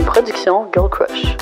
Une 0.00 0.06
production 0.06 0.66
Girl 0.72 0.88
Crush. 0.88 1.36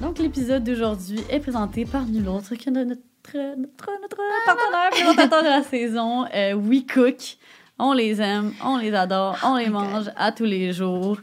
Donc, 0.00 0.18
l'épisode 0.18 0.64
d'aujourd'hui 0.64 1.20
est 1.30 1.40
présenté 1.40 1.84
par 1.84 2.04
nul 2.06 2.28
autre 2.28 2.54
que 2.54 2.70
notre, 2.70 3.00
notre, 3.34 3.90
notre 4.02 4.16
partenaire 4.46 4.90
présentateur 4.90 5.42
de 5.42 5.48
la 5.48 5.62
saison, 5.62 6.24
euh, 6.34 6.54
We 6.54 6.84
Cook. 6.92 7.36
On 7.82 7.92
les 7.94 8.20
aime, 8.20 8.52
on 8.62 8.76
les 8.76 8.92
adore, 8.92 9.38
on 9.42 9.56
les 9.56 9.70
mange 9.70 10.10
à 10.16 10.32
tous 10.32 10.44
les 10.44 10.70
jours. 10.72 11.16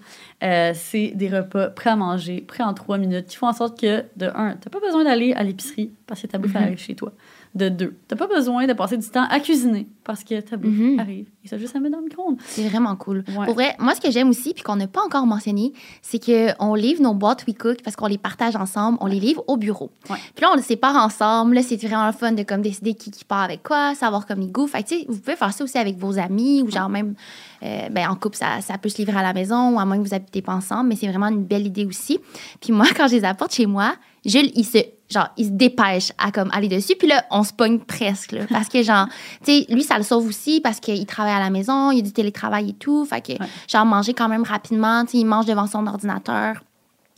Euh, 0.44 0.72
c'est 0.74 1.10
des 1.10 1.30
repas 1.30 1.68
prêts 1.70 1.92
à 1.92 1.96
manger, 1.96 2.42
prêts 2.42 2.64
en 2.64 2.74
trois 2.74 2.98
minutes, 2.98 3.28
qui 3.28 3.36
font 3.38 3.48
en 3.48 3.54
sorte 3.54 3.80
que, 3.80 4.04
de 4.16 4.26
un, 4.34 4.56
t'as 4.56 4.70
pas 4.72 4.80
besoin 4.80 5.04
d'aller 5.04 5.34
à 5.34 5.44
l'épicerie 5.44 5.92
parce 6.08 6.22
que 6.22 6.28
ta 6.28 6.40
bouffe 6.40 6.56
Mhm. 6.56 6.64
arrive 6.64 6.80
chez 6.80 6.96
toi. 6.96 7.12
De 7.56 7.70
deux, 7.70 7.96
t'as 8.08 8.16
pas 8.16 8.28
besoin 8.28 8.68
de 8.68 8.74
passer 8.74 8.98
du 8.98 9.08
temps 9.08 9.26
à 9.30 9.40
cuisiner 9.40 9.88
parce 10.04 10.24
que 10.24 10.40
ta 10.42 10.58
bouffe 10.58 10.72
Mhm. 10.74 11.00
arrive. 11.00 11.28
Et 11.44 11.48
ça 11.48 11.58
juste 11.58 11.76
à 11.76 11.80
mettre 11.80 11.94
dans 11.94 12.00
le 12.00 12.06
micro-ondes. 12.06 12.38
C'est 12.46 12.68
vraiment 12.68 12.96
cool. 12.96 13.24
Ouais. 13.30 13.46
Pour 13.46 13.56
vrai, 13.56 13.76
moi, 13.80 13.96
ce 13.96 14.02
que 14.02 14.12
j'aime 14.12 14.30
aussi, 14.30 14.54
puis 14.54 14.64
qu'on 14.64 14.76
n'a 14.76 14.88
pas 14.88 15.02
encore 15.04 15.26
mentionné, 15.26 15.74
c'est 16.02 16.20
qu'on 16.24 16.76
livre 16.76 17.02
nos 17.02 17.14
boîtes 17.14 17.46
We 17.48 17.56
Cook 17.58 17.78
parce 17.84 17.96
qu'on 17.96 18.06
les 18.08 18.18
partage 18.18 18.56
ensemble. 18.56 18.98
On 19.02 19.08
les 19.08 19.20
livre 19.20 19.44
au 19.48 19.58
bureau. 19.58 19.92
Ouais. 20.10 20.18
Puis 20.36 20.44
là, 20.44 20.50
on 20.54 20.56
les 20.56 20.62
sépare 20.62 20.96
ensemble. 20.96 21.56
Là, 21.56 21.64
c'est 21.64 21.78
vraiment 21.78 22.06
le 22.06 22.12
fun 22.14 22.32
de 22.34 22.44
comme 22.44 22.62
décider 22.62 22.94
qui, 22.94 23.12
qui 23.12 23.26
part 23.26 23.42
avec 23.42 23.64
quoi, 23.64 23.96
savoir 23.96 24.26
comme 24.26 24.40
les 24.42 24.48
goûts. 24.48 24.68
Fait 24.68 24.84
que, 24.84 24.90
tu 24.90 25.00
sais, 25.00 25.06
vous 25.08 25.18
pouvez 25.20 25.36
faire 25.36 25.54
ça 25.54 25.64
aussi 25.64 25.78
avec 25.78 25.98
vos 25.98 26.18
amis 26.20 26.62
ou 26.62 26.70
genre 26.70 26.90
même 26.90 27.16
euh, 27.64 27.90
ben, 27.90 28.08
en 28.10 28.16
couple, 28.16 28.38
ça, 28.38 28.62
ça 28.62 28.78
peut 28.78 28.90
se 28.90 28.98
livrer 28.98 29.18
à 29.18 29.24
la 29.24 29.34
maison 29.34 29.76
ou 29.76 29.80
à 29.80 29.86
moins 29.86 29.98
que 29.98 30.04
vous 30.08 30.14
habitez 30.14 30.42
pas 30.42 30.54
ensemble. 30.54 30.90
Mais 30.90 30.96
c'est 30.96 31.08
vraiment 31.08 31.28
une 31.28 31.44
belle 31.44 31.66
idée 31.66 31.86
aussi. 31.86 32.20
Puis 32.62 32.72
moi, 32.72 32.86
quand 32.96 33.08
je 33.08 33.16
les 33.16 33.24
apporte 33.26 33.54
chez 33.54 33.66
moi, 33.66 33.96
Jules, 34.26 34.52
il 34.56 34.66
se, 34.66 34.80
genre, 35.10 35.30
il 35.38 35.46
se 35.46 35.52
dépêche 35.52 36.12
à 36.18 36.32
comme 36.32 36.50
aller 36.54 36.68
dessus. 36.68 36.96
Puis 36.98 37.08
là, 37.08 37.24
on 37.32 37.44
se 37.44 37.54
pogne 37.54 37.80
presque. 37.80 38.32
là. 38.34 38.42
parce 38.50 38.68
que, 38.70 38.84
genre, 38.84 39.08
tu 39.46 39.52
sais, 39.60 39.66
lui, 39.70 39.84
ça 39.84 39.98
le 39.98 40.04
sauve 40.04 40.28
aussi 40.28 40.60
parce 40.62 40.80
qu'il 40.80 41.06
travaille 41.06 41.34
à 41.34 41.40
la 41.40 41.50
maison, 41.50 41.92
il 41.92 41.98
y 41.98 42.00
a 42.00 42.04
du 42.04 42.12
télétravail 42.14 42.70
et 42.70 42.74
tout. 42.74 43.06
Fait 43.06 43.22
que, 43.22 43.32
Ouais. 43.34 43.50
genre, 43.68 43.86
manger 43.86 44.14
quand 44.14 44.28
même 44.30 44.44
rapidement. 44.44 45.06
Tu 45.06 45.12
sais, 45.12 45.18
il 45.20 45.26
mange 45.26 45.46
devant 45.46 45.68
son 45.68 45.86
ordinateur. 45.88 46.64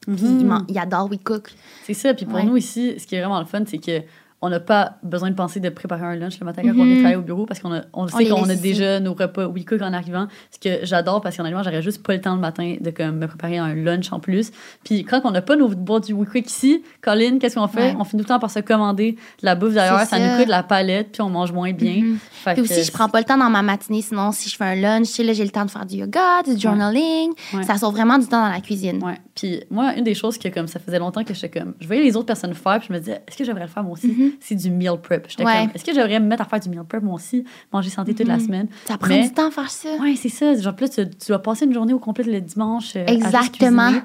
Puis 0.08 0.16
il, 0.24 0.46
man- 0.46 0.66
il 0.70 0.78
adore 0.80 1.10
We 1.12 1.20
Cook. 1.24 1.52
C'est 1.86 1.94
ça. 1.94 2.14
Puis 2.14 2.26
pour 2.26 2.36
Ouais. 2.36 2.44
nous 2.44 2.58
ici, 2.58 2.96
ce 2.98 3.06
qui 3.06 3.16
est 3.16 3.20
vraiment 3.20 3.40
le 3.40 3.46
fun, 3.46 3.64
c'est 3.68 3.78
que 3.78 4.02
on 4.42 4.50
n'a 4.50 4.60
pas 4.62 4.94
besoin 5.04 5.30
de 5.32 5.36
penser 5.36 5.60
de 5.60 5.68
préparer 5.70 6.06
un 6.06 6.16
lunch 6.16 6.40
le 6.40 6.46
matin 6.46 6.62
quand 6.64 6.74
Mhm. 6.74 6.80
on 6.80 6.86
est 6.90 6.96
travailler 6.96 7.16
au 7.18 7.22
bureau 7.22 7.46
parce 7.46 7.60
qu'on 7.60 7.74
a- 7.74 7.82
on 7.94 8.08
sait 8.08 8.26
qu'on 8.26 8.48
a 8.50 8.56
déjà 8.56 9.00
nos 9.02 9.14
repas 9.14 9.48
We 9.48 9.66
Cook 9.66 9.82
en 9.82 9.92
arrivant. 9.92 10.28
Ce 10.52 10.60
que 10.60 10.86
j'adore 10.86 11.20
parce 11.22 11.36
qu'honnêtement, 11.36 11.62
j'aurais 11.64 11.82
juste 11.82 12.02
pas 12.06 12.14
le 12.14 12.22
temps 12.22 12.36
le 12.36 12.40
matin 12.42 12.78
de 12.80 12.90
comme, 12.92 13.18
me 13.18 13.28
préparer 13.28 13.58
un 13.58 13.76
lunch 13.76 14.14
en 14.14 14.20
plus. 14.22 14.52
Puis 14.86 15.04
quand 15.04 15.22
on 15.26 15.32
n'a 15.32 15.42
pas 15.42 15.56
nos 15.58 15.68
boîtes 15.68 16.06
du 16.08 16.14
We 16.14 16.30
Cook 16.30 16.46
ici, 16.46 16.82
Colin, 17.02 17.38
qu'est-ce 17.40 17.56
qu'on 17.56 17.68
fait? 17.68 17.92
Ouais. 17.92 17.96
On 18.00 18.04
finit 18.06 18.22
tout 18.24 18.30
le 18.30 18.34
temps 18.36 18.40
par 18.40 18.50
se 18.52 18.60
commander 18.60 19.14
de 19.14 19.18
la 19.46 19.56
bouffe 19.56 19.74
d'ailleurs. 19.74 20.00
Ça, 20.02 20.18
nous 20.20 20.38
coûte 20.40 20.48
la 20.48 20.64
palette 20.64 21.12
puis 21.12 21.22
on 21.22 21.30
mange 21.30 21.52
moins 21.52 21.74
bien. 21.74 22.02
Mhm. 22.02 22.18
Fait 22.32 22.54
Puis 22.54 22.62
aussi, 22.62 22.84
je 22.86 22.92
prends 22.92 23.10
pas 23.10 23.20
le 23.20 23.26
temps 23.26 23.38
dans 23.38 23.50
ma 23.50 23.62
matinée. 23.62 24.02
Sinon, 24.02 24.32
si 24.32 24.50
je 24.50 24.56
fais 24.56 24.64
un 24.64 24.76
lunch, 24.76 25.18
là, 25.20 25.34
j'ai 25.34 25.44
le 25.44 25.50
temps 25.52 25.66
de 25.66 25.72
faire 25.72 25.86
du 25.86 25.98
yoga, 25.98 26.44
du 26.46 26.58
journaling. 26.58 27.32
Ouais. 27.54 27.64
Ça 27.64 27.78
sauve 27.78 27.94
vraiment 27.94 28.18
du 28.18 28.28
temps 28.28 28.42
dans 28.42 28.52
la 28.54 28.62
cuisine. 28.62 29.04
Ouais. 29.04 29.18
Puis 29.36 29.62
moi, 29.70 29.94
une 29.98 30.04
des 30.06 30.14
choses 30.14 30.38
que 30.38 30.48
comme 30.48 30.68
ça 30.68 30.80
faisait 30.80 31.00
longtemps 31.00 31.24
que 31.26 31.34
j'étais 31.34 31.60
comme, 31.60 31.74
je 31.80 31.88
voyais 31.88 32.04
les 32.04 32.16
autres 32.16 32.26
personnes 32.28 32.54
faire, 32.54 32.80
puis 32.80 32.88
je 32.90 32.94
me 32.94 33.00
disais, 33.00 33.22
est-ce 33.28 33.38
que 33.38 33.44
j'aimerais 33.44 33.64
le 33.66 33.70
faire 33.70 33.84
moi 33.84 33.94
aussi? 33.94 34.29
Mhm. 34.30 34.38
C'est 34.40 34.56
du 34.56 34.70
meal 34.72 34.98
prep. 35.02 35.26
J'étais 35.30 35.44
Ouais. 35.46 35.62
comme, 35.66 35.72
est-ce 35.76 35.84
que 35.86 35.94
j'aimerais 35.94 36.20
me 36.20 36.28
mettre 36.28 36.42
à 36.44 36.46
faire 36.46 36.60
du 36.60 36.70
meal 36.70 36.84
prep 36.88 37.04
moi 37.04 37.16
aussi, 37.16 37.44
manger 37.74 37.90
santé 37.90 38.14
toute 38.14 38.28
la 38.28 38.38
Mhm. 38.38 38.46
semaine? 38.46 38.68
Ça 38.86 38.98
prend 38.98 39.10
Mais- 39.10 39.24
du 39.28 39.34
temps 39.34 39.48
à 39.48 39.52
faire 39.52 39.70
ça. 39.70 39.90
Ouais, 40.02 40.16
c'est 40.16 40.30
ça. 40.30 40.56
Genre, 40.56 40.74
là, 40.80 40.88
tu, 40.88 41.10
tu 41.10 41.28
dois 41.28 41.40
passer 41.42 41.66
une 41.66 41.74
journée 41.74 41.94
au 41.94 42.00
complet 42.00 42.24
le 42.24 42.42
dimanche. 42.42 42.96
euh, 42.96 43.06
à 43.08 43.12
Exactement. 43.12 43.88
cuisiner. 43.92 44.02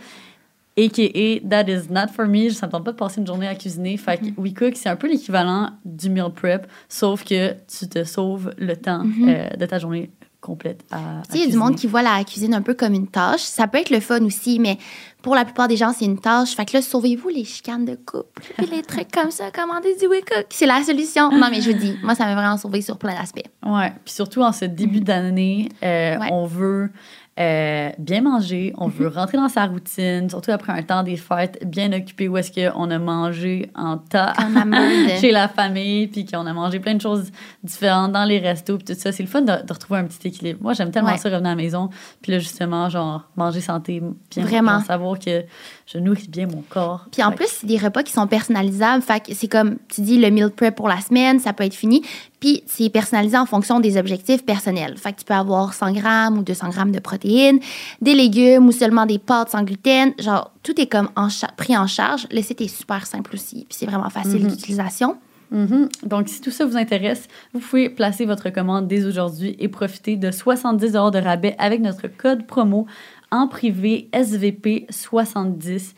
AKA, 0.76 1.40
that 1.48 1.70
is 1.70 1.88
not 1.90 2.08
for 2.12 2.26
me. 2.26 2.50
Ça 2.50 2.66
me 2.66 2.72
tente 2.72 2.84
pas 2.84 2.90
de 2.92 2.96
passer 2.96 3.20
une 3.20 3.26
journée 3.26 3.46
à 3.46 3.54
cuisiner. 3.54 3.96
Fait 3.96 4.20
Mm-hmm. 4.20 4.34
que 4.34 4.40
We 4.40 4.54
Cook, 4.54 4.72
c'est 4.74 4.88
un 4.88 4.96
peu 4.96 5.06
l'équivalent 5.08 5.70
du 5.84 6.10
meal 6.10 6.30
prep, 6.34 6.66
sauf 6.88 7.22
que 7.24 7.52
tu 7.68 7.88
te 7.88 8.02
sauves 8.04 8.52
le 8.58 8.76
temps 8.76 9.04
Mhm. 9.04 9.28
euh, 9.28 9.48
de 9.56 9.66
ta 9.66 9.78
journée 9.78 10.10
complète 10.40 10.84
à. 10.90 10.98
Tu 10.98 11.02
à 11.02 11.22
sais, 11.32 11.38
il 11.38 11.40
y 11.44 11.48
a 11.48 11.50
du 11.50 11.56
monde 11.56 11.76
qui 11.76 11.86
voit 11.86 12.02
la 12.02 12.22
cuisine 12.24 12.54
un 12.54 12.60
peu 12.62 12.74
comme 12.74 12.92
une 12.92 13.06
tâche. 13.06 13.40
Ça 13.42 13.66
peut 13.68 13.78
être 13.78 13.90
le 13.90 14.00
fun 14.00 14.22
aussi, 14.24 14.58
mais 14.58 14.78
pour 15.24 15.34
la 15.34 15.46
plupart 15.46 15.68
des 15.68 15.78
gens, 15.78 15.92
c'est 15.92 16.04
une 16.04 16.18
tâche. 16.18 16.54
Fait 16.54 16.66
que 16.66 16.76
là, 16.76 16.82
sauvez-vous 16.82 17.30
les 17.30 17.44
chicanes 17.44 17.86
de 17.86 17.94
couple. 17.94 18.42
Puis 18.58 18.66
les 18.66 18.82
trucs 18.82 19.10
comme 19.10 19.30
ça, 19.30 19.50
commandez 19.50 19.96
du 19.96 20.06
We 20.06 20.20
Cook. 20.20 20.44
C'est 20.50 20.66
la 20.66 20.82
solution. 20.82 21.30
Non, 21.30 21.48
mais 21.50 21.62
je 21.62 21.70
vous 21.70 21.78
dis, 21.78 21.96
moi, 22.02 22.14
ça 22.14 22.26
m'a 22.26 22.34
vraiment 22.34 22.58
sauvé 22.58 22.82
sur 22.82 22.98
plein 22.98 23.14
d'aspects. 23.14 23.48
Ouais, 23.64 23.90
puis 24.04 24.12
surtout 24.12 24.42
en 24.42 24.52
ce 24.52 24.66
début 24.66 25.00
d'année, 25.00 25.70
euh. 25.82 26.18
Ouais. 26.18 26.28
on 26.30 26.44
veut 26.44 26.90
euh, 27.40 27.90
bien 27.98 28.20
manger, 28.20 28.72
on 28.78 28.86
veut 28.86 29.08
Mhm. 29.08 29.14
rentrer 29.16 29.36
dans 29.38 29.48
sa 29.48 29.66
routine, 29.66 30.30
surtout 30.30 30.52
après 30.52 30.72
un 30.72 30.82
temps 30.82 31.02
des 31.02 31.16
fêtes 31.16 31.58
bien 31.68 31.92
occupé 31.92 32.28
où 32.28 32.36
est-ce 32.36 32.52
qu'on 32.52 32.90
a 32.90 32.98
mangé 33.00 33.70
en 33.74 33.96
tas 33.98 34.32
chez 35.20 35.32
la 35.32 35.48
famille, 35.48 36.06
puis 36.06 36.24
qu'on 36.26 36.46
a 36.46 36.52
mangé 36.52 36.78
plein 36.78 36.94
de 36.94 37.00
choses 37.00 37.30
différentes 37.64 38.12
dans 38.12 38.24
les 38.24 38.38
restos, 38.38 38.76
puis 38.78 38.84
tout 38.94 39.00
ça. 39.00 39.10
C'est 39.10 39.22
le 39.24 39.28
fun 39.28 39.40
de, 39.42 39.46
de 39.66 39.72
retrouver 39.72 39.98
un 39.98 40.04
petit 40.04 40.28
équilibre. 40.28 40.60
Moi, 40.62 40.74
j'aime 40.74 40.90
tellement 40.92 41.10
Ouais. 41.10 41.18
ça 41.18 41.28
revenir 41.28 41.46
à 41.50 41.54
la 41.54 41.56
maison, 41.56 41.90
puis 42.22 42.30
là, 42.32 42.38
justement, 42.38 42.88
genre, 42.88 43.22
manger 43.36 43.60
santé, 43.60 44.00
bien 44.30 44.44
Vraiment. 44.44 44.80
savoir 44.82 45.18
que 45.18 45.42
je 45.86 45.98
nourris 45.98 46.28
bien 46.28 46.46
mon 46.46 46.62
corps. 46.68 47.06
Puis 47.10 47.22
en 47.22 47.30
Fait 47.30 47.36
plus, 47.36 47.48
c'est 47.48 47.66
des 47.66 47.78
repas 47.78 48.02
qui 48.04 48.12
sont 48.12 48.26
personnalisables. 48.28 49.02
Fait 49.02 49.20
que 49.20 49.34
c'est 49.34 49.48
comme, 49.48 49.76
tu 49.88 50.02
dis, 50.02 50.18
le 50.18 50.30
meal 50.30 50.50
prep 50.50 50.74
pour 50.74 50.88
la 50.88 51.00
semaine, 51.00 51.40
ça 51.40 51.52
peut 51.52 51.64
être 51.64 51.74
fini. 51.74 52.02
Puis 52.44 52.62
c'est 52.66 52.90
personnalisé 52.90 53.38
en 53.38 53.46
fonction 53.46 53.80
des 53.80 53.96
objectifs 53.96 54.44
personnels. 54.44 54.98
Fait 54.98 55.14
que 55.14 55.20
tu 55.20 55.24
peux 55.24 55.32
avoir 55.32 55.72
100 55.72 55.92
grammes 55.92 56.36
ou 56.36 56.42
200 56.42 56.68
grammes 56.68 56.92
de 56.92 56.98
protéines, 56.98 57.58
des 58.02 58.14
légumes 58.14 58.66
ou 58.66 58.72
seulement 58.72 59.06
des 59.06 59.18
pâtes 59.18 59.48
sans 59.48 59.62
gluten. 59.62 60.12
Genre, 60.18 60.52
tout 60.62 60.78
est 60.78 60.86
comme 60.86 61.08
en 61.16 61.28
pris 61.56 61.74
en 61.74 61.86
charge. 61.86 62.26
Le 62.30 62.42
site 62.42 62.60
est 62.60 62.68
super 62.68 63.06
simple 63.06 63.30
aussi. 63.32 63.64
Puis 63.66 63.78
c'est 63.78 63.86
vraiment 63.86 64.10
facile 64.10 64.42
Mhm. 64.44 64.50
d'utilisation. 64.50 65.16
Mhm. 65.52 65.88
Donc, 66.04 66.28
si 66.28 66.42
tout 66.42 66.50
ça 66.50 66.66
vous 66.66 66.76
intéresse, 66.76 67.28
vous 67.54 67.60
pouvez 67.60 67.88
placer 67.88 68.26
votre 68.26 68.50
commande 68.50 68.88
dès 68.88 69.06
aujourd'hui 69.06 69.56
et 69.58 69.68
profiter 69.68 70.16
de 70.16 70.30
70 70.30 70.92
de 70.92 71.18
rabais 71.24 71.54
avec 71.58 71.80
notre 71.80 72.08
code 72.08 72.46
promo 72.46 72.86
en 73.30 73.48
privé 73.48 74.10
SVP70. 74.12 75.94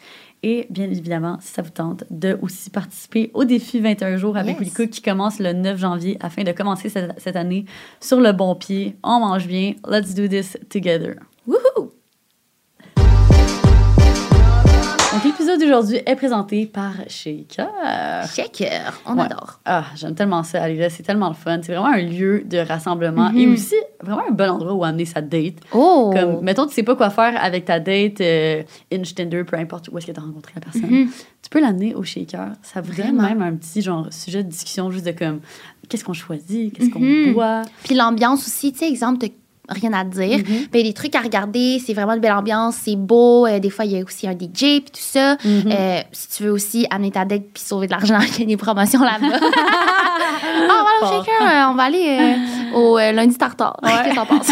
Et 0.48 0.68
bien 0.70 0.84
évidemment, 0.84 1.38
si 1.40 1.48
ça 1.48 1.60
vous 1.60 1.70
tente, 1.70 2.04
de 2.08 2.38
aussi 2.40 2.70
participer 2.70 3.32
au 3.34 3.42
défi 3.42 3.80
21 3.80 4.16
jours 4.16 4.36
avec 4.36 4.60
Yes. 4.60 4.90
Qui 4.90 5.02
commence 5.02 5.40
le 5.40 5.52
9 5.52 5.76
janvier 5.76 6.16
afin 6.20 6.44
de 6.44 6.52
commencer 6.52 6.88
cette, 6.88 7.18
cette 7.18 7.34
année 7.34 7.64
sur 8.00 8.20
le 8.20 8.30
bon 8.30 8.54
pied. 8.54 8.96
On 9.02 9.18
mange 9.18 9.48
bien. 9.48 9.74
Let's 9.88 10.14
do 10.14 10.28
this 10.28 10.56
together. 10.70 11.16
Wouhou! 11.48 11.90
Donc, 15.16 15.24
l'épisode 15.24 15.58
d'aujourd'hui 15.58 15.98
est 16.04 16.14
présenté 16.14 16.66
par 16.66 16.92
Shaker. 17.08 17.70
Shaker, 18.34 19.00
on 19.06 19.14
Ouais. 19.16 19.22
adore. 19.24 19.60
Ah, 19.64 19.84
j'aime 19.96 20.14
tellement 20.14 20.42
ça, 20.42 20.62
aller 20.62 20.76
là. 20.76 20.90
C'est 20.90 21.02
tellement 21.04 21.28
le 21.28 21.34
fun. 21.34 21.58
C'est 21.62 21.72
vraiment 21.74 21.86
un 21.94 22.02
lieu 22.02 22.42
de 22.44 22.58
rassemblement 22.58 23.30
et 23.30 23.46
Mhm. 23.46 23.54
aussi 23.54 23.74
vraiment 24.02 24.24
un 24.28 24.32
bon 24.32 24.50
endroit 24.50 24.74
où 24.74 24.84
amener 24.84 25.06
sa 25.06 25.22
date. 25.22 25.54
Oh! 25.72 26.10
Comme, 26.14 26.42
mettons, 26.42 26.66
tu 26.66 26.74
sais 26.74 26.82
pas 26.82 26.96
quoi 26.96 27.08
faire 27.08 27.42
avec 27.42 27.64
ta 27.64 27.80
date, 27.80 28.20
euh, 28.20 28.62
Inch 28.92 29.14
Tinder, 29.14 29.44
peu 29.44 29.56
importe 29.56 29.88
où 29.90 29.96
est-ce 29.96 30.06
que 30.06 30.12
tu 30.12 30.20
as 30.20 30.22
rencontré 30.22 30.52
la 30.54 30.60
personne. 30.60 30.90
Mhm. 30.90 31.08
Tu 31.42 31.48
peux 31.50 31.60
l'amener 31.60 31.94
au 31.94 32.02
shaker. 32.02 32.48
Ça 32.62 32.82
vous 32.82 32.92
donne 32.94 33.16
même 33.16 33.40
un 33.40 33.54
petit 33.54 33.80
genre 33.80 34.08
sujet 34.12 34.42
de 34.44 34.50
discussion 34.50 34.90
juste 34.90 35.06
de 35.06 35.12
comme 35.12 35.40
qu'est-ce 35.88 36.04
qu'on 36.04 36.12
choisit, 36.12 36.74
qu'est-ce 36.76 36.90
qu'on 36.90 37.00
Mhm. 37.00 37.32
boit? 37.32 37.62
Puis 37.84 37.94
l'ambiance 37.94 38.46
aussi, 38.46 38.70
tu 38.72 38.80
sais, 38.80 38.88
exemple, 38.90 39.26
rien 39.68 39.92
à 39.92 40.04
dire. 40.04 40.38
Ben, 40.46 40.68
il 40.74 40.78
y 40.78 40.80
a 40.80 40.82
des 40.84 40.92
trucs 40.92 41.14
à 41.14 41.20
regarder, 41.20 41.78
c'est 41.84 41.92
vraiment 41.94 42.12
une 42.14 42.20
belle 42.20 42.32
ambiance, 42.32 42.76
c'est 42.84 42.96
beau. 42.96 43.46
euh, 43.46 43.58
des 43.58 43.70
fois, 43.70 43.84
il 43.84 43.92
y 43.92 44.00
a 44.00 44.04
aussi 44.04 44.26
un 44.28 44.32
DJ, 44.32 44.80
puis 44.80 44.82
tout 44.92 45.00
ça. 45.00 45.36
Mhm. 45.44 45.64
Euh, 45.70 46.00
si 46.12 46.28
tu 46.36 46.42
veux 46.44 46.50
aussi 46.52 46.86
amener 46.90 47.10
ta 47.10 47.24
dette 47.24 47.52
puis 47.52 47.62
sauver 47.62 47.86
de 47.86 47.92
l'argent, 47.92 48.18
il 48.38 48.40
y 48.40 48.42
a 48.42 48.46
des 48.46 48.56
promotions 48.56 49.00
là-bas. 49.02 49.38
ah, 50.70 50.84
shaker, 51.00 51.42
euh, 51.42 51.70
on 51.70 51.74
va 51.74 51.82
aller 51.84 52.36
au 52.74 52.98
lundi 52.98 53.36
tartare. 53.36 53.76
Ouais. 53.82 53.90
Qu'est-ce 53.90 54.10
que 54.10 54.14
t'en 54.14 54.26
penses? 54.26 54.46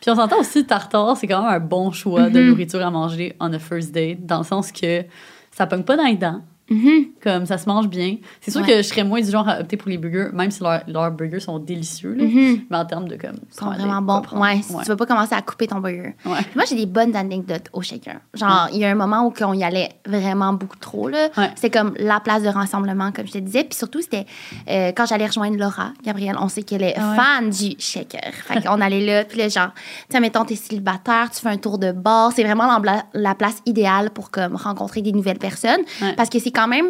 Puis 0.00 0.10
on 0.10 0.14
s'entend 0.16 0.38
aussi, 0.40 0.64
tartare, 0.64 1.16
c'est 1.16 1.26
quand 1.26 1.42
même 1.42 1.52
un 1.54 1.60
bon 1.60 1.90
choix 1.92 2.28
de 2.28 2.40
Mhm. 2.40 2.48
nourriture 2.48 2.84
à 2.84 2.90
manger 2.90 3.34
on 3.40 3.52
a 3.52 3.58
first 3.58 3.92
date, 3.92 4.24
dans 4.26 4.38
le 4.38 4.44
sens 4.44 4.72
que 4.72 5.04
ça 5.50 5.66
pogne 5.66 5.82
pas 5.84 5.96
dans 5.96 6.04
les 6.04 6.16
dents. 6.16 6.40
Mhm. 6.70 7.06
Comme 7.22 7.44
ça 7.46 7.58
se 7.58 7.68
mange 7.68 7.88
bien. 7.88 8.16
C'est 8.40 8.50
sûr 8.50 8.60
Ouais. 8.62 8.66
que 8.68 8.76
je 8.78 8.82
serais 8.82 9.04
moins 9.04 9.20
du 9.20 9.30
genre 9.30 9.48
à 9.48 9.60
opter 9.60 9.76
pour 9.76 9.88
les 9.90 9.98
burgers, 9.98 10.28
même 10.32 10.50
si 10.50 10.62
leurs 10.62 10.82
leurs 10.86 11.10
burgers 11.10 11.40
sont 11.40 11.58
délicieux. 11.58 12.14
là. 12.14 12.24
Mhm. 12.24 12.60
Mais 12.70 12.76
en 12.76 12.84
termes 12.86 13.08
de 13.08 13.16
comme. 13.16 13.36
Ils 13.50 13.54
sont 13.54 13.66
vraiment 13.70 14.00
bons. 14.00 14.22
Ouais, 14.38 14.60
si 14.62 14.72
Ouais. 14.74 14.82
tu 14.84 14.88
veux 14.90 14.96
pas 14.96 15.06
commencer 15.06 15.34
à 15.34 15.42
couper 15.42 15.66
ton 15.66 15.80
burger. 15.80 16.14
Ouais. 16.24 16.38
Moi, 16.54 16.64
j'ai 16.68 16.76
des 16.76 16.86
bonnes 16.86 17.14
anecdotes 17.16 17.68
au 17.72 17.82
shaker. 17.82 18.20
Genre, 18.34 18.68
il 18.72 18.78
y 18.78 18.84
a 18.84 18.90
un 18.90 18.94
moment 18.94 19.26
où 19.26 19.32
on 19.44 19.52
y 19.54 19.64
allait 19.64 19.90
vraiment 20.06 20.52
beaucoup 20.52 20.78
trop. 20.78 21.08
là. 21.08 21.28
C'était 21.56 21.70
comme 21.78 21.94
la 21.98 22.20
place 22.20 22.42
de 22.42 22.48
rassemblement, 22.48 23.10
comme 23.12 23.26
je 23.26 23.32
te 23.32 23.38
disais. 23.38 23.64
Puis 23.64 23.76
surtout, 23.76 24.00
c'était 24.00 24.24
euh, 24.70 24.92
quand 24.96 25.04
j'allais 25.06 25.26
rejoindre 25.26 25.56
Laura, 25.58 25.92
Gabrielle, 26.04 26.36
on 26.40 26.48
sait 26.48 26.62
qu'elle 26.62 26.82
est 26.84 26.94
Ah 26.96 27.14
fan 27.16 27.50
du 27.50 27.74
shaker. 27.78 28.32
Fait 28.32 28.62
qu'on 28.62 28.80
allait 28.80 29.04
là, 29.04 29.24
puis 29.24 29.38
là, 29.38 29.48
genre, 29.48 29.70
tu 29.74 30.14
sais, 30.14 30.20
mettons, 30.20 30.44
t'es 30.44 30.56
célibataire, 30.56 31.30
tu 31.30 31.40
fais 31.40 31.48
un 31.48 31.56
tour 31.58 31.78
de 31.78 31.92
bar. 31.92 32.32
C'est 32.32 32.44
vraiment 32.44 32.78
la, 32.78 33.04
la 33.14 33.34
place 33.34 33.56
idéale 33.66 34.10
pour 34.10 34.30
comme 34.30 34.54
rencontrer 34.56 35.02
des 35.02 35.12
nouvelles 35.12 35.38
personnes. 35.38 35.80
Parce 36.16 36.28
que 36.30 36.38
c'est 36.38 36.51
quand 36.52 36.68
même, 36.68 36.86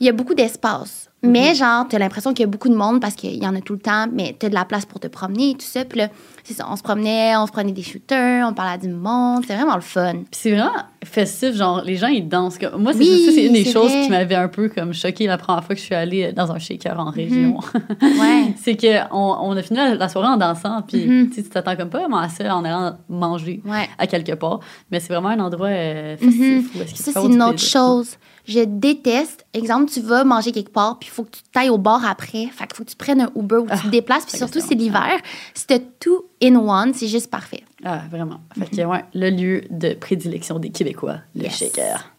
il 0.00 0.06
y 0.06 0.08
a 0.08 0.12
beaucoup 0.12 0.34
d'espace. 0.34 1.04
Mais 1.24 1.52
genre, 1.56 1.84
t'as 1.88 1.98
l'impression 1.98 2.32
qu'il 2.32 2.42
y 2.42 2.44
a 2.44 2.46
beaucoup 2.48 2.68
de 2.68 2.76
monde 2.76 3.00
parce 3.00 3.16
qu'il 3.16 3.42
y 3.42 3.44
en 3.44 3.52
a 3.56 3.60
tout 3.60 3.72
le 3.72 3.80
temps, 3.80 4.06
mais 4.12 4.36
t'as 4.38 4.48
de 4.48 4.54
la 4.54 4.64
place 4.64 4.86
pour 4.86 5.00
te 5.00 5.08
promener 5.08 5.50
et 5.50 5.54
tout 5.54 5.66
ça. 5.66 5.84
Puis 5.84 5.98
là, 5.98 6.10
c'est 6.44 6.54
ça, 6.54 6.64
on 6.70 6.76
se 6.76 6.82
promenait, 6.84 7.36
on 7.36 7.44
se 7.44 7.50
prenait 7.50 7.72
des 7.72 7.82
shooters, 7.82 8.46
on 8.48 8.52
parlait 8.54 8.78
du 8.78 8.88
monde. 8.94 9.42
C'est 9.44 9.56
vraiment 9.56 9.74
le 9.74 9.80
fun. 9.80 10.12
Puis 10.12 10.24
c'est 10.30 10.52
vraiment 10.52 10.70
festif, 11.04 11.54
genre, 11.56 11.82
les 11.82 11.96
gens, 11.96 12.06
ils 12.06 12.28
dansent. 12.28 12.60
Moi, 12.78 12.92
c'est 12.92 13.00
Oui, 13.00 13.46
une 13.48 13.52
des 13.52 13.64
choses 13.64 13.90
vrai. 13.90 14.02
qui 14.04 14.10
m'avait 14.10 14.36
un 14.36 14.46
peu 14.46 14.68
comme 14.68 14.94
choquée 14.94 15.26
la 15.26 15.38
première 15.38 15.64
fois 15.64 15.74
que 15.74 15.80
je 15.80 15.86
suis 15.86 15.94
allée 15.96 16.32
dans 16.32 16.52
un 16.52 16.60
shaker 16.60 17.00
en 17.00 17.10
région. 17.10 17.58
Ouais. 18.00 18.54
c'est 18.62 18.76
qu'on 18.76 19.08
on 19.40 19.56
a 19.56 19.62
fini 19.62 19.76
la, 19.80 19.96
la 19.96 20.08
soirée 20.08 20.28
en 20.28 20.36
dansant, 20.36 20.82
puis 20.82 21.04
Mhm. 21.04 21.30
tu 21.30 21.42
t'attends 21.42 21.74
comme 21.74 21.90
pas 21.90 21.98
vraiment 21.98 22.18
à 22.18 22.28
ça 22.28 22.54
en 22.54 22.64
allant 22.64 22.96
manger 23.08 23.60
Ouais. 23.66 23.88
à 23.98 24.06
quelque 24.06 24.34
part. 24.34 24.60
Mais 24.92 25.00
c'est 25.00 25.12
vraiment 25.12 25.30
un 25.30 25.40
endroit 25.40 25.66
euh, 25.66 26.16
festif. 26.16 26.76
où 26.76 26.80
est-ce 26.82 26.94
qu'il 26.94 27.04
Ça, 27.04 27.10
c'est 27.12 27.26
une 27.26 27.42
autre 27.42 27.54
plaisir. 27.54 27.70
chose. 27.70 28.16
Je 28.48 28.60
déteste. 28.64 29.44
Exemple, 29.52 29.90
tu 29.92 30.00
vas 30.00 30.24
manger 30.24 30.52
quelque 30.52 30.72
part, 30.72 30.98
puis 30.98 31.10
il 31.10 31.12
faut 31.12 31.24
que 31.24 31.32
tu 31.32 31.42
t'ailles 31.52 31.68
au 31.68 31.76
bar 31.76 32.04
après. 32.06 32.46
Fait 32.46 32.66
qu'il 32.66 32.76
faut 32.76 32.84
que 32.84 32.88
tu 32.88 32.96
prennes 32.96 33.20
un 33.20 33.30
Uber 33.36 33.56
ou 33.58 33.66
tu 33.66 33.82
te 33.82 33.88
déplaces. 33.88 34.24
Puis 34.24 34.38
surtout, 34.38 34.60
c'est 34.60 34.74
l'hiver. 34.74 35.18
T'as 35.66 35.78
tout 36.00 36.24
in 36.42 36.54
one, 36.56 36.94
c'est 36.94 37.08
juste 37.08 37.30
parfait. 37.30 37.62
Ah, 37.84 38.02
vraiment. 38.10 38.40
Fait 38.58 38.74
que, 38.74 38.82
ouais, 38.86 39.04
le 39.14 39.28
lieu 39.28 39.64
de 39.68 39.92
prédilection 39.92 40.58
des 40.58 40.70
Québécois, 40.70 41.18
le 41.34 41.42
Yes. 41.42 41.58
shaker. 41.58 42.10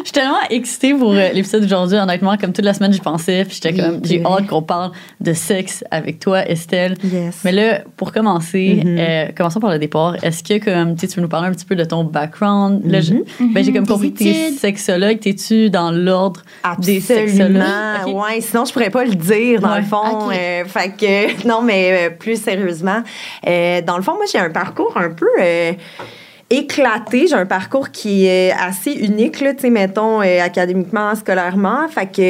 Je 0.00 0.04
suis 0.04 0.12
tellement 0.12 0.40
excitée 0.50 0.94
pour 0.94 1.12
euh, 1.12 1.30
l'épisode 1.32 1.62
d'aujourd'hui. 1.62 1.96
Honnêtement, 1.98 2.36
comme 2.36 2.52
toute 2.52 2.64
la 2.64 2.74
semaine, 2.74 2.92
j'y 2.92 3.00
pensais. 3.00 3.44
Puis 3.44 3.60
j'étais 3.62 3.80
comme, 3.80 4.00
j'ai 4.04 4.22
hâte 4.24 4.46
qu'on 4.46 4.62
parle 4.62 4.92
de 5.20 5.32
sexe 5.32 5.84
avec 5.90 6.18
toi, 6.18 6.46
Estelle. 6.48 6.96
Yes. 7.04 7.40
Mais 7.44 7.52
là, 7.52 7.80
pour 7.96 8.12
commencer, 8.12 8.82
Mhm. 8.84 8.96
euh, 8.98 9.26
commençons 9.36 9.60
par 9.60 9.70
le 9.70 9.78
départ. 9.78 10.16
Est-ce 10.22 10.42
que 10.42 10.62
comme, 10.62 10.96
tu 10.96 11.06
veux 11.06 11.22
nous 11.22 11.28
parler 11.28 11.48
un 11.48 11.52
petit 11.52 11.64
peu 11.66 11.76
de 11.76 11.84
ton 11.84 12.04
background? 12.04 12.82
Là, 12.84 13.00
je- 13.00 13.14
ben, 13.40 13.64
j'ai 13.64 13.72
comme 13.72 13.82
Mhm. 13.82 13.86
Tes 13.86 13.92
compris 13.92 14.12
que 14.12 14.18
t'es 14.18 14.50
sexologue. 14.52 15.18
T'es-tu 15.20 15.70
dans 15.70 15.90
l'ordre 15.90 16.42
des 16.78 17.00
sexologues? 17.00 17.56
Absolument. 17.56 18.18
Ok. 18.20 18.24
Ouais, 18.28 18.40
sinon 18.40 18.64
je 18.64 18.72
pourrais 18.72 18.90
pas 18.90 19.04
le 19.04 19.14
dire 19.14 19.60
dans 19.60 19.72
Ouais. 19.72 19.78
le 19.80 19.84
fond. 19.86 20.26
Ok. 20.28 20.34
Euh, 20.36 20.64
fait 20.66 20.90
que 20.96 21.46
non, 21.48 21.62
mais 21.62 22.08
euh, 22.08 22.10
plus 22.10 22.40
sérieusement, 22.40 23.02
dans 23.44 23.96
le 23.96 24.02
fond, 24.02 24.12
moi 24.14 24.24
j'ai 24.30 24.38
un 24.38 24.50
parcours 24.50 24.92
un 24.96 25.10
peu 25.10 25.26
éclaté. 26.52 27.26
J'ai 27.26 27.34
un 27.34 27.46
parcours 27.46 27.90
qui 27.90 28.26
est 28.26 28.52
assez 28.52 28.92
unique 28.92 29.40
là, 29.40 29.54
tu 29.54 29.62
sais, 29.62 29.70
mettons 29.70 30.20
euh, 30.20 30.40
académiquement, 30.42 31.14
scolairement. 31.14 31.88
Fait 31.88 32.06
que 32.06 32.20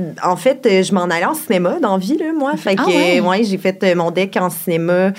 euh, 0.00 0.12
en 0.22 0.36
fait, 0.36 0.66
euh, 0.66 0.82
je 0.82 0.92
m'en 0.92 1.04
allais 1.04 1.24
en 1.24 1.34
cinéma 1.34 1.78
dans 1.80 1.92
la 1.92 1.98
vie 1.98 2.18
là, 2.18 2.32
moi. 2.36 2.56
Fait 2.56 2.74
que 2.74 2.82
Ah 2.82 2.86
ouais? 2.86 3.20
ouais, 3.20 3.44
j'ai 3.44 3.58
fait 3.58 3.94
mon 3.94 4.10
deck 4.10 4.36
en 4.36 4.50
cinéma. 4.50 5.12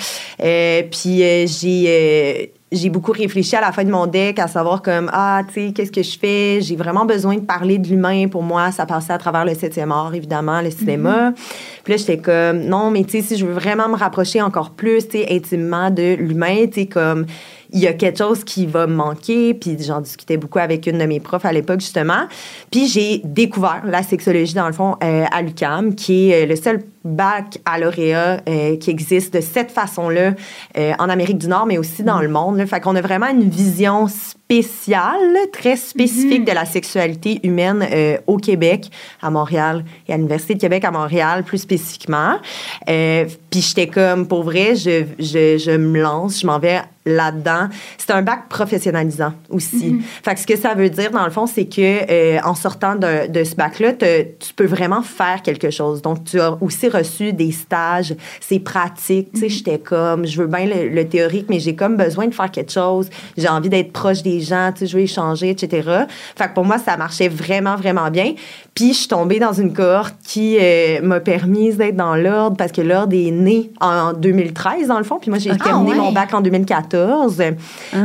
Euh, 0.44 0.81
puis 0.92 1.24
euh, 1.24 1.45
j'ai 1.48 2.51
j'ai 2.74 2.90
beaucoup 2.90 3.12
réfléchi 3.12 3.56
à 3.56 3.62
la 3.62 3.72
fin 3.72 3.84
de 3.84 3.92
mon 3.92 4.07
deck 4.07 4.40
à 4.40 4.48
savoir 4.48 4.81
comme 4.81 5.07
ah 5.13 5.44
tu 5.48 5.68
sais 5.68 5.74
qu'est-ce 5.74 5.92
que 5.92 6.01
je 6.01 6.18
fais? 6.18 6.60
J'ai 6.60 6.75
vraiment 6.75 7.06
besoin 7.06 7.36
de 7.36 7.42
parler 7.42 7.78
de 7.78 7.88
l'humain 7.88 8.28
pour 8.28 8.42
moi 8.42 8.72
ça 8.72 8.88
passait 8.88 9.13
à 9.13 9.19
travers 9.19 9.46
le 9.46 9.54
septième 9.54 9.92
art 9.92 10.13
évidemment 10.16 10.60
le 10.60 10.72
cinéma 10.72 11.34
puis 11.84 11.94
là 11.94 11.98
j'étais 11.98 12.18
comme 12.18 12.62
non 12.62 12.89
mais 12.89 13.04
tu 13.04 13.12
sais 13.12 13.22
si 13.22 13.38
je 13.38 13.46
veux 13.46 13.54
vraiment 13.54 13.89
me 13.89 13.96
rapprocher 13.96 14.42
encore 14.42 14.72
plus 14.72 15.07
tu 15.07 15.19
sais 15.19 15.28
intimement 15.30 15.92
de 15.92 16.16
l'humain 16.16 16.66
tu 16.66 16.81
sais 16.81 16.86
comme 16.88 17.28
il 17.74 17.80
y 17.80 17.88
a 17.88 17.94
quelque 17.94 18.18
chose 18.18 18.44
qui 18.44 18.66
va 18.66 18.88
me 18.88 18.96
manquer 18.96 19.54
puis 19.54 19.78
j'en 19.81 20.02
discutais 20.02 20.38
beaucoup 20.38 20.60
avec 20.60 20.88
une 20.88 21.00
de 21.00 21.06
mes 21.06 21.20
profs 21.20 21.46
à 21.46 21.52
l'époque 21.52 21.81
justement 21.81 22.28
puis 22.72 22.88
j'ai 22.88 23.22
découvert 23.24 23.81
la 23.86 24.04
sexologie 24.04 24.54
dans 24.54 24.68
le 24.68 24.74
fond 24.74 24.96
euh, 25.04 25.25
à 25.31 25.42
l'UCAM 25.42 25.96
qui 25.96 26.30
est 26.30 26.44
euh, 26.44 26.46
le 26.46 26.56
seul 26.56 26.84
bac 27.04 27.60
à 27.66 27.80
lauréat 27.80 28.42
euh, 28.48 28.78
qui 28.78 28.90
existe 28.90 29.34
de 29.34 29.42
cette 29.42 29.72
façon-là 29.72 30.34
euh, 30.78 30.94
en 31.00 31.10
Amérique 31.10 31.38
du 31.38 31.48
Nord, 31.48 31.66
mais 31.66 31.78
aussi 31.78 32.04
dans 32.04 32.22
le 32.22 32.30
monde. 32.30 32.58
Là. 32.58 32.66
Fait 32.66 32.80
qu'on 32.80 32.96
a 32.96 33.02
vraiment 33.02 33.28
une 33.28 33.50
vision 33.50 34.08
spéciale, 34.08 35.38
très 35.52 35.75
spécifique 35.75 36.46
de 36.46 36.52
la 36.52 36.66
sexualité 36.66 37.40
humaine 37.44 37.86
euh, 37.92 38.18
au 38.28 38.38
Québec, 38.38 38.90
à 39.22 39.30
Montréal 39.30 39.84
et 40.08 40.14
à 40.14 40.18
l'Université 40.18 40.56
de 40.56 40.62
Québec 40.62 40.86
à 40.86 40.92
Montréal, 40.92 41.44
plus 41.44 41.60
spécifiquement. 41.60 42.38
Puis 42.86 43.62
j'étais 43.62 43.88
comme, 43.88 44.28
pour 44.28 44.44
vrai, 44.44 44.75
je, 44.75 45.04
je, 45.20 45.58
je 45.58 45.72
me 45.72 46.02
lance, 46.02 46.42
je 46.42 46.48
m'en 46.48 46.60
vais 46.60 46.81
là-dedans. 47.06 47.68
C'est 47.98 48.12
un 48.12 48.22
bac 48.22 48.48
professionnalisant 48.50 49.34
aussi. 49.50 50.02
Fait 50.24 50.36
que 50.36 50.40
ce 50.40 50.48
que 50.48 50.58
ça 50.58 50.74
veut 50.74 50.90
dire, 50.90 51.12
dans 51.12 51.26
le 51.26 51.32
fond, 51.32 51.46
c'est 51.46 51.66
que 51.66 51.82
euh, 52.10 52.40
en 52.44 52.56
sortant 52.56 52.96
de, 52.96 53.28
de 53.28 53.44
ce 53.44 53.56
bac-là, 53.56 53.94
tu 53.94 54.54
peux 54.56 54.66
vraiment 54.66 55.02
faire 55.02 55.42
quelque 55.42 55.70
chose. 55.70 56.02
Donc, 56.02 56.24
tu 56.24 56.40
as 56.40 56.58
aussi 56.62 56.88
reçu 56.88 57.34
des 57.34 57.52
stages, 57.52 58.16
c'est 58.40 58.60
pratique. 58.60 59.32
Tu 59.34 59.42
sais, 59.42 59.50
j'étais 59.50 59.80
comme, 59.80 60.26
je 60.26 60.42
veux 60.42 60.48
bien 60.48 60.66
le, 60.66 60.90
le 60.90 61.08
théorique, 61.08 61.48
mais 61.50 61.60
j'ai 61.60 61.76
comme 61.76 61.98
besoin 61.98 62.28
de 62.28 62.34
faire 62.34 62.52
quelque 62.52 62.72
chose. 62.72 63.10
J'ai 63.38 63.50
envie 63.50 63.70
d'être 63.70 63.92
proche 63.92 64.24
des 64.24 64.42
gens, 64.42 64.72
tu 64.74 64.80
sais, 64.80 64.88
je 64.88 64.98
veux 64.98 65.04
échanger, 65.04 65.50
etc. 65.50 66.06
Fait 66.36 66.48
que 66.48 66.54
pour 66.54 66.66
moi, 66.66 66.78
ça 66.78 66.98
marchait 66.98 67.30
vraiment, 67.30 67.76
vraiment 67.76 68.10
bien. 68.10 68.34
Puis, 68.75 68.94
je 68.94 69.00
suis 69.00 69.08
tombée 69.08 69.40
dans 69.40 69.54
une 69.54 69.72
cohorte 69.72 70.16
qui 70.28 70.58
euh, 70.60 71.00
m'a 71.02 71.20
permis 71.20 71.74
d'être 71.74 71.96
dans 71.96 72.16
l'ordre 72.16 72.58
parce 72.58 72.72
que 72.72 72.81
l'ordre 72.81 73.16
est 73.16 73.30
né 73.31 73.72
en 73.80 74.14
2013, 74.14 74.88
dans 74.88 74.98
le 74.98 75.04
fond. 75.04 75.20
Puis 75.22 75.30
moi, 75.30 75.38
j'ai 75.38 75.52
Ah, 75.52 75.58
terminé 75.64 75.92
ouais. 75.92 75.98
mon 75.98 76.12
bac 76.12 76.34
en 76.34 76.42
2014. 76.42 77.38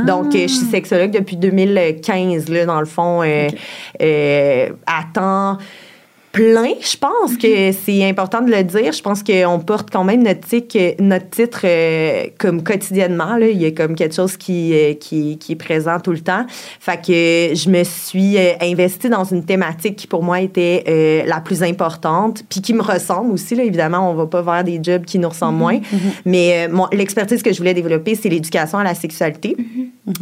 Donc, 0.06 0.34
euh, 0.34 0.42
je 0.42 0.46
suis 0.48 0.66
sexologue 0.66 1.10
depuis 1.10 1.36
2015, 1.36 2.48
là, 2.50 2.66
dans 2.66 2.80
le 2.80 2.86
fond, 2.86 3.22
euh, 3.22 3.48
euh, 4.02 4.68
à 4.86 5.04
temps 5.12 5.58
plein. 6.32 6.74
Je 6.80 6.96
pense 6.96 7.36
que 7.36 7.72
c'est 7.72 8.04
important 8.08 8.40
de 8.42 8.50
le 8.50 8.62
dire. 8.62 8.92
Je 8.92 9.02
pense 9.02 9.22
qu'on 9.22 9.58
porte 9.60 9.90
quand 9.90 10.04
même 10.04 10.22
notre, 10.22 10.46
tic- 10.46 10.96
notre 11.00 11.28
titre 11.30 11.60
euh, 11.64 12.24
comme 12.38 12.62
quotidiennement. 12.62 13.36
Là. 13.36 13.48
Il 13.48 13.60
y 13.60 13.66
a 13.66 13.70
comme 13.70 13.94
quelque 13.94 14.14
chose 14.14 14.36
qui, 14.36 14.72
euh, 14.74 14.94
qui, 14.94 15.38
qui 15.38 15.52
est 15.52 15.56
présent 15.56 15.98
tout 16.00 16.12
le 16.12 16.20
temps. 16.20 16.44
Fait 16.80 16.96
que 16.98 17.54
je 17.54 17.68
me 17.70 17.82
suis 17.84 18.36
euh, 18.36 18.52
investie 18.60 19.08
dans 19.08 19.24
une 19.24 19.44
thématique 19.44 19.96
qui 19.96 20.06
pour 20.06 20.22
moi 20.22 20.40
était 20.40 20.84
euh, 20.88 21.22
la 21.26 21.40
plus 21.40 21.62
importante, 21.62 22.44
puis 22.48 22.60
qui 22.60 22.74
me 22.74 22.82
ressemble 22.82 23.32
aussi. 23.32 23.54
Là. 23.54 23.64
Évidemment, 23.64 24.10
on 24.10 24.14
va 24.14 24.26
pas 24.26 24.42
vers 24.42 24.64
des 24.64 24.78
jobs 24.82 25.04
qui 25.04 25.18
nous 25.18 25.28
ressemblent 25.28 25.58
moins. 25.58 25.80
Mais 26.24 26.66
euh, 26.68 26.72
mon- 26.72 26.88
l'expertise 26.92 27.42
que 27.42 27.52
je 27.52 27.58
voulais 27.58 27.74
développer, 27.74 28.14
c'est 28.14 28.28
l'éducation 28.28 28.78
à 28.78 28.84
la 28.84 28.94
sexualité. 28.94 29.56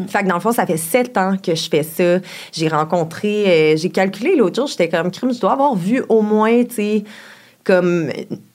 Fait 0.08 0.22
que 0.22 0.28
dans 0.28 0.34
le 0.34 0.40
fond, 0.40 0.52
ça 0.52 0.66
fait 0.66 0.76
sept 0.76 1.16
ans 1.16 1.36
que 1.36 1.54
je 1.54 1.68
fais 1.68 1.82
ça. 1.82 2.18
J'ai 2.52 2.68
rencontré, 2.68 3.72
euh, 3.72 3.76
j'ai 3.76 3.90
calculé 3.90 4.36
l'autre 4.36 4.56
jour, 4.56 4.66
j'étais 4.66 4.88
comme 4.88 5.10
crime, 5.10 5.32
je 5.32 5.40
dois 5.40 5.52
avoir 5.52 5.74
vu 5.74 6.02
au 6.08 6.22
moins, 6.22 6.64
tu 6.64 6.74
sais, 6.74 7.04
comme 7.64 8.10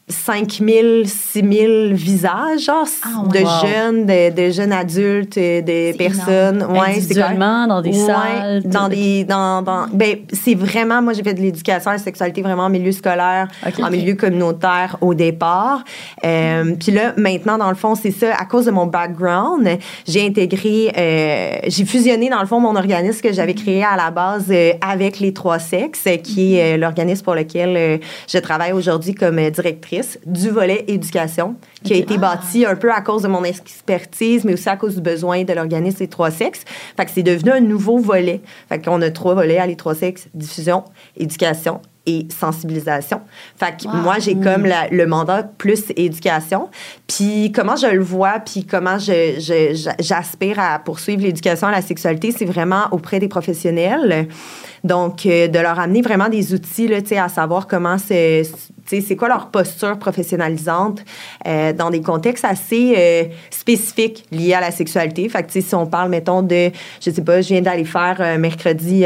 5 0.07 0.51
000, 0.51 1.05
6 1.05 1.41
000 1.41 1.73
visages, 1.93 2.65
genre, 2.65 2.85
Ah, 3.03 3.23
de 3.31 3.39
wow. 3.39 3.47
jeunes, 3.65 4.05
de, 4.05 4.29
de 4.47 4.51
jeunes 4.51 4.73
adultes, 4.73 5.37
de 5.37 5.61
C'est 5.65 5.95
personnes. 5.97 6.63
Ouais, 6.63 6.65
c'est 6.65 6.73
quand 6.73 6.73
même- 6.73 6.89
Individuellement, 6.97 7.67
dans 7.67 7.81
des 7.81 7.89
Ouais, 7.91 8.05
salles. 8.05 8.63
dans 8.65 8.89
des 8.89 9.23
dans, 9.23 9.61
dans 9.61 9.85
ben 9.93 10.17
c'est 10.33 10.55
vraiment 10.55 11.01
moi 11.01 11.13
j'ai 11.13 11.23
fait 11.23 11.33
de 11.33 11.39
l'éducation 11.41 11.91
à 11.91 11.93
la 11.93 11.99
sexualité 11.99 12.41
vraiment 12.41 12.63
en 12.65 12.69
milieu 12.69 12.91
scolaire 12.91 13.47
en 13.81 13.89
milieu 13.89 14.15
communautaire 14.15 14.97
au 15.01 15.13
départ. 15.13 15.83
Euh, 16.25 16.75
puis 16.79 16.91
là 16.91 17.13
maintenant 17.17 17.57
dans 17.57 17.69
le 17.69 17.75
fond 17.75 17.95
c'est 17.95 18.11
ça 18.11 18.35
à 18.37 18.45
cause 18.45 18.65
de 18.65 18.71
mon 18.71 18.87
background 18.87 19.77
j'ai 20.07 20.25
intégré 20.25 20.91
euh, 20.97 21.51
j'ai 21.67 21.85
fusionné 21.85 22.29
dans 22.29 22.41
le 22.41 22.47
fond 22.47 22.59
mon 22.59 22.75
organisme 22.75 23.21
que 23.21 23.31
j'avais 23.31 23.53
créé 23.53 23.83
à 23.83 23.95
la 23.95 24.11
base 24.11 24.45
euh, 24.49 24.73
avec 24.81 25.19
les 25.19 25.33
trois 25.33 25.59
sexes 25.59 26.07
qui 26.23 26.55
est 26.55 26.73
euh, 26.75 26.77
l'organisme 26.77 27.23
pour 27.23 27.35
lequel 27.35 27.75
euh, 27.77 27.97
je 28.27 28.37
travaille 28.39 28.73
aujourd'hui 28.73 29.15
comme 29.15 29.39
euh, 29.39 29.51
du 30.25 30.49
volet 30.49 30.85
éducation 30.87 31.55
qui 31.83 31.93
a 31.93 31.95
été 31.95 32.17
bâti 32.17 32.65
un 32.65 32.75
peu 32.75 32.91
à 32.91 33.01
cause 33.01 33.23
de 33.23 33.27
mon 33.27 33.43
expertise, 33.43 34.43
mais 34.45 34.53
aussi 34.53 34.69
à 34.69 34.77
cause 34.77 34.95
du 34.95 35.01
besoin 35.01 35.43
de 35.43 35.53
l'organisme 35.53 35.97
Les 36.01 36.07
Trois 36.07 36.31
Sexes. 36.31 36.63
Fait 36.97 37.05
que 37.05 37.11
c'est 37.11 37.23
devenu 37.23 37.51
un 37.51 37.59
nouveau 37.61 37.97
volet. 37.97 38.41
Fait 38.69 38.83
qu'on 38.83 39.01
a 39.01 39.09
trois 39.11 39.33
volets 39.33 39.57
à 39.59 39.65
Les 39.67 39.75
Trois 39.75 39.95
Sexes, 39.95 40.27
diffusion, 40.33 40.83
éducation 41.17 41.81
et 42.07 42.27
sensibilisation. 42.35 43.21
Fait 43.55 43.77
que 43.77 43.87
Wow. 43.87 43.95
moi, 44.01 44.15
j'ai 44.17 44.33
comme 44.33 44.65
la- 44.65 44.87
le 44.89 45.05
mandat 45.05 45.43
plus 45.43 45.83
éducation. 45.95 46.69
Puis 47.07 47.51
comment 47.53 47.75
je 47.75 47.85
le 47.85 48.01
vois, 48.01 48.39
puis 48.39 48.65
comment 48.65 48.97
je- 48.97 49.35
je- 49.39 49.75
j'a- 49.75 49.95
j'aspire 49.99 50.59
à 50.59 50.79
poursuivre 50.79 51.21
l'éducation 51.21 51.67
à 51.67 51.71
la 51.71 51.83
sexualité, 51.83 52.31
c'est 52.35 52.45
vraiment 52.45 52.85
auprès 52.91 53.19
des 53.19 53.27
professionnels. 53.27 54.27
Donc, 54.83 55.27
euh, 55.27 55.47
de 55.47 55.59
leur 55.59 55.79
amener 55.79 56.01
vraiment 56.01 56.27
des 56.27 56.55
outils, 56.55 56.87
là, 56.87 57.03
tu 57.03 57.09
sais, 57.09 57.19
à 57.19 57.29
savoir 57.29 57.67
comment 57.67 57.99
sais, 57.99 58.41
c'est 58.99 59.15
quoi 59.15 59.29
leur 59.29 59.47
posture 59.47 59.97
professionnalisante 59.97 61.05
euh, 61.47 61.71
dans 61.71 61.89
des 61.89 62.01
contextes 62.01 62.43
assez 62.43 62.93
euh, 62.97 63.23
spécifiques 63.49 64.25
liés 64.31 64.53
à 64.53 64.59
la 64.59 64.71
sexualité? 64.71 65.29
Fait 65.29 65.43
que, 65.43 65.61
si 65.61 65.75
on 65.75 65.85
parle, 65.85 66.09
mettons, 66.09 66.41
de, 66.41 66.71
je 66.99 67.11
sais 67.11 67.21
pas, 67.21 67.39
je 67.41 67.49
viens 67.49 67.61
d'aller 67.61 67.85
faire 67.85 68.17
euh, 68.19 68.37
mercredi 68.37 69.05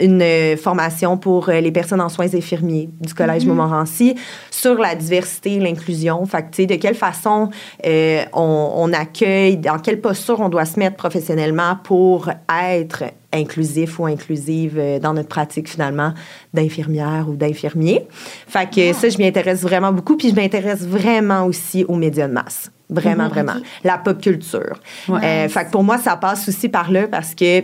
une 0.00 0.56
formation 0.56 1.18
pour 1.18 1.48
les 1.48 1.72
personnes 1.72 2.00
en 2.00 2.08
soins 2.08 2.34
infirmiers 2.34 2.88
du 3.00 3.12
Collège 3.12 3.44
Montmorency 3.44 4.14
sur 4.50 4.76
la 4.78 4.94
diversité 4.94 5.54
et 5.54 5.60
l'inclusion. 5.60 6.24
Fait 6.24 6.44
que, 6.50 6.62
de 6.62 6.76
quelle 6.76 6.94
façon 6.94 7.50
on, 7.84 8.72
on 8.76 8.92
accueille, 8.92 9.56
dans 9.56 9.78
quelle 9.78 10.00
posture 10.00 10.40
on 10.40 10.48
doit 10.48 10.64
se 10.64 10.78
mettre 10.78 10.96
professionnellement 10.96 11.76
pour 11.82 12.30
être 12.48 13.04
inclusif 13.32 13.98
ou 13.98 14.06
inclusive 14.06 14.74
euh, 14.78 14.98
dans 14.98 15.14
notre 15.14 15.28
pratique 15.28 15.68
finalement 15.68 16.12
d'infirmière 16.54 17.26
ou 17.28 17.34
d'infirmier. 17.36 18.06
Fait 18.46 18.68
que 18.70 18.92
ça, 18.92 19.08
je 19.08 19.18
m'y 19.18 19.26
intéresse 19.26 19.62
vraiment 19.62 19.92
beaucoup. 19.92 20.16
Puis 20.16 20.30
je 20.30 20.34
m'intéresse 20.34 20.82
vraiment 20.86 21.46
aussi 21.46 21.84
aux 21.88 21.96
médias 21.96 22.28
de 22.28 22.32
masse. 22.32 22.70
Vraiment, 22.90 23.24
Mhm, 23.24 23.30
vraiment. 23.30 23.52
La 23.84 23.96
pop 23.96 24.20
culture. 24.20 24.76
Ouais. 25.08 25.18
Euh, 25.24 25.48
fait 25.48 25.64
que 25.64 25.70
pour 25.70 25.82
moi, 25.82 25.96
ça 25.96 26.14
passe 26.16 26.46
aussi 26.46 26.68
par 26.68 26.90
là 26.90 27.08
parce 27.08 27.34
que 27.34 27.62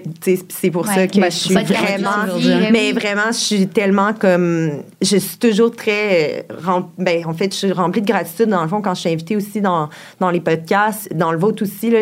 c'est 0.49 0.71
pour 0.71 0.89
Ouais. 0.89 0.95
ça 0.95 1.07
que 1.07 1.21
Ben, 1.21 1.31
je 1.31 1.37
suis 1.37 1.55
vraiment. 1.55 2.11
Mais 2.73 2.93
vraiment, 2.93 3.27
je 3.31 3.37
suis 3.37 3.67
tellement 3.69 4.15
comme. 4.15 4.71
Je 5.03 5.19
suis 5.19 5.37
toujours 5.37 5.71
très. 5.77 6.47
euh, 6.51 6.81
ben, 6.97 7.27
en 7.27 7.35
fait, 7.35 7.53
je 7.53 7.59
suis 7.59 7.73
remplie 7.73 8.01
de 8.01 8.07
gratitude, 8.07 8.47
dans 8.49 8.63
le 8.63 8.69
fond, 8.69 8.81
quand 8.81 8.95
je 8.95 9.01
suis 9.01 9.11
invitée 9.11 9.37
aussi 9.37 9.61
dans, 9.61 9.91
dans 10.19 10.31
les 10.31 10.41
podcasts. 10.41 11.15
Dans 11.15 11.31
le 11.33 11.39
vôtre 11.39 11.63
aussi, 11.63 11.93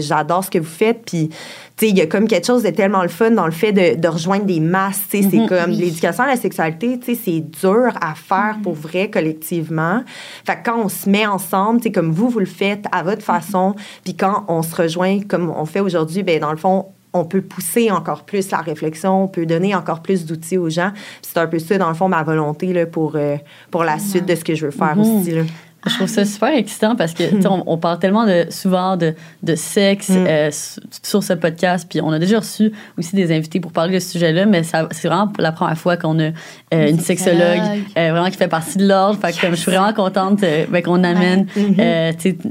j'adore 0.00 0.42
ce 0.42 0.50
que 0.50 0.58
vous 0.58 0.64
faites. 0.64 1.02
Puis, 1.06 1.30
tu 1.76 1.84
sais, 1.84 1.90
il 1.90 1.98
y 1.98 2.00
a 2.00 2.06
comme 2.06 2.26
quelque 2.26 2.46
chose 2.46 2.62
de 2.62 2.70
tellement 2.70 3.02
le 3.02 3.08
fun 3.08 3.32
dans 3.32 3.44
le 3.44 3.52
fait 3.52 3.72
de, 3.72 4.00
de 4.00 4.08
rejoindre 4.08 4.46
des 4.46 4.60
masses. 4.60 5.02
Tu 5.10 5.22
sais, 5.22 5.28
c'est 5.30 5.36
Mhm. 5.40 5.46
comme 5.48 5.70
l'éducation 5.70 6.24
à 6.24 6.28
la 6.28 6.36
sexualité, 6.36 6.98
tu 6.98 7.14
sais, 7.14 7.20
c'est 7.22 7.40
dur 7.40 7.90
à 8.00 8.14
faire 8.14 8.56
pour 8.62 8.72
vrai 8.74 9.10
collectivement. 9.10 10.02
Fait 10.46 10.54
que 10.56 10.70
quand 10.70 10.78
on 10.84 10.88
se 10.88 11.08
met 11.10 11.26
ensemble, 11.26 11.80
tu 11.80 11.88
sais, 11.88 11.92
comme 11.92 12.12
vous, 12.12 12.30
vous 12.30 12.38
le 12.40 12.46
faites 12.46 12.86
à 12.92 13.02
votre 13.02 13.22
façon, 13.22 13.74
puis 14.04 14.14
quand 14.16 14.44
on 14.48 14.62
se 14.62 14.74
rejoint 14.74 15.20
comme 15.20 15.50
on 15.54 15.66
fait 15.66 15.80
aujourd'hui, 15.80 16.22
ben 16.22 16.40
dans 16.40 16.50
le 16.50 16.56
fond, 16.56 16.86
on 17.12 17.24
peut 17.24 17.40
pousser 17.40 17.90
encore 17.90 18.24
plus 18.24 18.50
la 18.50 18.58
réflexion, 18.58 19.24
on 19.24 19.28
peut 19.28 19.46
donner 19.46 19.74
encore 19.74 20.00
plus 20.02 20.26
d'outils 20.26 20.58
aux 20.58 20.68
gens. 20.68 20.92
C'est 21.22 21.38
un 21.38 21.46
peu 21.46 21.58
ça, 21.58 21.78
dans 21.78 21.88
le 21.88 21.94
fond, 21.94 22.08
ma 22.08 22.22
volonté 22.22 22.72
là, 22.74 22.84
pour, 22.84 23.12
euh, 23.16 23.36
pour 23.70 23.84
la 23.84 23.98
suite 23.98 24.26
de 24.26 24.34
ce 24.34 24.44
que 24.44 24.54
je 24.54 24.66
veux 24.66 24.70
faire 24.72 24.96
aussi. 24.98 25.30
Là. 25.30 25.42
Je 25.86 25.94
trouve 25.94 26.08
ça 26.08 26.24
super 26.24 26.48
excitant 26.48 26.96
parce 26.96 27.12
que 27.14 27.22
tu 27.24 27.42
sais, 27.42 27.48
on, 27.48 27.62
on 27.66 27.76
parle 27.78 27.98
tellement 27.98 28.26
de, 28.26 28.46
souvent 28.50 28.96
de, 28.96 29.14
de 29.42 29.54
sexe 29.54 30.08
Mm. 30.10 30.26
euh, 30.28 30.50
su- 30.50 30.80
sur 31.02 31.22
ce 31.22 31.32
podcast. 31.32 31.86
Puis 31.88 32.00
on 32.00 32.10
a 32.12 32.18
déjà 32.18 32.38
reçu 32.38 32.72
aussi 32.98 33.14
des 33.16 33.34
invités 33.34 33.60
pour 33.60 33.72
parler 33.72 33.94
de 33.94 33.98
ce 34.00 34.10
sujet-là, 34.12 34.46
mais 34.46 34.62
c'est 34.62 35.08
vraiment 35.08 35.32
la 35.38 35.52
première 35.52 35.76
fois 35.78 35.96
qu'on 35.96 36.18
a 36.18 36.30
euh, 36.74 36.88
une 36.90 37.00
sexologue 37.00 37.60
euh, 37.96 38.10
vraiment 38.10 38.30
qui 38.30 38.36
fait 38.36 38.48
partie 38.48 38.78
de 38.78 38.86
l'ordre. 38.86 39.18
Comme, 39.40 39.50
je 39.50 39.56
suis 39.56 39.70
vraiment 39.70 39.92
contente 39.92 40.42
euh, 40.42 40.64
ben, 40.68 40.82
qu'on 40.82 41.02
amène 41.04 41.46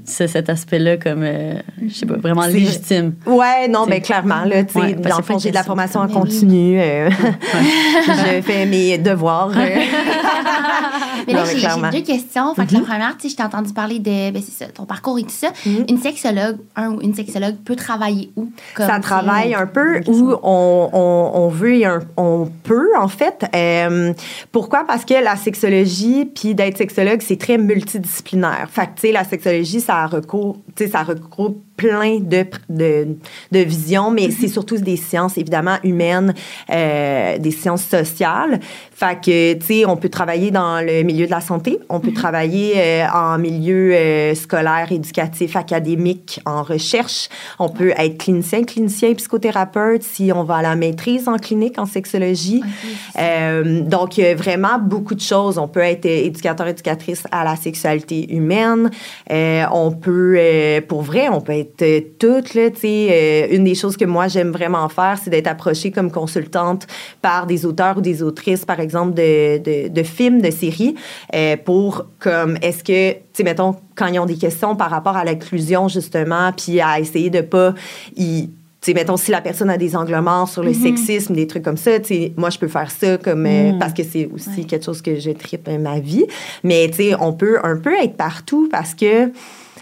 ce- 0.06 0.28
cet 0.28 0.50
aspect-là 0.50 0.98
comme, 0.98 1.24
euh, 1.24 1.56
je 1.88 1.94
sais 1.94 2.06
pas, 2.06 2.16
vraiment 2.18 2.46
légitime. 2.46 3.14
Ouais, 3.26 3.68
non, 3.70 3.86
mais 3.88 4.02
clairement, 4.02 4.44
là, 4.46 4.64
tu 4.64 4.74
sais, 4.80 4.94
dans 4.94 5.02
parce 5.02 5.16
le 5.18 5.22
que 5.22 5.28
fond, 5.34 5.40
j'ai 5.40 5.50
de 5.50 5.56
la 5.56 5.64
formation 5.64 6.00
en 6.02 6.08
continu. 6.08 6.80
euh, 6.80 7.10
je 8.08 8.42
fais 8.42 8.66
mes 8.66 8.98
devoirs. 8.98 9.52
Mais 11.28 11.34
là, 11.34 11.44
j'ai 11.46 11.62
deux 12.00 12.02
questions. 12.06 12.54
Fait 12.54 12.66
que 12.68 12.74
la 12.74 12.80
première, 12.82 13.18
tu 13.26 13.30
sais, 13.30 13.30
je 13.30 13.36
t'ai 13.38 13.44
entendu 13.44 13.74
parler 13.74 14.00
de 14.00 14.32
ben, 14.32 14.42
c'est 14.46 14.66
ça, 14.66 14.72
ton 14.72 14.86
parcours 14.86 15.18
et 15.20 15.24
tout 15.24 15.30
ça. 15.30 15.50
Mhm. 15.66 15.86
Une 15.90 15.98
sexologue, 16.00 16.58
un 16.76 16.90
ou 16.92 17.02
une 17.02 17.14
sexologue 17.14 17.56
peut 17.64 17.76
travailler 17.76 18.32
où? 18.36 18.50
Comme, 18.76 18.88
ça 18.88 19.00
travaille 19.00 19.54
un 19.54 19.68
peu 19.68 20.02
où 20.08 20.34
on, 20.44 20.90
on, 20.94 21.32
on 21.34 21.48
veut 21.50 21.76
et 21.76 21.86
un- 21.86 22.02
on 22.18 22.50
peut, 22.64 22.90
en 23.00 23.08
fait. 23.08 23.46
Euh, 23.56 24.14
pourquoi? 24.52 24.84
Parce 24.86 25.06
que 25.06 25.14
la 25.14 25.36
sexologie, 25.36 26.26
puis 26.26 26.56
d'être 26.56 26.78
sexologue, 26.78 27.22
c'est 27.22 27.38
très 27.38 27.58
multidisciplinaire. 27.58 28.68
Fait 28.70 28.88
que, 28.88 28.96
tu 28.96 29.02
sais, 29.08 29.12
la 29.12 29.24
sexologie, 29.24 29.82
ça 29.82 30.08
ça 30.92 31.04
regroupe 31.04 31.64
plein 31.78 32.20
de, 32.20 32.46
de, 32.70 33.18
de 33.52 33.60
visions, 33.60 34.10
mais 34.12 34.32
c'est 34.32 34.48
surtout 34.48 34.78
des 34.78 34.96
sciences, 34.98 35.38
évidemment, 35.38 35.76
humaines, 35.84 36.34
euh, 36.70 37.38
des 37.38 37.52
sciences 37.52 37.84
sociales. 37.84 38.60
Fait 38.96 39.20
que, 39.20 39.54
tu 39.56 39.66
sais, 39.66 39.86
on 39.86 39.98
peut 39.98 40.08
travailler 40.08 40.52
dans 40.52 40.80
le 40.80 41.04
milieu 41.04 41.26
de 41.26 41.32
la 41.32 41.42
santé, 41.42 41.80
on 41.90 42.00
peut 42.00 42.14
travailler 42.14 42.76
euh, 42.78 43.06
en 43.14 43.38
milieu 43.38 43.94
euh, 43.94 44.34
scolaire, 44.36 44.90
éducatif, 44.90 45.58
académique, 45.58 46.40
en 46.46 46.64
recherche. 46.64 47.28
On 47.60 47.68
peut 47.68 47.92
être 47.98 48.18
clinicien, 48.18 48.64
clinicien, 48.64 49.14
psychothérapeute 49.14 50.02
si 50.02 50.32
on 50.34 50.46
va 50.46 50.56
à 50.56 50.62
la 50.62 50.78
maîtrise 50.78 51.28
en 51.28 51.36
clinique, 51.36 51.78
en 51.78 51.86
sexologie. 51.86 52.64
Euh, 53.20 53.82
donc, 53.82 54.18
vraiment 54.18 54.80
beaucoup 54.80 55.16
de 55.16 55.20
choses. 55.20 55.58
On 55.58 55.68
peut 55.68 55.82
être 55.82 56.06
éducateur, 56.06 56.66
éducatrice 56.68 57.24
à 57.34 57.44
la 57.44 57.58
sexualité 57.58 58.34
humaine. 58.34 58.90
On 59.30 59.92
peut, 59.92 60.40
pour 60.88 61.02
vrai, 61.02 61.28
on 61.28 61.42
peut 61.42 61.52
être 61.52 62.18
toutes, 62.18 62.54
là, 62.54 62.70
tu 62.70 62.80
sais. 62.80 63.50
une 63.52 63.66
des 63.66 63.76
choses 63.76 63.98
que 63.98 64.06
moi, 64.06 64.30
j'aime 64.30 64.52
vraiment 64.52 64.88
faire, 64.88 65.20
c'est 65.22 65.30
d'être 65.30 65.48
approchée 65.48 65.92
comme 65.92 66.12
consultante 66.12 66.88
par 67.22 67.46
des 67.46 67.66
auteurs 67.66 67.98
ou 67.98 68.02
des 68.02 68.24
autrices, 68.24 68.64
par 68.64 68.80
exemple, 68.80 68.85
de, 68.88 69.58
de, 69.58 69.88
de 69.90 70.04
films, 70.04 70.42
de 70.42 70.52
séries, 70.52 70.96
euh, 71.34 71.56
pour, 71.64 72.06
comme, 72.20 72.58
est-ce 72.62 72.84
que, 72.84 73.14
tu 73.14 73.20
sais, 73.34 73.44
mettons, 73.44 73.76
quand 73.96 74.08
ils 74.08 74.20
ont 74.20 74.26
des 74.26 74.38
questions 74.38 74.76
par 74.76 74.90
rapport 74.90 75.16
à 75.18 75.24
l'inclusion, 75.26 75.88
justement, 75.88 76.52
puis 76.52 76.80
à 76.82 77.00
essayer 77.00 77.30
de 77.30 77.42
pas 77.42 77.74
y 78.16 78.50
tu 78.82 78.92
sais, 78.92 78.96
mettons, 79.00 79.18
si 79.18 79.32
la 79.32 79.42
personne 79.42 79.72
a 79.72 79.78
des 79.80 79.96
angles 79.96 80.20
morts 80.22 80.48
sur 80.48 80.62
le 80.62 80.72
sexisme, 80.72 81.34
des 81.34 81.48
trucs 81.48 81.64
comme 81.64 81.76
ça, 81.78 82.00
tu 82.00 82.06
sais, 82.14 82.34
moi, 82.38 82.52
je 82.52 82.60
peux 82.60 82.68
faire 82.68 82.92
ça 82.92 83.18
comme, 83.18 83.48
euh, 83.48 83.72
Mm. 83.72 83.80
parce 83.80 83.94
que 83.94 84.04
c'est 84.04 84.30
aussi 84.32 84.60
Ouais. 84.60 84.64
quelque 84.66 84.86
chose 84.86 85.02
que 85.02 85.20
je 85.20 85.32
tripe 85.32 85.68
ma 85.80 86.00
vie. 86.00 86.26
Mais, 86.64 86.88
tu 86.92 86.98
sais, 86.98 87.16
on 87.20 87.34
peut 87.34 87.58
un 87.64 87.78
peu 87.78 87.96
être 87.96 88.16
partout 88.16 88.70
parce 88.72 88.94
que 88.94 89.32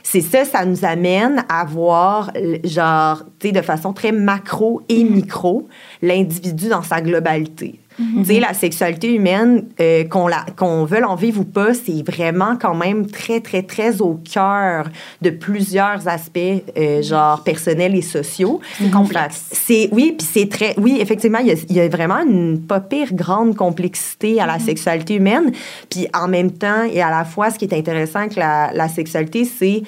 c'est 0.03 0.22
ça, 0.22 0.45
ça 0.45 0.63
nous 0.63 0.86
amène 0.86 1.43
à 1.50 1.65
voir, 1.65 2.31
genre, 2.63 3.24
tu 3.39 3.48
sais, 3.48 3.53
de 3.53 3.62
façon 3.62 3.91
très 3.91 4.13
macro 4.13 4.81
et 4.88 5.03
micro, 5.03 5.67
l'individu 6.01 6.69
dans 6.69 6.83
sa 6.83 7.01
globalité. 7.01 7.79
Sais, 8.23 8.39
la 8.39 8.53
sexualité 8.53 9.13
humaine, 9.13 9.65
euh, 9.79 10.03
qu'on 10.05 10.27
qu'on 10.55 10.85
veut 10.85 11.03
en 11.05 11.15
vivre 11.15 11.41
ou 11.41 11.43
pas, 11.43 11.73
c'est 11.73 12.03
vraiment 12.05 12.55
quand 12.59 12.73
même 12.73 13.05
très, 13.07 13.39
très, 13.39 13.62
très 13.62 14.01
au 14.01 14.19
cœur 14.31 14.88
de 15.21 15.29
plusieurs 15.29 16.07
aspects, 16.07 16.39
euh, 16.77 17.01
genre 17.01 17.43
personnels 17.43 17.95
et 17.95 18.01
sociaux. 18.01 18.62
C'est 18.77 18.89
complexe. 18.89 19.45
C'est, 19.51 19.89
oui, 19.91 20.15
puis 20.17 20.27
c'est 20.31 20.50
très... 20.50 20.73
Oui, 20.77 20.97
effectivement, 21.00 21.39
il 21.39 21.47
y, 21.47 21.51
a, 21.51 21.55
il 21.69 21.75
y 21.75 21.79
a 21.79 21.88
vraiment 21.88 22.21
une 22.27 22.62
pas 22.62 22.79
pire 22.79 23.13
grande 23.13 23.55
complexité 23.55 24.41
à 24.41 24.47
la 24.47 24.59
sexualité 24.59 25.15
humaine. 25.15 25.51
Puis 25.89 26.07
en 26.13 26.27
même 26.27 26.51
temps, 26.51 26.83
et 26.91 27.01
à 27.01 27.12
la 27.12 27.25
fois, 27.25 27.51
ce 27.51 27.59
qui 27.59 27.65
est 27.65 27.73
intéressant 27.73 28.19
avec 28.19 28.35
la, 28.35 28.71
la 28.73 28.88
sexualité, 28.88 29.45
c'est 29.45 29.83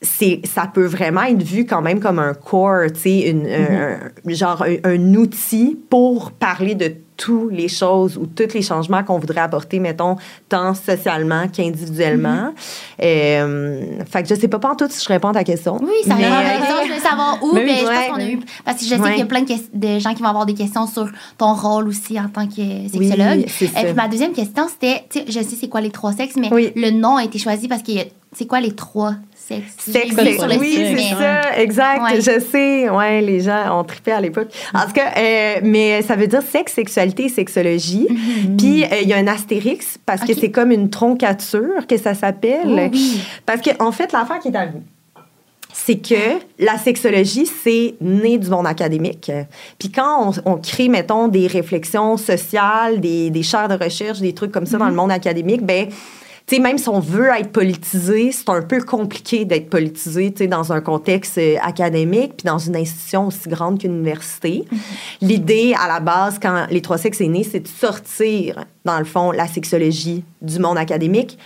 ça 0.00 0.70
peut 0.72 0.84
vraiment 0.86 1.22
être 1.22 1.42
vu 1.42 1.66
quand 1.66 1.82
même 1.82 1.98
comme 1.98 2.18
un 2.20 2.34
core, 2.34 2.92
tu 2.94 3.00
sais, 3.00 3.34
un- 3.34 4.32
genre 4.32 4.62
un, 4.62 4.76
un 4.92 5.14
outil 5.14 5.76
pour 5.90 6.30
parler 6.30 6.74
de 6.76 6.92
toutes 7.16 7.50
les 7.52 7.66
choses 7.66 8.16
ou 8.16 8.26
tous 8.26 8.54
les 8.54 8.62
changements 8.62 9.02
qu'on 9.02 9.18
voudrait 9.18 9.40
apporter, 9.40 9.80
mettons, 9.80 10.14
tant 10.48 10.72
socialement 10.74 11.48
qu'individuellement. 11.48 12.54
Euh, 13.02 14.04
fait 14.08 14.22
que 14.22 14.28
je 14.28 14.34
sais 14.36 14.46
pas, 14.46 14.60
pas 14.60 14.70
en 14.70 14.76
tout 14.76 14.86
si 14.88 15.02
je 15.02 15.08
réponds 15.08 15.30
à 15.30 15.34
ta 15.34 15.42
question. 15.42 15.78
Oui, 15.82 15.88
ça 16.06 16.14
Mais, 16.14 16.22
question. 16.22 16.76
Je 16.82 16.86
voulais 16.88 17.00
savoir 17.00 17.38
où. 17.42 17.52
Mais 17.54 17.66
je 17.80 17.84
ouais. 17.86 17.94
pense 17.94 18.06
qu'on 18.14 18.20
a 18.22 18.28
eu. 18.28 18.38
Parce 18.64 18.78
que 18.78 18.84
je 18.84 18.90
sais 18.90 19.00
Ouais. 19.00 19.10
qu'il 19.10 19.18
y 19.18 19.22
a 19.22 19.26
plein 19.26 19.42
de, 19.42 19.98
gens 19.98 20.14
qui 20.14 20.22
vont 20.22 20.28
avoir 20.28 20.46
des 20.46 20.54
questions 20.54 20.86
sur 20.86 21.08
ton 21.38 21.54
rôle 21.54 21.88
aussi 21.88 22.20
en 22.20 22.28
tant 22.28 22.46
que 22.46 22.54
sexologue. 22.88 23.38
Oui, 23.38 23.46
c'est 23.48 23.64
Et 23.66 23.84
puis 23.86 23.94
ma 23.94 24.06
deuxième 24.06 24.32
question, 24.32 24.68
c'était, 24.68 25.04
tu 25.10 25.18
sais, 25.18 25.24
je 25.26 25.40
sais 25.48 25.56
c'est 25.60 25.68
quoi 25.68 25.80
les 25.80 25.90
trois 25.90 26.12
sexes, 26.12 26.36
mais 26.36 26.50
Oui. 26.52 26.72
le 26.76 26.90
nom 26.92 27.16
a 27.16 27.24
été 27.24 27.40
choisi 27.40 27.66
parce 27.66 27.82
que 27.82 27.92
c'est 28.32 28.46
quoi 28.46 28.60
les 28.60 28.72
trois 28.76 29.14
sur 29.48 30.46
le 30.46 30.58
oui, 30.58 30.96
c'est 30.96 31.14
ça, 31.14 31.58
exact. 31.58 32.02
Ouais. 32.02 32.20
Je 32.20 32.40
sais, 32.40 32.90
ouais, 32.90 33.20
les 33.20 33.40
gens 33.40 33.78
ont 33.78 33.84
trippé 33.84 34.12
à 34.12 34.20
l'époque. 34.20 34.48
En 34.74 34.86
tout 34.86 34.92
cas, 34.92 35.12
euh, 35.16 35.60
mais 35.62 36.02
ça 36.02 36.16
veut 36.16 36.26
dire 36.26 36.42
sexe, 36.42 36.74
sexualité 36.74 37.24
et 37.24 37.28
sexologie. 37.28 38.08
Puis 38.58 38.84
euh, 38.84 39.00
il 39.02 39.08
y 39.08 39.12
a 39.12 39.16
un 39.16 39.26
astérix 39.26 39.98
parce 40.04 40.22
que 40.22 40.34
c'est 40.34 40.50
comme 40.50 40.70
une 40.70 40.90
troncature 40.90 41.86
que 41.88 41.96
ça 41.96 42.14
s'appelle. 42.14 42.66
Oh, 42.66 42.88
oui. 42.92 43.20
Parce 43.46 43.60
que 43.60 43.70
en 43.78 43.92
fait, 43.92 44.12
l'affaire 44.12 44.38
qui 44.38 44.48
est 44.48 44.56
arrivée, 44.56 44.80
c'est 45.72 45.96
que 45.96 46.38
la 46.58 46.76
sexologie, 46.76 47.46
c'est 47.46 47.94
né 48.00 48.38
du 48.38 48.50
monde 48.50 48.66
académique. 48.66 49.30
Puis 49.78 49.90
quand 49.90 50.32
on, 50.44 50.52
on 50.52 50.56
crée, 50.56 50.88
mettons, 50.88 51.28
des 51.28 51.46
réflexions 51.46 52.16
sociales, 52.16 53.00
des, 53.00 53.30
des 53.30 53.42
chaires 53.42 53.68
de 53.68 53.82
recherche, 53.82 54.20
des 54.20 54.34
trucs 54.34 54.50
comme 54.50 54.66
ça 54.66 54.76
dans 54.76 54.88
le 54.88 54.94
monde 54.94 55.12
académique, 55.12 55.64
ben 55.64 55.88
tu 56.48 56.56
sais, 56.56 56.62
même 56.62 56.78
si 56.78 56.88
on 56.88 56.98
veut 56.98 57.28
être 57.38 57.52
politisé, 57.52 58.32
c'est 58.32 58.48
un 58.48 58.62
peu 58.62 58.80
compliqué 58.82 59.44
d'être 59.44 59.68
politisé, 59.68 60.32
tu 60.32 60.38
sais, 60.38 60.46
dans 60.46 60.72
un 60.72 60.80
contexte 60.80 61.36
euh, 61.36 61.56
académique, 61.60 62.38
puis 62.38 62.46
dans 62.46 62.56
une 62.56 62.74
institution 62.74 63.26
aussi 63.26 63.50
grande 63.50 63.78
qu'une 63.78 63.92
université. 63.92 64.64
L'idée, 65.20 65.74
à 65.78 65.86
la 65.86 66.00
base, 66.00 66.38
quand 66.40 66.66
les 66.70 66.80
trois 66.80 66.96
sexes 66.96 67.20
est 67.20 67.28
né, 67.28 67.44
c'est 67.44 67.60
de 67.60 67.68
sortir, 67.68 68.64
dans 68.86 68.98
le 68.98 69.04
fond, 69.04 69.30
la 69.30 69.46
sexologie 69.46 70.24
du 70.40 70.58
monde 70.58 70.78
académique 70.78 71.38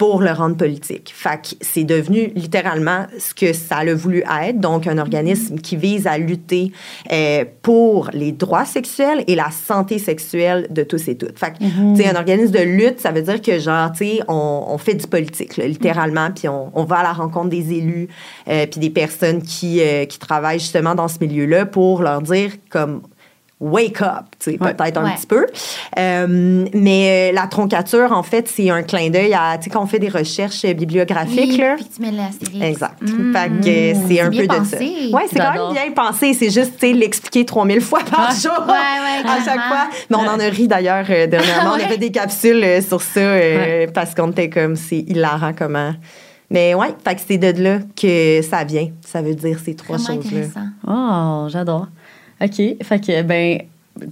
pour 0.00 0.22
le 0.22 0.30
rendre 0.30 0.56
politique. 0.56 1.12
Fait 1.14 1.58
c'est 1.60 1.84
devenu 1.84 2.32
littéralement 2.34 3.04
ce 3.18 3.34
que 3.34 3.52
ça 3.52 3.76
a 3.76 3.94
voulu 3.94 4.24
être, 4.42 4.58
donc 4.58 4.86
un 4.86 4.96
organisme 4.96 5.58
qui 5.58 5.76
vise 5.76 6.06
à 6.06 6.16
lutter 6.16 6.72
euh, 7.12 7.44
pour 7.60 8.08
les 8.14 8.32
droits 8.32 8.64
sexuels 8.64 9.22
et 9.26 9.34
la 9.34 9.50
santé 9.50 9.98
sexuelle 9.98 10.68
de 10.70 10.84
tous 10.84 11.06
et 11.08 11.18
toutes. 11.18 11.38
Fait 11.38 11.52
que, 11.52 11.98
sais, 11.98 12.08
un 12.08 12.16
organisme 12.16 12.50
de 12.50 12.62
lutte, 12.62 12.98
ça 12.98 13.12
veut 13.12 13.20
dire 13.20 13.42
que, 13.42 13.58
genre, 13.58 13.92
tu 13.92 13.98
sais, 14.06 14.20
on, 14.26 14.64
on 14.68 14.78
fait 14.78 14.94
du 14.94 15.06
politique, 15.06 15.58
là, 15.58 15.66
littéralement, 15.66 16.30
puis 16.30 16.48
on, 16.48 16.70
on 16.74 16.84
va 16.84 17.00
à 17.00 17.02
la 17.02 17.12
rencontre 17.12 17.50
des 17.50 17.74
élus, 17.74 18.08
euh, 18.48 18.66
puis 18.66 18.80
des 18.80 18.88
personnes 18.88 19.42
qui, 19.42 19.82
euh, 19.82 20.06
qui 20.06 20.18
travaillent 20.18 20.60
justement 20.60 20.94
dans 20.94 21.08
ce 21.08 21.18
milieu-là 21.20 21.66
pour 21.66 22.00
leur 22.00 22.22
dire, 22.22 22.52
comme, 22.70 23.02
wake 23.60 24.00
up, 24.00 24.24
tu 24.38 24.52
sais, 24.52 24.58
Ouais. 24.58 24.72
peut-être 24.74 24.96
un 24.96 25.04
Ouais. 25.04 25.14
petit 25.16 25.26
peu. 25.26 25.46
Euh, 25.98 26.66
mais 26.72 27.30
euh, 27.30 27.34
la 27.34 27.46
troncature, 27.46 28.10
en 28.12 28.22
fait, 28.22 28.48
c'est 28.48 28.70
un 28.70 28.82
clin 28.82 29.10
d'œil 29.10 29.34
à, 29.34 29.58
tu 29.58 29.64
sais, 29.64 29.70
quand 29.70 29.82
on 29.82 29.86
fait 29.86 29.98
des 29.98 30.08
recherches 30.08 30.64
bibliographiques, 30.64 31.50
Oui, 31.52 31.56
là. 31.58 31.74
puis 31.76 31.86
tu 31.94 32.00
mets. 32.00 32.66
Exact. 32.68 33.02
Mm. 33.02 33.32
Fait 33.34 33.48
que 33.60 34.08
c'est 34.08 34.20
un 34.20 34.30
peu 34.30 34.36
de 34.42 34.46
pensé. 34.46 34.76
ça. 35.10 35.16
Ouais, 35.16 35.22
c'est 35.30 35.38
quand 35.38 35.52
même 35.52 35.72
bien 35.74 35.92
pensé. 35.94 36.32
C'est 36.32 36.50
juste, 36.50 36.78
tu 36.78 36.86
sais, 36.88 36.92
l'expliquer 36.94 37.44
3000 37.44 37.80
fois 37.80 38.00
par 38.10 38.30
jour. 38.32 38.52
Ouais, 38.66 38.72
ouais, 38.72 39.28
à 39.30 39.44
chaque 39.44 39.60
fois. 39.68 39.88
Mais 40.08 40.16
on 40.16 40.20
en 40.26 40.40
a 40.40 40.44
ri 40.44 40.66
d'ailleurs 40.66 41.06
euh, 41.10 41.26
dernièrement. 41.26 41.72
On 41.78 41.84
avait 41.84 41.98
des 41.98 42.10
capsules 42.10 42.64
euh, 42.64 42.80
sur 42.80 43.00
ça 43.02 43.20
euh, 43.20 43.86
parce 43.92 44.14
qu'on 44.14 44.30
était 44.30 44.48
comme, 44.48 44.74
c'est 44.76 44.98
hilarant 44.98 45.52
comment 45.56 45.92
Mais 46.50 46.74
ouais, 46.74 46.88
fait 47.04 47.14
que 47.14 47.20
c'est 47.26 47.38
de 47.38 47.62
là 47.62 47.78
que 48.00 48.40
ça 48.42 48.64
vient. 48.64 48.88
Ça 49.06 49.20
veut 49.22 49.34
dire 49.34 49.58
ces 49.64 49.74
trois 49.76 49.98
choses-là. 49.98 50.14
intéressant. 50.14 50.66
Oh, 50.88 51.46
j'adore. 51.48 51.86
OK. 52.42 52.84
Fait 52.84 53.00
que, 53.04 53.22
ben, 53.22 53.62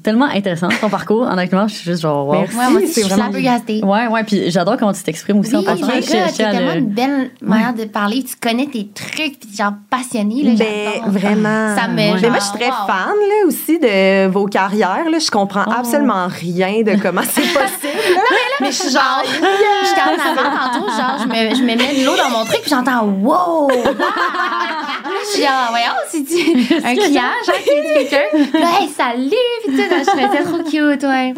tellement 0.02 0.26
intéressant 0.26 0.68
ton 0.80 0.90
parcours. 0.90 1.22
Honnêtement, 1.22 1.66
je 1.66 1.74
suis 1.76 1.84
juste 1.84 2.02
genre, 2.02 2.26
wow. 2.26 2.40
Merci. 2.40 2.56
Ouais, 2.56 2.68
moi 2.70 2.80
c'est 2.80 2.86
je 2.88 2.92
suis 2.92 3.02
vraiment- 3.02 3.22
flabbergastée. 3.30 3.80
Ouais, 3.82 4.06
ouais. 4.08 4.24
Puis 4.24 4.50
j'adore 4.50 4.76
comment 4.76 4.92
tu 4.92 5.02
t'exprimes 5.02 5.38
aussi 5.38 5.52
Oui, 5.56 5.58
en 5.58 5.62
passant. 5.62 5.86
tiens 6.02 6.26
c'est 6.28 6.36
tellement 6.36 6.72
le- 6.74 6.78
une 6.80 6.88
belle 6.88 7.30
manière 7.40 7.72
de 7.72 7.84
parler. 7.84 8.22
Tu 8.22 8.34
connais 8.36 8.66
tes 8.66 8.88
trucs, 8.88 9.38
puis 9.40 9.48
genre 9.56 9.72
passionné. 9.88 10.42
Là, 10.42 10.50
Ben, 10.58 11.10
vraiment. 11.10 11.74
Ça 11.74 11.88
me. 11.88 11.94
Mais 11.94 12.18
genre, 12.18 12.30
moi, 12.30 12.38
je 12.38 12.44
suis 12.44 12.58
très 12.58 12.68
wow. 12.68 12.86
fan 12.86 13.14
là, 13.16 13.46
aussi 13.46 13.78
de 13.78 14.26
vos 14.28 14.44
carrières. 14.46 15.08
Là. 15.10 15.18
Je 15.18 15.30
comprends 15.30 15.64
Oh. 15.66 15.72
absolument 15.78 16.26
rien 16.28 16.82
de 16.82 17.00
comment 17.00 17.22
c'est 17.22 17.40
possible. 17.54 18.14
là. 18.14 18.20
mais 18.60 18.66
je 18.72 18.76
suis 18.76 18.90
genre, 18.90 19.22
J'étais 19.24 20.02
en 20.02 20.30
avant 20.30 20.70
tantôt, 20.72 20.86
genre, 20.88 21.18
je 21.22 21.28
me, 21.28 21.54
je 21.54 21.62
me 21.62 21.66
mets 21.76 22.00
de 22.00 22.04
l'eau 22.04 22.16
dans 22.16 22.28
mon 22.30 22.44
truc, 22.44 22.60
puis 22.60 22.70
j'entends 22.70 23.04
wow! 23.06 23.70
genre, 25.36 25.68
voyons, 25.70 25.98
c'est 26.08 26.84
un 26.84 26.94
client, 26.94 27.22
genre, 27.46 27.56
qui 27.56 27.70
dit 27.70 28.08
quelqu'un. 28.08 28.26
Puis 28.52 28.60
Là, 28.60 28.68
hey, 28.80 28.88
salut! 28.88 29.30
Puis 29.66 29.76
tout, 29.76 29.82
je 29.82 30.06
trouvais 30.06 30.36
ça 30.36 30.44
trop 30.44 30.62
cute, 30.62 31.02
ouais. 31.02 31.34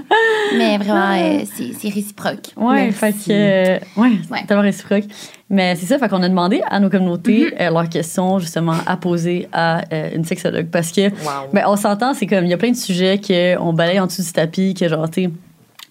Mais 0.57 0.79
vraiment, 0.79 1.13
euh, 1.17 1.41
c'est 1.55 1.73
c'est 1.79 1.89
réciproque. 1.89 2.49
Ouais, 2.57 2.85
Merci. 2.85 2.99
fait 2.99 3.13
que. 3.13 3.17
euh, 3.31 3.79
ouais, 3.97 4.45
tellement 4.47 4.63
réciproque. 4.63 5.05
Mais 5.53 5.75
c'est 5.75 5.87
ça, 5.87 5.99
fait 5.99 6.09
qu'on 6.09 6.23
a 6.23 6.29
demandé 6.29 6.63
à 6.69 6.79
nos 6.79 6.89
communautés 6.91 7.47
Mm-hmm. 7.51 7.61
euh, 7.61 7.71
leurs 7.71 7.89
questions, 7.89 8.39
justement, 8.39 8.77
à 8.87 8.97
poser 8.97 9.49
à 9.53 9.83
euh, 9.93 10.11
une 10.15 10.25
sexologue. 10.25 10.67
Parce 10.71 10.93
que, 10.93 11.09
Wow. 11.11 11.49
ben, 11.53 11.65
on 11.67 11.77
s'entend, 11.77 12.15
c'est 12.15 12.27
comme, 12.27 12.45
il 12.45 12.51
y 12.51 12.55
a 12.55 12.57
plein 12.57 12.71
de 12.71 12.77
sujets 12.77 13.21
qu'on 13.21 13.73
balaye 13.73 13.99
en 14.01 14.07
dessous 14.07 14.23
du 14.23 14.33
tapis, 14.33 14.75
que 14.75 14.89
genre, 14.89 15.11
tu 15.11 15.25
sais, 15.25 15.31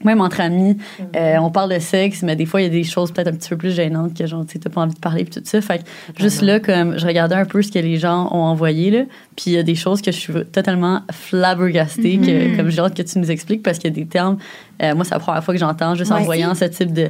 même 0.03 0.21
entre 0.21 0.39
amis, 0.41 0.77
euh, 1.15 1.37
on 1.39 1.49
parle 1.51 1.73
de 1.73 1.79
sexe, 1.79 2.23
mais 2.23 2.35
des 2.35 2.45
fois, 2.45 2.61
il 2.61 2.65
y 2.65 2.67
a 2.67 2.69
des 2.71 2.83
choses 2.83 3.11
peut-être 3.11 3.27
un 3.27 3.33
petit 3.33 3.49
peu 3.49 3.57
plus 3.57 3.71
gênantes 3.75 4.13
que, 4.17 4.25
genre, 4.25 4.45
tu 4.45 4.53
sais, 4.53 4.59
t'as 4.59 4.69
pas 4.69 4.81
envie 4.81 4.93
de 4.95 4.99
parler, 4.99 5.25
puis 5.25 5.33
tout 5.41 5.47
ça. 5.47 5.59
Fait 5.61 5.79
que, 5.79 5.83
juste 6.21 6.41
là, 6.41 6.59
comme, 6.59 6.97
je 6.97 7.05
regardais 7.05 7.35
un 7.35 7.45
peu 7.45 7.61
ce 7.61 7.71
que 7.71 7.79
les 7.79 7.97
gens 7.97 8.27
ont 8.31 8.43
envoyé, 8.43 8.91
là, 8.91 8.99
puis 9.35 9.45
il 9.47 9.53
y 9.53 9.57
a 9.57 9.63
des 9.63 9.75
choses 9.75 10.01
que 10.01 10.11
je 10.11 10.17
suis 10.17 10.33
totalement 10.51 11.01
flabbergastée, 11.11 12.17
que, 12.17 12.55
comme 12.57 12.69
j'ai 12.69 12.79
hâte 12.79 12.95
que 12.95 13.01
tu 13.01 13.19
nous 13.19 13.31
expliques, 13.31 13.63
parce 13.63 13.77
qu'il 13.79 13.89
y 13.89 13.93
a 13.93 13.95
des 13.95 14.05
termes, 14.07 14.37
euh, 14.81 14.95
moi, 14.95 15.03
c'est 15.03 15.13
la 15.13 15.19
première 15.19 15.43
fois 15.43 15.53
que 15.53 15.59
j'entends, 15.59 15.95
juste 15.95 16.11
en 16.11 16.21
voyant 16.21 16.55
ce 16.55 16.65
type 16.65 16.93
de, 16.93 17.09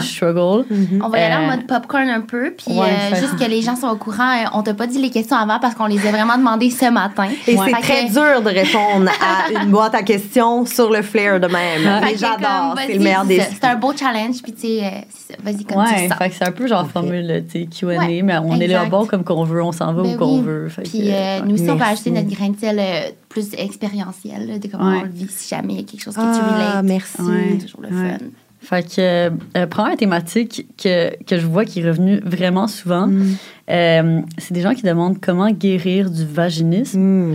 struggle. 0.00 0.64
On 1.02 1.08
va 1.08 1.18
y 1.18 1.22
aller 1.22 1.34
en 1.34 1.48
Euh, 1.48 1.56
mode 1.56 1.66
popcorn 1.66 2.08
un 2.08 2.20
peu, 2.20 2.52
puis 2.56 2.76
ouais, 2.78 2.86
euh, 3.12 3.16
juste 3.16 3.36
que 3.36 3.48
les 3.48 3.62
gens 3.62 3.74
soient 3.76 3.92
au 3.92 3.96
courant. 3.96 4.30
euh, 4.32 4.48
On 4.54 4.62
t'a 4.62 4.74
pas 4.74 4.86
dit 4.86 5.00
les 5.00 5.10
questions 5.10 5.36
avant 5.36 5.58
parce 5.58 5.74
qu'on 5.74 5.86
les 5.86 6.06
a 6.06 6.10
vraiment 6.10 6.36
demandées 6.38 6.70
ce 6.70 6.90
matin. 6.90 7.28
Et 7.46 7.56
Ouais. 7.56 7.66
c'est 7.70 7.74
Fait 7.76 7.82
très 7.82 8.06
que- 8.06 8.12
dur 8.12 8.42
de 8.42 8.48
répondre 8.56 9.10
à 9.20 9.62
une 9.64 9.70
boîte 9.70 9.94
à 9.94 10.02
questions 10.02 10.64
sur 10.66 10.90
le 10.90 11.02
flair 11.02 11.40
de 11.40 11.46
même. 11.48 12.02
J'adore, 12.40 12.74
c'est 12.78 12.86
vas-y, 12.86 12.98
le 12.98 13.04
meilleur 13.04 13.24
des. 13.24 13.38
ça. 13.40 13.44
C'est 13.52 13.64
un 13.64 13.76
beau 13.76 13.92
challenge, 13.96 14.42
puis 14.42 14.52
tu 14.52 14.60
sais, 14.60 14.84
euh, 14.84 15.34
vas-y 15.42 15.64
comme 15.64 15.84
tu 15.84 15.92
Ouais, 15.94 16.02
le 16.04 16.08
sens. 16.08 16.18
fait 16.18 16.28
que 16.30 16.34
c'est 16.36 16.44
un 16.46 16.52
peu 16.52 16.66
genre 16.66 16.88
formule, 16.88 17.44
tu 17.50 17.60
sais, 17.62 17.66
Q&A, 17.66 17.98
Ouais, 17.98 18.22
mais 18.22 18.38
on 18.38 18.58
est 18.60 18.66
là 18.66 18.84
bon 18.86 19.06
comme 19.06 19.24
qu'on 19.24 19.44
veut, 19.44 19.62
on 19.62 19.72
s'en 19.72 19.92
va 19.92 20.02
Ben 20.02 20.14
où 20.14 20.18
qu'on 20.18 20.40
veut. 20.42 20.68
Fait 20.68 20.82
Puis 20.82 20.92
que, 21.00 21.04
euh, 21.06 21.40
ouais. 21.40 21.42
nous 21.46 21.54
aussi, 21.54 21.64
on 21.64 21.72
peut 21.74 21.78
Merci. 21.78 21.92
ajouter 21.92 22.10
notre 22.10 22.28
grain 22.36 22.48
de 22.50 22.56
sel 22.58 22.78
euh, 22.78 23.10
plus 23.28 23.48
expérientiel, 23.56 24.46
là, 24.46 24.58
de 24.58 24.68
comment 24.68 24.90
Ouais. 24.90 24.98
on 25.00 25.04
le 25.04 25.10
vit 25.10 25.26
si 25.28 25.48
jamais 25.54 25.74
il 25.74 25.80
y 25.80 25.82
a 25.82 25.86
quelque 25.86 26.02
chose 26.02 26.14
que 26.14 26.20
tu 26.20 26.26
Ah, 26.26 26.72
relates. 26.80 26.84
merci. 26.84 27.22
Ouais. 27.22 27.58
Toujours 27.60 27.80
le 27.82 27.88
Ouais. 27.88 28.10
fun. 28.18 28.24
Fait 28.60 28.82
que, 28.82 29.00
euh, 29.00 29.30
euh, 29.56 29.66
première 29.68 29.96
thématique 29.96 30.66
que, 30.82 31.14
que 31.24 31.38
je 31.38 31.46
vois 31.46 31.64
qui 31.64 31.78
est 31.80 31.86
revenue 31.88 32.20
vraiment 32.24 32.66
souvent, 32.66 33.06
Mm. 33.06 33.36
euh, 33.70 34.20
c'est 34.36 34.52
des 34.52 34.62
gens 34.62 34.74
qui 34.74 34.82
demandent 34.82 35.20
comment 35.20 35.48
guérir 35.52 36.10
du 36.10 36.24
vaginisme. 36.26 36.98
Mm. 36.98 37.34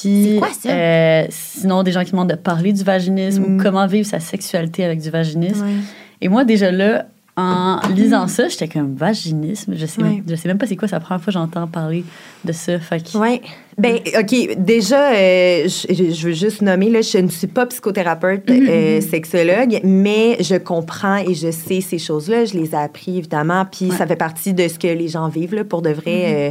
Puis, 0.00 0.24
C'est 0.32 0.38
quoi 0.38 0.48
ça? 0.52 0.68
euh, 0.70 1.24
sinon, 1.30 1.82
des 1.82 1.92
gens 1.92 2.04
qui 2.04 2.12
demandent 2.12 2.30
de 2.30 2.34
parler 2.36 2.72
du 2.72 2.82
vaginisme 2.82 3.42
Mm. 3.42 3.58
ou 3.58 3.62
comment 3.62 3.86
vivre 3.86 4.06
sa 4.08 4.20
sexualité 4.20 4.84
avec 4.84 5.00
du 5.00 5.10
vaginisme. 5.10 5.64
Ouais. 5.66 5.72
Et 6.20 6.28
moi, 6.28 6.44
déjà 6.44 6.70
là, 6.70 7.06
en 7.34 7.80
lisant 7.94 8.26
ça, 8.28 8.46
j'étais 8.48 8.68
comme 8.68 8.94
vaginisme. 8.94 9.72
Je 9.74 9.86
sais, 9.86 10.02
Ouais. 10.02 10.22
je 10.28 10.34
sais 10.34 10.48
même 10.48 10.58
pas 10.58 10.66
c'est 10.66 10.76
quoi, 10.76 10.86
c'est 10.86 10.96
la 10.96 11.00
première 11.00 11.20
fois 11.22 11.32
que 11.32 11.38
j'entends 11.38 11.66
parler 11.66 12.04
de 12.44 12.52
ça. 12.52 12.78
Fait 12.78 13.00
que, 13.02 13.16
Oui. 13.16 13.40
Ben, 13.78 14.00
OK. 14.20 14.56
Déjà, 14.58 15.12
euh, 15.14 15.62
je, 15.66 16.12
je 16.12 16.26
veux 16.26 16.34
juste 16.34 16.60
nommer, 16.60 16.90
là, 16.90 17.00
je 17.00 17.16
ne 17.16 17.28
suis 17.28 17.46
pas 17.46 17.64
psychothérapeute, 17.64 18.50
euh, 18.50 19.00
sexologue, 19.00 19.80
mais 19.82 20.36
je 20.40 20.56
comprends 20.56 21.16
et 21.16 21.32
je 21.32 21.50
sais 21.50 21.80
ces 21.80 21.96
choses-là. 21.98 22.44
Je 22.44 22.52
les 22.52 22.72
ai 22.72 22.76
appris, 22.76 23.16
évidemment. 23.16 23.64
Puis 23.64 23.90
Ouais. 23.90 23.96
ça 23.96 24.06
fait 24.06 24.14
partie 24.16 24.52
de 24.52 24.68
ce 24.68 24.78
que 24.78 24.88
les 24.88 25.08
gens 25.08 25.28
vivent, 25.28 25.54
là, 25.54 25.64
pour 25.64 25.80
de 25.80 25.88
vrai, 25.90 26.50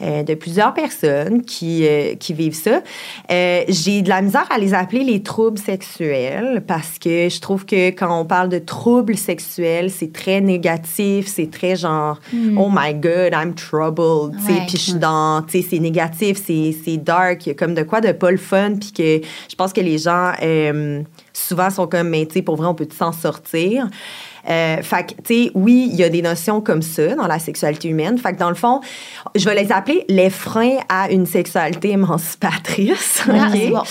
euh, 0.00 0.22
de 0.22 0.34
plusieurs 0.34 0.74
personnes 0.74 1.42
qui, 1.42 1.86
euh, 1.86 2.14
qui 2.14 2.32
vivent 2.34 2.54
ça. 2.54 2.82
Euh, 3.30 3.62
J'ai 3.68 4.02
de 4.02 4.08
la 4.08 4.22
misère 4.22 4.46
à 4.50 4.58
les 4.58 4.74
appeler 4.74 5.04
les 5.04 5.22
troubles 5.22 5.58
sexuels 5.58 6.62
parce 6.66 6.98
que 6.98 7.28
je 7.28 7.40
trouve 7.40 7.64
que 7.64 7.88
quand 7.90 8.20
on 8.20 8.24
parle 8.24 8.48
de 8.48 8.58
troubles 8.58 9.16
sexuels, 9.16 9.90
c'est 9.90 10.12
très 10.12 10.40
négatif, 10.40 11.26
c'est 11.26 11.50
très 11.50 11.76
genre, 11.76 12.20
oh 12.56 12.68
my 12.72 12.94
God, 12.94 13.32
I'm 13.32 13.54
troubled, 13.54 14.36
tu 14.38 14.46
sais, 14.46 14.52
Ouais. 14.52 14.66
puis 14.66 14.76
je 14.76 14.82
suis 14.82 14.94
dans, 14.94 15.42
tu 15.42 15.60
sais, 15.62 15.66
c'est 15.70 15.78
négatif, 15.78 16.42
c'est 16.44 16.96
dark, 16.96 17.46
il 17.46 17.50
y 17.50 17.52
a 17.52 17.54
comme 17.54 17.74
de 17.74 17.82
quoi 17.82 18.00
de 18.00 18.12
pas 18.12 18.30
le 18.30 18.36
fun, 18.36 18.74
puis 18.80 18.92
que 18.92 19.20
je 19.50 19.54
pense 19.56 19.72
que 19.72 19.80
les 19.80 19.98
gens 19.98 20.32
souvent 21.32 21.70
sont 21.70 21.86
comme, 21.86 22.08
mais 22.08 22.26
tu 22.26 22.34
sais, 22.34 22.42
pour 22.42 22.56
vrai, 22.56 22.66
on 22.66 22.74
peut 22.74 22.88
s'en 22.96 23.12
sortir. 23.12 23.88
Euh, 24.48 24.82
fait 24.82 25.06
que, 25.06 25.22
tu 25.22 25.44
sais, 25.44 25.50
oui, 25.54 25.88
il 25.92 25.96
y 25.96 26.04
a 26.04 26.08
des 26.08 26.22
notions 26.22 26.60
comme 26.60 26.82
ça 26.82 27.14
dans 27.14 27.26
la 27.26 27.38
sexualité 27.38 27.88
humaine. 27.88 28.18
Fait 28.18 28.32
que, 28.32 28.38
dans 28.38 28.48
le 28.48 28.54
fond, 28.54 28.80
je 29.34 29.44
vais 29.44 29.54
les 29.62 29.72
appeler 29.72 30.04
les 30.08 30.30
freins 30.30 30.78
à 30.88 31.10
une 31.10 31.26
sexualité 31.26 31.90
émancipatrice, 31.90 33.22
Ah, 33.28 33.48
OK? 33.48 33.58
c'est 33.58 33.70
bon. 33.70 33.82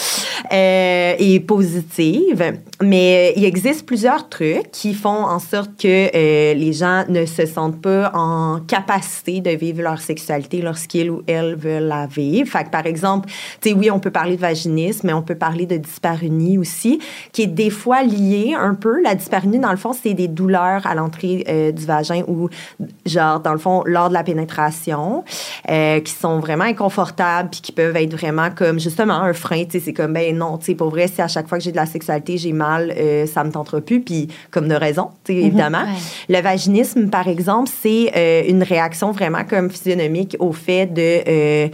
Euh, 0.51 1.15
et 1.17 1.39
positive. 1.39 2.59
Mais 2.81 3.31
euh, 3.31 3.33
il 3.37 3.45
existe 3.45 3.85
plusieurs 3.85 4.29
trucs 4.29 4.71
qui 4.71 4.93
font 4.93 5.09
en 5.09 5.39
sorte 5.39 5.71
que 5.79 6.09
euh, 6.15 6.53
les 6.53 6.73
gens 6.73 7.05
ne 7.09 7.25
se 7.25 7.45
sentent 7.45 7.81
pas 7.81 8.11
en 8.13 8.59
capacité 8.59 9.41
de 9.41 9.51
vivre 9.51 9.81
leur 9.81 9.99
sexualité 9.99 10.61
lorsqu'ils 10.61 11.09
ou 11.09 11.23
elles 11.27 11.55
veulent 11.55 11.83
la 11.83 12.05
vivre. 12.05 12.47
Fait 12.49 12.63
que, 12.65 12.69
par 12.69 12.85
exemple, 12.85 13.29
tu 13.61 13.69
sais, 13.69 13.75
oui, 13.75 13.89
on 13.89 13.99
peut 13.99 14.11
parler 14.11 14.35
de 14.35 14.41
vaginisme, 14.41 15.07
mais 15.07 15.13
on 15.13 15.21
peut 15.21 15.35
parler 15.35 15.65
de 15.65 15.77
dysparunie 15.77 16.57
aussi, 16.57 16.99
qui 17.31 17.43
est 17.43 17.47
des 17.47 17.69
fois 17.69 18.03
liée 18.03 18.53
un 18.57 18.75
peu. 18.75 19.01
La 19.01 19.15
dysparunie, 19.15 19.59
dans 19.59 19.71
le 19.71 19.77
fond, 19.77 19.93
c'est 19.93 20.13
des 20.13 20.27
douleurs 20.27 20.42
à 20.53 20.95
l'entrée 20.95 21.43
euh, 21.47 21.71
du 21.71 21.85
vagin 21.85 22.23
ou, 22.27 22.49
genre, 23.05 23.39
dans 23.39 23.53
le 23.53 23.57
fond, 23.57 23.83
lors 23.85 24.09
de 24.09 24.13
la 24.13 24.23
pénétration, 24.23 25.23
euh, 25.69 25.99
qui 25.99 26.11
sont 26.11 26.39
vraiment 26.39 26.65
inconfortables 26.65 27.49
puis 27.49 27.61
qui 27.61 27.71
peuvent 27.71 27.95
être 27.95 28.13
vraiment 28.13 28.49
comme, 28.51 28.79
justement, 28.79 29.13
un 29.13 29.33
frein. 29.33 29.63
Tu 29.65 29.71
sais, 29.71 29.79
c'est 29.79 29.93
comme, 29.93 30.13
ben 30.13 30.35
non, 30.37 30.57
tu 30.57 30.65
sais, 30.65 30.75
pour 30.75 30.89
vrai, 30.89 31.07
si 31.07 31.21
à 31.21 31.27
chaque 31.27 31.47
fois 31.47 31.57
que 31.57 31.63
j'ai 31.63 31.71
de 31.71 31.77
la 31.77 31.85
sexualité, 31.85 32.37
j'ai 32.37 32.53
mal, 32.53 32.93
euh, 32.97 33.25
ça 33.25 33.43
me 33.43 33.51
tentera 33.51 33.81
plus. 33.81 34.01
Puis, 34.01 34.27
comme 34.51 34.67
de 34.67 34.75
raison, 34.75 35.09
tu 35.23 35.33
sais, 35.33 35.39
évidemment. 35.39 35.83
Ouais. 35.83 36.35
Le 36.35 36.41
vaginisme, 36.41 37.09
par 37.09 37.27
exemple, 37.27 37.69
c'est 37.81 38.11
euh, 38.15 38.43
une 38.47 38.63
réaction 38.63 39.11
vraiment 39.11 39.43
comme 39.43 39.69
physionomique 39.69 40.35
au 40.39 40.51
fait 40.51 40.87
de... 40.87 41.69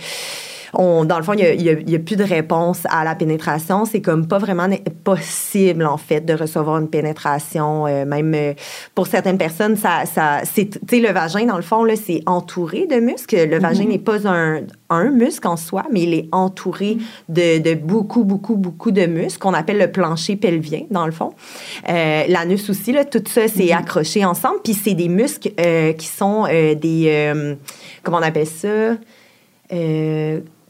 on, 0.74 1.06
dans 1.06 1.18
le 1.18 1.24
fond, 1.24 1.34
il 1.34 1.86
n'y 1.86 1.96
a, 1.96 2.00
plus 2.00 2.16
de 2.16 2.24
réponse 2.24 2.84
à 2.90 3.04
la 3.04 3.16
pénétration. 3.16 3.86
C'est 3.86 4.02
comme 4.02 4.28
pas 4.28 4.38
vraiment 4.38 4.68
possible, 5.04 5.86
en 5.86 5.98
fait, 5.98 6.22
de 6.22 6.34
recevoir 6.34 6.78
une 6.78 6.90
pénétration. 6.90 7.88
euh, 7.88 8.06
même 8.06 8.34
euh, 8.36 8.54
pour 8.96 9.08
certaines 9.08 9.38
personnes, 9.38 9.76
ça, 9.76 10.06
ça, 10.06 10.42
c'est, 10.44 10.70
le 10.92 11.12
vagin, 11.12 11.46
dans 11.46 11.56
le 11.56 11.62
fond, 11.62 11.84
là, 11.84 11.96
c'est 11.96 12.22
entouré 12.26 12.88
de 12.88 13.00
muscles. 13.00 13.48
Le 13.48 13.60
vagin 13.60 13.86
n'est 13.86 14.00
pas 14.00 14.28
un, 14.28 14.62
un 14.90 15.10
muscle 15.10 15.48
en 15.48 15.58
soi, 15.58 15.84
mais 15.92 16.04
il 16.04 16.14
est 16.14 16.30
entouré 16.32 16.98
de, 17.28 17.60
de 17.60 17.74
beaucoup, 17.74 18.24
beaucoup, 18.24 18.56
beaucoup 18.56 18.92
de 18.92 19.06
muscles 19.06 19.40
qu'on 19.40 19.54
appelle 19.54 19.78
le 19.78 19.92
plancher 19.92 20.36
pelvien, 20.36 20.82
dans 20.92 21.06
le 21.06 21.12
fond. 21.12 21.34
Euh, 21.90 22.24
l'anus 22.28 22.70
aussi, 22.70 22.92
là, 22.92 23.06
tout 23.06 23.24
ça, 23.28 23.48
c'est 23.48 23.72
accroché 23.72 24.26
ensemble. 24.26 24.60
Puis 24.64 24.74
c'est 24.74 24.94
des 24.94 25.10
muscles 25.10 25.52
euh, 25.60 25.94
qui 25.94 26.08
sont 26.08 26.46
des... 26.46 27.56
comment 28.04 28.18
on 28.18 28.22
appelle 28.22 28.48
ça? 28.48 28.96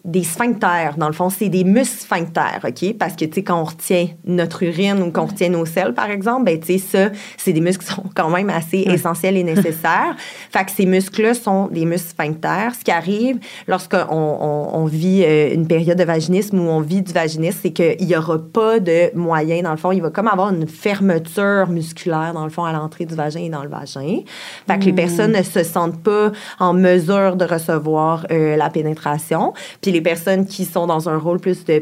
Des 0.05 0.23
sphincters, 0.23 0.95
dans 0.97 1.07
le 1.07 1.13
fond, 1.13 1.29
c'est 1.29 1.49
des 1.49 1.63
muscles 1.63 2.01
sphincters, 2.01 2.59
OK? 2.63 2.97
Parce 2.97 3.15
que, 3.15 3.25
tu 3.25 3.35
sais, 3.35 3.43
quand 3.43 3.61
on 3.61 3.65
retient 3.65 4.07
notre 4.25 4.63
urine 4.63 5.01
ou 5.01 5.11
qu'on 5.11 5.25
retient 5.25 5.49
nos 5.49 5.65
selles, 5.65 5.93
par 5.93 6.09
exemple, 6.09 6.45
ben, 6.45 6.59
tu 6.59 6.77
sais, 6.77 6.77
ça, 6.77 7.09
c'est 7.37 7.53
des 7.53 7.61
muscles 7.61 7.85
qui 7.85 7.93
sont 7.93 8.05
quand 8.15 8.29
même 8.29 8.49
assez 8.49 8.79
essentiels 8.79 9.37
et 9.37 9.43
nécessaires. 9.43 10.15
fait 10.51 10.65
que 10.65 10.71
ces 10.71 10.85
muscles-là 10.85 11.33
sont 11.33 11.67
des 11.67 11.85
muscles 11.85 12.09
sphincters. 12.09 12.73
Ce 12.75 12.83
qui 12.83 12.91
arrive 12.91 13.39
lorsqu'on 13.67 14.07
on, 14.09 14.69
on 14.73 14.85
vit 14.85 15.23
euh, 15.25 15.53
une 15.53 15.67
période 15.67 15.97
de 15.97 16.03
vaginisme 16.03 16.59
ou 16.59 16.69
on 16.69 16.81
vit 16.81 17.01
du 17.01 17.13
vaginisme, 17.13 17.59
c'est 17.61 17.71
qu'il 17.71 18.05
n'y 18.05 18.15
aura 18.15 18.39
pas 18.39 18.79
de 18.79 19.15
moyen, 19.15 19.61
dans 19.61 19.71
le 19.71 19.77
fond, 19.77 19.91
il 19.91 20.01
va 20.01 20.09
comme 20.09 20.27
avoir 20.27 20.53
une 20.53 20.67
fermeture 20.67 21.67
musculaire, 21.69 22.33
dans 22.33 22.43
le 22.43 22.49
fond, 22.49 22.63
à 22.63 22.73
l'entrée 22.73 23.05
du 23.05 23.15
vagin 23.15 23.41
et 23.41 23.49
dans 23.49 23.63
le 23.63 23.69
vagin. 23.69 24.19
Fait 24.67 24.79
que 24.79 24.85
les 24.85 24.93
personnes 24.93 25.33
ne 25.33 25.43
se 25.43 25.63
sentent 25.63 26.01
pas 26.01 26.31
en 26.59 26.73
mesure 26.73 27.35
de 27.35 27.45
recevoir 27.45 28.25
euh, 28.31 28.55
la 28.55 28.69
pénétration. 28.69 29.53
Puis 29.81 29.88
les 29.91 30.01
personnes 30.01 30.45
qui 30.45 30.65
sont 30.65 30.87
dans 30.87 31.09
un 31.09 31.17
rôle 31.17 31.39
plus 31.39 31.63
de 31.65 31.79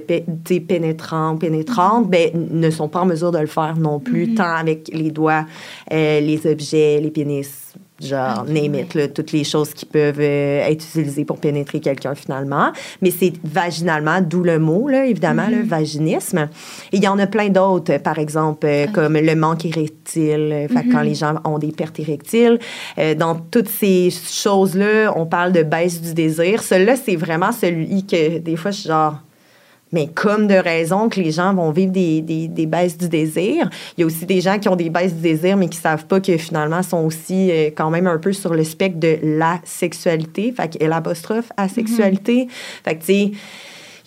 pénétrant, 0.59 1.35
pénétrante, 1.37 2.09
ben, 2.09 2.29
n- 2.33 2.47
ne 2.51 2.69
sont 2.69 2.87
pas 2.89 3.01
en 3.01 3.05
mesure 3.05 3.31
de 3.31 3.39
le 3.39 3.47
faire 3.47 3.75
non 3.77 3.99
plus, 3.99 4.33
tant 4.35 4.55
avec 4.55 4.89
les 4.93 5.11
doigts, 5.11 5.45
euh, 5.91 6.19
les 6.19 6.45
objets, 6.49 6.99
les 7.01 7.11
pénis, 7.11 7.73
genre, 8.01 8.45
name 8.45 8.75
it, 8.75 8.93
là, 8.93 9.07
toutes 9.07 9.31
les 9.31 9.43
choses 9.43 9.73
qui 9.73 9.86
peuvent 9.86 10.19
euh, 10.19 10.67
être 10.67 10.83
utilisées 10.83 11.25
pour 11.25 11.38
pénétrer 11.38 11.79
quelqu'un 11.79 12.15
finalement. 12.15 12.71
Mais 13.01 13.12
c'est 13.12 13.33
vaginalement, 13.43 14.21
d'où 14.21 14.43
le 14.43 14.60
mot, 14.60 14.88
là, 14.88 15.05
évidemment, 15.05 15.47
le 15.49 15.63
vaginisme. 15.63 16.47
Et 16.91 16.97
il 16.97 17.03
y 17.03 17.07
en 17.07 17.19
a 17.19 17.27
plein 17.27 17.49
d'autres, 17.49 17.97
par 17.97 18.19
exemple, 18.19 18.65
euh, 18.65 18.88
comme 18.88 19.17
le 19.17 19.36
manque 19.36 19.65
érectile, 19.65 20.49
euh, 20.51 20.67
que 20.67 20.91
quand 20.91 21.01
les 21.01 21.15
gens 21.15 21.36
ont 21.43 21.57
des 21.57 21.71
pertes 21.71 21.99
érectiles. 21.99 22.60
Euh, 22.97 23.15
dans 23.15 23.36
toutes 23.36 23.69
ces 23.69 24.10
choses-là, 24.12 25.13
on 25.15 25.25
parle 25.25 25.51
de 25.51 25.63
baisse 25.63 26.01
du 26.01 26.13
désir. 26.13 26.62
Celui-là, 26.62 26.95
c'est 26.95 27.15
vraiment 27.15 27.51
celui 27.51 28.05
que, 28.05 28.38
des 28.38 28.55
fois, 28.55 28.71
je 28.71 28.79
suis 28.81 28.89
genre 28.89 29.21
mais 29.91 30.08
comme 30.08 30.47
de 30.47 30.56
raison 30.56 31.10
que 31.10 31.19
les 31.19 31.32
gens 31.32 31.54
vont 31.54 31.71
vivre 31.71 31.91
des, 31.91 32.21
des, 32.21 32.47
des, 32.47 32.65
baisses 32.65 32.97
du 32.97 33.08
désir. 33.08 33.69
Il 33.97 34.02
y 34.02 34.04
a 34.04 34.06
aussi 34.06 34.26
des 34.26 34.41
gens 34.41 34.60
qui 34.60 34.69
ont 34.69 34.76
des 34.76 34.89
baisses 34.89 35.13
du 35.13 35.21
désir, 35.21 35.58
mais 35.58 35.67
qui 35.67 35.78
savent 35.78 36.06
pas 36.06 36.19
que 36.19 36.38
finalement 36.38 36.84
sont 36.84 37.06
aussi 37.06 37.52
euh, 37.52 37.69
quand 37.76 37.89
même 37.89 38.08
un 38.08 38.17
peu 38.17 38.34
sur 38.34 38.54
le 38.54 38.63
spectre 38.63 39.00
de 39.00 39.17
la 39.23 39.60
sexualité. 39.63 40.52
Fait 40.52 40.69
qu'il 40.69 40.88
l'apostrophe 40.88 41.52
à 41.58 41.67
sexualité. 41.69 42.47
Fait 42.84 42.95
que, 42.95 43.00
tu 43.00 43.06
sais, 43.06 43.32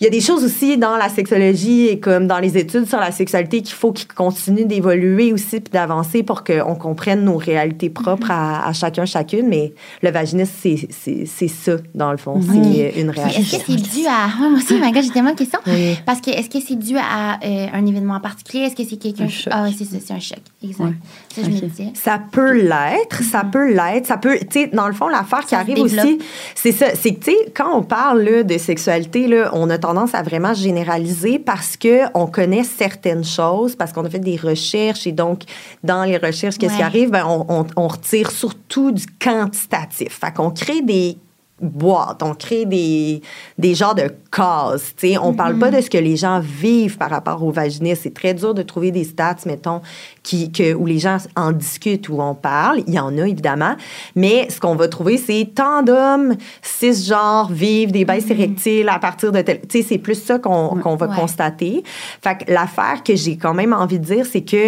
il 0.01 0.05
y 0.05 0.07
a 0.07 0.09
des 0.09 0.19
choses 0.19 0.43
aussi 0.43 0.79
dans 0.79 0.97
la 0.97 1.09
sexologie 1.09 1.85
et 1.85 1.99
comme 1.99 2.25
dans 2.25 2.39
les 2.39 2.57
études 2.57 2.87
sur 2.87 2.99
la 2.99 3.11
sexualité 3.11 3.61
qu'il 3.61 3.75
faut 3.75 3.91
qu'ils 3.91 4.07
continuent 4.07 4.65
d'évoluer 4.65 5.31
aussi 5.31 5.59
puis 5.59 5.71
d'avancer 5.71 6.23
pour 6.23 6.43
qu'on 6.43 6.73
comprenne 6.73 7.23
nos 7.23 7.37
réalités 7.37 7.91
propres 7.91 8.31
à, 8.31 8.67
à, 8.67 8.73
chacun, 8.73 9.05
chacune. 9.05 9.47
Mais 9.47 9.73
le 10.01 10.09
vaginisme, 10.09 10.51
c'est 10.55 11.47
ça, 11.47 11.73
dans 11.93 12.09
le 12.09 12.17
fond. 12.17 12.41
C'est 12.41 12.99
une 12.99 13.11
réalité. 13.11 13.41
Est-ce 13.41 13.57
que 13.57 13.63
c'est 13.63 13.99
dû 13.99 14.07
à. 14.07 14.29
Oh, 14.41 14.49
moi 14.49 14.57
aussi, 14.57 14.79
God, 14.79 15.03
j'ai 15.03 15.09
tellement 15.09 15.33
de 15.33 15.37
questions. 15.37 15.59
Oui. 15.67 15.95
Parce 16.03 16.19
que 16.19 16.31
est-ce 16.31 16.49
que 16.49 16.59
c'est 16.65 16.77
dû 16.77 16.97
à 16.97 17.37
euh, 17.43 17.67
un 17.73 17.85
événement 17.85 18.19
particulier? 18.19 18.63
Est-ce 18.63 18.75
que 18.75 18.83
c'est 18.83 18.97
quelqu'un. 18.97 19.27
Ah 19.51 19.65
oui, 19.65 19.75
c'est 19.77 19.85
ça, 19.85 19.97
c'est 20.03 20.13
un 20.13 20.19
choc. 20.19 20.39
Exact. 20.63 20.83
Ouais. 20.83 20.93
Ça, 21.35 21.41
je 21.43 21.47
okay. 21.47 21.65
me 21.65 21.69
disais. 21.69 21.91
Ça 21.93 22.19
peut 22.31 22.53
l'être, 22.53 23.21
ça 23.21 23.43
peut 23.43 23.71
l'être. 23.71 24.07
Ça 24.07 24.17
peut. 24.17 24.39
Tu 24.39 24.47
sais, 24.51 24.67
dans 24.73 24.87
le 24.87 24.93
fond, 24.93 25.09
l'affaire 25.09 25.45
qui 25.45 25.53
arrive 25.53 25.79
aussi, 25.79 26.19
c'est 26.55 26.71
ça. 26.71 26.87
C'est 26.95 27.13
que, 27.13 27.25
tu 27.25 27.31
sais, 27.31 27.51
quand 27.53 27.77
on 27.77 27.83
parle 27.83 28.21
là, 28.23 28.43
de 28.43 28.57
sexualité, 28.57 29.27
là, 29.27 29.51
on 29.53 29.69
a 29.69 29.77
tendance 29.77 29.90
à 30.13 30.23
vraiment 30.23 30.53
généraliser 30.53 31.39
parce 31.39 31.77
que 31.77 32.03
on 32.13 32.27
connaît 32.27 32.63
certaines 32.63 33.23
choses, 33.23 33.75
parce 33.75 33.93
qu'on 33.93 34.05
a 34.05 34.09
fait 34.09 34.19
des 34.19 34.37
recherches 34.37 35.07
et 35.07 35.11
donc 35.11 35.43
dans 35.83 36.03
les 36.03 36.17
recherches, 36.17 36.57
qu'est-ce 36.57 36.73
ouais. 36.73 36.77
qui 36.77 36.83
arrive? 36.83 37.11
Ben, 37.11 37.25
on, 37.25 37.45
on, 37.49 37.65
on, 37.75 37.87
retire 37.87 38.31
surtout 38.31 38.91
du 38.91 39.05
quantitatif. 39.19 40.19
Fait 40.19 40.33
qu'on 40.33 40.51
crée 40.51 40.81
des 40.81 41.17
boîtes, 41.61 42.23
on 42.23 42.33
crée 42.33 42.65
des, 42.65 43.21
des 43.57 43.75
genres 43.75 43.95
de 43.95 44.09
cases. 44.31 44.93
On 45.03 45.07
ne 45.07 45.11
mm 45.11 45.17
-hmm. 45.17 45.35
parle 45.35 45.59
pas 45.59 45.71
de 45.71 45.81
ce 45.81 45.89
que 45.89 45.97
les 45.97 46.17
gens 46.17 46.39
vivent 46.39 46.97
par 46.97 47.09
rapport 47.09 47.43
au 47.43 47.51
vaginisme. 47.51 48.01
C'est 48.03 48.13
très 48.13 48.33
dur 48.33 48.53
de 48.53 48.63
trouver 48.63 48.91
des 48.91 49.03
stats, 49.03 49.43
mettons, 49.45 49.81
qui, 50.23 50.51
que, 50.51 50.73
où 50.73 50.85
les 50.85 50.99
gens 50.99 51.17
en 51.35 51.51
discutent, 51.51 52.09
où 52.09 52.21
on 52.21 52.35
parle. 52.35 52.77
Il 52.87 52.93
y 52.93 52.99
en 52.99 53.17
a, 53.17 53.27
évidemment. 53.27 53.75
Mais 54.15 54.49
ce 54.49 54.59
qu'on 54.59 54.75
va 54.75 54.87
trouver, 54.87 55.17
c'est 55.17 55.43
tant 55.55 55.83
d'hommes 55.83 56.35
cisgenres 56.61 57.49
vivent 57.51 57.91
des 57.91 58.05
baisses 58.05 58.25
mm 58.25 58.29
-hmm. 58.29 58.39
érectiles 58.39 58.89
à 58.89 58.99
partir 58.99 59.31
de 59.31 59.41
tel... 59.41 59.59
C'est 59.69 60.03
plus 60.07 60.19
ça 60.27 60.35
qu'on 60.39 60.75
qu 60.83 60.89
va 61.03 61.07
ouais. 61.07 61.15
constater. 61.21 61.83
Fait 62.23 62.35
que 62.39 62.51
l'affaire 62.51 62.99
que 63.07 63.15
j'ai 63.23 63.35
quand 63.43 63.55
même 63.61 63.73
envie 63.83 63.99
de 63.99 64.05
dire, 64.13 64.25
c'est 64.25 64.45
que 64.53 64.65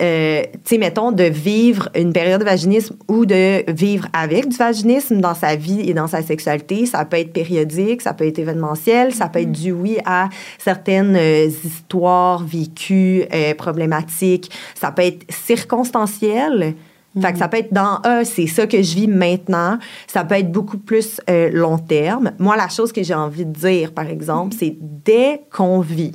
euh, 0.00 0.42
tu 0.52 0.58
sais, 0.64 0.78
mettons, 0.78 1.12
de 1.12 1.24
vivre 1.24 1.88
une 1.94 2.12
période 2.12 2.40
de 2.40 2.44
vaginisme 2.44 2.96
ou 3.08 3.26
de 3.26 3.70
vivre 3.70 4.08
avec 4.12 4.48
du 4.48 4.56
vaginisme 4.56 5.20
dans 5.20 5.34
sa 5.34 5.56
vie 5.56 5.88
et 5.88 5.94
dans 5.94 6.06
sa 6.06 6.22
sexualité, 6.22 6.86
ça 6.86 7.04
peut 7.04 7.18
être 7.18 7.32
périodique, 7.32 8.00
ça 8.00 8.14
peut 8.14 8.26
être 8.26 8.38
événementiel, 8.38 9.12
ça 9.14 9.28
peut 9.28 9.40
être 9.40 9.52
dû, 9.52 9.72
oui, 9.72 9.98
à 10.06 10.28
certaines 10.58 11.16
euh, 11.16 11.46
histoires 11.64 12.44
vécues, 12.44 13.24
euh, 13.32 13.54
problématiques, 13.54 14.50
ça 14.74 14.90
peut 14.90 15.02
être 15.02 15.26
circonstanciel. 15.28 16.74
Mm 17.14 17.20
-hmm. 17.20 17.22
Fait 17.22 17.32
que 17.32 17.38
ça 17.38 17.48
peut 17.48 17.58
être 17.58 17.72
dans 17.72 17.98
ah, 18.04 18.24
c'est 18.24 18.46
ça 18.46 18.66
que 18.66 18.80
je 18.82 18.94
vis 18.94 19.08
maintenant. 19.08 19.78
Ça 20.06 20.24
peut 20.24 20.36
être 20.36 20.52
beaucoup 20.52 20.78
plus 20.78 21.20
euh, 21.28 21.50
long 21.52 21.78
terme. 21.78 22.32
Moi, 22.38 22.56
la 22.56 22.68
chose 22.68 22.92
que 22.92 23.02
j'ai 23.02 23.18
envie 23.26 23.44
de 23.44 23.52
dire, 23.68 23.92
par 23.92 24.08
exemple, 24.16 24.54
c'est 24.58 24.76
dès 25.04 25.42
qu'on 25.50 25.80
vit 25.80 26.14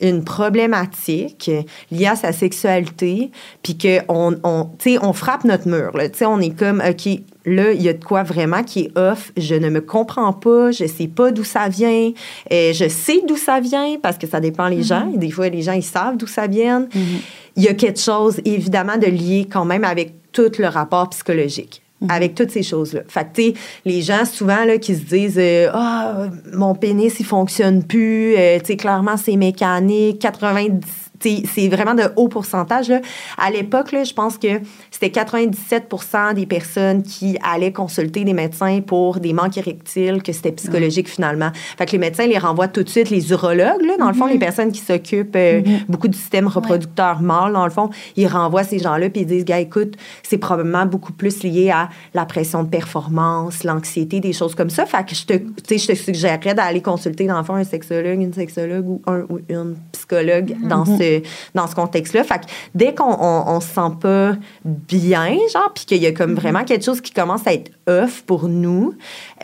une 0.00 0.24
problématique 0.24 1.50
liée 1.90 2.06
à 2.06 2.16
sa 2.16 2.32
sexualité, 2.32 3.30
puis 3.62 3.76
qu'on 3.78 4.36
on, 4.44 4.68
on 5.02 5.12
frappe 5.12 5.44
notre 5.44 5.68
mur. 5.68 5.96
Là, 5.96 6.08
on 6.28 6.40
est 6.40 6.56
comme, 6.56 6.82
OK, 6.86 7.08
là, 7.46 7.72
il 7.72 7.82
y 7.82 7.88
a 7.88 7.92
de 7.92 8.04
quoi 8.04 8.22
vraiment 8.22 8.62
qui 8.62 8.80
est 8.80 8.98
off. 8.98 9.32
Je 9.36 9.54
ne 9.54 9.70
me 9.70 9.80
comprends 9.80 10.32
pas, 10.32 10.70
je 10.70 10.86
sais 10.86 11.08
pas 11.08 11.30
d'où 11.30 11.44
ça 11.44 11.68
vient. 11.68 12.12
Et 12.50 12.74
je 12.74 12.88
sais 12.88 13.22
d'où 13.26 13.36
ça 13.36 13.60
vient 13.60 13.96
parce 14.02 14.18
que 14.18 14.26
ça 14.26 14.40
dépend 14.40 14.68
les 14.68 14.78
mm 14.78 14.80
-hmm. 14.80 14.86
gens. 14.88 15.12
Et 15.14 15.18
des 15.18 15.30
fois, 15.30 15.48
les 15.48 15.62
gens, 15.62 15.72
ils 15.72 15.82
savent 15.82 16.16
d'où 16.16 16.26
ça 16.26 16.46
vient. 16.46 16.80
Mm 16.80 16.86
-hmm. 16.92 17.20
Il 17.56 17.62
y 17.62 17.68
a 17.68 17.74
quelque 17.74 18.00
chose, 18.00 18.40
évidemment, 18.44 18.98
de 18.98 19.06
lié 19.06 19.46
quand 19.50 19.64
même 19.64 19.84
avec 19.84 20.12
tout 20.32 20.52
le 20.58 20.68
rapport 20.68 21.08
psychologique. 21.08 21.85
-hmm. 22.06 22.12
avec 22.12 22.34
toutes 22.34 22.50
ces 22.50 22.62
choses-là. 22.62 23.00
Fait 23.08 23.26
que, 23.32 23.58
les 23.84 24.02
gens, 24.02 24.24
souvent, 24.24 24.64
là, 24.64 24.78
qui 24.78 24.94
se 24.94 25.04
disent 25.04 25.40
«Ah, 25.72 26.14
euh, 26.18 26.28
mon 26.52 26.74
pénis, 26.74 27.18
il 27.20 27.26
fonctionne 27.26 27.82
plus. 27.84 28.34
Euh, 28.36 28.58
tu 28.60 28.66
sais, 28.66 28.76
clairement, 28.76 29.16
c'est 29.16 29.36
mécanique. 29.36 30.18
90 30.20 31.05
c'est 31.20 31.68
vraiment 31.68 31.94
de 31.94 32.04
haut 32.16 32.28
pourcentage. 32.28 32.88
Là. 32.88 33.00
À 33.38 33.50
l'époque, 33.50 33.88
je 33.92 34.12
pense 34.12 34.38
que 34.38 34.60
c'était 34.90 35.08
97% 35.08 36.34
des 36.34 36.46
personnes 36.46 37.02
qui 37.02 37.38
allaient 37.42 37.72
consulter 37.72 38.24
des 38.24 38.32
médecins 38.32 38.80
pour 38.80 39.20
des 39.20 39.32
manques 39.32 39.58
érectiles, 39.58 40.22
que 40.22 40.32
c'était 40.32 40.52
psychologique 40.52 41.06
ouais. 41.06 41.12
finalement. 41.12 41.50
Fait 41.78 41.86
que 41.86 41.92
les 41.92 41.98
médecins 41.98 42.26
les 42.26 42.38
renvoient 42.38 42.68
tout 42.68 42.82
de 42.82 42.88
suite, 42.88 43.10
les 43.10 43.30
urologues, 43.30 43.82
là, 43.82 43.96
dans 43.98 44.06
mm 44.06 44.08
-hmm. 44.08 44.12
le 44.12 44.14
fond, 44.14 44.26
les 44.26 44.34
mm-hmm. 44.34 44.38
personnes 44.38 44.72
qui 44.72 44.80
s'occupent 44.80 45.36
euh, 45.36 45.60
mm 45.60 45.64
-hmm. 45.64 45.86
beaucoup 45.88 46.08
du 46.08 46.18
système 46.18 46.46
reproducteur 46.56 47.16
ouais. 47.18 47.26
mâle, 47.32 47.52
dans 47.52 47.64
le 47.64 47.74
fond, 47.78 47.88
ils 48.16 48.28
renvoient 48.38 48.64
ces 48.72 48.78
gens-là 48.78 49.06
puis 49.10 49.22
ils 49.22 49.30
disent, 49.34 49.44
gars, 49.44 49.60
écoute, 49.68 49.92
c'est 50.28 50.38
probablement 50.38 50.86
beaucoup 50.86 51.12
plus 51.20 51.36
lié 51.42 51.70
à 51.70 51.88
la 52.18 52.24
pression 52.32 52.60
de 52.66 52.70
performance, 52.78 53.56
l'anxiété, 53.68 54.20
des 54.28 54.34
choses 54.40 54.54
comme 54.58 54.70
ça. 54.76 54.82
Fait 54.92 55.04
que 55.08 55.14
je 55.20 55.24
te, 55.30 55.34
je 55.82 55.86
te 55.90 55.94
suggérerais 56.06 56.54
d'aller 56.58 56.82
consulter, 56.92 57.24
dans 57.32 57.38
le 57.42 57.46
fond, 57.48 57.56
un 57.64 57.70
sexologue, 57.76 58.20
une 58.28 58.36
sexologue 58.42 58.86
ou 58.94 58.96
un 59.14 59.20
ou 59.30 59.34
une 59.56 59.72
psychologue 59.94 60.50
mm 60.52 60.58
-hmm. 60.58 60.68
dans 60.72 60.84
ce 60.98 61.05
dans 61.54 61.66
ce 61.66 61.74
contexte-là. 61.74 62.24
Fait 62.24 62.40
que 62.40 62.46
dès 62.74 62.94
qu'on 62.94 63.16
on, 63.18 63.44
on 63.54 63.60
se 63.60 63.68
sent 63.68 63.92
pas 64.00 64.32
bien, 64.64 65.36
genre, 65.52 65.72
puis 65.74 65.84
qu'il 65.84 66.02
y 66.02 66.06
a 66.06 66.12
comme 66.12 66.32
mm 66.32 66.34
-hmm. 66.34 66.40
vraiment 66.40 66.64
quelque 66.64 66.84
chose 66.84 67.00
qui 67.00 67.12
commence 67.12 67.46
à 67.46 67.52
être 67.52 67.70
off 67.88 68.22
pour 68.26 68.48
nous, 68.48 68.94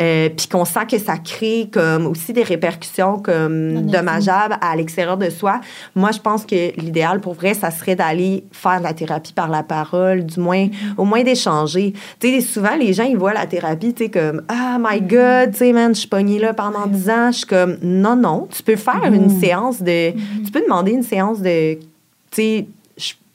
euh, 0.01 0.29
puis 0.37 0.47
qu'on 0.49 0.65
sent 0.65 0.87
que 0.91 0.99
ça 0.99 1.17
crée 1.33 1.69
comme 1.73 2.07
aussi 2.07 2.33
des 2.33 2.43
répercussions 2.55 3.15
comme 3.29 3.87
dommageables 3.95 4.57
à 4.61 4.75
l'extérieur 4.77 5.17
de 5.17 5.31
soi, 5.31 5.61
moi, 5.95 6.11
je 6.17 6.19
pense 6.19 6.43
que 6.45 6.61
l'idéal 6.81 7.17
pour 7.21 7.35
vrai, 7.35 7.53
ça 7.55 7.71
serait 7.71 7.97
d'aller 8.03 8.45
faire 8.53 8.79
de 8.83 8.85
la 8.91 8.95
thérapie 9.01 9.35
par 9.43 9.49
la 9.59 9.63
parole, 9.77 10.19
du 10.33 10.39
moins, 10.41 10.67
-hmm. 10.67 11.01
au 11.01 11.05
moins 11.11 11.25
d'échanger. 11.29 11.87
Tu 12.21 12.25
sais, 12.29 12.41
souvent, 12.55 12.77
les 12.85 12.93
gens, 12.97 13.09
ils 13.13 13.21
voient 13.23 13.37
la 13.43 13.47
thérapie, 13.55 13.93
tu 13.95 14.05
sais, 14.05 14.11
comme, 14.19 14.39
ah, 14.49 14.77
my 14.87 15.01
mm-hmm. 15.01 15.09
God, 15.17 15.47
tu 15.53 15.59
sais, 15.59 15.73
man, 15.79 15.91
je 15.95 16.01
suis 16.01 16.13
pognée 16.17 16.41
là 16.47 16.51
pendant 16.65 16.87
10 16.87 17.11
ans. 17.17 17.31
Je 17.33 17.39
suis 17.43 17.51
comme, 17.55 17.73
non, 17.83 18.17
non, 18.29 18.39
tu 18.55 18.63
peux 18.63 18.81
faire 18.89 19.05
une 19.21 19.31
séance 19.45 19.79
de, 19.91 20.01
tu 20.45 20.51
peux 20.55 20.63
demander 20.69 20.93
une 21.01 21.07
séance 21.15 21.39
de, 21.49 21.52
tu 22.31 22.37
sais, 22.37 22.67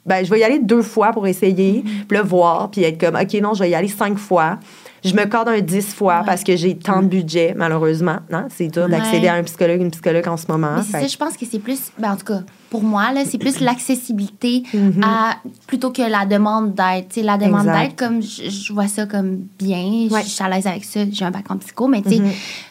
ben, 0.08 0.26
je 0.26 0.30
vais 0.30 0.40
y 0.40 0.44
aller 0.44 0.60
deux 0.60 0.82
fois 0.82 1.12
pour 1.12 1.28
essayer, 1.28 1.84
puis 2.08 2.18
le 2.18 2.24
voir, 2.24 2.72
puis 2.72 2.84
être 2.84 2.98
comme, 2.98 3.16
OK, 3.16 3.34
non, 3.42 3.54
je 3.54 3.60
vais 3.64 3.70
y 3.70 3.76
aller 3.76 3.90
cinq 3.90 4.18
fois. 4.18 4.58
Je 5.04 5.14
me 5.14 5.26
corde 5.26 5.50
un 5.50 5.60
dix 5.60 5.94
fois 5.94 6.20
ouais. 6.20 6.26
parce 6.26 6.44
que 6.44 6.56
j'ai 6.56 6.76
tant 6.76 7.02
de 7.02 7.08
budget, 7.08 7.54
malheureusement. 7.56 8.18
Hein? 8.32 8.48
C'est 8.50 8.68
dur 8.68 8.90
d'accéder 8.90 9.24
ouais. 9.24 9.30
à 9.30 9.36
un 9.36 9.44
psychologue, 9.44 9.82
une 9.82 9.92
psychologue 9.92 10.28
en 10.28 10.38
ce 10.38 10.48
moment. 10.48 10.78
Mais 10.78 11.02
ça, 11.02 11.08
je 11.08 11.18
pense 11.18 11.38
que 11.38 11.46
c'est 11.50 11.60
plus, 11.60 11.92
ben, 12.00 12.14
en 12.14 12.16
tout 12.16 12.26
cas, 12.26 12.42
pour 12.70 12.84
moi, 12.84 13.12
là, 13.14 13.24
c'est 13.26 13.38
plus 13.38 13.60
l'accessibilité 13.60 14.64
mm 14.74 14.78
-hmm. 14.78 15.04
à 15.04 15.38
plutôt 15.68 15.92
que 15.92 16.02
la 16.02 16.26
demande 16.26 16.74
d'aide. 16.74 17.06
La 17.24 17.38
demande 17.38 17.68
d'aide, 17.68 17.96
comme 17.96 18.22
je, 18.22 18.50
je, 18.50 18.74
vois 18.74 18.88
ça 18.88 19.06
comme 19.06 19.46
bien, 19.60 20.08
ouais. 20.10 20.24
je 20.24 20.30
suis 20.30 20.44
à 20.44 20.50
l'aise 20.50 20.68
avec 20.68 20.84
ça, 20.84 21.02
j'ai 21.12 21.26
un 21.26 21.32
bac 21.32 21.46
en 21.50 21.58
psycho, 21.58 21.88
mais 21.88 22.02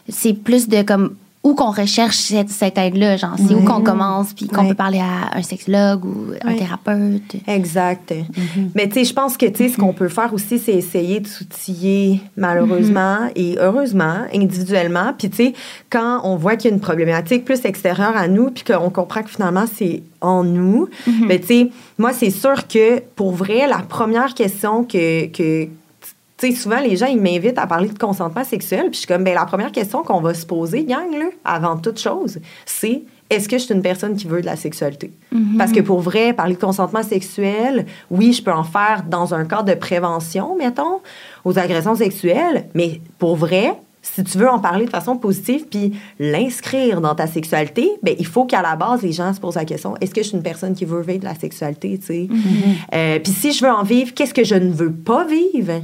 c'est 0.09 0.35
plus 0.35 0.69
de 0.69 0.83
comme 0.83 1.17
où 1.47 1.55
qu'on 1.55 1.71
recherche 1.71 2.17
cette, 2.17 2.49
cette 2.51 2.77
aide-là, 2.77 3.17
genre, 3.17 3.37
c'est 3.37 3.55
oui. 3.55 3.63
où 3.63 3.65
qu'on 3.65 3.81
commence, 3.81 4.33
puis 4.33 4.49
qu'on 4.49 4.63
oui. 4.63 4.71
peut 4.71 4.75
parler 4.75 4.99
à 4.99 5.39
un 5.39 5.43
sexologue 5.43 6.05
ou 6.05 6.33
un 6.43 6.51
oui. 6.51 6.57
thérapeute. 6.59 7.37
Exact. 7.47 8.11
Mm 8.11 8.23
-hmm. 8.23 8.69
Mais 8.75 8.89
tu 8.89 8.95
sais, 8.95 9.05
je 9.05 9.15
pense 9.15 9.37
que, 9.37 9.47
tu 9.47 9.59
sais, 9.59 9.69
ce 9.73 9.77
qu'on 9.77 9.93
peut 9.93 10.09
faire 10.09 10.31
aussi, 10.35 10.59
c'est 10.59 10.77
essayer 10.85 11.21
de 11.21 11.29
s'outiller, 11.29 12.21
malheureusement, 12.37 13.19
mm 13.21 13.29
-hmm. 13.29 13.43
et 13.45 13.51
heureusement, 13.67 14.19
individuellement. 14.43 15.09
Puis, 15.19 15.29
tu 15.31 15.37
sais, 15.37 15.51
quand 15.95 16.15
on 16.31 16.35
voit 16.43 16.55
qu'il 16.57 16.69
y 16.69 16.73
a 16.73 16.75
une 16.79 16.87
problématique 16.91 17.43
plus 17.45 17.63
extérieure 17.73 18.17
à 18.25 18.27
nous, 18.37 18.49
puis 18.55 18.65
qu'on 18.69 18.91
comprend 18.99 19.23
que 19.27 19.31
finalement, 19.37 19.67
c'est 19.79 19.97
en 20.21 20.41
nous, 20.59 20.81
mais 21.29 21.39
tu 21.39 21.47
sais, 21.51 21.63
moi, 22.03 22.13
c'est 22.21 22.35
sûr 22.45 22.59
que, 22.73 22.87
pour 23.19 23.31
vrai, 23.43 23.61
la 23.77 23.83
première 23.97 24.33
question 24.43 24.75
que, 24.93 25.07
que 25.37 25.49
tu 26.39 26.49
sais, 26.49 26.55
souvent, 26.55 26.81
les 26.81 26.97
gens, 26.97 27.07
ils 27.07 27.21
m'invitent 27.21 27.59
à 27.59 27.67
parler 27.67 27.89
de 27.89 27.99
consentement 27.99 28.45
sexuel. 28.45 28.83
Puis 28.91 28.95
je 28.95 28.99
suis 28.99 29.07
comme, 29.07 29.25
ben 29.25 29.35
la 29.35 29.47
première 29.47 29.73
question 29.73 30.03
qu'on 30.03 30.21
va 30.21 30.35
se 30.35 30.45
poser, 30.45 30.85
gang, 30.85 31.11
là, 31.13 31.27
avant 31.45 31.77
toute 31.79 31.99
chose, 31.99 32.39
c'est 32.67 33.03
est-ce 33.31 33.49
que 33.49 33.59
je 33.59 33.65
suis 33.65 33.75
une 33.75 33.83
personne 33.83 34.15
qui 34.17 34.27
veut 34.27 34.41
de 34.41 34.47
la 34.47 34.57
sexualité? 34.57 35.11
Mm 35.33 35.39
-hmm. 35.39 35.59
Parce 35.59 35.73
que 35.73 35.81
pour 35.81 36.01
vrai, 36.01 36.33
parler 36.33 36.55
de 36.55 36.61
consentement 36.61 37.03
sexuel, 37.03 37.87
oui, 38.11 38.33
je 38.33 38.43
peux 38.43 38.53
en 38.53 38.65
faire 38.65 39.03
dans 39.09 39.33
un 39.35 39.45
cadre 39.47 39.65
de 39.65 39.75
prévention, 39.75 40.57
mettons, 40.57 41.01
aux 41.45 41.59
agressions 41.59 41.97
sexuelles, 41.97 42.67
mais 42.75 43.01
pour 43.19 43.35
vrai, 43.37 43.67
si 44.15 44.23
tu 44.23 44.39
veux 44.39 44.49
en 44.49 44.61
parler 44.61 44.85
de 44.85 44.91
façon 44.91 45.17
positive 45.17 45.67
puis 45.69 45.93
l'inscrire 46.21 47.01
dans 47.01 47.15
ta 47.15 47.27
sexualité, 47.27 47.91
ben 48.03 48.15
il 48.19 48.27
faut 48.27 48.45
qu'à 48.45 48.63
la 48.63 48.77
base 48.77 49.03
les 49.03 49.13
gens 49.13 49.33
se 49.35 49.41
posent 49.41 49.57
la 49.57 49.65
question 49.65 49.97
est-ce 50.01 50.15
que 50.15 50.23
je 50.23 50.29
suis 50.29 50.37
une 50.37 50.45
personne 50.45 50.75
qui 50.75 50.85
veut 50.85 51.03
vivre 51.03 51.21
de 51.21 51.25
la 51.25 51.35
sexualité, 51.35 51.99
tu 51.99 52.07
sais? 52.07 52.27
Mm 52.31 52.37
-hmm. 52.37 52.95
euh, 52.95 53.19
Puis 53.23 53.33
si 53.33 53.49
je 53.53 53.61
veux 53.65 53.75
en 53.81 53.83
vivre, 53.83 54.11
qu'est-ce 54.15 54.35
que 54.41 54.45
je 54.45 54.59
ne 54.67 54.71
veux 54.81 54.93
pas 55.11 55.25
vivre? 55.39 55.77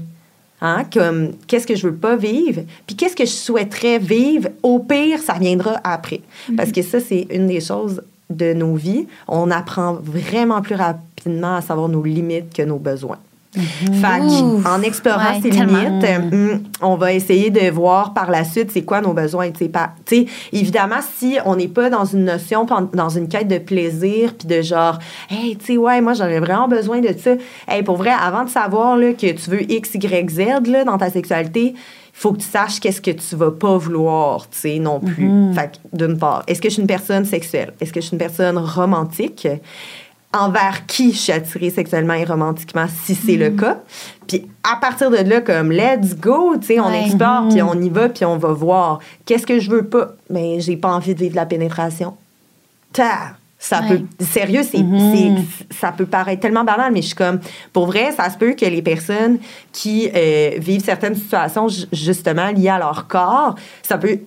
Hein, 0.65 0.85
comme 0.93 1.33
qu'est-ce 1.49 1.67
que 1.67 1.75
je 1.75 1.89
veux 1.89 1.95
pas 1.95 2.15
vivre, 2.15 2.63
puis 2.87 2.95
qu'est-ce 2.95 3.17
que 3.17 3.25
je 3.25 3.33
souhaiterais 3.33 3.99
vivre. 3.99 4.49
Au 4.63 4.79
pire, 4.79 5.19
ça 5.19 5.35
viendra 5.35 5.81
après. 5.83 6.21
Parce 6.57 6.71
que 6.71 6.83
ça, 6.83 7.01
c'est 7.01 7.27
une 7.31 7.49
des 7.49 7.61
choses 7.61 8.01
de 8.31 8.53
nos 8.53 8.77
vies. 8.77 9.09
On 9.27 9.51
apprend 9.51 9.95
vraiment 9.95 10.63
plus 10.63 10.77
rapidement 10.77 11.57
à 11.57 11.63
savoir 11.63 11.89
nos 11.89 12.05
limites 12.05 12.55
que 12.55 12.63
nos 12.63 12.79
besoins. 12.79 13.19
Fait 13.55 14.67
en 14.67 14.81
explorant 14.83 15.35
Ouais, 15.35 15.41
ces 15.43 15.51
tellement. 15.51 15.79
limites, 15.81 16.05
euh, 16.05 16.53
hum, 16.55 16.63
on 16.81 16.97
va 16.97 17.13
essayer 17.13 17.51
de 17.51 17.71
voir 17.71 18.15
par 18.15 18.31
la 18.31 18.45
suite 18.45 18.71
c'est 18.71 18.83
quoi 18.83 19.03
nos 19.03 19.13
besoins. 19.13 19.51
Tu 19.51 19.59
sais, 19.65 19.69
pas- 19.69 19.91
tu 20.07 20.17
sais, 20.17 20.27
évidemment, 20.53 21.01
si 21.19 21.37
on 21.45 21.57
n'est 21.57 21.69
pas 21.69 21.91
dans 21.91 22.07
une 22.07 22.25
notion, 22.25 22.67
dans 22.95 23.09
une 23.11 23.29
quête 23.29 23.49
de 23.49 23.59
plaisir, 23.59 24.33
puis 24.39 24.49
de 24.49 24.63
genre, 24.63 24.99
hey, 25.31 25.57
tu 25.57 25.67
sais, 25.67 25.77
ouais, 25.77 26.01
moi 26.01 26.15
j'aurais 26.15 26.41
vraiment 26.41 26.67
besoin 26.67 27.01
de 27.01 27.15
ça. 27.19 27.33
Hey, 27.69 27.83
pour 27.83 27.97
vrai, 27.97 28.13
avant 28.19 28.45
de 28.45 28.49
savoir 28.51 28.97
là, 28.97 29.13
que 29.13 29.33
tu 29.33 29.51
veux 29.51 29.71
X, 29.71 29.95
Y, 29.97 30.31
Z 30.31 30.67
là, 30.69 30.85
dans 30.85 30.97
ta 30.97 31.11
sexualité, 31.11 31.75
il 31.75 32.19
faut 32.19 32.33
que 32.33 32.39
tu 32.39 32.47
saches 32.49 32.81
qu'est-ce 32.81 33.01
que 33.03 33.11
tu 33.11 33.37
vas 33.37 33.51
pas 33.51 33.77
vouloir, 33.77 34.49
tu 34.51 34.59
sais, 34.59 34.79
non 34.79 34.99
plus. 35.01 35.31
Fait 35.55 35.73
que, 35.73 35.97
d'une 35.97 36.17
part, 36.19 36.43
est-ce 36.47 36.61
que 36.63 36.69
je 36.69 36.75
suis 36.75 36.81
une 36.83 36.87
personne 36.89 37.25
sexuelle? 37.27 37.75
Est-ce 37.81 37.93
que 37.93 38.01
je 38.01 38.07
suis 38.07 38.15
une 38.15 38.19
personne 38.19 38.57
romantique? 38.59 39.47
Envers 40.35 40.87
qui 40.87 41.13
je 41.13 41.19
suis 41.19 41.33
attirée 41.33 41.71
sexuellement 41.71 42.15
et 42.15 42.25
romantiquement 42.25 42.87
si 43.05 43.15
c'est 43.15 43.37
le 43.37 43.51
cas. 43.51 43.81
Puis 44.27 44.47
à 44.65 44.77
partir 44.77 45.11
de 45.11 45.17
là, 45.19 45.41
comme 45.41 45.71
let's 45.73 46.17
go, 46.17 46.55
tu 46.61 46.69
sais, 46.69 46.81
on 46.81 46.89
Ouais. 46.89 47.05
explore, 47.07 47.49
puis 47.49 47.61
on 47.63 47.75
y 47.81 47.89
va, 47.91 48.09
puis 48.09 48.25
on 48.25 48.39
va 48.39 48.53
voir. 48.53 49.01
Qu'est-ce 49.27 49.47
que 49.47 49.59
je 49.61 49.71
veux 49.71 49.85
pas? 49.85 50.13
Mais 50.31 50.61
j'ai 50.61 50.77
pas 50.77 50.89
envie 50.93 51.15
de 51.15 51.19
vivre 51.21 51.33
de 51.33 51.37
la 51.37 51.47
pénétration. 51.47 52.17
Ta! 52.93 53.37
Ça 53.59 53.81
Ouais. 53.81 53.99
peut. 53.99 54.25
Sérieux, 54.25 54.63
c'est, 54.65 54.79
c'est- 54.79 55.75
ça 55.79 55.93
peut 55.93 56.05
paraître 56.07 56.41
tellement 56.41 56.65
banal, 56.65 56.91
mais 56.93 57.01
je 57.01 57.07
suis 57.09 57.15
comme. 57.15 57.39
Pour 57.73 57.87
vrai, 57.87 58.11
ça 58.11 58.29
se 58.29 58.37
peut 58.37 58.55
que 58.55 58.65
les 58.65 58.83
personnes 58.83 59.39
qui 59.71 60.11
euh, 60.13 60.53
vivent 60.59 60.85
certaines 60.85 61.15
situations, 61.15 61.69
ju- 61.69 61.87
justement, 61.93 62.49
liées 62.51 62.71
à 62.71 62.79
leur 62.81 63.07
corps, 63.07 63.55
ça 63.83 63.99
peut. 63.99 64.19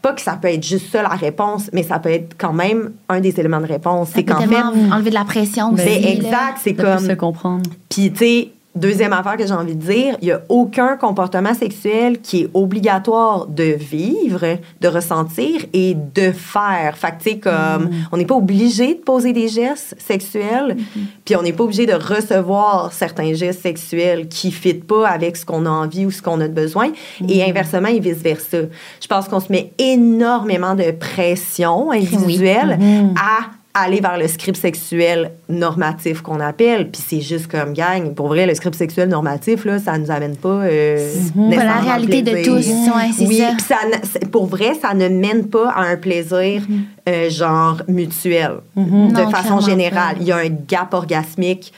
Pas 0.00 0.12
que 0.12 0.20
ça 0.20 0.38
peut 0.40 0.48
être 0.48 0.64
juste 0.64 0.90
ça 0.92 1.02
la 1.02 1.08
réponse, 1.08 1.70
mais 1.72 1.82
ça 1.82 1.98
peut 1.98 2.10
être 2.10 2.36
quand 2.38 2.52
même 2.52 2.92
un 3.08 3.20
des 3.20 3.38
éléments 3.40 3.60
de 3.60 3.66
réponse. 3.66 4.10
C'est 4.14 4.24
qu'en 4.24 4.40
fait. 4.40 4.56
enlever 4.56 5.10
de 5.10 5.14
la 5.14 5.24
pression 5.24 5.72
aussi. 5.72 5.82
C'est 5.82 6.02
exact, 6.12 6.58
c'est 6.62 6.74
comme. 6.74 7.00
se 7.00 7.12
comprendre. 7.12 7.68
Puis, 7.88 8.12
tu 8.12 8.18
sais, 8.18 8.48
deuxième 8.78 9.12
affaire 9.12 9.36
que 9.36 9.46
j'ai 9.46 9.52
envie 9.52 9.76
de 9.76 9.82
dire, 9.82 10.16
il 10.22 10.26
n'y 10.26 10.32
a 10.32 10.40
aucun 10.48 10.96
comportement 10.96 11.54
sexuel 11.54 12.20
qui 12.20 12.42
est 12.42 12.50
obligatoire 12.54 13.46
de 13.46 13.64
vivre, 13.64 14.58
de 14.80 14.88
ressentir 14.88 15.64
et 15.72 15.94
de 15.94 16.32
faire. 16.32 16.96
Fait 16.96 17.12
que, 17.12 17.22
tu 17.22 17.30
sais, 17.30 17.38
comme, 17.38 17.90
on 18.12 18.16
n'est 18.16 18.24
pas 18.24 18.36
obligé 18.36 18.94
de 18.94 19.00
poser 19.00 19.32
des 19.32 19.48
gestes 19.48 19.96
sexuels, 19.98 20.76
puis 21.24 21.36
on 21.36 21.42
n'est 21.42 21.52
pas 21.52 21.64
obligé 21.64 21.86
de 21.86 21.94
recevoir 21.94 22.92
certains 22.92 23.34
gestes 23.34 23.62
sexuels 23.62 24.28
qui 24.28 24.48
ne 24.48 24.52
fitent 24.52 24.86
pas 24.86 25.08
avec 25.08 25.36
ce 25.36 25.44
qu'on 25.44 25.66
a 25.66 25.70
envie 25.70 26.06
ou 26.06 26.10
ce 26.10 26.22
qu'on 26.22 26.40
a 26.40 26.48
de 26.48 26.54
besoin, 26.54 26.90
et 27.28 27.42
inversement 27.44 27.88
et 27.88 28.00
vice-versa. 28.00 28.58
Je 29.00 29.06
pense 29.06 29.28
qu'on 29.28 29.40
se 29.40 29.52
met 29.52 29.72
énormément 29.78 30.74
de 30.74 30.90
pression 30.92 31.90
individuelle 31.90 32.78
à 33.16 33.57
aller 33.80 34.00
vers 34.00 34.18
le 34.18 34.28
script 34.28 34.56
sexuel 34.58 35.32
normatif 35.48 36.20
qu'on 36.22 36.40
appelle. 36.40 36.90
Puis 36.90 37.02
c'est 37.06 37.20
juste 37.20 37.46
comme 37.48 37.72
gang. 37.72 38.14
Pour 38.14 38.28
vrai, 38.28 38.46
le 38.46 38.54
script 38.54 38.76
sexuel 38.76 39.08
normatif, 39.08 39.64
là, 39.64 39.78
ça 39.78 39.96
nous 39.98 40.10
amène 40.10 40.36
pas. 40.36 40.48
Euh, 40.64 40.96
Pas 41.34 41.40
la 41.40 41.46
nécessairement 41.48 41.80
réalité 41.82 42.22
de 42.22 42.30
plaisir. 42.30 42.52
tous. 42.54 42.68
Ouais, 42.96 43.10
c'est 43.16 43.26
oui, 43.26 43.36
ça. 43.38 43.50
puis 43.56 43.64
ça 43.66 44.18
pour 44.30 44.46
vrai, 44.46 44.72
ça 44.80 44.94
ne 44.94 45.08
mène 45.08 45.46
pas 45.48 45.70
à 45.70 45.82
un 45.82 45.96
plaisir 45.96 46.62
euh, 47.08 47.30
genre 47.30 47.82
mutuel. 47.88 48.52
De 48.76 48.82
Non, 48.82 49.30
façon 49.30 49.60
générale, 49.60 50.16
pas. 50.16 50.20
il 50.20 50.26
y 50.26 50.32
a 50.32 50.36
un 50.38 50.48
gap 50.48 50.92
orgasmique. 50.94 51.72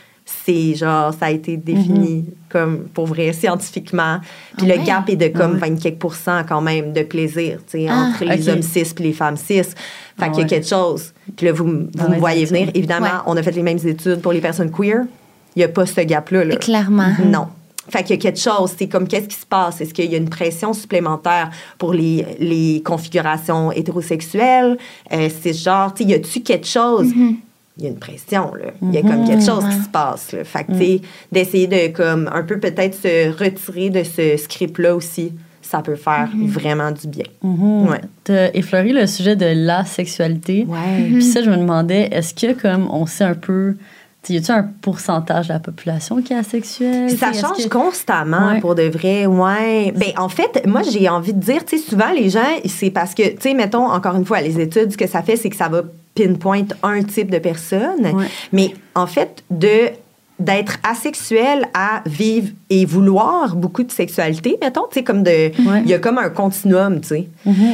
C'est 0.47 0.77
genre, 0.77 1.13
ça 1.13 1.27
a 1.27 1.31
été 1.31 1.57
défini 1.57 2.25
comme 2.49 2.85
pour 2.95 3.07
vrai 3.07 3.33
scientifiquement. 3.33 4.19
Puis 4.57 4.67
Ah 4.71 4.75
le 4.75 4.79
ouais? 4.81 4.85
gap 4.87 5.09
est 5.11 5.17
de 5.17 5.27
comme 5.27 5.57
24 5.57 6.47
quand 6.49 6.61
même 6.61 6.93
de 6.93 7.03
plaisir, 7.03 7.59
tu 7.69 7.79
sais, 7.81 7.87
Ah, 7.91 8.11
entre 8.15 8.25
les 8.25 8.49
hommes 8.49 8.63
cis 8.63 8.85
puis 8.95 9.05
les 9.05 9.13
femmes 9.13 9.37
cis. 9.37 9.63
Fait 10.21 10.27
Ah 10.27 10.29
qu'il 10.29 10.39
y 10.39 10.41
a 10.41 10.45
ouais. 10.45 10.49
quelque 10.49 10.69
chose. 10.69 11.13
Puis 11.37 11.47
là, 11.47 11.53
vous, 11.53 11.65
vous 11.65 12.09
me 12.09 12.19
voyez 12.19 12.45
venir. 12.45 12.71
Évidemment, 12.75 13.07
Ouais. 13.07 13.23
on 13.27 13.37
a 13.37 13.43
fait 13.43 13.51
les 13.53 13.63
mêmes 13.63 13.79
études 13.85 14.21
pour 14.21 14.33
les 14.33 14.41
personnes 14.41 14.71
queer. 14.71 15.03
Il 15.57 15.59
n'y 15.59 15.65
a 15.65 15.69
pas 15.69 15.85
ce 15.87 16.01
gap-là. 16.03 16.45
là. 16.45 16.57
Clairement. 16.57 17.13
Non. 17.25 17.49
Fait 17.89 18.05
qu'il 18.05 18.11
y 18.15 18.19
a 18.21 18.23
quelque 18.23 18.39
chose, 18.39 18.73
c'est 18.79 18.87
comme 18.87 19.09
qu'est-ce 19.09 19.27
qui 19.27 19.35
se 19.37 19.47
passe? 19.47 19.81
Est-ce 19.81 19.93
qu'il 19.93 20.09
y 20.09 20.15
a 20.15 20.19
une 20.19 20.29
pression 20.29 20.73
supplémentaire 20.73 21.51
pour 21.77 21.93
les, 21.93 22.25
les 22.39 22.83
configurations 22.85 23.73
hétérosexuelles? 23.73 24.79
Euh, 25.13 25.29
c'est 25.43 25.53
genre, 25.53 25.93
tu 25.93 26.05
sais, 26.05 26.11
y 26.11 26.15
a-tu 26.15 26.41
quelque 26.43 26.69
chose? 26.69 27.09
Il 27.79 27.85
y 27.85 27.87
a 27.87 27.89
une 27.91 27.99
pression, 27.99 28.53
là. 28.55 28.71
Il 28.83 28.93
y 28.95 28.99
a 28.99 29.03
comme 29.03 29.27
quelque 29.27 29.45
chose 29.45 29.65
qui 29.65 29.83
se 29.83 29.89
passe, 29.89 30.31
là. 30.33 30.45
Fait 30.45 30.65
que, 30.65 30.73
tu 30.73 30.79
sais, 30.79 31.01
d'essayer 31.33 31.67
de, 31.67 31.89
comme, 31.97 32.31
un 32.33 32.43
peu 32.45 32.61
peut-être 32.61 32.95
se 32.95 33.31
retirer 33.37 33.91
de 33.91 34.05
ce 34.05 34.37
script-là 34.37 34.95
aussi, 34.95 35.33
ça 35.71 35.83
peut 35.83 35.95
faire 35.95 36.29
vraiment 36.47 36.91
du 36.91 37.07
bien. 37.07 37.25
Ouais. 37.43 38.01
T'as 38.25 38.49
effleuré 38.55 38.93
le 38.93 39.07
sujet 39.07 39.37
de 39.37 39.47
la 39.55 39.85
sexualité. 39.85 40.67
Ouais. 40.69 41.05
Puis 41.13 41.23
ça, 41.23 41.43
je 41.43 41.51
me 41.51 41.57
demandais, 41.57 42.09
est-ce 42.13 42.35
que 42.35 42.61
comme 42.61 42.89
on 42.91 43.07
sait 43.07 43.25
un 43.25 43.35
peu, 43.35 43.77
tu 44.23 44.33
y 44.33 44.37
a-tu 44.37 44.51
un 44.51 44.65
pourcentage 44.83 45.49
de 45.49 45.53
la 45.53 45.61
population 45.61 46.21
qui 46.21 46.33
est 46.33 46.37
asexuelle? 46.37 47.11
Ça 47.17 47.29
Tu 47.33 47.39
change 47.41 47.65
que- 47.65 47.69
constamment 47.69 48.49
Ouais. 48.55 48.61
pour 48.61 48.75
de 48.75 48.83
vrai, 48.83 49.27
ouais. 49.27 49.93
Ben 49.97 50.11
en 50.19 50.29
fait, 50.29 50.67
moi 50.67 50.83
j'ai 50.83 51.09
envie 51.09 51.33
de 51.35 51.41
dire, 51.41 51.65
tu 51.65 51.79
sais, 51.79 51.85
souvent 51.89 52.11
les 52.15 52.31
gens, 52.31 52.41
c'est 52.67 52.91
parce 52.91 53.15
que, 53.15 53.23
tu 53.31 53.37
sais, 53.41 53.55
mettons 53.55 53.87
encore 53.89 54.17
une 54.17 54.25
fois, 54.25 54.41
les 54.41 54.59
études, 54.61 54.91
ce 54.93 54.97
que 54.99 55.07
ça 55.07 55.23
fait, 55.23 55.37
c'est 55.37 55.51
que 55.51 55.57
ça 55.57 55.69
va 55.69 55.83
pinpoint 56.17 56.65
un 56.83 57.03
type 57.05 57.31
de 57.31 57.39
personne, 57.39 58.05
Ouais. 58.13 58.27
mais 58.53 58.75
en 58.97 59.07
fait 59.07 59.45
de 59.51 59.91
d'être 60.41 60.79
asexuel 60.83 61.69
à 61.75 62.03
vivre 62.07 62.49
et 62.71 62.85
vouloir 62.85 63.55
beaucoup 63.55 63.83
de 63.83 63.93
sexualité, 63.93 64.59
mettons, 64.61 64.87
tu 64.91 64.95
sais, 64.95 65.05
comme 65.05 65.23
de... 65.23 65.31
Ouais. 65.31 65.83
Il 65.85 65.89
y 65.89 65.95
a 65.95 65.99
comme 65.99 66.19
un 66.19 66.31
continuum, 66.31 67.01
tu 67.01 67.09
sais. 67.09 67.29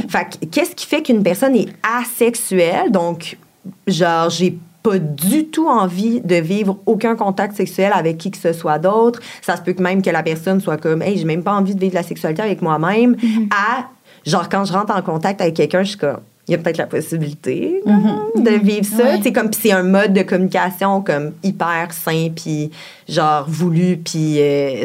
Fait 0.09 0.39
que 0.41 0.47
qu'est-ce 0.47 0.75
qui 0.75 0.87
fait 0.87 1.03
qu'une 1.03 1.23
personne 1.23 1.55
est 1.57 1.69
asexuelle? 2.01 2.91
Donc, 2.91 3.39
genre, 3.87 4.29
j'ai 4.31 4.59
pas 4.83 4.99
du 4.99 5.47
tout 5.47 5.69
envie 5.69 6.21
de 6.21 6.37
vivre 6.37 6.79
aucun 6.87 7.17
contact 7.17 7.57
sexuel 7.57 7.93
avec 7.95 8.19
qui 8.19 8.31
que 8.31 8.39
ce 8.39 8.53
soit 8.53 8.79
d'autre. 8.79 9.21
Ça 9.43 9.57
se 9.57 9.63
peut 9.63 9.73
que 9.73 9.83
même 9.83 10.03
que 10.03 10.11
la 10.11 10.23
personne 10.23 10.61
soit 10.61 10.77
comme, 10.77 11.03
hey, 11.03 11.17
j'ai 11.17 11.25
même 11.25 11.43
pas 11.43 11.55
envie 11.55 11.75
de 11.75 11.81
vivre 11.81 11.93
de 11.93 11.97
la 11.97 12.03
sexualité 12.03 12.43
avec 12.43 12.63
moi-même. 12.63 13.17
À, 13.51 13.87
genre, 14.25 14.49
quand 14.49 14.65
je 14.65 14.73
rentre 14.73 14.95
en 14.95 15.03
contact 15.03 15.41
avec 15.41 15.55
quelqu'un, 15.55 15.83
je 15.83 15.91
suis 15.91 15.99
comme, 15.99 16.19
il 16.49 16.53
y 16.53 16.55
a 16.55 16.59
peut-être 16.59 16.79
la 16.79 16.87
possibilité 16.87 17.83
là, 17.85 17.99
de 18.37 18.51
vivre 18.51 18.85
ça. 18.85 19.17
Ouais. 19.17 19.33
Comme, 19.33 19.53
c'est 19.53 19.73
un 19.73 19.83
mode 19.83 20.13
de 20.13 20.23
communication 20.23 21.03
comme 21.03 21.33
hyper 21.43 21.93
sain, 21.93 22.29
puis 22.35 22.71
genre 23.09 23.47
voulu, 23.49 23.97
puis 23.97 24.37
euh, 24.39 24.85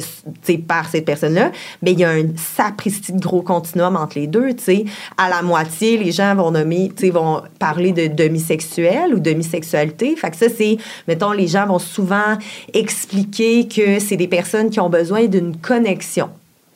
par 0.67 0.89
cette 0.89 1.05
personne-là. 1.05 1.51
Mais 1.83 1.91
il 1.91 1.99
y 1.99 2.03
a 2.03 2.09
un 2.09 2.23
sapristi 2.35 3.13
de 3.13 3.19
gros 3.19 3.43
continuum 3.43 3.95
entre 3.95 4.17
les 4.17 4.25
deux, 4.25 4.53
tu 4.53 4.63
sais. 4.63 4.85
À 5.17 5.29
la 5.29 5.43
moitié, 5.43 5.97
les 5.97 6.11
gens 6.11 6.33
vont 6.33 6.49
nommer, 6.49 6.91
tu 6.95 7.05
sais, 7.05 7.11
vont 7.11 7.41
parler 7.59 7.91
de 7.91 8.07
demi-sexuel 8.07 9.13
ou 9.13 9.19
demi-sexualité. 9.19 10.15
Fait 10.15 10.31
que 10.31 10.37
ça, 10.37 10.47
c'est, 10.49 10.77
mettons, 11.07 11.31
les 11.31 11.47
gens 11.47 11.67
vont 11.67 11.79
souvent 11.79 12.37
expliquer 12.73 13.67
que 13.67 13.99
c'est 13.99 14.17
des 14.17 14.27
personnes 14.27 14.71
qui 14.71 14.79
ont 14.79 14.89
besoin 14.89 15.27
d'une 15.27 15.55
connexion 15.55 16.29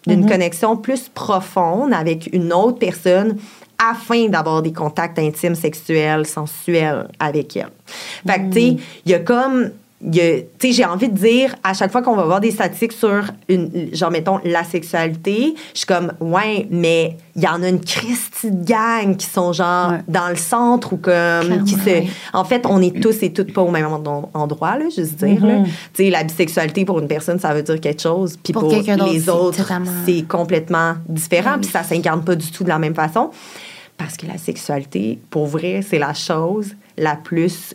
d'une 0.08 0.30
connexion 0.30 0.78
plus 0.78 1.10
profonde 1.10 1.92
avec 1.92 2.30
une 2.32 2.54
autre 2.54 2.78
personne 2.78 3.38
afin 3.78 4.28
d'avoir 4.28 4.62
des 4.62 4.74
contacts 4.74 5.20
intimes, 5.20 5.56
sexuels, 5.56 6.26
sensuels 6.26 7.08
avec 7.20 7.56
elle. 7.58 7.70
Fait 8.28 8.40
que, 8.40 8.54
tu 8.54 8.60
sais, 8.60 8.78
il 9.06 9.12
y 9.12 9.14
a 9.16 9.20
comme... 9.20 9.72
Tu 10.12 10.20
sais, 10.60 10.72
j'ai 10.72 10.86
envie 10.86 11.10
de 11.10 11.18
dire, 11.18 11.56
à 11.64 11.74
chaque 11.74 11.92
fois 11.92 12.04
qu'on 12.04 12.16
va 12.16 12.26
voir 12.26 12.40
des 12.40 12.52
statistiques 12.52 12.92
sur, 12.92 13.24
une, 13.48 13.90
genre, 13.94 14.12
mettons, 14.12 14.40
la 14.44 14.64
sexualité, 14.64 15.56
je 15.74 15.80
suis 15.80 15.88
comme, 15.88 16.12
ouais, 16.20 16.68
mais 16.70 17.18
il 17.36 17.42
y 17.42 17.48
en 17.48 17.64
a 17.64 17.70
une 17.70 17.80
christie 17.80 18.52
de 18.52 18.66
gang 18.66 19.16
qui 19.16 19.26
sont, 19.26 19.52
genre, 19.54 19.92
Ouais. 19.94 20.02
dans 20.08 20.28
le 20.30 20.36
centre 20.36 20.94
ou 20.94 20.98
comme... 20.98 21.64
qui 21.64 21.74
se, 21.76 21.86
ouais. 21.86 22.08
en 22.34 22.44
fait, 22.44 22.66
on 22.70 22.82
est 22.84 23.02
tous 23.02 23.24
et 23.24 23.34
toutes 23.34 23.52
pas 23.54 23.62
au 23.62 23.72
même 23.72 23.88
endro- 23.88 24.30
endroit, 24.36 24.78
là, 24.78 24.86
juste 24.96 25.16
dire. 25.16 25.44
là. 25.44 25.64
Tu 25.94 26.04
sais, 26.04 26.10
la 26.12 26.24
bisexualité 26.24 26.86
pour 26.86 27.00
une 27.00 27.08
personne, 27.08 27.40
ça 27.40 27.54
veut 27.54 27.64
dire 27.64 27.80
quelque 27.80 28.02
chose. 28.02 28.38
Puis 28.44 28.54
Pour 28.54 28.70
les 28.70 29.30
autres, 29.30 29.72
c'est 30.06 30.22
complètement 30.28 30.96
différent. 31.08 31.56
Puis 31.60 31.72
ça 31.72 31.82
s'incarne 31.82 32.24
pas 32.24 32.36
du 32.36 32.52
tout 32.52 32.64
de 32.64 32.70
la 32.70 32.78
même 32.80 32.94
façon. 32.96 33.32
Parce 33.98 34.18
que 34.18 34.26
la 34.28 34.38
sexualité, 34.38 35.20
pour 35.30 35.48
vrai, 35.48 35.82
c'est 35.88 36.00
la 36.00 36.14
chose 36.14 36.76
la 36.98 37.16
plus 37.16 37.74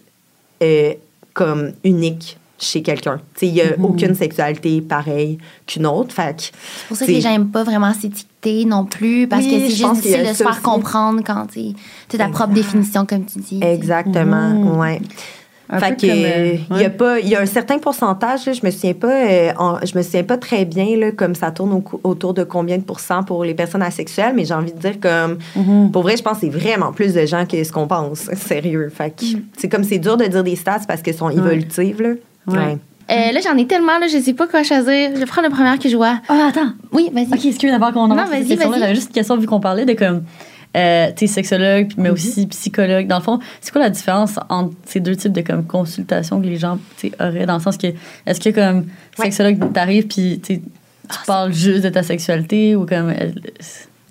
euh, 0.62 0.92
comme 1.32 1.72
unique 1.84 2.36
chez 2.58 2.82
quelqu'un. 2.82 3.20
Il 3.40 3.54
n'y 3.54 3.62
a 3.62 3.74
aucune 3.82 4.14
sexualité 4.14 4.82
pareille 4.82 5.38
qu'une 5.66 5.86
autre. 5.86 6.14
C'est 6.16 6.52
pour 6.88 6.96
ça 6.96 7.06
que 7.06 7.10
les 7.10 7.16
t'sais, 7.18 7.22
gens 7.22 7.30
n'aiment 7.32 7.48
pas 7.50 7.64
vraiment 7.64 7.94
s'étiqueter 7.94 8.66
non 8.66 8.84
plus, 8.84 9.26
parce 9.26 9.44
Oui, 9.44 9.50
que 9.50 9.58
c'est 9.60 9.74
juste 9.76 9.94
difficile 9.94 10.20
de 10.24 10.32
se 10.34 10.34
faire 10.42 10.50
aussi. 10.50 10.60
comprendre 10.60 11.22
quand 11.24 11.46
tu 11.46 11.74
as 12.14 12.18
ta 12.18 12.28
propre 12.28 12.52
définition, 12.52 13.06
comme 13.06 13.24
tu 13.24 13.38
dis. 13.38 13.60
Exactement, 13.62 14.78
ouais. 14.78 15.00
Un 15.72 15.78
fait 15.78 15.94
que, 15.96 16.06
euh, 16.06 16.56
il 16.72 16.80
y 16.80 16.84
a 16.84 16.90
pas 16.90 17.20
il 17.20 17.28
y 17.28 17.36
a 17.36 17.40
un 17.40 17.46
certain 17.46 17.78
pourcentage 17.78 18.44
là, 18.46 18.52
je 18.52 18.60
me 18.66 18.70
souviens 18.70 18.92
pas 18.94 19.06
euh, 19.12 19.52
en- 19.56 19.78
je 19.86 19.96
me 19.96 20.02
souviens 20.02 20.24
pas 20.24 20.36
très 20.36 20.64
bien 20.64 20.96
là, 20.96 21.12
comme 21.12 21.34
ça 21.36 21.50
tourne 21.52 21.72
au 21.72 21.84
autour 22.02 22.34
de 22.34 22.42
combien 22.44 22.76
de 22.78 22.82
pourcents 22.82 23.22
pour 23.22 23.44
les 23.44 23.54
personnes 23.54 23.82
asexuelles 23.82 24.32
mais 24.34 24.44
j'ai 24.44 24.54
envie 24.54 24.72
de 24.72 24.78
dire 24.78 24.98
comme 25.00 25.38
Mm-hmm. 25.56 25.90
pour 25.92 26.02
vrai 26.02 26.16
je 26.16 26.22
pense 26.22 26.34
que 26.34 26.40
c'est 26.40 26.48
vraiment 26.48 26.92
plus 26.92 27.14
de 27.14 27.24
gens 27.24 27.46
que 27.46 27.62
ce 27.62 27.70
qu'on 27.72 27.86
pense 27.86 28.20
sérieux 28.34 28.90
fait 28.92 29.10
que 29.10 29.24
c'est 29.56 29.68
comme 29.68 29.84
c'est 29.84 29.98
dur 29.98 30.16
de 30.16 30.24
dire 30.24 30.42
des 30.42 30.56
stats 30.56 30.80
parce 30.88 31.02
qu'elles 31.02 31.14
sont 31.16 31.30
évolutives 31.30 32.02
là 32.02 32.10
Ouais. 32.46 32.56
Ouais. 32.58 32.78
Euh, 33.12 33.32
là, 33.32 33.40
j'en 33.44 33.56
ai 33.58 33.66
tellement, 33.66 33.98
là, 33.98 34.06
je 34.06 34.18
sais 34.18 34.32
pas 34.34 34.46
quoi 34.46 34.62
choisir. 34.62 35.10
Je 35.14 35.18
vais 35.18 35.26
prendre 35.26 35.48
la 35.48 35.54
première 35.54 35.78
que 35.80 35.88
je 35.88 35.96
vois. 35.96 36.20
Ah, 36.28 36.46
attends. 36.48 36.70
Oui, 36.92 37.10
vas-y. 37.12 37.26
Ok, 37.26 37.44
excuse 37.44 37.70
d'abord 37.70 37.92
qu'on 37.92 38.06
Non, 38.06 38.16
avance 38.16 38.28
sur 38.30 38.38
vas-y, 38.38 38.56
vas-y. 38.56 38.80
J'avais 38.80 38.94
juste 38.94 39.08
une 39.08 39.14
question 39.14 39.36
vu 39.36 39.46
qu'on 39.48 39.58
parlait 39.60 39.84
de 39.84 39.94
comme. 39.94 40.22
Euh, 40.76 41.10
sexologue, 41.26 41.88
mais 41.96 42.08
Mhm. 42.10 42.14
aussi 42.14 42.46
psychologue. 42.46 43.06
Dans 43.08 43.18
le 43.18 43.22
fond, 43.24 43.40
c'est 43.60 43.72
quoi 43.72 43.80
la 43.80 43.90
différence 43.90 44.38
entre 44.48 44.72
ces 44.86 45.00
deux 45.00 45.16
types 45.16 45.32
de 45.32 45.40
comme, 45.40 45.66
consultations 45.66 46.40
que 46.40 46.46
les 46.46 46.56
gens 46.58 46.78
auraient? 47.18 47.44
Dans 47.46 47.54
le 47.56 47.60
sens 47.60 47.76
que, 47.76 47.88
est-ce 48.26 48.38
que 48.40 48.50
comme 48.50 48.86
Ouais. 49.18 49.24
sexologue, 49.24 49.72
t'arrives, 49.72 50.06
puis 50.06 50.40
tu 50.40 50.60
tu 50.60 51.18
parles 51.26 51.52
juste 51.52 51.82
de 51.82 51.88
ta 51.88 52.04
sexualité 52.04 52.76
ou 52.76 52.86
comme. 52.86 53.12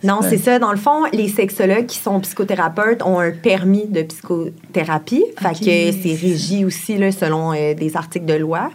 Non, 0.04 0.20
c'est 0.22 0.38
ça. 0.38 0.60
Dans 0.60 0.72
le 0.72 0.78
fond, 0.78 1.06
les 1.12 1.28
sexologues 1.28 1.86
qui 1.86 1.98
sont 1.98 2.20
psychothérapeutes 2.22 3.04
ont 3.04 3.20
un 3.20 3.32
permis 3.32 3.86
de 3.86 4.02
psychothérapie. 4.04 5.26
Fait 5.38 5.54
que 5.54 5.92
c'est 6.02 6.16
régi 6.16 6.64
aussi 6.64 6.98
là, 6.98 7.12
selon 7.12 7.54
euh, 7.54 7.74
des 7.74 7.98
articles 7.98 8.26
de 8.26 8.36
loi. 8.36 8.70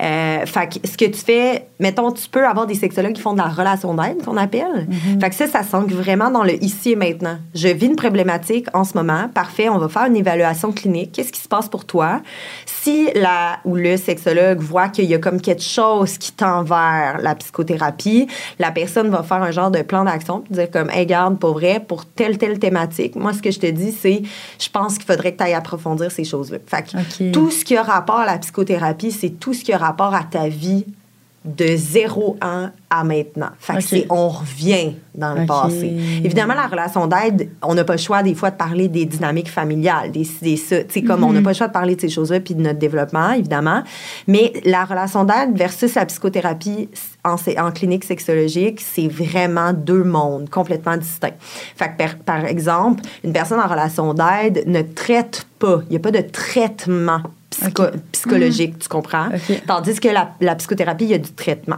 Euh, 0.00 0.46
fait 0.46 0.80
que 0.80 0.88
ce 0.88 0.96
que 0.96 1.06
tu 1.06 1.18
fais, 1.18 1.66
mettons, 1.80 2.12
tu 2.12 2.28
peux 2.28 2.46
avoir 2.46 2.66
des 2.66 2.74
sexologues 2.74 3.14
qui 3.14 3.22
font 3.22 3.32
de 3.32 3.38
la 3.38 3.48
relation 3.48 3.94
d'aide, 3.94 4.24
qu'on 4.24 4.36
appelle. 4.36 4.86
Mhm. 4.88 5.20
Fait 5.20 5.30
que 5.30 5.34
ça, 5.34 5.46
ça 5.46 5.62
s'ancre 5.62 5.94
vraiment 5.94 6.30
dans 6.30 6.44
le 6.44 6.62
ici 6.62 6.92
et 6.92 6.96
maintenant. 6.96 7.38
Je 7.54 7.68
vis 7.68 7.86
une 7.86 7.96
problématique 7.96 8.66
en 8.72 8.84
ce 8.84 8.96
moment. 8.96 9.28
Parfait, 9.34 9.68
on 9.68 9.78
va 9.78 9.88
faire 9.88 10.04
une 10.06 10.16
évaluation 10.16 10.72
clinique. 10.72 11.12
Qu'est-ce 11.12 11.32
qui 11.32 11.40
se 11.40 11.48
passe 11.48 11.68
pour 11.68 11.84
toi? 11.84 12.20
Si 12.66 13.08
la 13.14 13.58
ou 13.64 13.74
le 13.74 13.96
sexologue 13.96 14.60
voit 14.60 14.88
qu'il 14.88 15.06
y 15.06 15.14
a 15.14 15.18
comme 15.18 15.40
quelque 15.40 15.62
chose 15.62 16.18
qui 16.18 16.32
tend 16.32 16.62
vers 16.62 17.18
la 17.20 17.34
psychothérapie, 17.34 18.28
la 18.58 18.70
personne 18.70 19.08
va 19.08 19.22
faire 19.22 19.42
un 19.42 19.50
genre 19.50 19.70
de 19.70 19.82
plan 19.82 20.04
d'action, 20.04 20.44
dire 20.68 20.70
comme, 20.70 20.90
hey, 20.90 21.06
garde, 21.06 21.38
pour 21.38 21.54
vrai, 21.54 21.80
pour 21.80 22.04
telle, 22.04 22.38
telle 22.38 22.58
thématique, 22.58 23.16
moi, 23.16 23.32
ce 23.32 23.42
que 23.42 23.50
je 23.50 23.58
te 23.58 23.66
dis, 23.66 23.92
c'est, 23.92 24.22
je 24.58 24.68
pense 24.70 24.98
qu'il 24.98 25.06
faudrait 25.06 25.32
que 25.32 25.38
tu 25.38 25.44
ailles 25.44 25.54
approfondir 25.54 26.10
ces 26.10 26.24
choses-là. 26.24 26.58
Fait 26.66 26.82
que 26.82 27.32
tout 27.32 27.50
ce 27.50 27.64
qui 27.64 27.76
a 27.76 27.82
rapport 27.82 28.18
à 28.18 28.26
la 28.26 28.38
psychothérapie, 28.38 29.12
c'est 29.12 29.30
tout 29.30 29.54
ce 29.54 29.64
qui 29.64 29.72
a 29.72 29.78
rapport 29.78 30.14
à 30.14 30.24
ta 30.24 30.48
vie 30.48 30.84
de 31.56 31.76
0 31.76 32.36
ans 32.42 32.70
à 32.90 33.04
maintenant. 33.04 33.50
Fait 33.58 33.74
que 33.74 33.80
c'est, 33.80 34.06
on 34.10 34.28
revient 34.28 34.94
dans 35.14 35.34
le 35.34 35.46
passé. 35.46 35.94
Évidemment, 36.24 36.54
la 36.54 36.66
relation 36.66 37.06
d'aide, 37.06 37.50
on 37.62 37.74
n'a 37.74 37.84
pas 37.84 37.94
le 37.94 37.98
choix 37.98 38.22
des 38.22 38.34
fois 38.34 38.50
de 38.50 38.56
parler 38.56 38.88
des 38.88 39.04
dynamiques 39.04 39.50
familiales, 39.50 40.10
des, 40.10 40.26
des 40.42 40.56
ça. 40.56 40.76
Sais, 40.88 41.02
comme 41.02 41.24
on 41.24 41.32
n'a 41.32 41.42
pas 41.42 41.50
le 41.50 41.56
choix 41.56 41.68
de 41.68 41.72
parler 41.72 41.96
de 41.96 42.00
ces 42.00 42.08
choses-là 42.08 42.40
puis 42.40 42.54
de 42.54 42.62
notre 42.62 42.78
développement, 42.78 43.32
évidemment. 43.32 43.82
Mais 44.26 44.52
la 44.64 44.84
relation 44.84 45.24
d'aide 45.24 45.56
versus 45.56 45.94
la 45.94 46.06
psychothérapie 46.06 46.88
en, 47.24 47.36
en 47.58 47.70
clinique 47.72 48.04
sexologique, 48.04 48.80
c'est 48.80 49.08
vraiment 49.08 49.72
deux 49.72 50.04
mondes 50.04 50.48
complètement 50.48 50.96
distincts. 50.96 51.36
Fait 51.76 51.90
que 51.90 51.96
par, 51.96 52.16
par 52.18 52.44
exemple, 52.44 53.02
une 53.24 53.32
personne 53.32 53.60
en 53.60 53.66
relation 53.66 54.14
d'aide 54.14 54.64
ne 54.66 54.82
traite 54.82 55.46
pas, 55.58 55.80
il 55.88 55.90
n'y 55.90 55.96
a 55.96 56.00
pas 56.00 56.10
de 56.10 56.20
traitement 56.20 57.22
psycho- 57.60 57.90
psychologique, 58.12 58.78
tu 58.78 58.88
comprends? 58.88 59.28
Tandis 59.66 59.98
que 60.00 60.08
la, 60.08 60.30
la 60.40 60.54
psychothérapie, 60.56 61.04
il 61.04 61.10
y 61.10 61.14
a 61.14 61.18
du 61.18 61.32
traitement. 61.32 61.76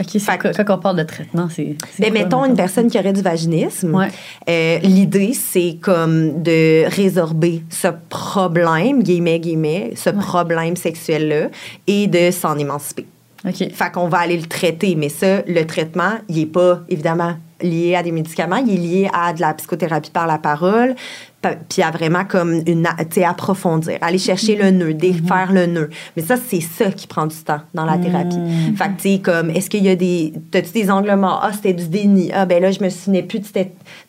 Ok, 0.00 0.08
c'est 0.18 0.64
quand 0.64 0.74
on 0.74 0.78
parle 0.80 0.96
de 0.96 1.02
traitement, 1.04 1.48
c'est. 1.48 1.76
Ben, 2.00 2.12
mettons 2.12 2.38
mettons? 2.40 2.44
une 2.46 2.56
personne 2.56 2.90
qui 2.90 2.98
aurait 2.98 3.12
du 3.12 3.22
vaginisme. 3.22 3.94
Ouais. 3.94 4.08
euh, 4.48 4.78
L'idée, 4.80 5.32
c'est 5.34 5.78
comme 5.80 6.42
de 6.42 6.84
résorber 6.92 7.62
ce 7.70 7.86
problème, 8.08 9.04
guillemets, 9.04 9.38
guillemets, 9.38 9.92
ce 9.94 10.10
problème 10.10 10.74
sexuel-là, 10.74 11.46
et 11.86 12.08
de 12.08 12.32
s'en 12.32 12.58
émanciper. 12.58 13.06
Ok. 13.46 13.70
Fait 13.72 13.92
qu'on 13.92 14.08
va 14.08 14.18
aller 14.18 14.36
le 14.38 14.46
traiter, 14.46 14.94
mais 14.94 15.08
ça, 15.08 15.42
le 15.46 15.64
traitement, 15.64 16.12
il 16.28 16.36
n'est 16.36 16.46
pas, 16.46 16.80
évidemment, 16.88 17.34
lié 17.60 17.94
à 17.94 18.02
des 18.02 18.10
médicaments, 18.12 18.56
il 18.56 18.72
est 18.74 18.76
lié 18.76 19.10
à 19.12 19.32
de 19.32 19.40
la 19.40 19.54
psychothérapie 19.54 20.10
par 20.10 20.26
la 20.26 20.38
parole, 20.38 20.94
pa- 21.40 21.54
puis 21.68 21.82
à 21.82 21.90
vraiment 21.90 22.24
comme 22.24 22.52
une, 22.66 22.88
tu 23.10 23.14
sais, 23.20 23.24
approfondir, 23.24 23.98
aller 24.00 24.18
chercher 24.18 24.56
le 24.56 24.70
nœud, 24.70 24.92
défaire 24.94 25.52
le 25.52 25.66
nœud. 25.66 25.90
Mais 26.16 26.22
ça, 26.22 26.36
c'est 26.36 26.60
ça 26.60 26.90
qui 26.90 27.06
prend 27.06 27.26
du 27.26 27.36
temps 27.36 27.60
dans 27.74 27.84
la 27.84 27.96
thérapie. 27.98 28.36
Fait 28.76 28.84
que, 28.88 29.00
tu 29.02 29.14
sais, 29.14 29.18
comme, 29.20 29.50
est-ce 29.50 29.70
qu'il 29.70 29.84
y 29.84 29.88
a 29.88 29.96
des, 29.96 30.32
t'as-tu 30.50 30.72
des 30.72 30.90
angles 30.90 31.14
morts? 31.14 31.40
Ah, 31.42 31.52
c'était 31.52 31.72
du 31.74 31.86
déni. 31.88 32.30
Ah, 32.34 32.44
ben 32.46 32.60
là, 32.62 32.70
je 32.70 32.82
me 32.82 32.88
souvenais 32.90 33.22
plus, 33.22 33.40
de 33.40 33.46
tu 33.46 33.60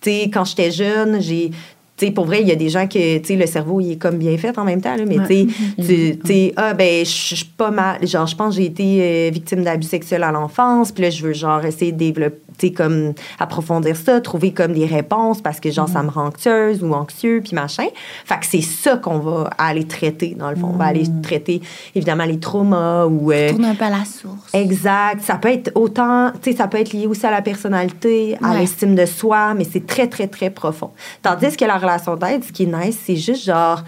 sais, 0.01 0.23
quand 0.33 0.43
j'étais 0.45 0.71
jeune, 0.71 1.21
j'ai, 1.21 1.51
tu 1.97 2.05
sais, 2.07 2.11
pour 2.11 2.25
vrai, 2.25 2.41
il 2.41 2.47
y 2.47 2.51
a 2.51 2.55
des 2.55 2.69
gens 2.69 2.87
que, 2.87 3.17
tu 3.19 3.35
le 3.37 3.45
cerveau, 3.45 3.79
il 3.79 3.93
est 3.93 3.95
comme 3.95 4.17
bien 4.17 4.37
fait 4.37 4.57
en 4.59 4.63
même 4.65 4.81
temps, 4.81 4.95
là, 4.97 5.03
mais 5.07 5.17
Ouais. 5.19 5.27
tu 5.27 5.83
sais, 5.83 6.17
tu 6.21 6.27
sais, 6.27 6.53
ah, 6.57 6.73
ben, 6.73 7.05
je 7.05 7.09
suis 7.35 7.45
pas 7.45 7.71
mal. 7.71 8.05
Genre, 8.05 8.27
je 8.27 8.35
pense 8.35 8.55
que 8.55 8.61
j'ai 8.61 8.67
été 8.67 8.99
euh, 9.01 9.29
victime 9.31 9.63
d'abus 9.63 9.87
sexuels 9.87 10.23
à 10.23 10.31
l'enfance, 10.31 10.91
puis 10.91 11.03
là, 11.03 11.09
je 11.09 11.23
veux, 11.25 11.33
genre, 11.33 11.63
essayer 11.63 11.91
de 11.93 11.97
développer, 11.97 12.37
tu 12.57 12.67
sais, 12.67 12.73
comme, 12.73 13.13
approfondir 13.39 13.95
ça, 13.95 14.19
trouver 14.21 14.51
comme 14.51 14.73
des 14.73 14.85
réponses 14.85 15.41
parce 15.41 15.59
que, 15.59 15.71
genre, 15.71 15.87
ça 15.89 16.03
me 16.03 16.09
rend 16.09 16.27
anxieuse 16.27 16.83
ou 16.83 16.93
anxieux, 16.93 17.41
puis 17.43 17.55
machin. 17.55 17.85
Fait 18.25 18.39
que 18.39 18.45
c'est 18.45 18.61
ça 18.61 18.97
qu'on 18.97 19.19
va 19.19 19.49
aller 19.57 19.85
traiter, 19.85 20.35
dans 20.37 20.49
le 20.49 20.55
fond. 20.57 20.71
On 20.73 20.77
va 20.77 20.85
aller 20.85 21.05
traiter, 21.23 21.61
évidemment, 21.95 22.25
les 22.25 22.39
traumas 22.39 23.05
ou. 23.05 23.31
euh, 23.31 23.49
Tourne 23.51 23.65
un 23.65 23.75
peu 23.75 23.85
à 23.85 23.89
la 23.89 24.03
source. 24.05 24.53
Exact. 24.53 25.21
Ça 25.21 25.35
peut 25.35 25.49
être 25.49 25.71
autant, 25.75 26.31
tu 26.41 26.51
sais, 26.51 26.57
ça 26.57 26.67
peut 26.67 26.77
être 26.79 26.91
lié 26.93 27.07
aussi 27.07 27.25
à 27.25 27.31
la 27.31 27.41
personnalité, 27.41 28.37
à 28.41 28.51
Ouais. 28.51 28.59
l'estime 28.59 28.95
de 28.95 29.05
soi, 29.05 29.53
mais 29.53 29.65
c'est 29.69 29.85
très, 29.85 30.07
très, 30.07 30.27
très 30.27 30.49
profond. 30.49 30.91
Tandis 31.21 31.55
que 31.57 31.65
la 31.65 31.77
relation 31.85 32.15
d'aide, 32.15 32.43
ce 32.43 32.51
qui 32.51 32.63
est 32.63 32.65
nice, 32.65 32.99
c'est 33.05 33.15
juste 33.15 33.45
genre, 33.45 33.83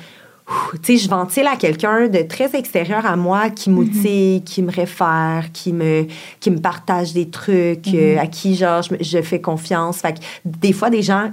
tu 0.84 0.98
sais, 0.98 0.98
je 0.98 1.10
ventile 1.10 1.48
à 1.48 1.56
quelqu'un 1.56 2.08
de 2.08 2.20
très 2.20 2.56
extérieur 2.56 3.06
à 3.06 3.16
moi 3.16 3.50
qui 3.50 3.70
m'outille, 3.70 4.44
qui 4.44 4.62
me 4.62 4.72
réfère, 4.72 5.46
qui 5.52 5.74
me, 5.74 6.06
qui 6.40 6.52
me 6.52 6.60
partage 6.60 7.14
des 7.14 7.30
trucs, 7.30 7.88
euh, 7.94 8.18
à 8.18 8.28
qui, 8.28 8.56
genre, 8.56 8.82
je, 8.82 8.96
je 9.02 9.22
fais 9.22 9.42
confiance. 9.42 9.98
Fait 9.98 10.14
que 10.14 10.20
des 10.46 10.72
fois, 10.72 10.90
des 10.90 11.02
gens, 11.02 11.32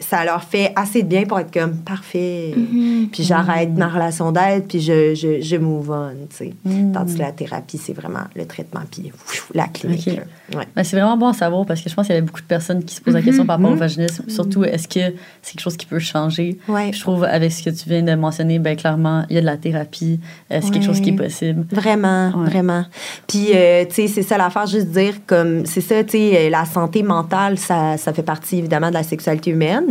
ça 0.00 0.24
leur 0.24 0.42
fait 0.42 0.72
assez 0.74 1.02
de 1.04 1.08
bien 1.08 1.22
pour 1.24 1.38
être 1.38 1.52
comme 1.52 1.76
parfait. 1.76 2.52
Mhm. 2.56 3.08
Puis 3.12 3.22
j'arrête 3.22 3.70
ma 3.70 3.88
relation 3.88 4.32
d'aide, 4.32 4.64
puis 4.66 4.80
je, 4.80 5.14
je, 5.14 5.40
je 5.40 5.56
move 5.56 5.90
on, 5.90 6.10
tu 6.30 6.36
sais. 6.36 6.54
Mm. 6.64 6.92
Tandis 6.92 7.14
que 7.14 7.20
la 7.20 7.30
thérapie, 7.32 7.78
c'est 7.78 7.92
vraiment 7.92 8.24
le 8.34 8.44
traitement, 8.46 8.80
puis 8.90 9.12
ouf, 9.14 9.50
la 9.54 9.68
clinique. 9.68 10.08
Ouais. 10.54 10.66
Ben, 10.74 10.82
c'est 10.84 10.96
vraiment 10.96 11.16
bon 11.16 11.28
à 11.28 11.32
savoir 11.32 11.64
parce 11.64 11.80
que 11.80 11.88
je 11.88 11.94
pense 11.94 12.06
qu'il 12.06 12.14
y 12.14 12.18
avait 12.18 12.26
beaucoup 12.26 12.40
de 12.40 12.46
personnes 12.46 12.82
qui 12.84 12.96
se 12.96 13.00
posent 13.00 13.14
la 13.14 13.22
question 13.22 13.46
par 13.46 13.56
rapport 13.56 13.72
au 13.72 13.76
vaginisme. 13.76 14.24
Surtout, 14.28 14.64
est-ce 14.64 14.88
que 14.88 15.14
c'est 15.42 15.52
quelque 15.52 15.60
chose 15.60 15.76
qui 15.76 15.86
peut 15.86 15.98
changer? 16.00 16.58
Ouais. 16.68 16.90
Je 16.92 17.00
trouve, 17.00 17.22
avec 17.24 17.52
ce 17.52 17.62
que 17.62 17.70
tu 17.70 17.88
viens 17.88 18.02
de 18.02 18.14
mentionner, 18.14 18.58
ben, 18.58 18.76
clairement, 18.76 19.24
il 19.30 19.36
y 19.36 19.38
a 19.38 19.42
de 19.42 19.46
la 19.46 19.56
thérapie. 19.56 20.18
Euh, 20.52 20.58
c'est 20.62 20.70
quelque 20.72 20.84
chose 20.86 21.00
qui 21.00 21.10
est 21.10 21.12
Ouais. 21.12 21.26
possible. 21.26 21.64
Vraiment, 21.70 22.30
Ouais. 22.36 22.50
vraiment. 22.50 22.84
Puis, 23.28 23.48
euh, 23.54 23.84
tu 23.84 23.94
sais, 23.94 24.08
c'est 24.08 24.22
ça 24.22 24.36
l'affaire, 24.38 24.66
juste 24.66 24.88
dire, 24.88 25.14
comme, 25.26 25.64
c'est 25.66 25.80
ça, 25.80 26.02
tu 26.02 26.10
sais, 26.18 26.46
euh, 26.46 26.50
la 26.50 26.64
santé 26.64 27.02
mentale, 27.04 27.58
ça, 27.58 27.96
ça 27.96 28.12
fait 28.12 28.22
partie, 28.24 28.58
évidemment, 28.58 28.88
de 28.88 28.94
la 28.94 29.02
sexualité 29.04 29.50
humaine. 29.52 29.83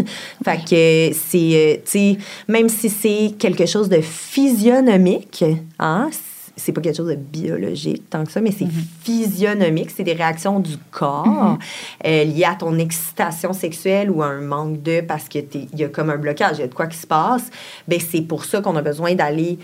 Fait 0.43 0.58
que 0.58 1.15
c'est, 1.15 1.36
euh, 1.36 1.75
tu 1.86 1.91
sais, 1.91 2.17
même 2.47 2.69
si 2.69 2.89
c'est 2.89 3.34
quelque 3.38 3.65
chose 3.65 3.89
de 3.89 4.01
physionomique, 4.01 5.43
hein, 5.79 6.10
c'est 6.56 6.71
pas 6.71 6.82
quelque 6.82 6.97
chose 6.97 7.10
de 7.10 7.15
biologique 7.15 8.10
tant 8.10 8.23
que 8.23 8.32
ça, 8.32 8.41
mais 8.41 8.51
c'est 8.51 8.67
physionomique, 9.03 9.89
c'est 9.89 10.03
des 10.03 10.13
réactions 10.13 10.60
du 10.60 10.77
corps 10.91 11.58
euh, 12.06 12.23
liées 12.23 12.45
à 12.45 12.56
ton 12.56 12.77
excitation 12.77 13.53
sexuelle 13.53 14.12
ou 14.12 14.21
à 14.21 14.27
un 14.27 14.41
manque 14.41 14.82
de, 14.84 15.01
parce 15.01 15.27
qu'il 15.27 15.45
y 15.75 15.84
a 15.84 15.88
comme 15.88 16.10
un 16.10 16.17
blocage, 16.17 16.58
il 16.58 16.62
y 16.62 16.63
a 16.63 16.67
de 16.67 16.73
quoi 16.73 16.88
qui 16.88 16.97
se 16.97 17.08
passe. 17.08 17.49
Ben, 17.88 17.99
c'est 17.99 18.21
pour 18.21 18.45
ça 18.45 18.62
qu'on 18.62 18.75
a 18.75 18.82
besoin 18.82 19.15
d'aller 19.15 19.58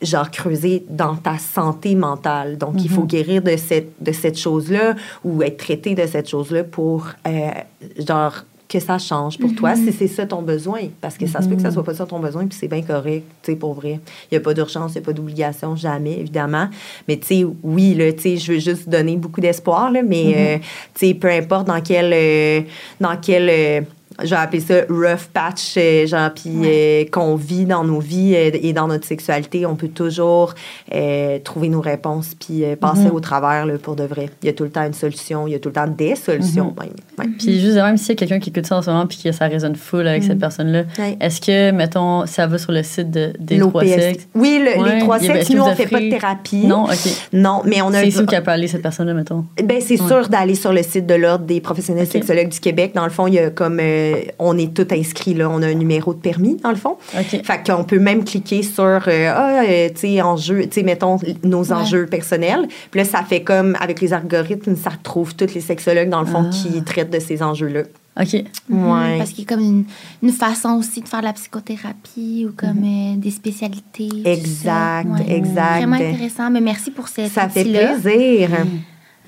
genre 0.00 0.30
creuser 0.32 0.84
dans 0.88 1.14
ta 1.14 1.38
santé 1.38 1.94
mentale. 1.94 2.58
Donc, 2.58 2.74
il 2.82 2.90
faut 2.90 3.04
guérir 3.04 3.40
de 3.40 3.56
cette, 3.56 3.92
de 4.00 4.10
cette 4.10 4.36
chose-là 4.36 4.96
ou 5.22 5.42
être 5.44 5.58
traité 5.58 5.94
de 5.94 6.06
cette 6.06 6.28
chose-là 6.28 6.64
pour, 6.64 7.06
euh, 7.26 7.50
genre, 7.98 8.44
que 8.72 8.80
ça 8.80 8.98
change 8.98 9.38
pour 9.38 9.54
toi 9.54 9.76
si 9.76 9.92
c'est 9.92 10.08
ça 10.08 10.24
ton 10.24 10.40
besoin. 10.40 10.80
Parce 11.00 11.18
que 11.18 11.26
ça 11.26 11.42
se 11.42 11.48
peut 11.48 11.56
que 11.56 11.62
ça 11.62 11.70
soit 11.70 11.84
pas 11.84 11.94
ça 11.94 12.06
ton 12.06 12.18
besoin, 12.18 12.46
puis 12.46 12.56
c'est 12.58 12.68
bien 12.68 12.82
correct, 12.82 13.24
tu 13.42 13.52
sais, 13.52 13.56
pour 13.56 13.74
vrai. 13.74 14.00
Il 14.30 14.34
n'y 14.34 14.38
a 14.38 14.40
pas 14.40 14.54
d'urgence, 14.54 14.92
il 14.92 14.98
n'y 14.98 15.02
a 15.02 15.04
pas 15.04 15.12
d'obligation, 15.12 15.76
jamais, 15.76 16.18
évidemment. 16.20 16.68
Mais, 17.06 17.18
tu 17.18 17.26
sais, 17.26 17.46
oui, 17.62 17.94
là, 17.94 18.12
tu 18.12 18.20
sais, 18.20 18.36
je 18.38 18.52
veux 18.52 18.58
juste 18.58 18.88
donner 18.88 19.16
beaucoup 19.16 19.40
d'espoir, 19.40 19.90
là, 19.90 20.02
mais, 20.02 20.34
euh, 20.36 20.58
tu 20.94 21.08
sais, 21.08 21.14
peu 21.14 21.28
importe 21.28 21.66
dans 21.66 21.80
quel... 21.80 22.12
euh, 22.14 22.62
dans 23.00 23.16
quel 23.20 23.48
euh, 23.50 23.80
je 24.22 24.28
vais 24.30 24.36
appeler 24.36 24.60
ça 24.60 24.74
rough 24.88 25.28
patch, 25.32 25.74
euh, 25.76 26.06
genre, 26.06 26.30
puis 26.34 26.50
euh, 26.64 27.04
qu'on 27.10 27.36
vit 27.36 27.64
dans 27.64 27.84
nos 27.84 28.00
vies 28.00 28.34
euh, 28.34 28.50
et 28.54 28.72
dans 28.72 28.86
notre 28.88 29.06
sexualité, 29.06 29.66
on 29.66 29.76
peut 29.76 29.88
toujours 29.88 30.54
euh, 30.94 31.38
trouver 31.40 31.68
nos 31.68 31.80
réponses 31.80 32.34
puis 32.38 32.62
passer 32.80 33.08
au 33.12 33.20
travers 33.20 33.66
là, 33.66 33.74
pour 33.78 33.96
de 33.96 34.04
vrai. 34.04 34.28
Il 34.42 34.46
y 34.46 34.48
a 34.48 34.52
tout 34.52 34.64
le 34.64 34.70
temps 34.70 34.84
une 34.86 34.92
solution, 34.92 35.46
il 35.46 35.52
y 35.52 35.54
a 35.54 35.58
tout 35.58 35.68
le 35.68 35.74
temps 35.74 35.86
des 35.86 36.14
solutions. 36.14 36.74
Ouais. 36.78 37.26
Puis 37.38 37.60
juste 37.60 37.76
même 37.76 37.96
s'il 37.96 38.10
y 38.10 38.12
a 38.12 38.14
quelqu'un 38.16 38.38
qui 38.38 38.50
écoute 38.50 38.66
ça 38.66 38.76
en 38.76 38.82
ce 38.82 38.90
moment 38.90 39.06
puis 39.06 39.18
que 39.22 39.32
ça 39.32 39.46
résonne 39.46 39.76
full 39.76 40.06
avec 40.06 40.22
cette 40.24 40.38
personne-là, 40.38 40.82
Ouais. 40.98 41.16
est-ce 41.20 41.40
que, 41.40 41.70
mettons, 41.70 42.26
ça 42.26 42.46
va 42.46 42.58
sur 42.58 42.72
le 42.72 42.82
site 42.82 43.10
de, 43.10 43.32
des 43.38 43.58
trois 43.58 43.84
sexes? 43.84 44.28
Oui, 44.34 44.60
le- 44.62 44.84
les 44.94 45.00
trois 45.00 45.18
sexes, 45.18 45.50
nous, 45.50 45.62
on 45.62 45.74
fait 45.74 45.86
pas 45.86 46.00
de 46.00 46.10
thérapie. 46.10 46.66
Non, 46.66 46.84
OK. 46.84 47.12
Non, 47.32 47.62
mais 47.64 47.80
on 47.82 47.92
a... 47.94 48.02
C'est 48.10 48.20
où 48.20 48.26
qu'elle 48.26 48.42
peut 48.42 48.50
aller, 48.50 48.66
cette 48.68 48.82
personne-là, 48.82 49.14
mettons? 49.14 49.44
Ben, 49.62 49.80
c'est 49.80 49.96
sûr 49.96 50.28
d'aller 50.28 50.54
sur 50.54 50.72
le 50.72 50.82
site 50.82 51.06
de 51.06 51.14
l'Ordre 51.14 51.44
des 51.46 51.60
professionnels 51.60 52.06
sexologues 52.06 52.48
du 52.48 52.60
Québec. 52.60 52.92
Dans 52.94 53.04
le 53.04 53.10
fond, 53.10 53.26
il 53.26 53.34
y 53.34 53.38
a 53.38 53.50
comme... 53.50 53.78
euh, 53.80 54.11
on 54.38 54.56
est 54.58 54.74
tout 54.74 54.86
inscrit, 54.92 55.34
là. 55.34 55.48
On 55.50 55.62
a 55.62 55.66
un 55.68 55.74
numéro 55.74 56.14
de 56.14 56.18
permis, 56.20 56.56
dans 56.56 56.70
le 56.70 56.76
fond. 56.76 56.96
OK. 57.18 57.40
Fait 57.44 57.60
qu'on 57.66 57.84
peut 57.84 57.98
même 57.98 58.24
cliquer 58.24 58.62
sur, 58.62 58.82
euh, 58.82 59.32
ah, 59.34 59.62
euh, 59.66 59.88
tu 59.94 60.00
sais, 60.00 60.22
enjeux, 60.22 60.62
tu 60.64 60.80
sais, 60.80 60.82
mettons 60.82 61.18
nos 61.44 61.64
Ouais. 61.64 61.72
enjeux 61.72 62.06
personnels. 62.06 62.66
Puis 62.90 63.00
là, 63.00 63.04
ça 63.06 63.22
fait 63.22 63.42
comme, 63.42 63.76
avec 63.80 64.00
les 64.00 64.12
algorithmes, 64.12 64.76
ça 64.76 64.90
retrouve 64.90 65.34
tous 65.34 65.54
les 65.54 65.60
sexologues, 65.60 66.08
dans 66.08 66.20
le 66.20 66.26
fond, 66.26 66.46
Ah. 66.46 66.50
qui 66.50 66.82
traitent 66.82 67.12
de 67.12 67.20
ces 67.20 67.42
enjeux-là. 67.42 67.82
OK. 68.20 68.44
Mhm, 68.68 68.90
Ouais. 68.92 69.18
Parce 69.18 69.30
qu'il 69.30 69.44
y 69.44 69.46
a 69.46 69.54
comme 69.56 69.64
une, 69.64 69.84
une 70.22 70.32
façon 70.32 70.70
aussi 70.78 71.00
de 71.00 71.08
faire 71.08 71.20
de 71.20 71.24
la 71.26 71.32
psychothérapie 71.32 72.46
ou 72.46 72.52
comme 72.54 72.82
euh, 72.84 73.16
des 73.16 73.30
spécialités. 73.30 74.10
Exact. 74.24 75.06
Ouais. 75.08 75.34
exact. 75.36 75.76
Vraiment 75.78 75.96
intéressant. 75.96 76.50
Mais 76.50 76.60
merci 76.60 76.90
pour 76.90 77.08
cette 77.08 77.32
Ça 77.32 77.48
fait 77.48 77.64
plaisir. 77.64 78.50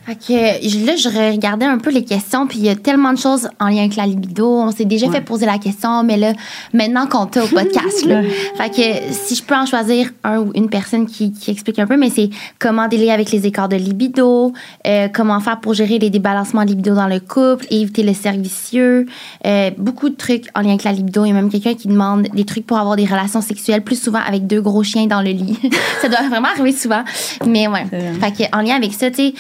Fait 0.07 0.17
que 0.17 0.87
là, 0.87 0.97
je 0.97 1.09
regardais 1.09 1.65
un 1.65 1.79
peu 1.79 1.91
les 1.91 2.05
questions, 2.05 2.47
puis 2.47 2.59
il 2.59 2.65
y 2.65 2.69
a 2.69 2.77
tellement 2.77 3.13
de 3.13 3.19
choses 3.19 3.49
en 3.59 3.69
lien 3.69 3.81
avec 3.81 3.97
la 3.97 4.07
libido. 4.07 4.47
On 4.47 4.71
s'est 4.71 4.85
déjà 4.85 5.11
fait 5.11 5.23
poser 5.23 5.47
la 5.47 5.59
question, 5.59 6.03
mais 6.03 6.19
là, 6.19 6.33
maintenant 6.75 7.07
qu'on 7.07 7.25
t'a 7.25 7.45
au 7.45 7.49
podcast, 7.49 8.05
là, 8.05 8.21
fait 8.57 8.71
que 8.71 9.13
si 9.13 9.35
je 9.35 9.43
peux 9.43 9.55
en 9.55 9.65
choisir 9.65 10.11
un 10.23 10.41
ou 10.41 10.53
une 10.55 10.69
personne 10.69 11.07
qui, 11.07 11.33
qui 11.33 11.51
explique 11.51 11.79
un 11.79 11.87
peu, 11.87 11.97
mais 11.97 12.11
c'est 12.11 12.29
comment 12.59 12.87
délai 12.87 13.11
avec 13.11 13.31
les 13.31 13.47
écarts 13.47 13.71
de 13.71 13.77
libido, 13.77 14.53
euh, 14.87 15.09
comment 15.13 15.41
faire 15.41 15.61
pour 15.61 15.73
gérer 15.73 15.99
les 15.99 16.11
débalancements 16.11 16.65
de 16.65 16.69
libido 16.69 16.95
dans 16.95 17.09
le 17.09 17.21
couple, 17.21 17.67
éviter 17.71 18.03
le 18.03 18.13
cercle 18.13 18.41
vicieux, 18.41 19.07
euh, 19.47 19.71
beaucoup 19.79 20.11
de 20.11 20.17
trucs 20.17 20.49
en 20.55 20.61
lien 20.61 20.71
avec 20.71 20.85
la 20.85 20.93
libido. 20.93 21.25
Il 21.25 21.29
y 21.29 21.31
a 21.31 21.35
même 21.35 21.51
quelqu'un 21.51 21.75
qui 21.75 21.89
demande 21.89 22.29
des 22.35 22.45
trucs 22.45 22.67
pour 22.67 22.77
avoir 22.77 22.97
des 22.97 23.07
relations 23.07 23.41
sexuelles 23.41 23.83
plus 23.83 24.01
souvent 24.01 24.21
avec 24.27 24.47
deux 24.47 24.61
gros 24.61 24.83
chiens 24.83 25.07
dans 25.07 25.23
le 25.23 25.31
lit. 25.31 25.59
ça 26.03 26.09
doit 26.09 26.29
vraiment 26.29 26.49
arriver 26.49 26.73
souvent. 26.73 27.05
Mais 27.47 27.69
ouais. 27.69 27.87
Fait 28.21 28.33
que 28.33 28.57
en 28.57 28.61
lien 28.61 28.77
avec 28.77 28.93
ça, 28.93 29.11
tu 29.11 29.17
sais, 29.17 29.35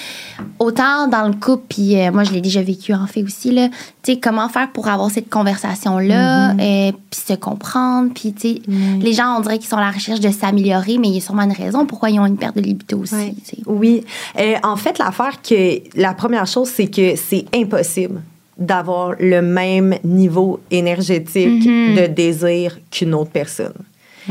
autant 0.58 1.08
dans 1.08 1.26
le 1.28 1.34
couple, 1.34 1.64
puis 1.68 1.96
euh, 1.98 2.10
moi, 2.12 2.24
je 2.24 2.32
l'ai 2.32 2.40
déjà 2.40 2.62
vécu 2.62 2.92
en 2.94 3.06
fait 3.06 3.22
aussi, 3.22 3.50
là, 3.50 3.68
tu 4.02 4.12
sais, 4.12 4.18
comment 4.20 4.48
faire 4.48 4.70
pour 4.72 4.88
avoir 4.88 5.10
cette 5.10 5.28
conversation-là, 5.30 6.52
euh, 6.52 6.92
puis 7.10 7.20
se 7.26 7.34
comprendre, 7.34 8.10
puis 8.14 8.32
tu 8.32 8.48
sais, 8.54 8.62
les 9.00 9.12
gens, 9.12 9.36
on 9.36 9.40
dirait 9.40 9.58
qu'ils 9.58 9.68
sont 9.68 9.76
à 9.76 9.80
la 9.84 9.90
recherche 9.90 10.20
de 10.20 10.30
s'améliorer, 10.30 10.98
mais 10.98 11.08
il 11.08 11.14
y 11.14 11.18
a 11.18 11.20
sûrement 11.20 11.42
une 11.42 11.52
raison 11.52 11.86
pourquoi 11.86 12.10
ils 12.10 12.18
ont 12.20 12.26
une 12.26 12.36
perte 12.36 12.56
de 12.56 12.60
libido 12.62 12.98
aussi, 12.98 13.14
Ouais. 13.14 13.34
Oui. 13.66 14.04
Euh, 14.38 14.54
en 14.62 14.76
fait, 14.76 14.98
l'affaire 14.98 15.40
que 15.42 15.80
la 15.98 16.14
première 16.14 16.46
chose, 16.46 16.68
c'est 16.68 16.86
que 16.88 17.16
c'est 17.16 17.44
impossible 17.54 18.20
d'avoir 18.56 19.14
le 19.18 19.42
même 19.42 19.96
niveau 20.04 20.60
énergétique 20.70 21.64
Mhm. 21.66 21.96
de 21.96 22.06
désir 22.06 22.78
qu'une 22.90 23.12
autre 23.14 23.30
personne. 23.30 23.72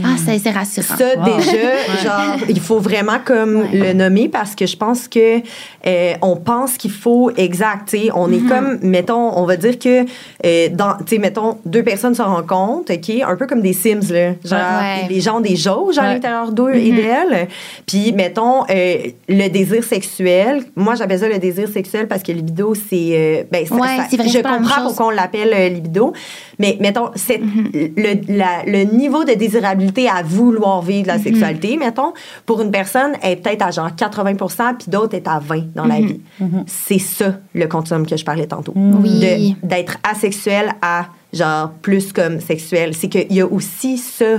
Ah, 0.04 0.16
c'est 0.24 0.40
c'est 0.40 0.50
rassurant. 0.52 0.96
Ça, 0.98 1.06
Wow. 1.18 1.24
déjà, 1.38 2.02
genre, 2.04 2.38
il 2.50 2.60
faut 2.60 2.80
vraiment 2.80 3.20
comme 3.24 3.58
Ouais. 3.58 3.68
le 3.74 3.94
nommer 3.94 4.28
parce 4.30 4.56
que 4.56 4.66
je 4.66 4.76
pense 4.76 5.08
que 5.08 5.40
euh, 5.86 6.14
on 6.22 6.36
pense 6.38 6.78
qu'il 6.78 6.92
faut 6.92 7.32
exact. 7.38 7.90
tu 7.90 7.98
sais, 8.00 8.10
On 8.14 8.28
Mm-hmm. 8.28 8.34
est 8.46 8.50
comme, 8.50 8.80
mettons, 8.82 9.38
on 9.38 9.46
va 9.46 9.56
dire 9.58 9.78
que 9.78 10.06
euh, 10.46 10.70
dans, 10.72 10.94
tu 11.06 11.16
sais, 11.16 11.18
mettons, 11.20 11.58
deux 11.66 11.84
personnes 11.84 12.16
se 12.16 12.22
rencontrent, 12.22 12.92
ok, 12.94 13.12
un 13.28 13.36
peu 13.36 13.46
comme 13.48 13.62
des 13.62 13.74
Sims 13.74 14.12
là. 14.12 14.32
Genre, 14.44 14.60
Ouais. 14.82 15.08
les 15.10 15.22
gens 15.22 15.38
ont 15.38 15.42
des 15.42 15.56
jauges 15.56 15.98
à 15.98 16.14
l'intérieur 16.14 16.52
d'eux 16.52 16.72
Mm-hmm. 16.74 16.88
et 16.88 16.92
d'elles. 16.92 17.48
Puis, 17.86 18.12
mettons, 18.14 18.64
euh, 18.70 18.96
le 19.30 19.48
désir 19.50 19.84
sexuel. 19.84 20.64
Moi, 20.76 20.96
j'appelle 20.96 21.20
ça 21.20 21.28
le 21.28 21.38
désir 21.40 21.68
sexuel 21.70 22.08
parce 22.08 22.24
que 22.24 22.32
libido, 22.32 22.74
c'est, 22.74 23.10
euh, 23.12 23.44
ben, 23.52 23.66
ça- 23.66 23.76
ça- 23.78 24.24
je 24.26 24.42
comprends 24.42 24.82
pourquoi 24.84 25.08
on 25.08 25.10
l'appelle 25.12 25.52
euh, 25.54 25.70
libido, 25.70 26.14
mais 26.60 26.78
mettons, 26.80 27.10
c'est 27.16 27.40
le, 27.40 28.38
la- 28.38 28.64
le 28.66 28.84
niveau 28.84 29.24
de 29.24 29.34
désirabilité 29.34 30.08
à 30.08 30.22
vouloir 30.24 30.82
vivre 30.82 31.08
la 31.08 31.20
sexualité, 31.20 31.78
mettons, 31.78 32.14
pour 32.46 32.62
une 32.62 32.72
personne 32.72 33.14
est 33.24 33.38
peut-être 33.38 33.64
à 33.64 33.72
genre 33.72 33.90
80% 33.90 34.78
puis 34.78 34.90
d'autres 34.92 35.16
est 35.16 35.28
à 35.28 35.40
20 35.40 35.74
dans 35.76 35.86
la 35.86 36.00
vie. 36.02 36.20
C'est 36.68 37.00
ça 37.00 37.38
le 37.54 37.66
continuum 37.68 38.06
que 38.06 38.18
je 38.18 38.26
parlais 38.26 38.48
tantôt. 38.48 38.74
Oui. 38.76 39.20
De- 39.62 39.68
D'être 39.68 39.98
asexuel 40.10 40.74
à 40.82 41.08
genre 41.34 41.72
plus 41.82 42.14
comme 42.14 42.40
sexuel. 42.40 42.94
C'est 42.94 43.10
qu'il 43.10 43.32
y 43.34 43.42
a 43.42 43.46
aussi 43.48 43.98
ça 43.98 44.38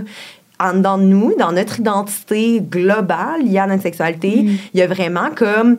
en 0.60 0.74
dedans 0.74 0.98
de 0.98 1.02
nous, 1.02 1.34
dans 1.36 1.50
notre 1.50 1.80
identité 1.80 2.60
globale 2.62 3.42
liée 3.44 3.58
à 3.58 3.66
notre 3.66 3.82
sexualité, 3.82 4.46
il 4.72 4.78
y 4.78 4.82
a 4.82 4.86
vraiment 4.86 5.30
comme 5.34 5.78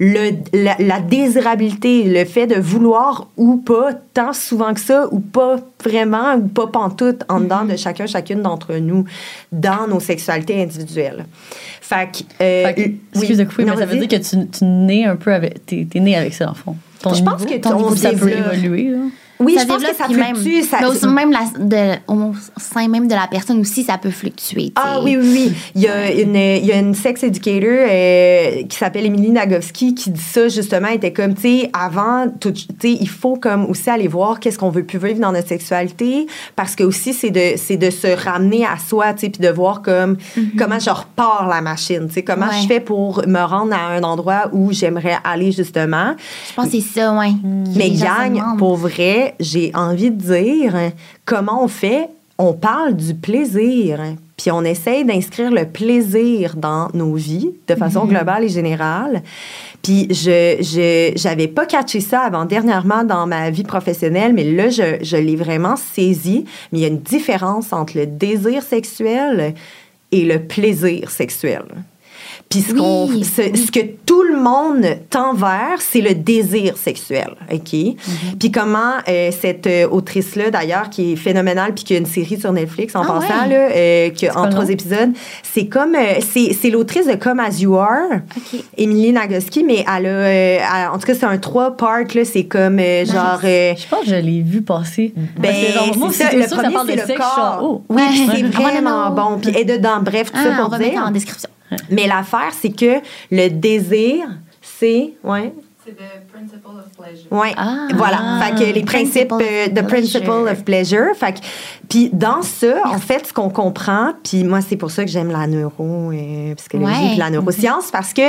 le, 0.00 0.32
la, 0.52 0.76
la 0.80 1.00
désirabilité, 1.00 2.02
le 2.04 2.24
fait 2.24 2.46
de 2.48 2.60
vouloir 2.60 3.28
ou 3.36 3.58
pas 3.58 3.90
tant 4.12 4.32
souvent 4.32 4.74
que 4.74 4.80
ça, 4.80 5.06
ou 5.12 5.20
pas 5.20 5.56
vraiment, 5.84 6.34
ou 6.34 6.48
pas 6.48 6.66
pantoute 6.66 7.22
en 7.28 7.40
dedans 7.40 7.64
de 7.64 7.76
chacun, 7.76 8.06
chacune 8.06 8.42
d'entre 8.42 8.74
nous, 8.74 9.04
dans 9.52 9.86
nos 9.88 10.00
sexualités 10.00 10.60
individuelles. 10.60 11.26
Fait 11.80 12.08
que... 12.10 12.18
euh, 12.42 12.66
Fait 12.66 12.74
que, 12.74 12.80
oui. 12.80 12.98
excuse 13.14 13.46
couper, 13.48 13.64
Non, 13.64 13.74
mais 13.74 13.78
ça 13.80 13.86
veut 13.86 13.98
dire 13.98 14.08
que 14.08 14.16
tu, 14.16 14.48
tu 14.48 14.64
nais 14.64 15.04
un 15.04 15.16
peu 15.16 15.32
avec. 15.32 15.64
T'es, 15.66 15.86
t'es 15.88 16.00
né 16.00 16.16
avec 16.16 16.34
ça, 16.34 16.50
en 16.50 16.54
fond. 16.54 16.76
Ton 17.00 17.14
Je 17.14 17.22
pense 17.22 17.44
que 17.44 17.54
ton 17.58 17.74
on 17.74 17.76
niveau, 17.90 17.96
ça 17.96 18.12
peut 18.12 18.30
évoluer. 18.30 18.90
Là. 18.90 18.98
Oui, 19.40 19.54
ça 19.54 19.62
je 19.62 19.66
pense 19.66 19.82
que 19.82 19.94
ça 19.94 20.04
puis 20.04 20.16
même, 20.16 20.36
fluctue. 20.36 20.62
Ça, 20.62 20.78
mais 20.80 20.86
aussi, 20.86 21.06
même 21.06 21.32
la, 21.32 21.40
de, 21.58 21.98
au 22.08 22.32
sein 22.56 22.88
même 22.88 23.08
de 23.08 23.14
la 23.14 23.26
personne 23.26 23.60
aussi, 23.60 23.82
ça 23.82 23.98
peut 23.98 24.10
fluctuer. 24.10 24.66
tu 24.66 24.72
Ah 24.76 25.00
oui, 25.02 25.16
oui, 25.16 25.28
oui. 25.32 25.52
Il 25.74 25.82
y 25.82 25.88
a 25.88 26.12
une, 26.12 26.36
il 26.36 26.64
y 26.64 26.72
a 26.72 26.78
une 26.78 26.94
sex 26.94 27.22
educator 27.22 27.68
euh, 27.70 28.62
qui 28.68 28.76
s'appelle 28.76 29.06
Émilie 29.06 29.30
Nagovski 29.30 29.94
qui 29.94 30.10
dit 30.10 30.20
ça 30.20 30.48
justement. 30.48 30.88
Elle 30.88 30.96
était 30.96 31.12
comme, 31.12 31.34
tu 31.34 31.42
sais, 31.42 31.70
avant, 31.72 32.26
tu 32.40 32.50
sais, 32.54 32.92
il 32.92 33.08
faut 33.08 33.36
comme 33.36 33.66
aussi 33.66 33.90
aller 33.90 34.08
voir 34.08 34.40
qu'est-ce 34.40 34.58
qu'on 34.58 34.70
veut 34.70 34.84
plus 34.84 34.98
vivre 34.98 35.20
dans 35.20 35.32
notre 35.32 35.48
sexualité 35.48 36.26
parce 36.56 36.76
que 36.76 36.84
aussi 36.84 37.12
c'est 37.12 37.30
de, 37.30 37.54
c'est 37.56 37.76
de 37.76 37.90
se 37.90 38.06
ramener 38.06 38.64
à 38.64 38.76
soi, 38.78 39.12
tu 39.14 39.20
sais, 39.20 39.28
puis 39.30 39.40
de 39.40 39.52
voir 39.52 39.82
comme 39.82 40.16
comment 40.56 40.78
je 40.78 40.90
repars 40.90 41.48
la 41.48 41.60
machine, 41.60 42.06
tu 42.08 42.14
sais, 42.14 42.22
comment 42.22 42.44
Ouais. 42.44 42.60
je 42.62 42.66
fais 42.66 42.80
pour 42.80 43.22
me 43.26 43.40
rendre 43.40 43.74
à 43.74 43.94
un 43.94 44.02
endroit 44.02 44.50
où 44.52 44.70
j'aimerais 44.70 45.16
aller 45.24 45.50
justement. 45.50 46.14
Je 46.48 46.54
pense 46.54 46.66
que 46.66 46.72
c'est 46.72 46.80
ça, 46.80 47.12
ouais. 47.14 47.30
Mais 47.74 47.90
gagne, 47.90 48.42
pour 48.58 48.76
vrai, 48.76 49.23
j'ai 49.40 49.70
envie 49.74 50.10
de 50.10 50.20
dire 50.20 50.76
hein, 50.76 50.90
comment 51.24 51.64
on 51.64 51.68
fait. 51.68 52.08
On 52.36 52.52
parle 52.52 52.94
du 52.96 53.14
plaisir, 53.14 54.00
hein, 54.00 54.16
puis 54.36 54.50
on 54.50 54.64
essaye 54.64 55.04
d'inscrire 55.04 55.52
le 55.52 55.66
plaisir 55.66 56.56
dans 56.56 56.88
nos 56.92 57.14
vies 57.14 57.52
de 57.68 57.76
façon 57.76 58.06
globale 58.06 58.42
et 58.42 58.48
générale. 58.48 59.22
Puis 59.82 60.08
je 60.10 60.56
je 60.60 61.12
j'avais 61.14 61.46
pas 61.46 61.64
catché 61.64 62.00
ça 62.00 62.22
avant 62.22 62.44
dernièrement 62.44 63.04
dans 63.04 63.28
ma 63.28 63.50
vie 63.50 63.62
professionnelle, 63.62 64.32
mais 64.32 64.44
là 64.44 64.68
je, 64.68 64.98
je 65.02 65.16
l'ai 65.16 65.36
vraiment 65.36 65.76
saisi. 65.76 66.44
Mais 66.72 66.80
il 66.80 66.82
y 66.82 66.84
a 66.84 66.88
une 66.88 67.00
différence 67.00 67.72
entre 67.72 67.96
le 67.96 68.06
désir 68.06 68.62
sexuel 68.64 69.54
et 70.10 70.24
le 70.24 70.40
plaisir 70.40 71.10
sexuel. 71.10 71.64
Puis 72.50 72.60
ce, 72.62 72.72
qu'on- 72.72 73.06
Oui, 73.08 73.24
ce, 73.24 73.42
oui. 73.42 73.56
ce 73.58 73.72
que 73.72 73.80
tout 74.06 74.22
le 74.22 74.36
monde 74.38 74.84
tend 75.10 75.34
vers, 75.34 75.80
c'est 75.80 76.00
le 76.00 76.14
désir 76.14 76.76
sexuel, 76.76 77.34
OK? 77.52 77.72
Mhm. 77.72 78.38
Puis 78.38 78.52
comment 78.52 78.92
euh, 79.08 79.30
cette 79.32 79.66
euh, 79.66 79.88
autrice-là, 79.88 80.50
d'ailleurs, 80.50 80.88
qui 80.88 81.12
est 81.12 81.16
phénoménale, 81.16 81.74
puis 81.74 81.82
qui 81.84 81.94
a 81.94 81.98
une 81.98 82.06
série 82.06 82.38
sur 82.38 82.52
Netflix 82.52 82.94
en 82.94 83.02
Ah 83.02 83.06
passant, 83.18 83.42
ouais? 83.42 83.48
là, 83.48 83.68
euh, 83.74 84.10
que- 84.10 84.36
en 84.38 84.48
trois 84.50 84.68
épisodes, 84.70 85.10
c'est 85.42 85.66
comme... 85.66 85.96
euh, 85.96 86.20
c'est 86.20 86.52
c'est 86.52 86.70
l'autrice 86.70 87.06
de 87.08 87.14
Come 87.14 87.40
As 87.40 87.60
You 87.60 87.76
Are, 87.76 88.20
OK. 88.36 88.60
Émilie 88.76 89.12
Nagoski, 89.12 89.64
mais 89.64 89.84
elle 89.92 90.06
a... 90.06 90.08
euh, 90.08 90.58
elle- 90.58 90.88
en 90.92 90.98
tout 90.98 91.06
cas, 91.06 91.14
c'est 91.14 91.26
un 91.26 91.38
trois-part, 91.38 92.04
là, 92.14 92.24
c'est 92.24 92.44
comme 92.44 92.78
euh, 92.78 93.04
genre... 93.04 93.40
euh, 93.42 93.74
Je 93.76 93.88
pense 93.88 94.00
que 94.04 94.10
je 94.10 94.14
l'ai 94.16 94.42
vu 94.42 94.62
passer. 94.62 95.12
ben, 95.38 95.52
genre, 95.74 95.96
moi, 95.96 96.12
ça, 96.12 96.32
le 96.32 96.42
ça 96.42 96.56
premier, 96.56 96.72
parle 96.74 96.86
c'est 96.88 96.96
de 97.08 97.12
le 97.12 97.18
corps. 97.18 97.58
oh. 97.62 97.82
Oui, 97.88 97.96
Ouais. 98.02 98.36
c'est 98.36 98.42
vraiment 98.44 99.06
know. 99.10 99.14
bon. 99.30 99.38
Puis 99.40 99.50
elle 99.50 99.56
est 99.70 99.76
dedans. 99.78 99.98
Bref, 100.02 100.30
tout 100.30 100.38
ça 100.38 100.50
Ah, 100.52 100.56
pour 100.58 100.66
on 100.66 100.68
va 100.68 100.78
dire. 100.78 100.88
mettre 100.92 101.02
en 101.02 101.10
description. 101.10 101.48
Mais 101.90 102.06
l'affaire, 102.06 102.52
c'est 102.52 102.70
que 102.74 103.00
le 103.30 103.48
désir, 103.48 104.26
c'est. 104.62 105.12
Ouais. 105.22 105.52
C'est 105.86 105.92
the 105.98 106.26
principle 106.32 106.78
of 106.78 106.96
pleasure. 106.96 107.26
Ouais. 107.30 107.52
Ah. 107.58 107.88
voilà. 107.94 108.40
Fait 108.40 108.54
que 108.54 108.72
les 108.74 108.82
principes, 108.84 109.28
Principle 109.28 109.42
euh, 109.42 109.66
of 109.66 109.74
the 109.74 109.86
principle 109.86 110.24
pleasure. 110.24 110.50
of 110.52 110.64
pleasure. 110.64 111.06
Fait 111.14 111.32
que, 111.34 111.38
puis 111.90 112.08
dans 112.10 112.40
ça, 112.40 112.76
en 112.86 112.96
fait, 112.98 113.26
ce 113.26 113.34
qu'on 113.34 113.50
comprend, 113.50 114.12
puis 114.24 114.44
moi, 114.44 114.62
c'est 114.62 114.78
pour 114.78 114.90
ça 114.90 115.04
que 115.04 115.10
j'aime 115.10 115.30
la 115.30 115.46
neuro, 115.46 116.10
euh, 116.10 116.54
psychologie, 116.54 116.90
Ouais. 116.90 117.08
puis 117.10 117.18
la 117.18 117.28
neuroscience, 117.28 117.90
parce 117.90 118.14
que 118.14 118.22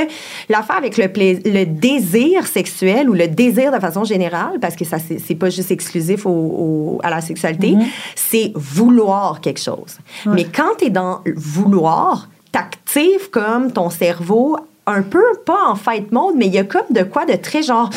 l'affaire 0.49 0.75
avec 0.75 0.97
le, 0.97 1.07
plais- 1.07 1.39
le 1.45 1.63
désir 1.65 2.45
sexuel 2.45 3.09
ou 3.09 3.13
le 3.13 3.29
désir 3.29 3.71
de 3.71 3.79
façon 3.79 4.03
générale, 4.03 4.59
parce 4.59 4.75
que 4.75 4.83
ça, 4.83 4.97
c'est 4.99 5.35
pas 5.35 5.49
juste 5.49 5.71
exclusif 5.71 6.25
au, 6.25 6.29
au- 6.29 6.99
à 7.03 7.09
la 7.09 7.21
sexualité, 7.21 7.73
c'est 8.15 8.51
vouloir 8.53 9.39
quelque 9.39 9.61
chose. 9.61 9.97
Mais 10.25 10.43
quand 10.43 10.75
tu 10.79 10.87
es 10.87 10.89
dans 10.89 11.21
le 11.25 11.33
vouloir, 11.37 12.27
t'actives 12.55 13.29
comme 13.31 13.71
ton 13.73 13.89
cerveau 13.89 14.57
un 14.87 15.01
peu, 15.01 15.23
pas 15.45 15.67
en 15.67 15.75
fight 15.75 16.11
mode, 16.13 16.35
mais 16.37 16.45
il 16.45 16.53
y 16.53 16.57
a 16.59 16.63
comme 16.63 16.85
de 16.89 17.03
quoi 17.03 17.25
de 17.25 17.33
très 17.33 17.61
genre, 17.63 17.89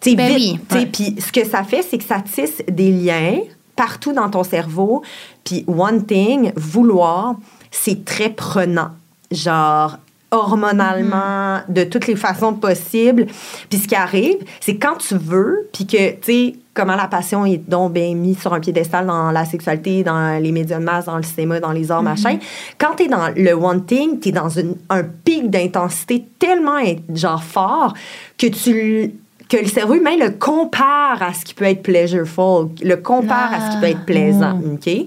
tu 0.00 0.10
sais, 0.10 0.16
Ben 0.16 0.34
vite, 0.34 0.36
oui. 0.38 0.60
tu 0.68 0.74
sais, 0.74 0.80
Ouais. 0.80 0.86
puis 0.86 1.16
ce 1.20 1.32
que 1.32 1.44
ça 1.46 1.64
fait, 1.64 1.82
c'est 1.82 1.98
que 1.98 2.04
ça 2.04 2.20
tisse 2.20 2.62
des 2.66 2.92
liens 2.92 3.40
partout 3.74 4.12
dans 4.14 4.30
ton 4.30 4.42
cerveau. 4.42 5.02
Puis 5.44 5.64
wanting, 5.66 6.52
vouloir, 6.56 7.34
c'est 7.70 8.04
très 8.06 8.30
prenant. 8.30 8.90
Genre, 9.30 9.98
hormonalement, 10.30 11.60
de 11.68 11.84
toutes 11.84 12.06
les 12.06 12.16
façons 12.16 12.54
possibles. 12.54 13.26
Puis 13.68 13.78
ce 13.78 13.88
qui 13.88 13.94
arrive, 13.94 14.36
c'est 14.60 14.76
quand 14.76 14.96
tu 14.96 15.16
veux, 15.16 15.68
puis 15.72 15.86
que, 15.86 16.10
tu 16.12 16.16
sais, 16.22 16.54
comment 16.74 16.96
la 16.96 17.06
passion 17.08 17.46
est 17.46 17.56
donc 17.68 17.92
bien 17.92 18.14
mise 18.14 18.38
sur 18.40 18.52
un 18.52 18.60
piédestal 18.60 19.06
dans 19.06 19.30
la 19.30 19.44
sexualité, 19.44 20.02
dans 20.04 20.40
les 20.42 20.52
médias 20.52 20.78
de 20.78 20.84
masse, 20.84 21.06
dans 21.06 21.16
le 21.16 21.22
cinéma, 21.22 21.58
dans 21.60 21.72
les 21.72 21.90
arts, 21.90 22.02
machin. 22.02 22.38
Quand 22.78 22.96
tu 22.96 23.04
es 23.04 23.08
dans 23.08 23.28
le 23.34 23.54
wanting, 23.54 24.20
tu 24.20 24.28
es 24.28 24.32
dans 24.32 24.50
une- 24.50 24.76
un 24.90 25.02
pic 25.02 25.48
d'intensité 25.50 26.24
tellement, 26.38 26.78
genre, 27.14 27.42
fort 27.42 27.94
que 28.38 28.46
tu 28.48 29.12
que 29.48 29.58
le 29.58 29.66
cerveau 29.66 29.94
humain 29.94 30.16
le 30.18 30.30
compare 30.30 31.22
à 31.22 31.32
ce 31.32 31.44
qui 31.44 31.54
peut 31.54 31.66
être 31.66 31.80
pleasureful, 31.84 32.68
le 32.82 32.96
compare 32.96 33.52
à 33.54 33.60
ce 33.70 33.74
qui 33.76 33.80
peut 33.80 33.86
être 33.90 34.04
plaisant, 34.04 34.58
OK? 34.74 35.06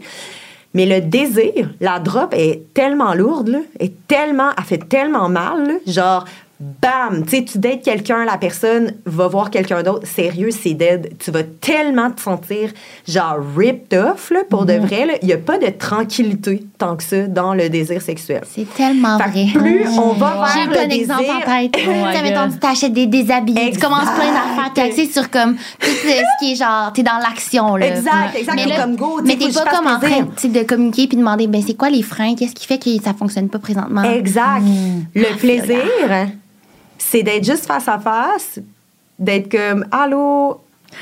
Mais 0.74 0.86
le 0.86 1.02
désir, 1.02 1.70
la 1.80 2.00
drop 2.00 2.34
est 2.34 2.74
tellement 2.74 3.14
lourde, 3.14 3.58
tellement, 4.08 4.52
elle 4.58 4.64
fait 4.64 4.90
tellement 4.90 5.30
mal, 5.30 5.80
genre, 5.88 6.26
bam, 6.60 7.24
tu 7.24 7.38
sais, 7.38 7.46
tu 7.46 7.58
dates 7.58 7.84
quelqu'un, 7.84 8.26
la 8.26 8.38
personne 8.38 8.94
va 9.06 9.28
voir 9.28 9.50
quelqu'un 9.50 9.82
d'autre, 9.82 10.06
sérieux, 10.06 10.50
c'est 10.52 10.74
dead. 10.74 11.14
Tu 11.18 11.32
vas 11.32 11.44
tellement 11.44 12.12
te 12.12 12.20
sentir 12.20 12.72
genre 13.08 13.38
ripped 13.58 13.98
off, 13.98 14.30
là, 14.30 14.42
pour 14.50 14.66
de 14.66 14.74
Mhm. 14.74 14.86
vrai. 14.86 15.20
Il 15.22 15.28
n'y 15.28 15.34
a 15.34 15.38
pas 15.38 15.58
de 15.58 15.68
tranquillité 15.70 16.66
tant 16.78 16.98
que 16.98 17.04
ça 17.04 17.28
dans 17.28 17.54
le 17.54 17.70
désir 17.70 18.02
sexuel. 18.02 18.42
C'est 18.54 18.68
tellement 18.74 19.18
Fait 19.18 19.30
vrai. 19.30 19.46
plus 19.54 19.88
on 19.98 20.14
va 20.14 20.46
vers 20.54 20.70
le 20.70 20.84
en 20.84 20.88
désir, 20.88 21.18
tête. 21.46 21.72
tu 21.74 21.80
sais, 21.80 21.88
my 21.88 22.22
mettons, 22.30 22.52
tu 22.52 22.60
t'achètes 22.60 22.94
des 22.94 23.06
déshabillés, 23.08 23.62
tu 23.62 23.68
Exact. 23.68 23.84
commences 23.84 24.10
plein 24.16 24.34
d'affaires, 24.34 24.72
t'es 24.74 24.82
axé 24.82 25.06
sur 25.06 25.30
comme 25.30 25.56
tout 25.56 25.88
ce 25.88 26.40
qui 26.40 26.52
est 26.52 26.56
genre, 26.56 26.92
t'es 26.94 27.04
dans 27.04 27.20
l'action, 27.20 27.78
là. 27.78 27.88
Exact, 27.88 28.36
exact, 28.36 28.56
Mais 28.56 28.66
là- 28.66 28.82
comme 28.82 28.96
go, 28.98 29.20
tu 29.20 29.28
Mais 29.28 29.38
t'es 29.38 29.50
pas 29.52 29.66
comme 29.66 29.88
en 29.88 30.00
train 30.00 30.28
tu 30.36 30.50
de 30.50 30.64
communiquer 30.64 31.08
puis 31.08 31.16
demander, 31.18 31.48
ben 31.48 31.62
c'est 31.66 31.76
quoi 31.76 31.90
les 31.90 32.04
freins, 32.04 32.36
qu'est-ce 32.36 32.54
qui 32.56 32.66
fait 32.68 32.78
que 32.84 32.90
ça 33.02 33.14
fonctionne 33.14 33.48
pas 33.50 33.60
présentement? 33.60 34.04
Exact. 34.04 34.62
Le 35.16 35.26
Ah, 35.32 35.38
plaisir, 35.38 35.78
c'est 37.10 37.24
d'être 37.24 37.44
juste 37.44 37.66
face 37.66 37.88
à 37.88 37.98
face, 38.00 38.60
d'être 39.18 39.50
comme 39.50 39.86
Allô? 39.92 40.62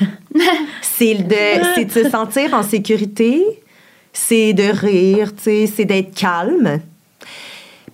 c'est 0.82 1.14
de, 1.14 1.84
de 1.84 1.90
se 1.90 2.10
sentir 2.10 2.52
en 2.54 2.62
sécurité, 2.62 3.44
c'est 4.12 4.52
de 4.52 4.64
rire, 4.64 5.32
c'est 5.38 5.84
d'être 5.84 6.14
calme. 6.14 6.80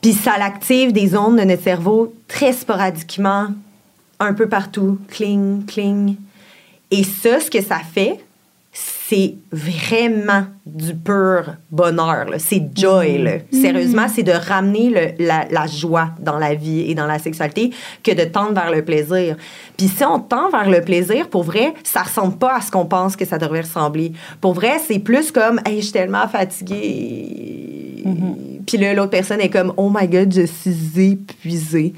Puis 0.01 0.13
ça 0.13 0.39
l'active 0.39 0.93
des 0.93 1.09
zones 1.09 1.37
de 1.37 1.45
notre 1.45 1.63
cerveau 1.63 2.15
très 2.29 2.53
sporadiquement, 2.53 3.49
un 4.21 4.35
peu 4.35 4.49
partout, 4.49 4.99
cling, 5.09 5.65
cling. 5.65 6.17
Et 6.91 7.05
ça, 7.05 7.41
ce 7.41 7.51
que 7.51 7.63
ça 7.63 7.79
fait, 7.79 8.21
c'est 8.77 9.37
vraiment 9.53 10.47
du 10.67 10.95
pur 10.95 11.55
bonheur. 11.71 12.27
C'est 12.39 12.61
joy. 12.75 13.19
là. 13.23 13.33
Sérieusement, 13.53 14.07
c'est 14.13 14.25
de 14.25 14.33
ramener 14.33 14.91
le- 14.91 15.25
la, 15.25 15.47
la 15.49 15.67
joie 15.69 16.11
dans 16.19 16.39
la 16.39 16.55
vie 16.55 16.91
et 16.91 16.95
dans 16.97 17.07
la 17.07 17.21
sexualité 17.21 17.71
que 18.03 18.11
de 18.11 18.25
tendre 18.25 18.55
vers 18.55 18.73
le 18.73 18.85
plaisir. 18.85 19.37
Puis 19.77 19.87
si 19.87 20.03
on 20.05 20.19
tend 20.19 20.51
vers 20.51 20.69
le 20.69 20.81
plaisir, 20.81 21.29
pour 21.29 21.45
vrai, 21.45 21.75
ça 21.85 22.03
ressemble 22.03 22.37
pas 22.37 22.57
à 22.57 22.61
ce 22.61 22.73
qu'on 22.73 22.87
pense 22.87 23.15
que 23.15 23.25
ça 23.25 23.39
devrait 23.39 23.61
ressembler. 23.61 24.11
Pour 24.41 24.55
vrai, 24.55 24.81
c'est 24.85 24.99
plus 24.99 25.31
comme 25.31 25.61
«Hey, 25.65 25.77
je 25.77 25.83
suis 25.85 25.93
tellement 25.93 26.27
fatiguée. 26.27 28.03
Puis 28.67 28.79
là, 28.79 28.93
l'autre 28.95 29.11
personne 29.11 29.41
est 29.41 29.51
comme 29.51 29.73
«Oh 29.77 29.93
my 29.95 30.09
God, 30.09 30.35
je 30.35 30.47
suis 30.47 31.13
épuisée.» 31.13 31.95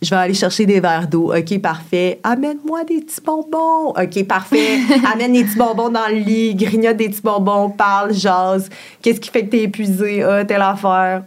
Je 0.00 0.10
vais 0.10 0.16
aller 0.16 0.34
chercher 0.34 0.64
des 0.64 0.78
verres 0.78 1.08
d'eau. 1.08 1.34
OK, 1.34 1.58
parfait. 1.60 2.20
Amène-moi 2.22 2.84
des 2.84 3.00
petits 3.00 3.20
bonbons. 3.20 3.88
OK, 3.88 4.24
parfait. 4.24 4.78
Amène 5.12 5.32
des 5.32 5.42
petits 5.42 5.58
bonbons 5.58 5.88
dans 5.88 6.06
le 6.08 6.18
lit, 6.18 6.54
grignote 6.54 6.96
des 6.96 7.08
petits 7.08 7.22
bonbons, 7.22 7.70
parle, 7.70 8.14
jase. 8.14 8.70
Qu'est-ce 9.02 9.20
qui 9.20 9.28
fait 9.28 9.44
que 9.44 9.50
t'es 9.50 9.62
épuisé? 9.62 10.22
Ah, 10.22 10.44
telle 10.44 10.62
affaire. 10.62 11.24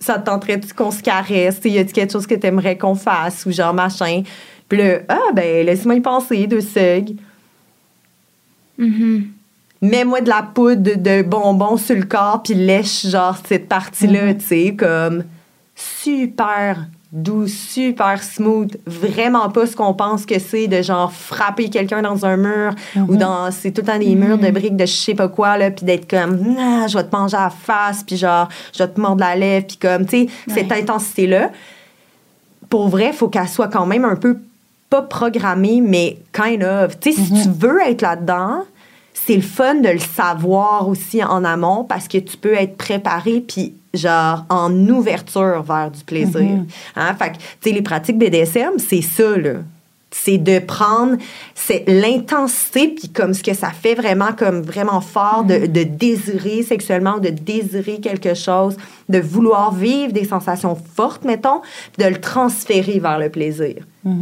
Ça 0.00 0.18
te 0.18 0.26
tenterait-tu 0.26 0.72
qu'on 0.72 0.90
se 0.90 1.02
caresse? 1.02 1.60
Y 1.64 1.78
a-tu 1.78 1.92
quelque 1.92 2.12
chose 2.12 2.26
que 2.26 2.34
t'aimerais 2.34 2.78
qu'on 2.78 2.94
fasse? 2.94 3.44
Ou 3.44 3.52
genre 3.52 3.74
machin. 3.74 4.22
Puis 4.66 4.78
là, 4.78 5.00
ah, 5.08 5.32
ben, 5.34 5.66
laisse-moi 5.66 5.96
y 5.96 6.00
penser, 6.00 6.46
deux 6.46 6.62
segs. 6.62 7.16
Mhm. 8.78 9.28
Mets-moi 9.82 10.22
de 10.22 10.28
la 10.30 10.42
poudre 10.42 10.82
de, 10.82 10.94
de 10.94 11.22
bonbons 11.22 11.76
sur 11.76 11.94
le 11.94 12.04
corps, 12.04 12.42
puis 12.42 12.54
lèche, 12.54 13.06
genre, 13.06 13.36
cette 13.46 13.68
partie-là, 13.68 14.32
tu 14.34 14.44
sais, 14.44 14.74
comme 14.74 15.24
super 15.74 16.86
doux, 17.16 17.46
super 17.46 18.22
smooth. 18.22 18.76
Vraiment 18.86 19.48
pas 19.48 19.66
ce 19.66 19.74
qu'on 19.74 19.94
pense 19.94 20.26
que 20.26 20.38
c'est 20.38 20.68
de, 20.68 20.82
genre, 20.82 21.12
frapper 21.12 21.68
quelqu'un 21.70 22.02
dans 22.02 22.24
un 22.26 22.36
mur 22.36 22.74
ou 23.08 23.16
dans. 23.16 23.50
C'est 23.50 23.72
tout 23.72 23.80
le 23.80 23.86
temps 23.86 23.98
des 23.98 24.14
murs 24.14 24.38
de 24.38 24.50
briques 24.50 24.76
de 24.76 24.86
je 24.86 24.92
sais 24.92 25.14
pas 25.14 25.28
quoi, 25.28 25.56
là, 25.56 25.70
puis 25.70 25.84
d'être 25.86 26.08
comme, 26.08 26.56
ah, 26.58 26.86
je 26.86 26.96
vais 26.96 27.04
te 27.04 27.14
manger 27.16 27.36
à 27.36 27.44
la 27.44 27.50
face, 27.50 28.02
puis 28.04 28.16
genre, 28.16 28.48
je 28.72 28.82
vais 28.82 28.88
te 28.88 29.00
mordre 29.00 29.20
la 29.20 29.34
lèvre, 29.34 29.66
puis 29.66 29.76
comme, 29.78 30.04
tu 30.06 30.26
sais, 30.26 30.28
cette 30.48 30.70
Ouais. 30.70 30.80
intensité-là, 30.82 31.50
pour 32.68 32.88
vrai, 32.88 33.12
faut 33.12 33.28
qu'elle 33.28 33.48
soit 33.48 33.68
quand 33.68 33.86
même 33.86 34.04
un 34.04 34.16
peu 34.16 34.38
pas 34.90 35.02
programmée, 35.02 35.80
mais 35.80 36.18
kind 36.32 36.62
of. 36.62 36.98
Tu 37.00 37.12
sais, 37.12 37.20
si 37.20 37.32
tu 37.42 37.48
veux 37.48 37.80
être 37.86 38.02
là-dedans, 38.02 38.62
c'est 39.26 39.34
le 39.34 39.42
fun 39.42 39.74
de 39.76 39.88
le 39.88 39.98
savoir 39.98 40.88
aussi 40.88 41.22
en 41.24 41.44
amont 41.44 41.82
parce 41.82 42.06
que 42.06 42.18
tu 42.18 42.36
peux 42.36 42.54
être 42.54 42.76
préparé 42.76 43.40
puis 43.46 43.74
genre 43.92 44.44
en 44.48 44.72
ouverture 44.88 45.62
vers 45.62 45.90
du 45.90 46.04
plaisir. 46.04 46.64
Hein? 46.94 47.14
Fait 47.14 47.32
que, 47.32 47.36
tu 47.36 47.42
sais, 47.62 47.72
les 47.72 47.82
pratiques 47.82 48.18
BDSM, 48.18 48.78
c'est 48.78 49.02
ça, 49.02 49.36
là. 49.36 49.54
C'est 50.12 50.38
de 50.38 50.60
prendre 50.60 51.16
c'est 51.54 51.84
l'intensité 51.88 52.88
puis 52.88 53.08
comme 53.08 53.34
ce 53.34 53.42
que 53.42 53.52
ça 53.52 53.70
fait 53.70 53.94
vraiment 53.94 54.32
comme 54.32 54.62
vraiment 54.62 55.00
fort 55.00 55.44
de, 55.44 55.66
de 55.66 55.82
désirer 55.82 56.62
sexuellement, 56.62 57.18
de 57.18 57.28
désirer 57.28 57.98
quelque 58.00 58.34
chose, 58.34 58.76
de 59.08 59.18
vouloir 59.18 59.74
vivre 59.74 60.12
des 60.12 60.24
sensations 60.24 60.78
fortes, 60.94 61.24
mettons, 61.24 61.60
puis 61.92 62.04
de 62.04 62.08
le 62.08 62.20
transférer 62.20 63.00
vers 63.00 63.18
le 63.18 63.28
plaisir. 63.28 63.74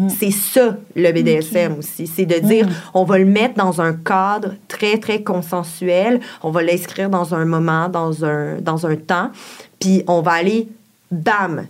C'est 0.08 0.30
ça, 0.30 0.76
le 0.96 1.12
BDSM 1.12 1.78
aussi. 1.78 2.06
C'est 2.06 2.24
de 2.24 2.38
dire, 2.38 2.66
on 2.94 3.04
va 3.04 3.18
le 3.18 3.26
mettre 3.26 3.54
dans 3.54 3.82
un 3.82 3.92
cadre 3.92 4.54
très, 4.66 4.98
très 4.98 5.22
consensuel. 5.22 6.20
On 6.42 6.50
va 6.50 6.62
l'inscrire 6.62 7.10
dans 7.10 7.34
un 7.34 7.44
moment, 7.44 7.88
dans 7.90 8.24
un, 8.24 8.56
dans 8.60 8.86
un 8.86 8.96
temps. 8.96 9.30
Puis 9.78 10.02
on 10.06 10.22
va 10.22 10.32
aller, 10.32 10.68
bam, 11.10 11.66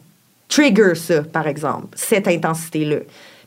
trigger 0.48 0.94
ça, 0.94 1.22
par 1.22 1.48
exemple, 1.48 1.88
cette 1.96 2.28
intensité-là. 2.28 2.98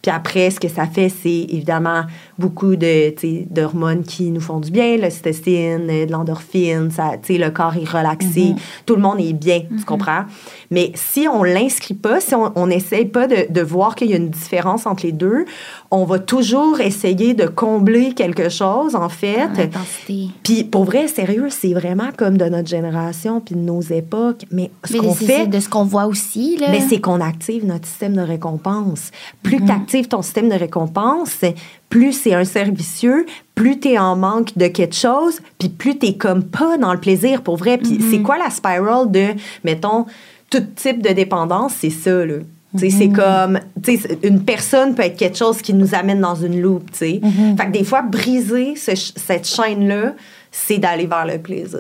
Puis 0.02 0.12
après, 0.12 0.50
ce 0.50 0.60
que 0.60 0.68
ça 0.68 0.86
fait, 0.86 1.10
c'est 1.10 1.46
évidemment 1.50 2.04
beaucoup 2.40 2.76
de, 2.76 3.14
d'hormones 3.50 4.04
qui 4.04 4.32
nous 4.32 4.42
font 4.42 4.60
du 4.60 4.72
bien, 4.72 4.98
l'ocytocine, 4.98 5.88
de 5.88 6.12
l'endorphine, 6.12 6.92
ça, 6.92 7.12
tu 7.22 7.34
sais, 7.34 7.40
le 7.40 7.50
corps 7.52 7.76
est 7.76 7.90
relaxé, 7.90 8.54
tout 8.86 8.96
le 8.96 9.02
monde 9.02 9.20
est 9.20 9.34
bien, 9.34 9.62
tu 9.78 9.84
comprends? 9.86 10.26
Mais 10.72 10.92
si 10.96 11.28
on 11.28 11.44
l'inscrit 11.44 11.94
pas, 11.94 12.20
si 12.20 12.34
on 12.36 12.68
n'essaye 12.68 13.06
pas 13.06 13.28
de, 13.28 13.52
de 13.52 13.62
voir 13.62 13.96
qu'il 13.96 14.10
y 14.10 14.14
a 14.14 14.18
une 14.18 14.30
différence 14.30 14.86
entre 14.86 15.06
les 15.06 15.12
deux, 15.12 15.46
on 15.92 16.06
va 16.06 16.20
toujours 16.20 16.80
essayer 16.82 17.34
de 17.34 17.46
combler 17.48 18.14
quelque 18.14 18.50
chose, 18.50 18.96
en 18.96 19.10
fait. 19.10 19.48
L'intensité. 19.58 20.28
Puis 20.44 20.64
pour 20.64 20.84
vrai, 20.86 21.08
sérieux, 21.08 21.48
c'est 21.50 21.74
vraiment 21.74 22.10
comme 22.18 22.38
de 22.38 22.46
notre 22.46 22.68
génération 22.68 23.40
puis 23.42 23.56
de 23.56 23.62
nos 23.62 23.82
époques. 23.82 24.46
Mais 24.52 24.72
ce 24.84 24.98
qu'on 24.98 25.14
fait, 25.14 25.48
de 25.48 25.60
ce 25.60 25.70
qu'on 25.70 25.84
voit 25.86 26.06
aussi, 26.06 26.58
là. 26.58 26.68
mais 26.72 26.82
c'est 26.82 27.00
qu'on 27.00 27.22
active 27.22 27.66
notre 27.66 27.88
système 27.88 28.16
de 28.16 28.22
récompense. 28.22 29.12
Plus 29.44 29.58
Mhm. 29.58 29.66
tu 29.66 29.72
actives 29.72 30.08
ton 30.08 30.22
système 30.22 30.50
de 30.50 30.56
récompense, 30.56 31.42
plus 31.90 32.14
c'est 32.14 32.34
un 32.34 32.44
cercle 32.44 32.74
vicieux, 32.74 33.26
plus 33.56 33.80
tu 33.80 33.90
es 33.90 33.98
en 33.98 34.16
manque 34.16 34.58
de 34.58 34.68
quelque 34.68 34.96
chose, 34.96 35.40
puis 35.58 35.70
plus 35.70 35.98
tu 35.98 36.14
comme 36.18 36.44
pas 36.44 36.78
dans 36.78 36.94
le 36.94 37.00
plaisir 37.00 37.42
pour 37.42 37.58
vrai. 37.58 37.78
Puis 37.78 38.00
c'est 38.12 38.20
quoi 38.22 38.38
la 38.38 38.50
spiral 38.50 39.10
de, 39.12 39.28
mettons, 39.64 40.06
tout 40.50 40.64
type 40.76 41.02
de 41.02 41.14
dépendance? 41.14 41.74
C'est 41.80 41.90
ça, 41.90 42.26
là. 42.26 42.36
Sais, 42.78 42.88
Mhm. 42.88 42.92
C'est 42.92 43.10
comme, 43.10 43.60
tu 43.82 43.98
sais, 43.98 44.18
une 44.24 44.44
personne 44.44 44.94
peut 44.94 45.04
être 45.04 45.16
quelque 45.18 45.38
chose 45.38 45.62
qui 45.62 45.74
nous 45.74 45.96
amène 45.96 46.20
dans 46.20 46.36
une 46.36 46.60
loupe, 46.62 46.92
tu 46.92 46.98
sais. 46.98 47.22
Mhm. 47.24 47.58
Fait 47.58 47.66
que 47.68 47.72
des 47.72 47.84
fois, 47.86 48.02
briser 48.02 48.76
ce 48.76 48.92
cette 48.96 49.48
chaîne-là, 49.48 50.14
c'est 50.52 50.78
d'aller 50.78 51.06
vers 51.08 51.26
le 51.26 51.38
plaisir. 51.40 51.80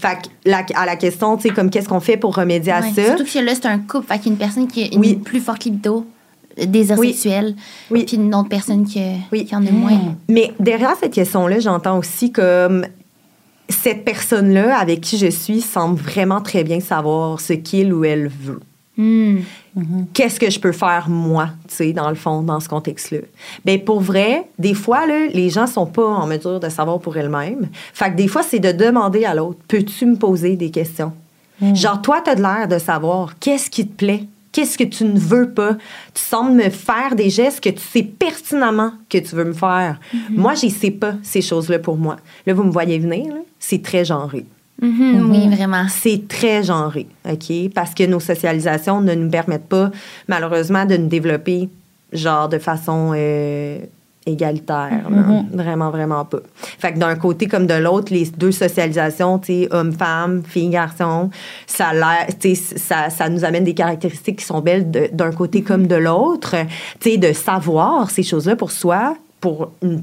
Fait 0.00 0.16
que 0.22 0.28
la- 0.50 0.64
à 0.74 0.84
la 0.86 0.96
question, 0.96 1.36
tu 1.36 1.44
sais, 1.44 1.54
comme 1.54 1.70
qu'est-ce 1.70 1.88
qu'on 1.88 2.00
fait 2.00 2.16
pour 2.18 2.34
remédier 2.36 2.72
à 2.72 2.82
ça? 2.82 3.16
Surtout 3.16 3.24
que 3.24 3.38
là, 3.38 3.52
c'est 3.54 3.66
un 3.66 3.78
couple. 3.78 4.06
Fait 4.06 4.18
qu'il 4.18 4.26
y 4.26 4.28
a 4.30 4.32
une 4.32 4.38
personne 4.38 4.66
qui 4.68 4.84
a 4.84 4.86
une 4.92 5.00
Oui. 5.00 5.14
plus 5.16 5.40
forte 5.40 5.64
libido, 5.64 6.04
désir 6.64 6.98
Oui. 6.98 7.08
sexuel, 7.12 7.54
Oui. 7.90 8.04
puis 8.06 8.16
une 8.16 8.34
autre 8.34 8.48
personne 8.48 8.84
qui, 8.86 9.00
Oui. 9.32 9.44
qui 9.44 9.54
en 9.54 9.66
a 9.66 9.70
moins. 9.70 10.14
Mais 10.28 10.52
derrière 10.58 10.94
cette 10.98 11.12
question-là, 11.12 11.58
j'entends 11.60 11.98
aussi 11.98 12.32
comme 12.32 12.86
cette 13.68 14.04
personne-là 14.04 14.78
avec 14.78 15.00
qui 15.00 15.18
je 15.18 15.26
suis 15.26 15.60
semble 15.60 15.98
vraiment 16.00 16.40
très 16.40 16.64
bien 16.64 16.80
savoir 16.80 17.40
ce 17.40 17.52
qu'il 17.52 17.92
ou 17.92 18.04
elle 18.04 18.28
veut. 18.28 18.60
Hmm. 18.98 19.40
Qu'est-ce 20.14 20.40
que 20.40 20.48
je 20.50 20.58
peux 20.58 20.72
faire 20.72 21.08
moi, 21.10 21.50
tu 21.68 21.74
sais, 21.74 21.92
dans 21.92 22.08
le 22.08 22.14
fond, 22.14 22.40
dans 22.40 22.60
ce 22.60 22.68
contexte-là? 22.70 23.18
Bien, 23.62 23.76
pour 23.76 24.00
vrai, 24.00 24.44
des 24.58 24.72
fois, 24.72 25.06
là, 25.06 25.26
les 25.34 25.50
gens 25.50 25.66
sont 25.66 25.84
pas 25.84 26.06
en 26.06 26.26
mesure 26.26 26.60
de 26.60 26.70
savoir 26.70 26.98
pour 27.00 27.14
elles-mêmes. 27.18 27.68
Fait 27.92 28.10
que 28.10 28.16
des 28.16 28.26
fois, 28.26 28.42
c'est 28.42 28.58
de 28.60 28.72
demander 28.72 29.26
à 29.26 29.34
l'autre, 29.34 29.58
peux-tu 29.68 30.06
me 30.06 30.16
poser 30.16 30.56
des 30.56 30.70
questions? 30.70 31.12
Genre, 31.74 32.00
toi, 32.00 32.22
tu 32.24 32.30
as 32.30 32.34
de 32.36 32.40
l'air 32.42 32.68
de 32.68 32.78
savoir 32.78 33.38
qu'est-ce 33.38 33.68
qui 33.68 33.86
te 33.86 33.92
plaît, 33.94 34.24
qu'est-ce 34.56 34.78
que 34.78 34.84
tu 34.84 35.04
ne 35.04 35.18
veux 35.18 35.50
pas? 35.50 35.74
Tu 36.14 36.22
sembles 36.22 36.52
me 36.52 36.70
faire 36.70 37.14
des 37.14 37.28
gestes 37.28 37.60
que 37.62 37.68
tu 37.68 37.82
sais 37.82 38.02
pertinemment 38.02 38.92
que 39.10 39.18
tu 39.18 39.34
veux 39.36 39.44
me 39.44 39.52
faire. 39.52 40.00
Moi, 40.30 40.54
je 40.54 40.68
sais 40.68 40.90
pas 40.90 41.12
ces 41.22 41.42
choses-là 41.42 41.78
pour 41.78 41.98
moi. 41.98 42.16
Là, 42.46 42.54
vous 42.54 42.62
me 42.64 42.70
voyez 42.70 42.98
venir, 42.98 43.34
c'est 43.58 43.82
très 43.82 44.06
genré. 44.06 44.46
Mhm, 44.80 45.30
Oui, 45.30 45.54
vraiment. 45.54 45.86
C'est 45.90 46.26
très 46.26 46.62
genré, 46.62 47.06
OK? 47.30 47.70
Parce 47.74 47.92
que 47.92 48.04
nos 48.04 48.18
socialisations 48.20 49.02
ne 49.02 49.14
nous 49.14 49.28
permettent 49.28 49.68
pas, 49.68 49.90
malheureusement, 50.26 50.86
de 50.86 50.96
nous 50.96 51.08
développer, 51.08 51.68
genre, 52.12 52.48
de 52.48 52.58
façon 52.58 53.12
euh, 53.14 53.78
égalitaire. 54.26 55.08
là. 55.10 55.44
Vraiment, 55.52 55.90
vraiment 55.90 56.24
pas. 56.24 56.38
Fait 56.78 56.92
que 56.92 56.98
d'un 56.98 57.14
côté 57.14 57.46
comme 57.46 57.66
de 57.66 57.74
l'autre, 57.74 58.12
les 58.12 58.26
deux 58.26 58.52
socialisations, 58.52 59.38
tu 59.38 59.46
sais, 59.62 59.68
homme-femme, 59.70 60.42
fille-garçon, 60.46 61.30
ça, 61.66 61.92
ça, 62.76 63.10
ça 63.10 63.28
nous 63.28 63.44
amène 63.44 63.64
des 63.64 63.74
caractéristiques 63.74 64.40
qui 64.40 64.44
sont 64.44 64.60
belles 64.60 64.90
de- 64.90 65.08
d'un 65.12 65.30
côté 65.32 65.62
comme 65.62 65.86
de 65.86 65.96
l'autre. 65.96 66.56
Tu 67.00 67.10
sais, 67.12 67.16
de 67.18 67.32
savoir 67.32 68.10
ces 68.10 68.22
choses-là 68.22 68.56
pour 68.56 68.70
soi, 68.72 69.16
pour 69.40 69.70
une, 69.82 70.02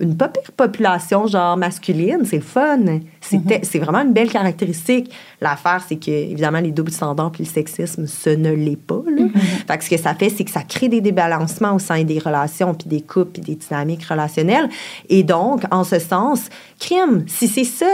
une, 0.00 0.16
population 0.56 1.26
genre 1.26 1.56
masculine, 1.56 2.22
c'est 2.24 2.36
le 2.36 2.42
fun. 2.42 2.78
C'était- 3.22 3.60
C'est 3.62 3.78
vraiment 3.78 4.00
une 4.00 4.12
belle 4.12 4.30
caractéristique. 4.30 5.10
L'affaire, 5.40 5.82
c'est 5.88 5.96
que, 5.96 6.10
évidemment, 6.10 6.58
les 6.60 6.72
doubles 6.72 6.90
standards 6.92 7.30
puis 7.32 7.44
le 7.44 7.48
sexisme, 7.48 8.06
ce 8.06 8.30
ne 8.30 8.50
l'est 8.52 8.76
pas. 8.76 9.02
Là. 9.06 9.26
Fait 9.66 9.78
que 9.78 9.84
ce 9.84 9.90
que 9.90 9.96
ça 9.96 10.14
fait, 10.14 10.28
c'est 10.28 10.44
que 10.44 10.50
ça 10.50 10.62
crée 10.62 10.88
des 10.88 11.00
débalancements 11.00 11.74
au 11.74 11.78
sein 11.78 12.02
des 12.04 12.18
relations, 12.18 12.74
puis 12.74 12.88
des 12.88 13.00
couples, 13.00 13.40
puis 13.40 13.42
des 13.42 13.54
dynamiques 13.54 14.04
relationnelles. 14.04 14.68
Et 15.08 15.22
donc, 15.22 15.62
en 15.70 15.84
ce 15.84 15.98
sens, 15.98 16.48
crime, 16.78 17.24
si 17.28 17.48
c'est 17.48 17.64
ça, 17.64 17.86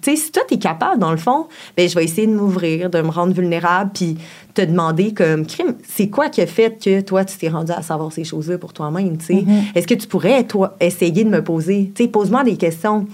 tu 0.00 0.16
si 0.16 0.30
toi, 0.32 0.42
t'es 0.48 0.58
capable, 0.58 1.00
dans 1.00 1.10
le 1.10 1.16
fond, 1.18 1.48
ben, 1.76 1.88
je 1.88 1.94
vais 1.94 2.04
essayer 2.04 2.26
de 2.26 2.34
m'ouvrir, 2.34 2.88
de 2.88 3.00
me 3.02 3.10
rendre 3.10 3.32
vulnérable, 3.34 3.90
puis 3.92 4.16
te 4.54 4.62
demander 4.62 5.12
comme 5.12 5.44
crime, 5.46 5.74
c'est 5.88 6.08
quoi 6.08 6.28
qui 6.28 6.40
a 6.40 6.46
fait 6.46 6.78
que 6.82 7.00
toi, 7.00 7.24
tu 7.24 7.36
t'es 7.36 7.48
rendu 7.48 7.72
à 7.72 7.82
savoir 7.82 8.12
ces 8.12 8.24
choses-là 8.24 8.58
pour 8.58 8.72
toi-même, 8.72 9.18
tu 9.18 9.26
sais? 9.26 9.44
Est-ce 9.74 9.86
que 9.86 9.94
tu 9.94 10.06
pourrais, 10.06 10.44
toi, 10.44 10.76
essayer 10.80 11.24
de 11.24 11.30
me 11.30 11.42
poser, 11.42 11.92
tu 11.94 12.04
sais, 12.04 12.08
pose-moi 12.08 12.44
des 12.44 12.56
questions, 12.56 13.06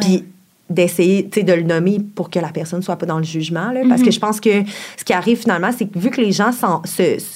puis 0.00 0.24
d'essayer, 0.70 1.28
tu 1.30 1.40
sais, 1.40 1.44
de 1.44 1.52
le 1.52 1.62
nommer 1.62 1.98
pour 2.14 2.28
que 2.30 2.38
la 2.38 2.48
personne 2.48 2.82
soit 2.82 2.96
pas 2.96 3.06
dans 3.06 3.18
le 3.18 3.24
jugement, 3.24 3.70
là, 3.72 3.80
parce 3.88 4.02
que 4.02 4.10
je 4.10 4.18
pense 4.18 4.38
que 4.40 4.50
ce 4.98 5.04
qui 5.04 5.12
arrive 5.12 5.38
finalement, 5.38 5.70
c'est 5.76 5.86
que 5.86 5.98
vu 5.98 6.10
que 6.10 6.20
les 6.20 6.32
gens 6.32 6.50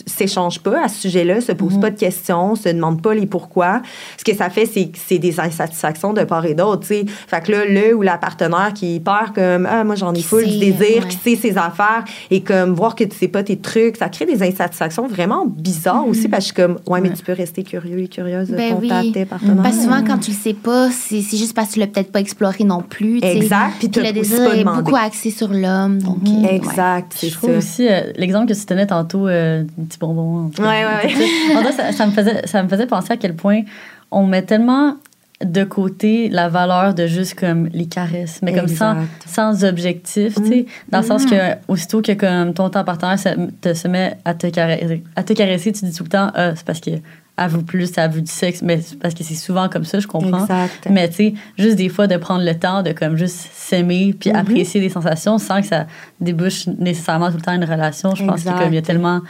s'échangent 0.06 0.60
pas 0.60 0.84
à 0.84 0.88
ce 0.88 1.00
sujet-là, 1.02 1.40
se 1.40 1.52
posent 1.52 1.80
pas 1.80 1.90
de 1.90 1.98
questions, 1.98 2.54
se 2.56 2.68
demandent 2.68 3.02
pas 3.02 3.14
les 3.14 3.26
pourquoi, 3.26 3.82
ce 4.18 4.24
que 4.24 4.34
ça 4.36 4.50
fait, 4.50 4.66
c'est 4.66 5.18
des 5.18 5.40
insatisfactions 5.40 6.12
de 6.12 6.24
part 6.24 6.44
et 6.46 6.54
d'autre, 6.54 6.82
tu 6.82 6.88
sais. 6.88 7.04
Fait 7.26 7.42
que 7.42 7.52
là, 7.52 7.64
le 7.64 7.94
ou 7.94 8.02
la 8.02 8.18
partenaire 8.18 8.72
qui 8.74 9.00
perd 9.00 9.34
comme, 9.34 9.66
ah, 9.70 9.84
moi, 9.84 9.94
j'en 9.94 10.14
ai 10.14 10.22
full 10.22 10.44
du 10.44 10.58
désir, 10.58 11.02
ouais. 11.02 11.08
qui 11.08 11.16
sait 11.16 11.36
ses 11.36 11.56
affaires, 11.56 12.04
et 12.30 12.40
comme 12.42 12.74
voir 12.74 12.94
que 12.94 13.04
tu 13.04 13.16
sais 13.16 13.28
pas 13.28 13.42
tes 13.42 13.56
trucs, 13.58 13.96
ça 13.96 14.08
crée 14.08 14.26
des 14.26 14.42
insatisfactions 14.42 15.06
vraiment 15.06 15.46
bizarres 15.46 16.06
aussi, 16.06 16.28
parce 16.28 16.50
que 16.52 16.62
je 16.62 16.62
suis 16.62 16.74
comme, 16.74 16.78
ouais, 16.92 17.00
mais 17.00 17.08
Ouais. 17.08 17.14
tu 17.18 17.24
peux 17.24 17.32
rester 17.32 17.62
curieux 17.62 17.98
et 17.98 18.08
curieuse 18.08 18.48
de 18.48 18.56
Ben 18.56 18.76
oui. 18.80 19.12
tes 19.12 19.24
partenaires. 19.24 19.62
Parce 19.62 19.76
que 19.76 19.82
souvent, 19.82 20.02
quand 20.04 20.18
tu 20.18 20.30
le 20.30 20.36
sais 20.36 20.54
pas, 20.54 20.90
c'est 20.90 21.20
c'est 21.22 21.36
juste 21.36 21.54
parce 21.54 21.68
que 21.68 21.74
tu 21.74 21.80
l'as 21.80 21.86
peut-être 21.86 22.10
pas 22.12 22.20
exploré 22.20 22.64
non 22.64 22.82
plus. 22.82 23.20
Exact, 23.22 23.74
puis 23.78 23.88
le 24.02 24.12
désir 24.12 24.52
est 24.52 24.58
demandé. 24.58 24.82
beaucoup 24.82 24.96
axé 24.96 25.30
sur 25.30 25.48
l'homme. 25.48 25.98
Donc, 26.02 26.18
euh, 26.26 26.42
ouais. 26.42 26.56
Exact, 26.56 27.12
c'est 27.14 27.28
Je 27.28 27.34
trouve 27.34 27.52
ça. 27.52 27.58
aussi 27.58 27.88
euh, 27.88 28.12
l'exemple 28.16 28.52
que 28.52 28.58
tu 28.58 28.66
tenais 28.66 28.86
tantôt, 28.86 29.28
euh, 29.28 29.62
du 29.78 29.86
petit 29.86 29.98
bonbon. 29.98 30.50
Ouais, 30.58 30.64
ouais, 30.64 30.84
ouais. 31.04 31.14
Sais, 31.14 31.56
en 31.56 31.62
vrai, 31.62 31.72
ça, 31.72 31.92
ça 31.92 32.06
me 32.06 32.12
faisait, 32.12 32.46
ça 32.46 32.62
me 32.62 32.68
faisait 32.68 32.86
penser 32.86 33.12
à 33.12 33.16
quel 33.16 33.34
point 33.34 33.62
on 34.10 34.26
met 34.26 34.42
tellement 34.42 34.96
de 35.44 35.64
côté 35.64 36.28
la 36.28 36.48
valeur 36.48 36.94
de 36.94 37.06
juste 37.06 37.34
comme 37.38 37.68
les 37.72 37.86
caresses, 37.86 38.40
mais 38.42 38.52
comme 38.52 38.68
sans, 38.68 38.92
Exact. 38.92 39.24
sans 39.26 39.64
objectif, 39.64 40.34
tu 40.36 40.46
sais, 40.46 40.66
dans 40.90 41.00
le 41.00 41.04
sens 41.04 41.26
que 41.26 41.34
aussitôt 41.68 42.00
que 42.00 42.12
comme 42.12 42.54
ton 42.54 42.70
temps 42.70 42.84
partenaire 42.84 43.18
se, 43.18 43.28
te, 43.60 43.74
se 43.74 43.88
met 43.88 44.16
à 44.24 44.34
te, 44.34 44.46
caresser, 44.48 45.02
à 45.16 45.22
te 45.22 45.32
caresser, 45.32 45.72
tu 45.72 45.84
dis 45.84 45.92
tout 45.92 46.04
le 46.04 46.10
temps, 46.10 46.30
ah, 46.34 46.54
c'est 46.54 46.64
parce 46.64 46.80
que 46.80 46.90
veut 47.38 47.62
plus, 47.62 47.90
veut 47.96 48.20
du 48.20 48.30
sexe, 48.30 48.62
mais 48.62 48.80
parce 49.00 49.14
que 49.14 49.24
c'est 49.24 49.34
souvent 49.34 49.68
comme 49.68 49.84
ça, 49.84 49.98
je 50.00 50.06
comprends. 50.06 50.42
Exact. 50.42 50.86
Mais 50.90 51.08
tu 51.08 51.14
sais, 51.16 51.34
juste 51.58 51.76
des 51.76 51.88
fois 51.88 52.06
de 52.06 52.16
prendre 52.16 52.44
le 52.44 52.54
temps 52.58 52.82
de 52.82 52.92
comme 52.92 53.16
juste 53.16 53.48
s'aimer 53.52 54.14
puis 54.18 54.30
Mhm. 54.30 54.36
apprécier 54.36 54.80
des 54.80 54.88
sensations 54.90 55.38
sans 55.38 55.60
que 55.60 55.66
ça 55.66 55.86
débouche 56.20 56.66
nécessairement 56.66 57.30
tout 57.30 57.36
le 57.36 57.42
temps 57.42 57.54
une 57.54 57.64
relation. 57.64 58.14
Je 58.14 58.24
pense 58.24 58.42
qu'il 58.44 58.74
y 58.74 58.78
a 58.78 58.82
tellement 58.82 59.20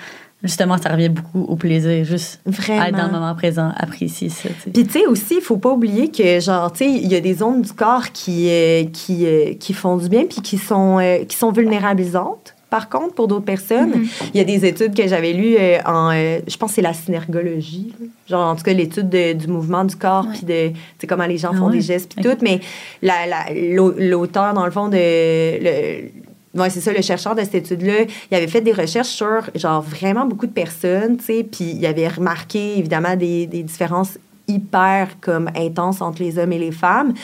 justement 0.43 0.77
ça 0.77 0.89
revient 0.91 1.09
beaucoup 1.09 1.43
au 1.45 1.55
plaisir, 1.55 2.05
juste 2.05 2.41
Vraiment. 2.45 2.83
être 2.83 2.97
dans 2.97 3.07
le 3.07 3.13
moment 3.13 3.33
présent, 3.37 3.71
apprécier 3.77 4.29
ça. 4.29 4.49
Puis 4.75 4.85
tu 4.85 4.91
sais 4.91 5.07
aussi, 5.07 5.37
il 5.37 5.41
faut 5.41 5.57
pas 5.57 5.71
oublier 5.71 6.11
que 6.11 6.41
genre 6.41 6.73
tu 6.73 6.79
sais, 6.79 6.91
il 6.91 7.07
y 7.07 7.15
a 7.15 7.21
des 7.21 7.35
zones 7.35 7.63
du 7.63 7.73
corps 7.73 8.11
qui 8.13 8.49
euh, 8.51 8.85
qui 8.93 9.25
euh, 9.25 9.55
qui 9.55 9.73
font 9.73 9.97
du 9.97 10.09
bien 10.09 10.25
puis 10.29 10.41
qui 10.43 10.59
sont 10.59 10.99
euh, 10.99 11.25
qui 11.25 11.37
sont 11.37 11.53
vulnérabilisantes. 11.53 12.55
Par 12.73 12.89
contre, 12.89 13.15
pour 13.15 13.29
d'autres 13.29 13.45
personnes, 13.45 14.07
il 14.33 14.39
y 14.39 14.41
a 14.41 14.45
des 14.45 14.65
études 14.65 14.95
que 14.95 15.07
j'avais 15.07 15.35
lues 15.35 15.57
euh, 15.61 15.79
en, 15.85 16.11
euh, 16.11 16.39
je 16.49 16.57
pense 16.57 16.71
que 16.71 16.77
c'est 16.77 16.81
la 16.83 16.95
synergologie, 16.95 17.93
là. 18.01 18.07
genre 18.31 18.49
en 18.53 18.57
tout 18.57 18.63
cas 18.63 18.73
l'étude 18.73 19.11
de- 19.11 19.35
du 19.35 19.47
mouvement 19.47 19.85
du 19.85 19.95
corps 19.95 20.27
puis 20.33 20.47
de, 20.47 21.07
comment 21.07 21.27
les 21.27 21.37
gens 21.37 21.51
Ah 21.53 21.59
font 21.59 21.67
ouais? 21.67 21.75
des 21.75 21.81
gestes 21.83 22.15
puis 22.15 22.25
tout, 22.25 22.37
mais 22.41 22.61
la- 23.03 23.27
la- 23.27 23.53
l'au- 23.75 23.95
l'auteur 23.99 24.55
dans 24.55 24.65
le 24.65 24.71
fond 24.71 24.89
de 24.89 24.97
le, 24.97 26.69
c'est 26.71 26.81
ça, 26.81 26.93
le 26.95 27.03
chercheur 27.03 27.35
de 27.35 27.43
cette 27.43 27.55
étude-là, 27.57 28.05
il 28.31 28.35
avait 28.37 28.47
fait 28.47 28.61
des 28.63 28.73
recherches 28.73 29.09
sur, 29.09 29.43
genre, 29.55 29.83
vraiment 29.83 30.25
beaucoup 30.27 30.47
de 30.47 30.53
personnes, 30.53 31.19
tu 31.19 31.25
sais, 31.25 31.45
puis 31.45 31.75
il 31.79 31.85
avait 31.87 32.09
remarqué, 32.09 32.79
évidemment, 32.79 33.17
des, 33.17 33.47
des 33.47 33.63
différences 33.63 34.19
hyper, 34.49 35.09
comme, 35.21 35.49
intenses 35.57 36.01
entre 36.03 36.21
les 36.23 36.39
hommes 36.39 36.53
et 36.53 36.59
les 36.59 36.73
femmes. 36.73 37.15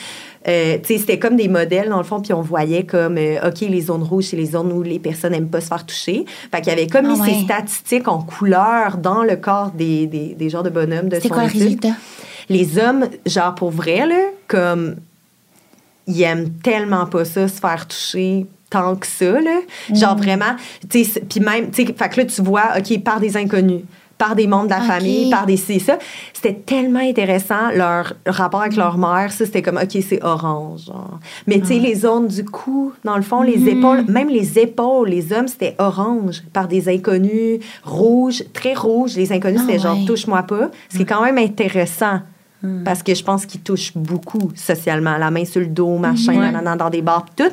Euh, 0.47 0.79
c'était 0.85 1.19
comme 1.19 1.37
des 1.37 1.49
modèles, 1.49 1.89
dans 1.89 1.99
le 1.99 2.05
fond, 2.05 2.21
puis 2.21 2.33
on 2.33 2.43
voyait 2.43 2.85
comme, 2.85 3.19
euh, 3.19 3.49
OK, 3.49 3.61
les 3.63 3.81
zones 3.83 4.03
rouges, 4.03 4.27
c'est 4.27 4.37
les 4.37 4.47
zones 4.47 4.73
où 4.73 4.83
les 4.83 4.99
personnes 4.99 5.33
n'aiment 5.33 5.49
pas 5.49 5.61
se 5.61 5.67
faire 5.67 5.85
toucher. 5.85 6.25
Fait 6.53 6.61
qu'il 6.61 6.69
y 6.69 6.77
avait 6.77 6.87
comme 6.87 7.07
Ah 7.07 7.15
mis 7.15 7.35
ces 7.35 7.45
statistiques 7.45 8.07
en 8.09 8.23
couleur 8.23 8.99
dans 8.99 9.25
le 9.25 9.37
corps 9.37 9.73
des, 9.73 10.07
des, 10.07 10.35
des 10.35 10.51
genres 10.51 10.63
de 10.63 10.71
bonhommes 10.71 11.09
de 11.09 11.19
son 11.19 11.29
quoi 11.29 11.45
le 11.45 11.51
résultat? 11.51 11.89
les 12.49 12.79
hommes, 12.79 13.07
genre 13.27 13.55
pour 13.55 13.71
vrai, 13.71 14.07
là, 14.07 14.21
comme 14.47 14.97
ils 16.07 16.23
aiment 16.23 16.51
tellement 16.63 17.05
pas 17.07 17.25
ça, 17.25 17.49
se 17.49 17.61
faire 17.61 17.87
toucher 17.87 18.47
tant 18.71 18.97
que 18.97 19.07
ça, 19.07 19.41
là. 19.41 19.59
Genre 19.93 20.15
Mm. 20.17 20.19
vraiment, 20.21 20.57
tu 20.89 21.05
sais, 21.05 21.21
puis 21.21 21.41
même, 21.41 21.71
tu 21.71 21.87
sais, 21.87 21.95
fait 21.95 22.09
que 22.09 22.21
là, 22.21 22.27
tu 22.27 22.43
vois, 22.43 22.65
OK, 22.79 23.03
par 23.03 23.19
des 23.21 23.37
inconnus, 23.37 23.83
par 24.19 24.35
des 24.35 24.47
membres 24.49 24.65
de 24.65 24.71
la 24.71 24.81
famille, 24.81 25.31
par 25.31 25.47
des 25.47 25.57
c'est 25.57 25.79
ça. 25.79 25.97
C'était 26.33 26.55
tellement 26.55 26.99
intéressant, 27.01 27.71
leur 27.75 28.15
rapport 28.27 28.63
avec 28.63 28.77
leur 28.77 28.99
mère, 28.99 29.31
ça, 29.33 29.47
c'était 29.47 29.63
comme, 29.63 29.77
OK, 29.79 29.97
c'est 30.07 30.23
orange, 30.25 30.87
genre. 30.87 31.21
Mais 31.47 31.61
tu 31.61 31.67
sais, 31.69 31.79
les 31.79 31.95
zones 31.95 32.27
du 32.27 32.45
cou, 32.45 32.93
dans 33.05 33.17
le 33.17 33.23
fond, 33.23 33.43
les 33.43 33.57
Mhm. 33.57 33.69
épaules, 33.69 34.05
même 34.09 34.29
les 34.29 34.59
épaules, 34.59 35.09
les 35.09 35.33
hommes, 35.33 35.49
c'était 35.49 35.77
orange, 35.79 36.43
par 36.53 36.67
des 36.69 36.89
inconnus, 36.89 37.61
rouge, 37.85 38.43
très 38.53 38.75
rouge. 38.75 39.15
Les 39.17 39.33
inconnus, 39.33 39.61
Ah 39.63 39.67
c'était 39.67 39.79
genre, 39.79 39.97
ouais. 39.99 40.05
touche-moi 40.05 40.43
pas. 40.43 40.71
Ce 40.91 40.97
qui 40.97 41.03
est 41.03 41.07
quand 41.07 41.23
même 41.23 41.39
intéressant. 41.39 42.21
Parce 42.85 43.05
que 43.05 43.15
je 43.15 43.23
pense 43.23 43.47
qu'ils 43.47 43.61
touchent 43.61 43.93
beaucoup 43.95 44.51
socialement, 44.57 45.17
la 45.17 45.31
main 45.31 45.45
sur 45.45 45.61
le 45.61 45.69
dos, 45.69 45.97
machin, 45.97 46.33
Ouais. 46.33 46.39
nanana, 46.51 46.75
dans 46.75 46.91
des 46.91 47.03
bars, 47.03 47.25
tout. 47.37 47.45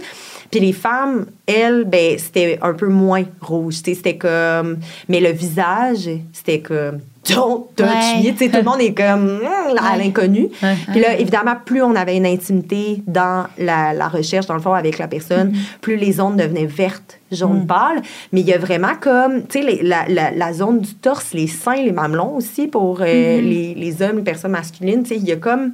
Puis 0.49 0.59
les 0.59 0.73
femmes, 0.73 1.27
elles, 1.45 1.83
ben, 1.85 2.17
c'était 2.17 2.57
un 2.61 2.73
peu 2.73 2.87
moins 2.87 3.23
rouge. 3.39 3.75
C'était 3.83 4.17
comme. 4.17 4.79
Mais 5.07 5.19
le 5.19 5.29
visage, 5.31 6.09
c'était 6.33 6.59
comme. 6.61 6.99
Don't 7.29 7.65
touch 7.75 7.85
Ouais. 7.87 8.17
me. 8.23 8.31
Tu 8.31 8.37
sais, 8.37 8.49
Tout 8.49 8.57
le 8.57 8.63
monde 8.63 8.81
est 8.81 8.93
comme 8.93 9.39
hum, 9.41 9.77
à 9.77 9.93
Ouais. 9.93 9.97
l'inconnu. 10.03 10.49
Ouais. 10.61 10.75
Puis 10.91 10.99
là, 11.01 11.17
évidemment, 11.19 11.55
plus 11.63 11.81
on 11.81 11.95
avait 11.95 12.17
une 12.17 12.25
intimité 12.25 13.01
dans 13.07 13.45
la, 13.57 13.93
la 13.93 14.07
recherche, 14.07 14.45
dans 14.45 14.53
le 14.53 14.59
fond, 14.61 14.73
avec 14.73 14.97
la 14.97 15.07
personne, 15.07 15.53
plus 15.81 15.95
les 15.95 16.11
zones 16.13 16.37
devenaient 16.37 16.65
vertes, 16.65 17.19
jaunes 17.31 17.65
pâles. 17.65 18.01
Mais 18.31 18.41
il 18.41 18.47
y 18.47 18.53
a 18.53 18.57
vraiment 18.57 18.93
comme, 18.99 19.45
tu 19.47 19.61
sais, 19.63 19.79
la, 19.81 20.05
la, 20.07 20.31
la 20.31 20.53
zone 20.53 20.79
du 20.81 20.93
torse, 20.95 21.33
les 21.33 21.47
seins, 21.47 21.75
les 21.75 21.91
mamelons 21.91 22.35
aussi 22.35 22.67
pour 22.67 23.01
euh, 23.01 23.05
les, 23.05 23.73
les 23.75 24.01
hommes, 24.01 24.17
les 24.17 24.23
personnes 24.23 24.51
masculines, 24.51 25.03
tu 25.03 25.09
sais, 25.09 25.15
il 25.17 25.25
y 25.25 25.31
a 25.31 25.37
comme. 25.37 25.73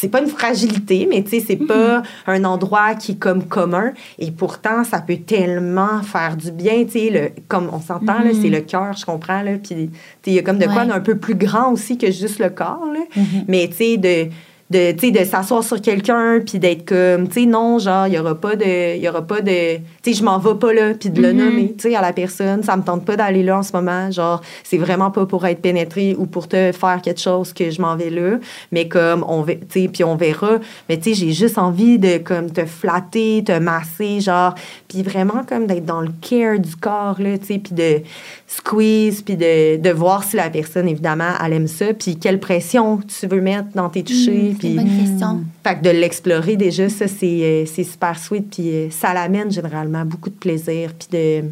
C'est 0.00 0.08
pas 0.08 0.22
une 0.22 0.28
fragilité, 0.28 1.06
mais 1.10 1.22
tu 1.22 1.28
sais, 1.38 1.44
c'est 1.46 1.56
pas 1.56 2.02
un 2.26 2.44
endroit 2.44 2.94
qui 2.94 3.12
est 3.12 3.18
comme 3.18 3.44
commun. 3.44 3.92
Et 4.18 4.30
pourtant, 4.30 4.82
ça 4.82 5.00
peut 5.02 5.18
tellement 5.18 6.02
faire 6.02 6.38
du 6.38 6.50
bien, 6.52 6.84
tu 6.86 6.92
sais, 6.92 7.10
le- 7.10 7.30
comme 7.48 7.68
on 7.70 7.80
s'entend, 7.80 8.20
c'est 8.40 8.48
le 8.48 8.60
cœur, 8.60 8.94
je 8.96 9.04
comprends, 9.04 9.42
là. 9.42 9.52
Puis, 9.62 9.74
tu 9.74 9.76
sais, 9.76 9.90
il 10.28 10.32
y 10.32 10.38
a 10.38 10.42
comme 10.42 10.58
de 10.58 10.64
quoi 10.64 10.86
d'un 10.86 11.00
peu 11.00 11.18
plus 11.18 11.34
grand 11.34 11.70
aussi 11.72 11.98
que 11.98 12.10
juste 12.10 12.38
le 12.38 12.48
corps, 12.48 12.86
là. 12.92 13.00
Mais, 13.46 13.68
tu 13.68 13.74
sais, 13.76 13.96
de 13.98 14.30
de, 14.70 14.92
tu 14.92 15.06
sais, 15.06 15.10
de 15.10 15.24
s'asseoir 15.24 15.64
sur 15.64 15.80
quelqu'un 15.82 16.40
puis 16.46 16.60
d'être 16.60 16.84
comme 16.84 17.26
tu 17.26 17.40
sais 17.40 17.46
non 17.46 17.80
genre 17.80 18.06
il 18.06 18.14
y 18.14 18.18
aura 18.18 18.36
pas 18.36 18.54
de 18.54 18.96
y 18.96 19.08
aura 19.08 19.22
pas 19.22 19.40
de 19.40 19.76
tu 19.76 19.82
sais 20.04 20.12
je 20.12 20.22
m'en 20.22 20.38
vais 20.38 20.54
pas 20.54 20.72
là 20.72 20.94
puis 20.94 21.10
de 21.10 21.20
le 21.20 21.32
nommer 21.32 21.74
tu 21.76 21.88
sais 21.90 21.96
à 21.96 22.00
la 22.00 22.12
personne. 22.12 22.62
Ça 22.62 22.76
me 22.76 22.82
tente 22.82 23.04
pas 23.04 23.16
d'aller 23.16 23.42
là 23.42 23.58
en 23.58 23.62
ce 23.64 23.72
moment. 23.72 24.10
Genre 24.12 24.40
c'est 24.62 24.78
vraiment 24.78 25.10
pas 25.10 25.26
pour 25.26 25.44
être 25.46 25.60
pénétré 25.60 26.14
ou 26.16 26.26
pour 26.26 26.46
te 26.46 26.70
faire 26.70 27.00
quelque 27.02 27.20
chose 27.20 27.52
que 27.52 27.70
je 27.70 27.82
m'en 27.82 27.96
vais 27.96 28.10
là. 28.10 28.38
Mais 28.70 28.86
comme 28.86 29.24
on 29.26 29.44
tu 29.44 29.56
sais 29.70 29.90
puis 29.92 30.04
on 30.04 30.14
verra. 30.14 30.58
Mais 30.88 30.98
tu 30.98 31.10
sais 31.10 31.14
j'ai 31.14 31.32
juste 31.32 31.58
envie 31.58 31.98
de 31.98 32.18
comme 32.18 32.50
te 32.52 32.64
flatter 32.64 33.42
te 33.44 33.58
masser 33.58 34.20
genre 34.20 34.54
puis 34.86 35.02
vraiment 35.02 35.44
comme 35.48 35.66
d'être 35.66 35.84
dans 35.84 36.00
le 36.00 36.12
care 36.20 36.60
du 36.60 36.76
corps 36.76 37.20
là 37.20 37.38
tu 37.38 37.46
sais 37.46 37.58
puis 37.58 37.74
de 37.74 38.02
squeeze 38.46 39.22
puis 39.22 39.36
de, 39.36 39.78
de 39.78 39.90
voir 39.90 40.22
si 40.22 40.36
la 40.36 40.48
personne 40.48 40.88
évidemment 40.88 41.32
elle 41.44 41.54
aime 41.54 41.66
ça 41.66 41.92
puis 41.92 42.16
quelle 42.18 42.38
pression 42.38 42.98
tu 42.98 43.26
veux 43.26 43.40
mettre 43.40 43.68
dans 43.74 43.88
tes 43.88 44.04
touchés. 44.04 44.54
C'est 44.59 44.59
puis 44.60 44.68
une 44.68 44.76
bonne 44.76 44.96
question. 44.98 45.40
fait 45.64 45.76
que 45.78 45.82
de 45.82 45.90
l'explorer 45.90 46.56
déjà, 46.56 46.88
ça, 46.88 47.08
c'est 47.08 47.40
euh, 47.42 47.64
c'est 47.66 47.84
super 47.84 48.18
sweet. 48.18 48.50
Puis 48.50 48.68
euh, 48.70 48.88
ça 48.90 49.12
l'amène 49.12 49.50
généralement 49.50 50.04
beaucoup 50.04 50.30
de 50.30 50.34
plaisir 50.36 50.92
puis 50.98 51.08
de 51.12 51.44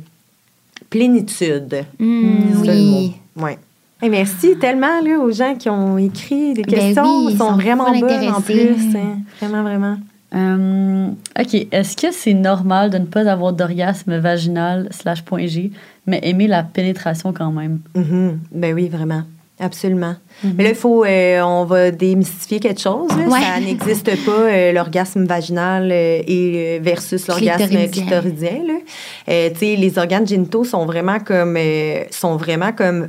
plénitude. 0.90 1.84
Mm, 1.98 2.30
C'est 2.62 2.66
le 2.66 2.72
oui. 2.72 3.14
mot. 3.36 3.44
Ouais. 3.44 3.58
Et 4.02 4.08
merci 4.08 4.56
tellement 4.60 5.00
là, 5.02 5.18
aux 5.18 5.32
gens 5.32 5.54
qui 5.56 5.68
ont 5.68 5.98
écrit 5.98 6.54
des 6.54 6.62
Ben 6.62 6.74
questions. 6.74 7.26
oui, 7.26 7.32
Ils 7.32 7.38
sont 7.38 7.48
sont 7.48 7.54
vraiment 7.56 7.90
bonnes 7.98 8.28
en 8.28 8.40
plus. 8.40 8.94
hein. 8.96 9.18
Vraiment, 9.40 9.62
vraiment. 9.62 9.96
Euh, 10.34 11.08
OK. 11.40 11.66
Est-ce 11.72 11.96
que 11.96 12.12
c'est 12.12 12.34
normal 12.34 12.90
de 12.90 12.98
ne 12.98 13.06
pas 13.06 13.28
avoir 13.30 13.52
d'orgasme 13.52 14.16
vaginal 14.18 14.88
slash 14.92 15.22
point 15.22 15.46
G, 15.46 15.72
mais 16.06 16.20
aimer 16.22 16.46
la 16.46 16.62
pénétration 16.62 17.32
quand 17.32 17.50
même? 17.50 17.80
Mhm. 17.96 18.38
Ben 18.52 18.74
oui, 18.74 18.88
vraiment. 18.88 19.22
Absolument. 19.60 20.14
Mais 20.44 20.62
là, 20.62 20.70
il 20.70 20.76
faut, 20.76 21.04
euh, 21.04 21.40
on 21.40 21.64
va 21.64 21.90
démystifier 21.90 22.60
quelque 22.60 22.80
chose. 22.80 23.10
Ouais. 23.26 23.40
Ça 23.40 23.60
n'existe 23.60 24.24
pas, 24.24 24.30
euh, 24.30 24.72
l'orgasme 24.72 25.24
vaginal 25.26 25.90
euh, 25.90 26.22
et 26.26 26.78
versus 26.80 27.26
l'orgasme 27.26 27.66
Clitoridien. 27.66 27.88
clitoridien. 27.88 28.62
là. 28.66 29.48
Les 29.60 29.98
organes 29.98 30.26
génitaux 30.26 30.64
sont 30.64 30.86
vraiment 30.86 31.18
comme, 31.18 31.58
sont 32.10 32.36
vraiment 32.36 32.72
comme 32.72 33.08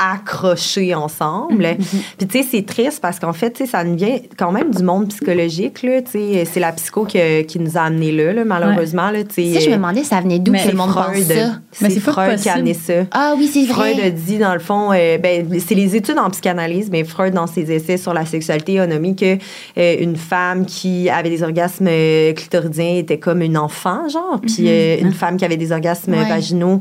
accrochés 0.00 0.94
ensemble. 0.94 1.76
Puis 2.18 2.26
tu 2.26 2.42
sais, 2.42 2.48
c'est 2.50 2.66
triste 2.66 3.00
parce 3.02 3.18
qu'en 3.18 3.32
fait, 3.32 3.50
tu 3.52 3.64
sais, 3.64 3.70
ça 3.70 3.84
nous 3.84 3.96
vient 3.96 4.16
quand 4.36 4.52
même 4.52 4.70
du 4.74 4.82
monde 4.82 5.08
psychologique, 5.08 5.82
là. 5.82 6.00
Tu 6.02 6.12
sais, 6.12 6.44
c'est 6.50 6.60
la 6.60 6.72
psycho 6.72 7.04
qui, 7.04 7.18
qui 7.46 7.58
nous 7.58 7.76
a 7.76 7.82
amenés 7.82 8.12
là, 8.12 8.32
là, 8.32 8.44
malheureusement, 8.44 9.10
là. 9.10 9.22
Tu 9.24 9.34
sais, 9.52 9.54
Ça, 9.54 9.60
je 9.60 9.70
me 9.70 9.74
demandais, 9.76 10.04
ça 10.04 10.20
venait 10.20 10.38
d'où 10.38 10.52
que 10.52 10.68
le 10.70 10.76
monde 10.76 10.92
pense 10.94 11.04
Freud. 11.06 11.24
ça? 11.24 11.52
Mais 11.80 11.90
C'est 11.90 12.00
Freud 12.00 12.40
qui 12.40 12.48
a 12.48 12.54
amené 12.54 12.74
ça. 12.74 12.92
Ah 13.12 13.34
oui, 13.36 13.48
c'est 13.52 13.64
vrai. 13.66 13.92
Freud 13.94 14.04
a 14.06 14.10
dit, 14.10 14.38
dans 14.38 14.54
le 14.54 14.60
fond, 14.60 14.90
euh, 14.92 15.18
ben, 15.18 15.46
c'est 15.64 15.74
les 15.74 15.96
études 15.96 16.18
en 16.18 16.30
psychanalyse, 16.30 16.88
mais 16.90 17.04
Freud, 17.04 17.34
dans 17.34 17.46
ses 17.46 17.70
essais 17.72 17.96
sur 17.96 18.14
la 18.14 18.24
sexualité, 18.24 18.78
a 18.80 18.86
nommé 18.86 19.14
que 19.14 19.36
euh, 19.78 19.96
une 20.00 20.16
femme 20.16 20.64
qui 20.66 21.08
avait 21.10 21.30
des 21.30 21.42
orgasmes 21.42 21.86
euh, 21.88 22.32
clitoridiens 22.32 22.96
était 22.96 23.18
comme 23.18 23.42
une 23.42 23.56
enfant, 23.58 24.08
genre, 24.08 24.40
puis 24.40 24.64
euh, 24.66 24.96
une 25.00 25.12
femme 25.12 25.36
qui 25.36 25.44
avait 25.44 25.56
des 25.56 25.72
orgasmes 25.72 26.12
Ouais. 26.12 26.28
vaginaux, 26.28 26.80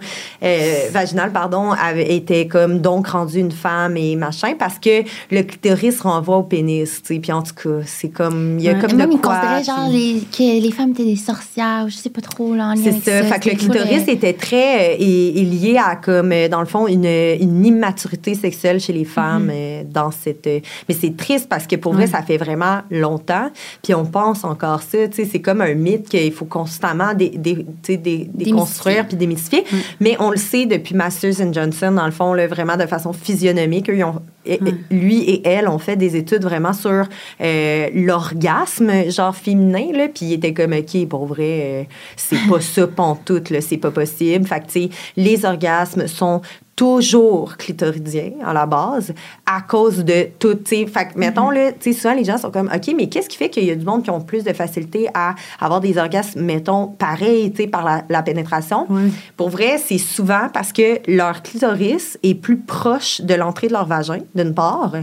vaginales, 0.92 1.32
pardon, 1.32 1.72
avait, 1.72 2.14
était 2.16 2.48
comme 2.48 2.80
donc 2.80 3.09
rendue 3.10 3.40
une 3.40 3.52
femme 3.52 3.98
et 3.98 4.16
machin, 4.16 4.54
parce 4.58 4.80
que 4.80 5.04
le 5.32 5.42
clitoris 5.44 6.02
renvoie 6.02 6.38
au 6.38 6.44
pénis, 6.44 7.02
tu 7.02 7.16
sais, 7.16 7.20
puis 7.20 7.32
en 7.32 7.42
tout 7.42 7.54
cas, 7.54 7.84
c'est 7.86 8.10
comme, 8.10 8.58
il 8.60 8.66
y 8.66 8.70
a 8.70 8.74
Ouais. 8.74 8.80
comme 8.80 8.94
Même 8.98 9.10
de 9.10 9.16
ils 9.16 9.20
quoi... 9.22 9.36
considéraient 9.36 9.64
genre 9.64 9.90
les, 9.92 10.22
que 10.32 10.62
les 10.64 10.72
femmes 10.72 10.92
étaient 10.92 11.04
des 11.06 11.16
sorcières, 11.16 11.84
ou 11.86 11.90
je 11.90 11.96
sais 11.96 12.10
pas 12.10 12.22
trop 12.22 12.54
là, 12.56 12.70
en 12.70 12.76
C'est 12.76 12.92
ça. 12.92 13.24
Fait 13.24 13.40
que 13.40 13.50
le 13.50 13.56
clitoris 13.56 14.08
était 14.08 14.34
très 14.34 14.96
euh, 14.96 14.98
lié 15.00 15.78
à 15.84 15.96
comme 15.96 16.32
euh, 16.32 16.48
dans 16.48 16.60
le 16.60 16.66
fond 16.66 16.88
une, 16.88 17.06
une 17.06 17.66
immaturité 17.66 18.36
sexuelle 18.36 18.80
chez 18.80 18.94
les 18.94 19.06
femmes 19.06 19.50
euh, 19.52 19.84
dans 19.90 20.12
cette. 20.12 20.46
euh, 20.48 20.60
mais 20.88 20.96
c'est 21.00 21.16
triste 21.16 21.48
parce 21.50 21.66
que 21.68 21.76
pour 21.78 21.94
vrai 21.94 22.08
ça 22.08 22.22
fait 22.22 22.38
vraiment 22.38 22.80
longtemps. 22.92 23.50
Puis 23.84 23.94
on 23.94 24.06
pense 24.06 24.44
encore 24.44 24.82
ça. 24.82 25.08
Tu 25.08 25.16
sais, 25.24 25.30
c'est 25.32 25.40
comme 25.40 25.62
un 25.62 25.74
mythe 25.74 26.10
qu'il 26.10 26.32
faut 26.34 26.46
constamment 26.46 27.14
dé, 27.14 27.30
dé- 27.30 27.66
dé- 27.88 28.30
déconstruire 28.34 29.08
puis 29.08 29.16
démystifier. 29.16 29.64
Mais 30.02 30.18
on 30.20 30.32
le 30.32 30.38
sait 30.38 30.66
depuis 30.66 30.96
Masters 30.96 31.40
and 31.42 31.54
Johnson 31.54 31.92
dans 31.94 32.06
le 32.06 32.12
fond 32.12 32.34
là, 32.34 32.48
vraiment 32.48 32.76
de 32.76 32.86
façon 32.86 32.99
physionomique. 33.14 33.90
Eux, 33.90 33.98
ils 33.98 34.04
ont- 34.04 34.22
et- 34.46 34.60
lui 34.90 35.22
et 35.24 35.48
elle 35.48 35.68
ont 35.68 35.80
fait 35.80 35.96
des 35.96 36.16
études 36.16 36.44
vraiment 36.44 36.74
sur 36.74 37.06
euh, 37.42 37.90
l'orgasme 37.94 39.10
genre 39.10 39.36
féminin 39.36 39.88
là. 39.94 40.08
Puis 40.08 40.26
ils 40.28 40.34
étaient 40.34 40.54
comme 40.54 40.74
ok 40.74 41.08
pour 41.08 41.26
vrai 41.26 41.60
euh, 41.64 41.84
c'est 42.16 42.38
pas 42.50 42.60
ça 42.62 42.88
pantoute 42.88 43.50
là, 43.50 43.62
c'est 43.62 43.78
pas 43.78 43.92
possible. 43.92 44.46
Fait 44.48 44.62
que 44.62 44.94
les 45.18 45.46
orgasmes 45.46 46.08
sont 46.08 46.42
toujours 46.80 47.58
clitoridiens 47.58 48.32
à 48.46 48.54
la 48.54 48.66
base 48.66 49.14
à 49.46 49.60
cause 49.60 49.98
de 50.06 50.30
tout, 50.40 50.56
tu 50.56 50.62
sais. 50.78 50.88
Fait 50.88 51.10
que, 51.10 51.20
mettons, 51.20 51.50
là, 51.50 51.72
souvent, 51.82 52.14
les 52.14 52.24
gens 52.24 52.38
sont 52.38 52.52
comme, 52.52 52.72
OK, 52.74 52.94
mais 52.96 53.10
qu'est-ce 53.10 53.28
qui 53.28 53.36
fait 53.36 53.50
qu'il 53.50 53.66
y 53.66 53.72
a 53.72 53.76
du 53.76 53.84
monde 53.84 54.02
qui 54.04 54.10
ont 54.10 54.22
plus 54.22 54.46
de 54.46 54.54
facilité 54.54 55.10
à 55.14 55.36
avoir 55.60 55.82
des 55.82 55.98
orgasmes, 55.98 56.40
mettons, 56.42 56.88
pareils, 56.88 57.50
par 57.68 57.84
la, 57.84 58.04
la 58.08 58.22
pénétration? 58.24 58.88
Pour 59.36 59.50
vrai, 59.50 59.78
c'est 59.78 59.98
souvent 59.98 60.48
parce 60.54 60.72
que 60.72 61.00
leur 61.12 61.42
clitoris 61.44 62.18
est 62.24 62.36
plus 62.36 62.58
proche 62.58 63.20
de 63.20 63.34
l'entrée 63.34 63.68
de 63.68 63.74
leur 63.74 63.86
vagin, 63.86 64.20
d'une 64.34 64.54
part. 64.54 64.94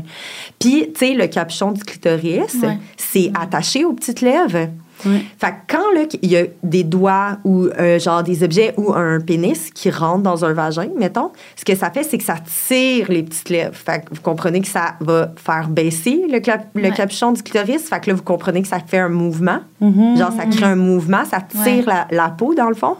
Puis, 0.58 0.90
tu 0.94 1.06
sais, 1.08 1.12
le 1.14 1.26
capuchon 1.26 1.72
du 1.72 1.84
clitoris, 1.84 2.54
Ouais. 2.62 2.78
c'est 2.96 3.30
attaché 3.38 3.84
aux 3.84 3.92
petites 3.92 4.22
lèvres. 4.22 4.70
Ouais. 5.04 5.22
Fait 5.38 5.48
que 5.66 5.74
quand 5.76 5.92
là, 5.94 6.02
il 6.22 6.30
y 6.30 6.36
a 6.36 6.44
des 6.62 6.82
doigts 6.84 7.38
ou 7.44 7.66
euh, 7.66 7.98
genre 7.98 8.22
des 8.22 8.42
objets 8.42 8.72
ou 8.76 8.94
un 8.94 9.20
pénis 9.20 9.70
qui 9.70 9.90
rentre 9.90 10.22
dans 10.22 10.44
un 10.44 10.52
vagin, 10.54 10.88
mettons, 10.96 11.32
ce 11.54 11.64
que 11.64 11.74
ça 11.74 11.90
fait, 11.90 12.02
c'est 12.02 12.18
que 12.18 12.24
ça 12.24 12.36
tire 12.68 13.06
les 13.10 13.22
petites 13.22 13.50
lèvres. 13.50 13.74
Fait 13.74 14.00
que 14.04 14.14
vous 14.14 14.22
comprenez 14.22 14.60
que 14.62 14.68
ça 14.68 14.94
va 15.00 15.32
faire 15.36 15.68
baisser 15.68 16.22
le, 16.30 16.38
le 16.80 16.82
Ouais. 16.88 16.90
capuchon 16.94 17.32
du 17.32 17.42
clitoris. 17.42 17.82
Fait 17.88 18.00
que 18.00 18.10
là, 18.10 18.16
vous 18.16 18.22
comprenez 18.22 18.62
que 18.62 18.68
ça 18.68 18.78
fait 18.78 18.98
un 18.98 19.08
mouvement. 19.10 19.58
Mhm. 19.80 20.16
Genre, 20.16 20.32
ça 20.32 20.46
crée 20.46 20.64
un 20.66 20.76
mouvement, 20.76 21.24
ça 21.24 21.40
tire 21.40 21.62
Ouais. 21.64 21.82
la, 21.86 22.06
la 22.10 22.28
peau, 22.30 22.54
dans 22.54 22.68
le 22.68 22.74
fond. 22.74 22.96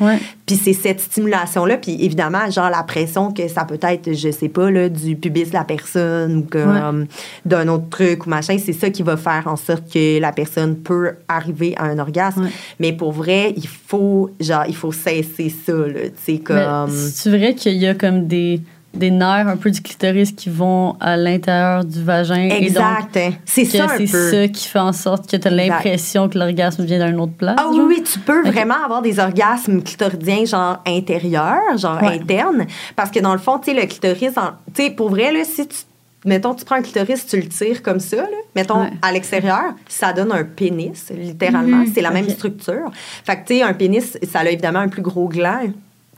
Puis 0.47 0.57
c'est 0.57 0.73
cette 0.73 1.01
stimulation-là. 1.01 1.77
Puis 1.77 1.97
évidemment, 2.01 2.49
genre 2.51 2.71
la 2.71 2.83
pression 2.85 3.33
que 3.33 3.49
ça 3.49 3.65
peut 3.65 3.81
être, 3.83 4.13
je 4.13 4.31
sais 4.31 4.49
pas, 4.49 4.71
là, 4.71 4.89
du 4.89 5.17
pubis 5.17 5.49
de 5.49 5.55
la 5.55 5.65
personne 5.65 6.37
ou 6.37 6.43
comme 6.43 7.07
d'un 7.45 7.69
autre 7.69 7.89
truc 7.91 8.27
ou 8.27 8.31
machin, 8.31 8.57
c'est 8.65 8.73
ça 8.73 8.91
qui 8.91 9.03
va 9.03 9.17
faire 9.17 9.43
en 9.47 9.57
sorte 9.57 9.93
que 9.93 10.21
la 10.21 10.33
personne 10.33 10.77
peut 10.77 11.13
arriver 11.29 11.75
à 11.77 11.85
un 11.85 11.99
orgasme. 11.99 12.45
Ouais. 12.45 12.51
Mais 12.79 12.93
pour 12.93 13.13
vrai, 13.13 13.55
il 13.57 13.67
faut, 13.67 14.31
genre, 14.41 14.65
il 14.69 14.77
faut 14.77 14.93
cesser 14.93 15.53
ça, 15.65 15.73
là. 15.73 16.09
Tu 16.25 16.35
sais, 16.35 16.39
comme. 16.39 16.91
C'est 16.91 17.31
vrai 17.31 17.55
qu'il 17.55 17.77
y 17.77 17.87
a 17.87 17.95
comme 17.95 18.27
des, 18.27 18.61
des 18.97 19.11
nerfs 19.11 19.47
un 19.49 19.57
peu 19.57 19.71
du 19.71 19.81
clitoris 19.81 20.33
qui 20.33 20.49
vont 20.51 20.97
à 21.01 21.17
l'intérieur 21.17 21.85
du 21.85 22.03
vagin. 22.03 22.49
Exact. 22.51 23.17
hein. 23.17 23.31
C'est 23.45 23.65
ça 23.65 23.87
c'est 23.97 24.07
ça 24.07 24.49
qui 24.49 24.67
fait 24.69 24.79
en 24.79 24.93
sorte 24.93 25.31
que 25.31 25.37
tu 25.37 25.47
as 25.49 25.51
l'impression 25.51 26.29
que 26.29 26.39
l'orgasme 26.39 26.85
vient 26.85 27.07
d'une 27.07 27.21
autre 27.21 27.35
place. 27.35 27.57
Ah 27.59 27.67
oui, 27.71 27.81
oui, 27.87 28.03
tu 28.03 28.19
peux 28.19 28.43
vraiment 28.49 28.83
avoir 28.85 29.03
des 29.03 29.19
orgasmes 29.19 29.83
clitoridiens, 29.83 30.45
genre 30.45 30.79
intérieurs, 30.87 31.77
genre 31.77 32.01
Ouais. 32.03 32.19
internes. 32.21 32.67
Parce 32.95 33.11
que 33.11 33.21
dans 33.21 33.33
le 33.33 33.39
fond, 33.39 33.59
tu 33.59 33.73
sais, 33.73 33.81
le 33.81 33.87
clitoris, 33.87 34.33
tu 34.75 34.83
sais, 34.85 34.91
pour 34.91 35.11
vrai, 35.11 35.33
là, 35.33 35.41
si 35.45 35.67
tu. 35.67 35.77
Mettons, 36.25 36.55
tu 36.55 36.65
prends 36.65 36.75
un 36.75 36.83
clitoris, 36.83 37.25
tu 37.27 37.37
le 37.37 37.47
tires 37.47 37.83
comme 37.85 38.01
ça, 38.01 38.17
là. 38.17 38.27
Mettons, 38.57 38.81
Ouais. 38.81 38.91
à 39.01 39.13
l'extérieur, 39.13 39.63
ça 39.87 40.13
donne 40.13 40.33
un 40.33 40.43
pénis, 40.43 41.13
littéralement. 41.17 41.77
Mhm. 41.79 41.93
C'est 41.95 42.01
la 42.01 42.11
même 42.11 42.29
structure. 42.29 42.91
Fait 43.25 43.37
que, 43.37 43.47
tu 43.47 43.55
sais, 43.59 43.63
un 43.63 43.75
pénis, 43.75 44.19
ça 44.29 44.41
a 44.41 44.45
évidemment 44.47 44.81
un 44.81 44.89
plus 44.89 45.03
gros 45.03 45.29
gland. 45.29 45.69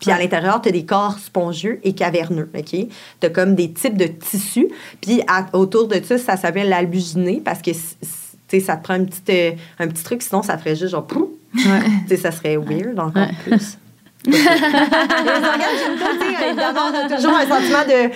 Puis 0.01 0.11
à 0.11 0.19
l'intérieur, 0.19 0.61
tu 0.63 0.69
as 0.69 0.73
des 0.73 0.85
corps 0.85 1.19
spongieux 1.19 1.81
et 1.83 1.93
caverneux, 1.95 2.49
OK? 2.57 2.71
Tu 2.71 2.87
as 3.23 3.31
comme 3.31 3.55
des 3.55 3.73
types 3.73 3.97
de 3.97 4.07
tissus. 4.07 4.69
Puis 5.01 5.23
à- 5.27 5.47
autour 5.55 5.89
de 5.89 6.01
ça, 6.05 6.19
ça 6.19 6.37
s'appelle 6.37 6.69
l'albuginé 6.69 7.41
parce 7.45 7.61
que, 7.63 7.73
ça 7.73 8.77
te 8.77 8.83
prend 8.85 8.95
un 8.95 9.05
petit, 9.05 9.23
euh, 9.31 9.51
un 9.79 9.89
petit 9.89 10.05
truc, 10.05 10.23
sinon 10.23 10.43
ça 10.43 10.57
ferait 10.59 10.77
juste 10.77 10.93
genre... 10.93 11.07
pouf. 11.07 11.29
Ouais. 11.55 12.17
Ça 12.17 12.31
serait 12.31 12.57
weird 12.57 12.99
encore 12.99 13.23
Ouais. 13.23 13.31
plus. 13.45 13.79
les 14.27 14.35
organes 14.35 15.79
génitaux, 15.79 16.63
on 16.77 16.95
a 16.95 17.17
toujours 17.17 17.35
un 17.37 17.47
sentiment 17.47 17.85
de. 17.87 18.11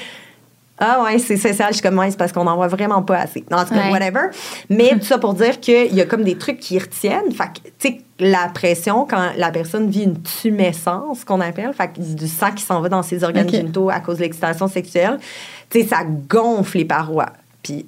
Ah 0.78 1.02
ouais, 1.04 1.18
c'est 1.18 1.36
ça, 1.36 1.68
je 1.68 1.74
suis 1.74 1.82
comme, 1.82 1.98
ouais, 1.98 2.10
c'est 2.10 2.16
parce 2.16 2.32
qu'on 2.32 2.44
n'en 2.44 2.56
voit 2.56 2.66
vraiment 2.66 3.02
pas 3.02 3.18
assez. 3.18 3.44
Non, 3.50 3.58
en 3.58 3.64
tout 3.64 3.74
cas, 3.74 3.82
Ouais. 3.84 3.90
whatever. 3.92 4.30
Mais 4.68 4.90
tout 4.98 5.04
ça 5.04 5.18
pour 5.18 5.34
dire 5.34 5.60
qu'il 5.60 5.94
y 5.94 6.00
a 6.00 6.06
comme 6.06 6.24
des 6.24 6.36
trucs 6.36 6.58
qui 6.58 6.78
retiennent. 6.78 7.30
Fait 7.30 7.44
que, 7.44 7.68
tu 7.78 7.88
sais, 7.88 8.00
la 8.18 8.48
pression, 8.48 9.06
quand 9.08 9.30
la 9.36 9.50
personne 9.50 9.88
vit 9.90 10.04
une 10.04 10.20
tumescence, 10.22 11.24
qu'on 11.24 11.40
appelle, 11.40 11.72
fait 11.74 11.88
que 11.92 12.00
du 12.00 12.26
sang 12.26 12.50
qui 12.52 12.64
s'en 12.64 12.80
va 12.80 12.88
dans 12.88 13.02
ses 13.02 13.22
organes 13.22 13.46
Ok. 13.46 13.52
génitaux 13.52 13.90
à 13.90 14.00
cause 14.00 14.16
de 14.16 14.22
l'excitation 14.22 14.66
sexuelle, 14.66 15.18
tu 15.70 15.82
sais, 15.82 15.86
ça 15.86 15.98
gonfle 16.28 16.78
les 16.78 16.84
parois. 16.84 17.30
Puis 17.62 17.86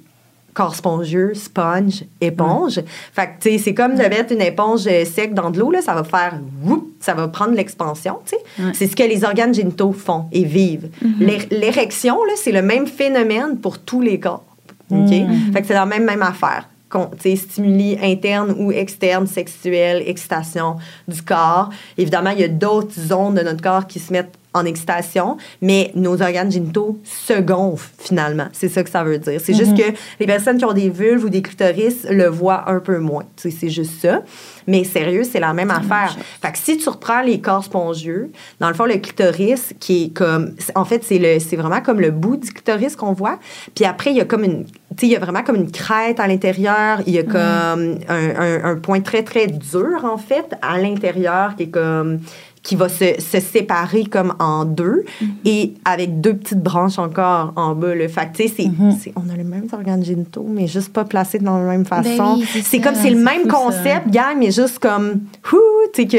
corps 0.55 0.73
spongieux, 0.75 1.33
sponge, 1.35 2.03
éponge. 2.21 2.79
Fait 3.13 3.27
que, 3.27 3.31
tu 3.41 3.51
sais, 3.51 3.57
c'est 3.59 3.73
comme 3.75 3.93
de 3.93 4.01
mettre 4.01 4.31
une 4.33 4.41
éponge 4.41 4.87
euh, 4.87 5.05
sec 5.05 5.33
dans 5.35 5.51
de 5.51 5.59
l'eau, 5.59 5.69
là, 5.69 5.81
ça 5.83 5.93
va 5.93 6.03
faire 6.03 6.39
whoop, 6.63 6.87
ça 6.99 7.13
va 7.13 7.27
prendre 7.27 7.53
l'expansion, 7.53 8.17
tu 8.25 8.35
sais. 8.37 8.73
C'est 8.73 8.87
ce 8.87 8.95
que 8.95 9.03
les 9.03 9.23
organes 9.23 9.53
génitaux 9.53 9.91
font 9.91 10.25
et 10.31 10.43
vivent. 10.45 10.89
L'é- 11.19 11.47
L'érection, 11.51 12.15
là, 12.23 12.33
c'est 12.37 12.51
le 12.53 12.63
même 12.63 12.87
phénomène 12.87 13.57
pour 13.59 13.77
tous 13.79 14.01
les 14.01 14.19
corps. 14.19 14.43
OK? 14.89 15.09
Fait 15.53 15.61
que 15.61 15.67
c'est 15.67 15.73
la 15.73 15.85
même, 15.85 16.05
même 16.05 16.21
affaire. 16.23 16.69
Con- 16.89 17.09
tu 17.19 17.31
sais, 17.31 17.35
stimuli 17.35 17.97
internes 18.01 18.55
ou 18.57 18.71
externes, 18.71 19.27
sexuels, 19.27 20.03
excitation 20.05 20.77
du 21.07 21.21
corps. 21.21 21.69
Évidemment, 21.97 22.29
il 22.29 22.39
y 22.39 22.43
a 22.43 22.47
d'autres 22.47 22.93
zones 22.97 23.33
de 23.35 23.41
notre 23.41 23.61
corps 23.61 23.87
qui 23.87 23.99
se 23.99 24.13
mettent 24.13 24.35
en 24.55 24.65
excitation, 24.65 25.37
mais 25.61 25.91
nos 25.93 26.19
organes 26.21 26.51
génitaux 26.51 26.97
se 27.03 27.39
gonflent 27.41 27.89
finalement. 27.99 28.47
C'est 28.53 28.69
ça 28.69 28.83
que 28.83 28.89
ça 28.89 29.03
veut 29.03 29.19
dire. 29.19 29.39
C'est 29.43 29.53
juste 29.53 29.77
que 29.77 29.93
les 30.19 30.25
personnes 30.25 30.57
qui 30.57 30.65
ont 30.65 30.73
des 30.73 30.89
vulves 30.89 31.23
ou 31.25 31.29
des 31.29 31.41
clitoris 31.43 32.07
le 32.09 32.25
voient 32.27 32.67
un 32.69 32.79
peu 32.79 32.97
moins. 32.97 33.25
C'est 33.35 33.69
juste 33.69 34.01
ça. 34.01 34.21
Mais 34.67 34.83
sérieux, 34.83 35.23
c'est 35.23 35.39
la 35.39 35.53
même 35.53 35.69
affaire. 35.69 36.17
Fait 36.41 36.51
que 36.51 36.57
si 36.57 36.77
tu 36.77 36.89
reprends 36.89 37.21
les 37.21 37.39
corps 37.39 37.63
spongieux, 37.63 38.31
dans 38.59 38.67
le 38.67 38.73
fond, 38.73 38.85
le 38.85 38.95
clitoris, 38.97 39.73
qui 39.79 40.05
est 40.05 40.09
comme. 40.09 40.55
En 40.73 40.85
fait, 40.85 41.03
c'est 41.03 41.55
vraiment 41.55 41.81
comme 41.81 41.99
le 41.99 42.09
bout 42.11 42.37
du 42.37 42.51
clitoris 42.51 42.95
qu'on 42.95 43.13
voit. 43.13 43.37
Puis 43.75 43.85
après, 43.85 44.09
il 44.09 44.17
y 44.17 44.21
a 44.21 44.25
comme 44.25 44.43
une. 44.43 44.65
Tu 44.97 45.01
sais, 45.01 45.07
il 45.07 45.11
y 45.11 45.15
a 45.17 45.19
vraiment 45.19 45.43
comme 45.43 45.57
une 45.57 45.69
crête 45.71 46.19
à 46.21 46.27
l'intérieur. 46.27 47.01
Il 47.05 47.13
y 47.13 47.19
a 47.19 47.23
comme 47.23 47.97
un, 48.07 48.39
un- 48.39 48.63
un 48.63 48.75
point 48.77 49.01
très, 49.01 49.23
très 49.23 49.47
dur, 49.47 50.03
en 50.05 50.17
fait, 50.17 50.45
à 50.61 50.79
l'intérieur, 50.79 51.55
qui 51.57 51.63
est 51.63 51.67
comme 51.69 52.19
qui 52.65 52.75
va 52.75 52.89
se, 52.89 53.05
se 53.21 53.39
séparer 53.39 54.05
comme 54.05 54.33
en 54.39 54.65
deux 54.65 55.05
et 55.45 55.75
avec 55.85 56.19
deux 56.19 56.33
petites 56.35 56.61
branches 56.63 56.97
encore 56.97 57.53
en 57.55 57.75
bas. 57.75 57.93
Le 57.93 58.07
fait 58.07 58.27
tu 58.33 58.47
sais, 58.47 58.53
c'est- 58.57 58.69
c'est- 58.99 59.13
on 59.15 59.29
a 59.31 59.37
les 59.37 59.43
mêmes 59.43 59.67
organes 59.71 60.03
génitaux, 60.03 60.45
mais 60.49 60.65
juste 60.67 60.91
pas 60.91 61.05
placés 61.05 61.37
dans 61.37 61.59
la 61.59 61.65
même 61.65 61.85
façon. 61.85 62.37
oui, 62.39 62.61
c'est 62.63 62.79
comme, 62.81 62.95
c'est 62.95 63.11
le 63.11 63.17
même 63.23 63.43
ça. 63.45 63.49
concept, 63.51 64.09
gang, 64.09 64.35
mais 64.39 64.49
juste 64.51 64.79
comme, 64.79 65.21
ouh, 65.53 65.57
tu 65.93 66.01
sais, 66.01 66.07
que, 66.07 66.17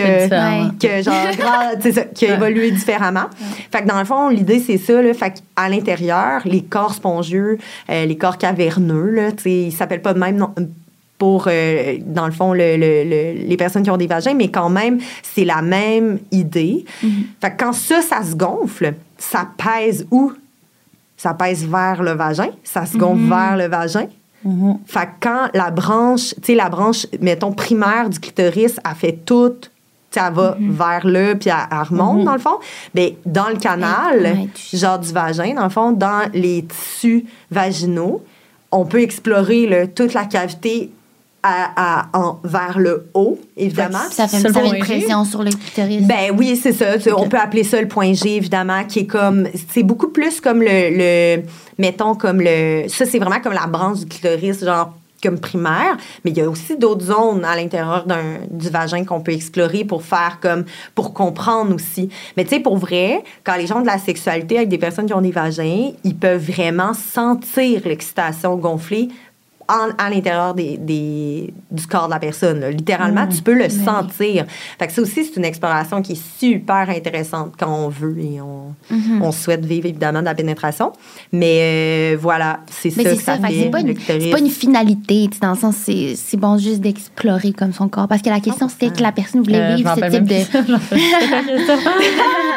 que 0.78 1.02
genre, 1.02 1.14
ça, 1.92 2.04
qui 2.14 2.26
a 2.26 2.34
évolué 2.36 2.70
différemment. 2.70 3.24
Fait 3.72 3.82
que 3.82 3.88
dans 3.88 3.98
le 3.98 4.04
fond, 4.04 4.28
l'idée, 4.28 4.60
c'est 4.60 4.78
ça, 4.78 5.02
là. 5.02 5.12
Fait 5.14 5.32
qu'à 5.56 5.68
l'intérieur, 5.68 6.42
les 6.44 6.62
corps 6.62 6.94
spongieux, 6.94 7.58
euh, 7.90 8.04
les 8.06 8.16
corps 8.16 8.38
caverneux, 8.38 9.10
là, 9.10 9.32
tu 9.32 9.42
sais, 9.42 9.50
ils 9.64 9.72
s'appellent 9.72 10.02
pas 10.02 10.14
de 10.14 10.20
même 10.20 10.36
non, 10.36 10.50
pour, 11.18 11.46
euh, 11.48 11.96
dans 12.04 12.26
le 12.26 12.32
fond, 12.32 12.52
le- 12.52 12.76
le- 12.76 13.04
le- 13.04 13.46
les 13.48 13.56
personnes 13.56 13.82
qui 13.82 13.90
ont 13.90 13.96
des 13.96 14.06
vagins, 14.06 14.34
mais 14.34 14.48
quand 14.50 14.68
même, 14.68 14.98
c'est 15.22 15.44
la 15.44 15.62
même 15.62 16.18
idée. 16.30 16.84
Fait 17.40 17.50
que 17.52 17.56
quand 17.64 17.72
ça, 17.72 18.02
ça 18.02 18.22
se 18.22 18.34
gonfle, 18.34 18.94
ça 19.16 19.48
pèse 19.56 20.06
où? 20.10 20.32
Ça 21.16 21.32
pèse 21.32 21.66
vers 21.66 22.02
le 22.02 22.12
vagin, 22.12 22.48
ça 22.62 22.84
se 22.84 22.96
gonfle 22.98 23.28
vers 23.28 23.56
le 23.56 23.68
vagin. 23.68 24.06
Mhm. 24.44 24.78
Fait 24.86 25.06
que 25.06 25.10
quand 25.20 25.48
la 25.54 25.70
branche, 25.70 26.34
tu 26.36 26.40
sais, 26.44 26.54
la 26.54 26.68
branche, 26.68 27.06
mettons, 27.20 27.52
primaire 27.52 28.10
du 28.10 28.20
clitoris, 28.20 28.78
a 28.84 28.94
fait 28.94 29.18
toute, 29.24 29.70
tu 30.10 30.20
sais, 30.20 30.26
elle 30.28 30.34
va 30.34 30.56
vers 30.60 31.06
là, 31.06 31.34
puis 31.34 31.48
elle, 31.48 31.56
elle 31.72 31.78
remonte, 31.88 32.24
dans 32.24 32.34
le 32.34 32.38
fond. 32.38 32.58
Mais 32.94 33.16
dans 33.24 33.48
le 33.48 33.56
canal, 33.56 34.36
genre 34.74 34.98
du 34.98 35.10
vagin, 35.12 35.54
dans 35.54 35.64
le 35.64 35.70
fond, 35.70 35.92
dans 35.92 36.28
les 36.34 36.62
tissus 36.66 37.24
vaginaux, 37.50 38.22
on 38.70 38.84
peut 38.84 39.00
explorer 39.00 39.66
là, 39.66 39.86
toute 39.86 40.12
la 40.12 40.26
cavité 40.26 40.90
à, 41.42 42.00
à- 42.00 42.18
en- 42.18 42.40
vers 42.42 42.78
le 42.78 43.08
haut, 43.14 43.38
évidemment. 43.56 43.98
Ça 44.10 44.26
fait, 44.26 44.38
ça 44.38 44.48
fait 44.48 44.60
point 44.60 44.64
une 44.64 44.72
G? 44.72 44.78
pression 44.80 45.24
sur 45.24 45.42
le 45.42 45.50
clitoris. 45.50 46.02
Ben 46.02 46.34
oui, 46.36 46.58
c'est 46.60 46.72
ça. 46.72 46.86
On 47.16 47.28
peut 47.28 47.38
appeler 47.38 47.62
ça 47.64 47.80
le 47.80 47.88
point 47.88 48.12
G, 48.14 48.36
évidemment, 48.36 48.84
qui 48.84 49.00
est 49.00 49.06
comme. 49.06 49.46
C'est 49.72 49.82
beaucoup 49.84 50.08
plus 50.08 50.40
comme 50.40 50.60
le. 50.62 51.36
le 51.38 51.42
mettons, 51.78 52.14
comme 52.14 52.40
le. 52.40 52.84
Ça, 52.88 53.06
c'est 53.06 53.18
vraiment 53.18 53.40
comme 53.40 53.52
la 53.52 53.66
branche 53.66 53.98
du 54.00 54.06
clitoris, 54.06 54.64
genre 54.64 54.92
comme 55.22 55.40
primaire, 55.40 55.96
mais 56.24 56.30
il 56.30 56.36
y 56.36 56.42
a 56.42 56.48
aussi 56.48 56.76
d'autres 56.76 57.06
zones 57.06 57.42
à 57.44 57.56
l'intérieur 57.56 58.04
d'un 58.04 58.36
du 58.50 58.68
vagin 58.68 59.02
qu'on 59.04 59.20
peut 59.20 59.32
explorer 59.32 59.82
pour 59.82 60.02
faire 60.02 60.38
comme 60.42 60.64
pour 60.94 61.14
comprendre 61.14 61.74
aussi. 61.74 62.10
Mais 62.36 62.44
tu 62.44 62.50
sais 62.50 62.60
pour 62.60 62.76
vrai, 62.76 63.24
quand 63.42 63.56
les 63.56 63.66
gens 63.66 63.78
ont 63.78 63.82
de 63.82 63.86
la 63.86 63.98
sexualité 63.98 64.58
avec 64.58 64.68
des 64.68 64.76
personnes 64.78 65.06
qui 65.06 65.14
ont 65.14 65.22
des 65.22 65.32
vagins, 65.32 65.90
ils 66.04 66.14
peuvent 66.14 66.44
vraiment 66.52 66.92
sentir 66.92 67.80
l'excitation 67.86 68.56
gonfler 68.56 69.08
en- 69.68 69.94
à 69.98 70.10
l'intérieur 70.10 70.54
des, 70.54 70.76
des- 70.76 71.52
du 71.70 71.86
corps 71.86 72.06
de 72.06 72.12
la 72.12 72.18
personne. 72.18 72.60
là. 72.60 72.70
Littéralement, 72.70 73.26
tu 73.26 73.42
peux 73.42 73.54
le 73.54 73.68
sentir. 73.68 74.44
Fait 74.78 74.86
que 74.86 74.92
ça 74.92 75.02
aussi, 75.02 75.24
c'est 75.24 75.36
une 75.36 75.44
exploration 75.44 76.02
qui 76.02 76.12
est 76.12 76.22
super 76.38 76.88
intéressante 76.90 77.54
quand 77.58 77.72
on 77.74 77.88
veut 77.88 78.16
et 78.18 78.40
on, 78.40 78.74
Mhm. 78.90 79.22
on 79.22 79.32
souhaite 79.32 79.64
vivre 79.64 79.86
évidemment 79.86 80.20
de 80.20 80.24
la 80.26 80.34
pénétration. 80.34 80.92
Mais 81.32 81.58
euh, 82.14 82.16
voilà, 82.20 82.60
c'est 82.70 82.96
Mais 82.96 83.04
ça 83.04 83.10
c'est 83.10 83.16
que 83.16 83.22
ça, 83.22 83.36
ça, 83.40 83.48
fait 83.48 83.54
c'est 83.54 83.70
pas, 83.70 83.80
une, 83.80 83.94
pas 84.30 84.38
finalité, 84.50 85.26
tu 85.30 85.34
sais, 85.34 85.40
dans 85.42 85.50
le 85.52 85.56
sens, 85.58 85.74
c'est, 85.76 86.14
c'est 86.16 86.36
bon 86.36 86.56
juste 86.58 86.80
d'explorer 86.80 87.52
comme 87.52 87.72
son 87.72 87.88
corps. 87.88 88.08
Parce 88.08 88.22
que 88.22 88.30
la 88.30 88.40
question, 88.40 88.68
c'était 88.68 88.90
que 88.90 89.02
la 89.02 89.12
personne 89.12 89.42
voulait 89.42 89.60
Euh, 89.60 89.74
vivre 89.76 89.94
ce 89.94 90.10
type 90.10 90.24
de. 90.24 90.34
ça. 90.44 90.62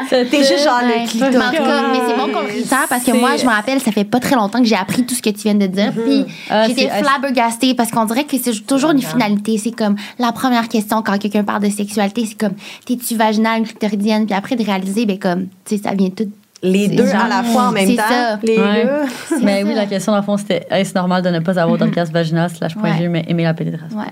T'es 0.09 0.37
juste 0.39 0.63
genre 0.63 0.79
Ouais. 0.81 1.01
le 1.03 1.07
clitoris. 1.09 1.35
Mais 1.37 1.43
en 1.45 1.51
tout 1.51 1.57
cas, 1.63 1.81
mais 1.91 1.99
c'est 2.07 2.15
bon 2.17 2.31
qu'on 2.33 2.41
le 2.41 2.47
réitère 2.47 2.87
parce 2.89 3.03
que 3.03 3.11
moi, 3.11 3.31
je 3.37 3.45
me 3.45 3.49
rappelle, 3.49 3.79
ça 3.81 3.91
fait 3.91 4.03
pas 4.03 4.19
très 4.19 4.35
longtemps 4.35 4.59
que 4.59 4.65
j'ai 4.67 4.75
appris 4.75 5.05
tout 5.05 5.13
ce 5.15 5.21
que 5.21 5.29
tu 5.29 5.41
viens 5.43 5.55
de 5.55 5.67
dire. 5.67 5.91
Puis 5.93 6.25
Ah, 6.49 6.67
j'étais 6.67 6.89
flabbergastée 7.03 7.73
parce 7.73 7.91
qu'on 7.91 8.05
dirait 8.05 8.25
que 8.25 8.37
c'est 8.37 8.65
toujours 8.65 8.91
une 8.91 9.01
finalité. 9.01 9.57
C'est 9.57 9.71
comme 9.71 9.95
la 10.17 10.31
première 10.31 10.67
question 10.67 11.01
quand 11.01 11.17
quelqu'un 11.17 11.43
parle 11.43 11.63
de 11.63 11.69
sexualité, 11.69 12.25
c'est 12.25 12.37
comme 12.37 12.53
t'es-tu 12.85 13.15
vaginale, 13.15 13.63
clitoridienne? 13.63 14.25
Puis 14.25 14.35
après 14.35 14.55
de 14.55 14.63
réaliser, 14.63 15.05
ben 15.05 15.17
comme, 15.19 15.47
tu 15.65 15.77
sais, 15.77 15.83
ça 15.83 15.93
vient 15.93 16.09
tout. 16.09 16.29
Les 16.61 16.89
deux 16.89 17.05
genre- 17.07 17.21
à 17.21 17.29
la 17.29 17.41
fois 17.43 17.69
en 17.69 17.71
même 17.71 17.87
c'est 17.87 17.95
temps? 17.95 18.03
ça. 18.09 18.37
Les 18.43 18.57
Ouais. 18.57 18.83
deux? 18.83 19.37
Mais 19.45 19.61
ça. 19.61 19.67
oui, 19.69 19.73
la 19.75 19.85
question, 19.85 20.11
dans 20.11 20.17
le 20.17 20.25
fond, 20.25 20.35
c'était 20.35 20.67
est-ce 20.69 20.93
normal 20.93 21.21
de 21.23 21.29
ne 21.29 21.39
pas 21.39 21.57
avoir 21.57 21.77
d'orgasme 21.77 22.11
vaginal 22.11 22.49
slash 22.49 22.75
point 22.75 22.91
Ouais. 22.91 22.97
G, 22.97 23.07
mais 23.07 23.23
aimer 23.29 23.43
la 23.43 23.53
pénétration? 23.53 23.97
Ouais. 23.97 24.03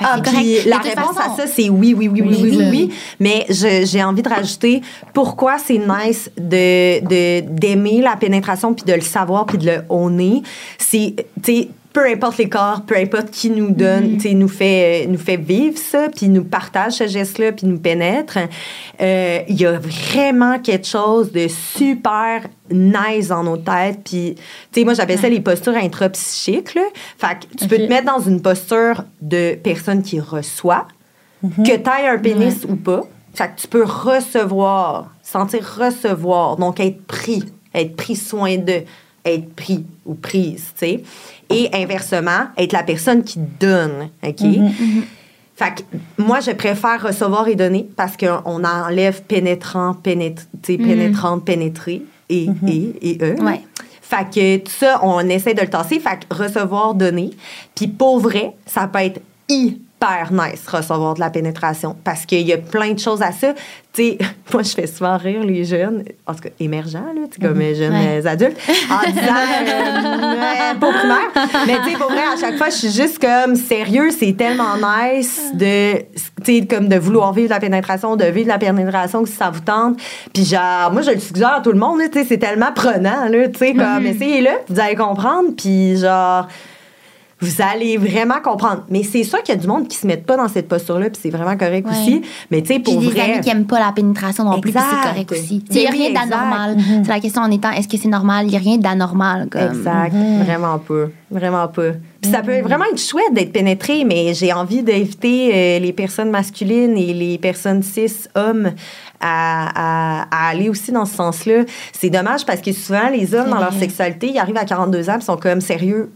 Ah, 0.00 0.18
puis 0.20 0.64
De 0.64 0.68
la 0.68 0.78
réponse 0.78 1.14
façon- 1.16 1.32
à 1.32 1.36
ça, 1.36 1.46
c'est 1.46 1.68
oui, 1.68 1.94
oui, 1.96 2.08
oui, 2.08 2.22
oui, 2.22 2.28
oui, 2.28 2.36
oui, 2.42 2.56
Oui. 2.58 2.66
oui. 2.90 2.94
Mais 3.20 3.46
j'ai 3.48 4.02
envie 4.02 4.22
de 4.22 4.28
rajouter 4.28 4.82
pourquoi 5.14 5.58
c'est 5.58 5.78
nice 5.78 6.28
de 6.36 7.00
de- 7.06 7.40
d'aimer 7.56 8.00
la 8.02 8.16
pénétration 8.16 8.74
puis 8.74 8.84
de 8.84 8.92
le 8.92 9.00
savoir 9.00 9.46
puis 9.46 9.56
de 9.58 9.66
le 9.66 9.82
honner. 9.88 10.42
C'est, 10.78 11.14
tu 11.40 11.52
sais, 11.54 11.68
peu 11.96 12.06
importe 12.06 12.36
les 12.36 12.50
corps, 12.50 12.82
peu 12.82 12.94
importe 12.94 13.30
qui 13.30 13.48
nous 13.48 13.70
donne, 13.70 14.20
sais, 14.20 14.34
nous 14.34 14.48
fait, 14.48 15.06
nous 15.08 15.16
fait 15.16 15.38
vivre 15.38 15.78
ça, 15.78 16.10
puis 16.14 16.28
nous 16.28 16.44
partage 16.44 16.92
ce 16.92 17.06
geste-là, 17.06 17.52
puis 17.52 17.66
nous 17.66 17.78
pénètre. 17.78 18.36
euh, 19.00 19.40
Il 19.48 19.58
y 19.58 19.64
a 19.64 19.78
vraiment 19.78 20.58
quelque 20.58 20.86
chose 20.86 21.32
de 21.32 21.48
super 21.48 22.42
nice 22.70 23.28
dans 23.28 23.42
nos 23.42 23.56
têtes. 23.56 24.00
Puis, 24.04 24.34
tu 24.34 24.42
sais, 24.72 24.84
moi, 24.84 24.92
j'appelle 24.92 25.18
ça 25.18 25.30
les 25.30 25.40
postures 25.40 25.74
intrapsychiques. 25.74 26.74
Là. 26.74 26.82
Fait 27.16 27.38
que 27.40 27.56
tu 27.56 27.66
peux 27.66 27.78
te 27.78 27.88
mettre 27.88 28.12
dans 28.12 28.20
une 28.20 28.42
posture 28.42 29.04
de 29.22 29.54
personne 29.54 30.02
qui 30.02 30.20
reçoit, 30.20 30.88
que 31.42 31.64
tu 31.64 31.72
aies 31.72 32.08
un 32.08 32.18
pénis 32.18 32.66
ou 32.68 32.76
pas. 32.76 33.04
Fait 33.32 33.48
que 33.48 33.58
tu 33.58 33.68
peux 33.68 33.84
recevoir, 33.84 35.14
sentir 35.22 35.66
recevoir, 35.78 36.58
donc 36.58 36.78
être 36.78 37.02
pris, 37.06 37.42
être 37.74 37.96
pris 37.96 38.16
soin 38.16 38.58
de, 38.58 38.82
être 39.26 39.54
pris 39.54 39.84
ou 40.04 40.14
prise, 40.14 40.72
tu 40.78 40.86
sais. 40.86 41.02
Et 41.50 41.70
inversement, 41.72 42.48
être 42.58 42.72
la 42.72 42.82
personne 42.82 43.22
qui 43.22 43.38
donne, 43.38 44.10
OK? 44.26 44.44
Fait 45.54 45.74
que 45.74 45.82
moi, 46.18 46.40
je 46.40 46.50
préfère 46.50 47.02
recevoir 47.02 47.48
et 47.48 47.54
donner 47.54 47.88
parce 47.96 48.16
qu'on 48.16 48.64
enlève 48.64 49.22
pénétrant, 49.22 49.94
pénétr 49.94 50.42
tu 50.62 50.72
sais, 50.72 50.78
pénétrante, 50.78 51.44
pénétrer 51.46 52.02
et, 52.28 52.48
et, 52.66 53.10
et 53.10 53.18
eux. 53.22 53.36
Ouais. 53.40 53.62
Fait 54.02 54.28
que 54.32 54.56
tout 54.58 54.72
ça, 54.72 55.00
on 55.02 55.20
essaie 55.20 55.54
de 55.54 55.62
le 55.62 55.68
tasser. 55.68 55.98
Fait 55.98 56.18
que 56.28 56.34
recevoir, 56.34 56.94
donner. 56.94 57.30
Puis 57.74 57.86
pour 57.86 58.20
vrai, 58.20 58.52
ça 58.66 58.86
peut 58.86 58.98
être 58.98 59.20
hyper 59.96 60.28
nice 60.32 60.66
recevoir 60.68 61.14
de 61.14 61.20
la 61.20 61.30
pénétration 61.30 61.96
parce 62.04 62.26
qu'il 62.26 62.42
y 62.46 62.52
a 62.52 62.58
plein 62.58 62.92
de 62.92 62.98
choses 62.98 63.22
à 63.22 63.32
ça. 63.32 63.54
Tu 63.92 64.02
sais, 64.02 64.18
moi, 64.52 64.62
je 64.62 64.70
fais 64.74 64.86
souvent 64.86 65.16
rire 65.16 65.42
les 65.42 65.64
jeunes, 65.64 66.04
en 66.26 66.34
tout 66.34 66.40
cas 66.42 66.48
émergents, 66.60 66.98
là, 67.14 67.22
tu 67.30 67.40
sais, 67.40 67.46
comme 67.48 67.60
jeunes 67.74 67.92
Ouais. 67.94 68.20
euh, 68.22 68.28
adultes, 68.28 68.58
en 68.90 69.10
disant, 69.10 69.22
euh, 69.66 70.74
pas 70.78 70.92
primaire. 70.92 71.48
Mais 71.66 71.78
tu 71.84 71.90
sais, 71.92 71.96
pour 71.96 72.10
vrai, 72.10 72.20
à 72.34 72.38
chaque 72.38 72.56
fois, 72.58 72.68
je 72.68 72.74
suis 72.76 72.90
juste 72.90 73.18
comme, 73.18 73.56
sérieux, 73.56 74.10
c'est 74.10 74.36
tellement 74.36 74.74
nice 74.76 75.50
de, 75.54 75.98
tu 76.44 76.60
sais, 76.60 76.66
comme 76.66 76.88
de 76.88 76.96
vouloir 76.96 77.32
vivre 77.32 77.50
la 77.50 77.60
pénétration, 77.60 78.16
de 78.16 78.24
vivre 78.26 78.48
la 78.48 78.58
pénétration 78.58 79.24
si 79.24 79.32
ça 79.32 79.48
vous 79.50 79.60
tente. 79.60 79.96
Puis 80.34 80.44
genre, 80.44 80.92
moi, 80.92 81.00
je 81.02 81.12
le 81.12 81.20
suggère 81.20 81.54
à 81.54 81.60
tout 81.62 81.72
le 81.72 81.78
monde, 81.78 82.00
tu 82.12 82.18
sais, 82.18 82.26
c'est 82.28 82.38
tellement 82.38 82.72
prenant, 82.74 83.28
là, 83.30 83.48
tu 83.48 83.58
sais, 83.58 83.72
comme, 83.72 84.04
essayez-le, 84.04 84.50
vous 84.68 84.78
allez 84.78 84.94
comprendre, 84.96 85.50
puis 85.56 85.96
genre, 85.96 86.48
vous 87.40 87.60
allez 87.60 87.98
vraiment 87.98 88.40
comprendre. 88.42 88.84
Mais 88.88 89.02
c'est 89.02 89.22
sûr 89.22 89.42
qu'il 89.42 89.54
y 89.54 89.58
a 89.58 89.60
du 89.60 89.66
monde 89.66 89.88
qui 89.88 89.96
se 89.98 90.06
met 90.06 90.16
pas 90.16 90.38
dans 90.38 90.48
cette 90.48 90.68
posture-là, 90.68 91.10
puis 91.10 91.20
c'est 91.22 91.28
vraiment 91.30 91.56
correct 91.56 91.86
Ouais. 91.86 91.92
aussi. 91.92 92.22
Mais 92.50 92.62
tu 92.62 92.68
sais, 92.68 92.74
J'ai 92.74 92.80
pour 92.80 92.98
des 92.98 93.08
vrai... 93.08 93.20
amis 93.32 93.40
qui 93.42 93.50
aiment 93.50 93.66
pas 93.66 93.78
la 93.78 93.92
pénétration 93.92 94.44
non 94.44 94.58
plus, 94.58 94.72
puis 94.72 94.80
c'est 94.82 95.08
correct 95.08 95.32
aussi. 95.32 95.62
Il 95.70 95.76
n'y 95.76 95.86
a 95.86 95.90
rien 95.90 96.12
d'anormal. 96.12 96.76
C'est 97.04 97.08
la 97.12 97.20
question 97.20 97.42
en 97.42 97.50
étant, 97.50 97.70
est-ce 97.72 97.88
que 97.88 97.98
c'est 97.98 98.08
normal? 98.08 98.46
Il 98.46 98.50
n'y 98.50 98.56
a 98.56 98.60
rien 98.60 98.78
d'anormal. 98.78 99.48
Comme. 99.50 99.60
Exact. 99.62 100.14
Vraiment 100.44 100.78
pas. 100.78 101.04
Vraiment 101.30 101.68
pas. 101.68 101.90
Puis 102.22 102.30
ça 102.30 102.40
peut 102.40 102.60
vraiment 102.60 102.84
être 102.90 103.00
chouette 103.00 103.32
d'être 103.34 103.52
pénétré, 103.52 104.04
mais 104.04 104.32
j'ai 104.32 104.52
envie 104.52 104.82
d'inviter 104.82 105.50
euh, 105.52 105.78
les 105.78 105.92
personnes 105.92 106.30
masculines 106.30 106.96
et 106.96 107.12
les 107.12 107.36
personnes 107.36 107.82
cis 107.82 108.10
hommes 108.34 108.70
à, 109.20 110.22
à- 110.22 110.26
à 110.30 110.48
aller 110.50 110.68
aussi 110.68 110.90
dans 110.92 111.04
ce 111.04 111.14
sens-là. 111.16 111.64
C'est 111.92 112.10
dommage 112.10 112.46
parce 112.46 112.60
que 112.60 112.72
souvent, 112.72 113.08
les 113.12 113.34
hommes, 113.34 113.44
C'est 113.46 113.50
dans 113.50 113.60
leur 113.60 113.72
sexualité, 113.74 114.30
ils 114.32 114.38
arrivent 114.38 114.56
à 114.56 114.64
42 114.64 115.10
ans 115.10 115.18
et 115.18 115.20
sont 115.22 115.36
comme 115.36 115.60
sérieux. 115.60 116.10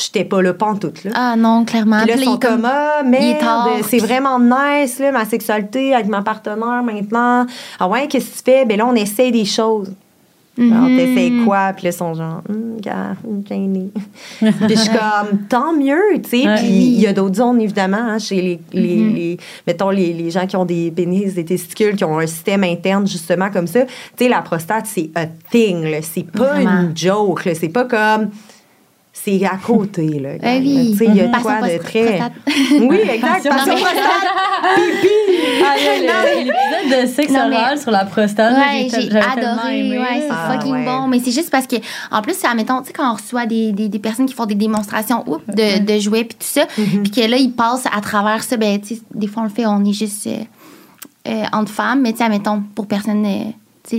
J'étais 0.00 0.24
pas 0.24 0.40
là 0.42 0.54
pantoute, 0.54 1.02
là. 1.02 1.10
Ah 1.14 1.34
non, 1.36 1.64
clairement. 1.64 1.98
Puis 2.02 2.10
là, 2.10 2.16
ils 2.16 2.24
sont 2.24 2.38
comme, 2.38 2.64
ah, 2.64 3.02
merde, 3.04 3.82
c'est 3.88 3.98
vraiment 3.98 4.38
nice, 4.38 5.00
là, 5.00 5.10
ma 5.10 5.24
sexualité 5.24 5.92
avec 5.92 6.06
ma 6.06 6.22
partenaire 6.22 6.82
maintenant. 6.84 7.46
Ah 7.80 7.88
ouais, 7.88 8.06
qu'est-ce 8.06 8.26
que 8.30 8.36
tu 8.36 8.42
fais? 8.44 8.64
Ben 8.64 8.78
là, 8.78 8.86
on 8.86 8.94
essaie 8.94 9.32
des 9.32 9.44
choses. 9.44 9.90
Alors, 10.60 10.88
Mhm. 10.88 10.96
t'essayes 10.96 11.44
quoi? 11.44 11.72
Puis 11.72 11.84
là, 11.84 11.90
ils 11.90 11.92
sont 11.96 12.14
genre, 12.14 12.42
hum, 12.48 12.80
gars, 12.80 13.14
hum, 13.24 13.42
gêné. 13.48 13.90
Puis 14.40 14.50
je 14.70 14.74
suis 14.74 14.90
comme, 14.90 15.38
tant 15.48 15.72
mieux, 15.72 16.00
tu 16.22 16.30
sais. 16.42 16.54
Puis 16.56 16.66
il 16.66 17.00
y 17.00 17.06
a 17.06 17.12
d'autres 17.12 17.36
zones, 17.36 17.60
évidemment, 17.60 17.96
hein, 17.98 18.18
chez 18.18 18.40
les, 18.42 18.60
les, 18.72 18.96
Mhm. 18.96 19.14
les- 19.14 19.38
mettons, 19.68 19.90
les, 19.90 20.12
les 20.12 20.30
gens 20.32 20.46
qui 20.48 20.56
ont 20.56 20.64
des 20.64 20.90
pénis, 20.90 21.32
des 21.34 21.44
testicules, 21.44 21.94
qui 21.94 22.02
ont 22.04 22.18
un 22.18 22.26
système 22.26 22.64
interne, 22.64 23.06
justement, 23.06 23.50
comme 23.50 23.68
ça. 23.68 23.84
Tu 23.84 23.90
sais, 24.18 24.28
la 24.28 24.42
prostate, 24.42 24.86
c'est 24.86 25.10
a 25.14 25.26
thing, 25.50 25.84
là. 25.84 25.98
C'est 26.02 26.24
pas 26.28 26.54
Vraiment. 26.54 26.80
une 26.82 26.96
joke. 26.96 27.48
C'est 27.54 27.68
pas 27.68 27.84
comme. 27.84 28.30
C'est 29.38 29.44
à 29.46 29.56
côté, 29.56 30.06
là. 30.18 30.30
Ben 30.40 30.62
oui. 30.62 30.88
Tu 30.92 30.98
sais, 30.98 31.04
il 31.06 31.16
y 31.16 31.20
a 31.20 31.26
de 31.26 31.36
quoi 31.42 31.60
de 31.60 31.78
très. 31.78 32.20
Oui, 32.80 32.96
exact. 33.10 33.48
Passion 33.48 33.74
prostate. 33.74 34.28
Pipi. 34.74 35.08
Ah, 35.64 35.74
il 35.78 36.04
y 36.04 36.08
a 36.08 36.22
le- 36.22 36.38
l'épisode 36.38 37.02
de 37.02 37.06
sexe 37.06 37.32
oral 37.32 37.78
sur 37.78 37.90
la 37.90 38.04
prostate. 38.04 38.56
Ouais, 38.56 38.88
j'ai 38.90 39.08
adoré. 39.16 39.98
Ouais, 39.98 40.06
c'est 40.20 40.28
Ah, 40.30 40.52
fucking 40.52 40.84
bon. 40.84 41.06
Mais 41.08 41.20
c'est 41.20 41.30
juste 41.32 41.50
parce 41.50 41.66
que, 41.66 41.76
en 42.10 42.22
plus, 42.22 42.34
ça, 42.34 42.54
mettons, 42.54 42.80
tu 42.80 42.88
sais, 42.88 42.92
quand 42.92 43.10
on 43.10 43.14
reçoit 43.14 43.46
des, 43.46 43.72
des, 43.72 43.88
des 43.88 43.98
personnes 43.98 44.26
qui 44.26 44.34
font 44.34 44.46
des 44.46 44.54
démonstrations 44.54 45.24
oups, 45.26 45.44
de, 45.48 45.84
de 45.84 45.98
jouets 46.00 46.24
puis 46.24 46.36
tout 46.38 46.46
ça, 46.46 46.62
Mm-hmm. 46.78 47.02
puis 47.02 47.10
que 47.10 47.20
là, 47.30 47.36
ils 47.36 47.52
passent 47.52 47.86
à 47.96 48.00
travers 48.00 48.42
ça, 48.42 48.56
ben, 48.56 48.80
tu 48.80 48.94
sais, 48.96 49.00
des 49.14 49.26
fois, 49.26 49.42
on 49.42 49.44
le 49.46 49.50
fait, 49.50 49.66
on 49.66 49.84
est 49.84 49.92
juste 49.92 50.26
euh, 50.26 50.36
euh, 51.28 51.44
entre 51.52 51.72
femmes, 51.72 52.00
mais 52.02 52.12
tu 52.12 52.18
sais, 52.18 52.28
mettons, 52.28 52.62
pour 52.74 52.86
personne. 52.86 53.24
euh, 53.26 53.50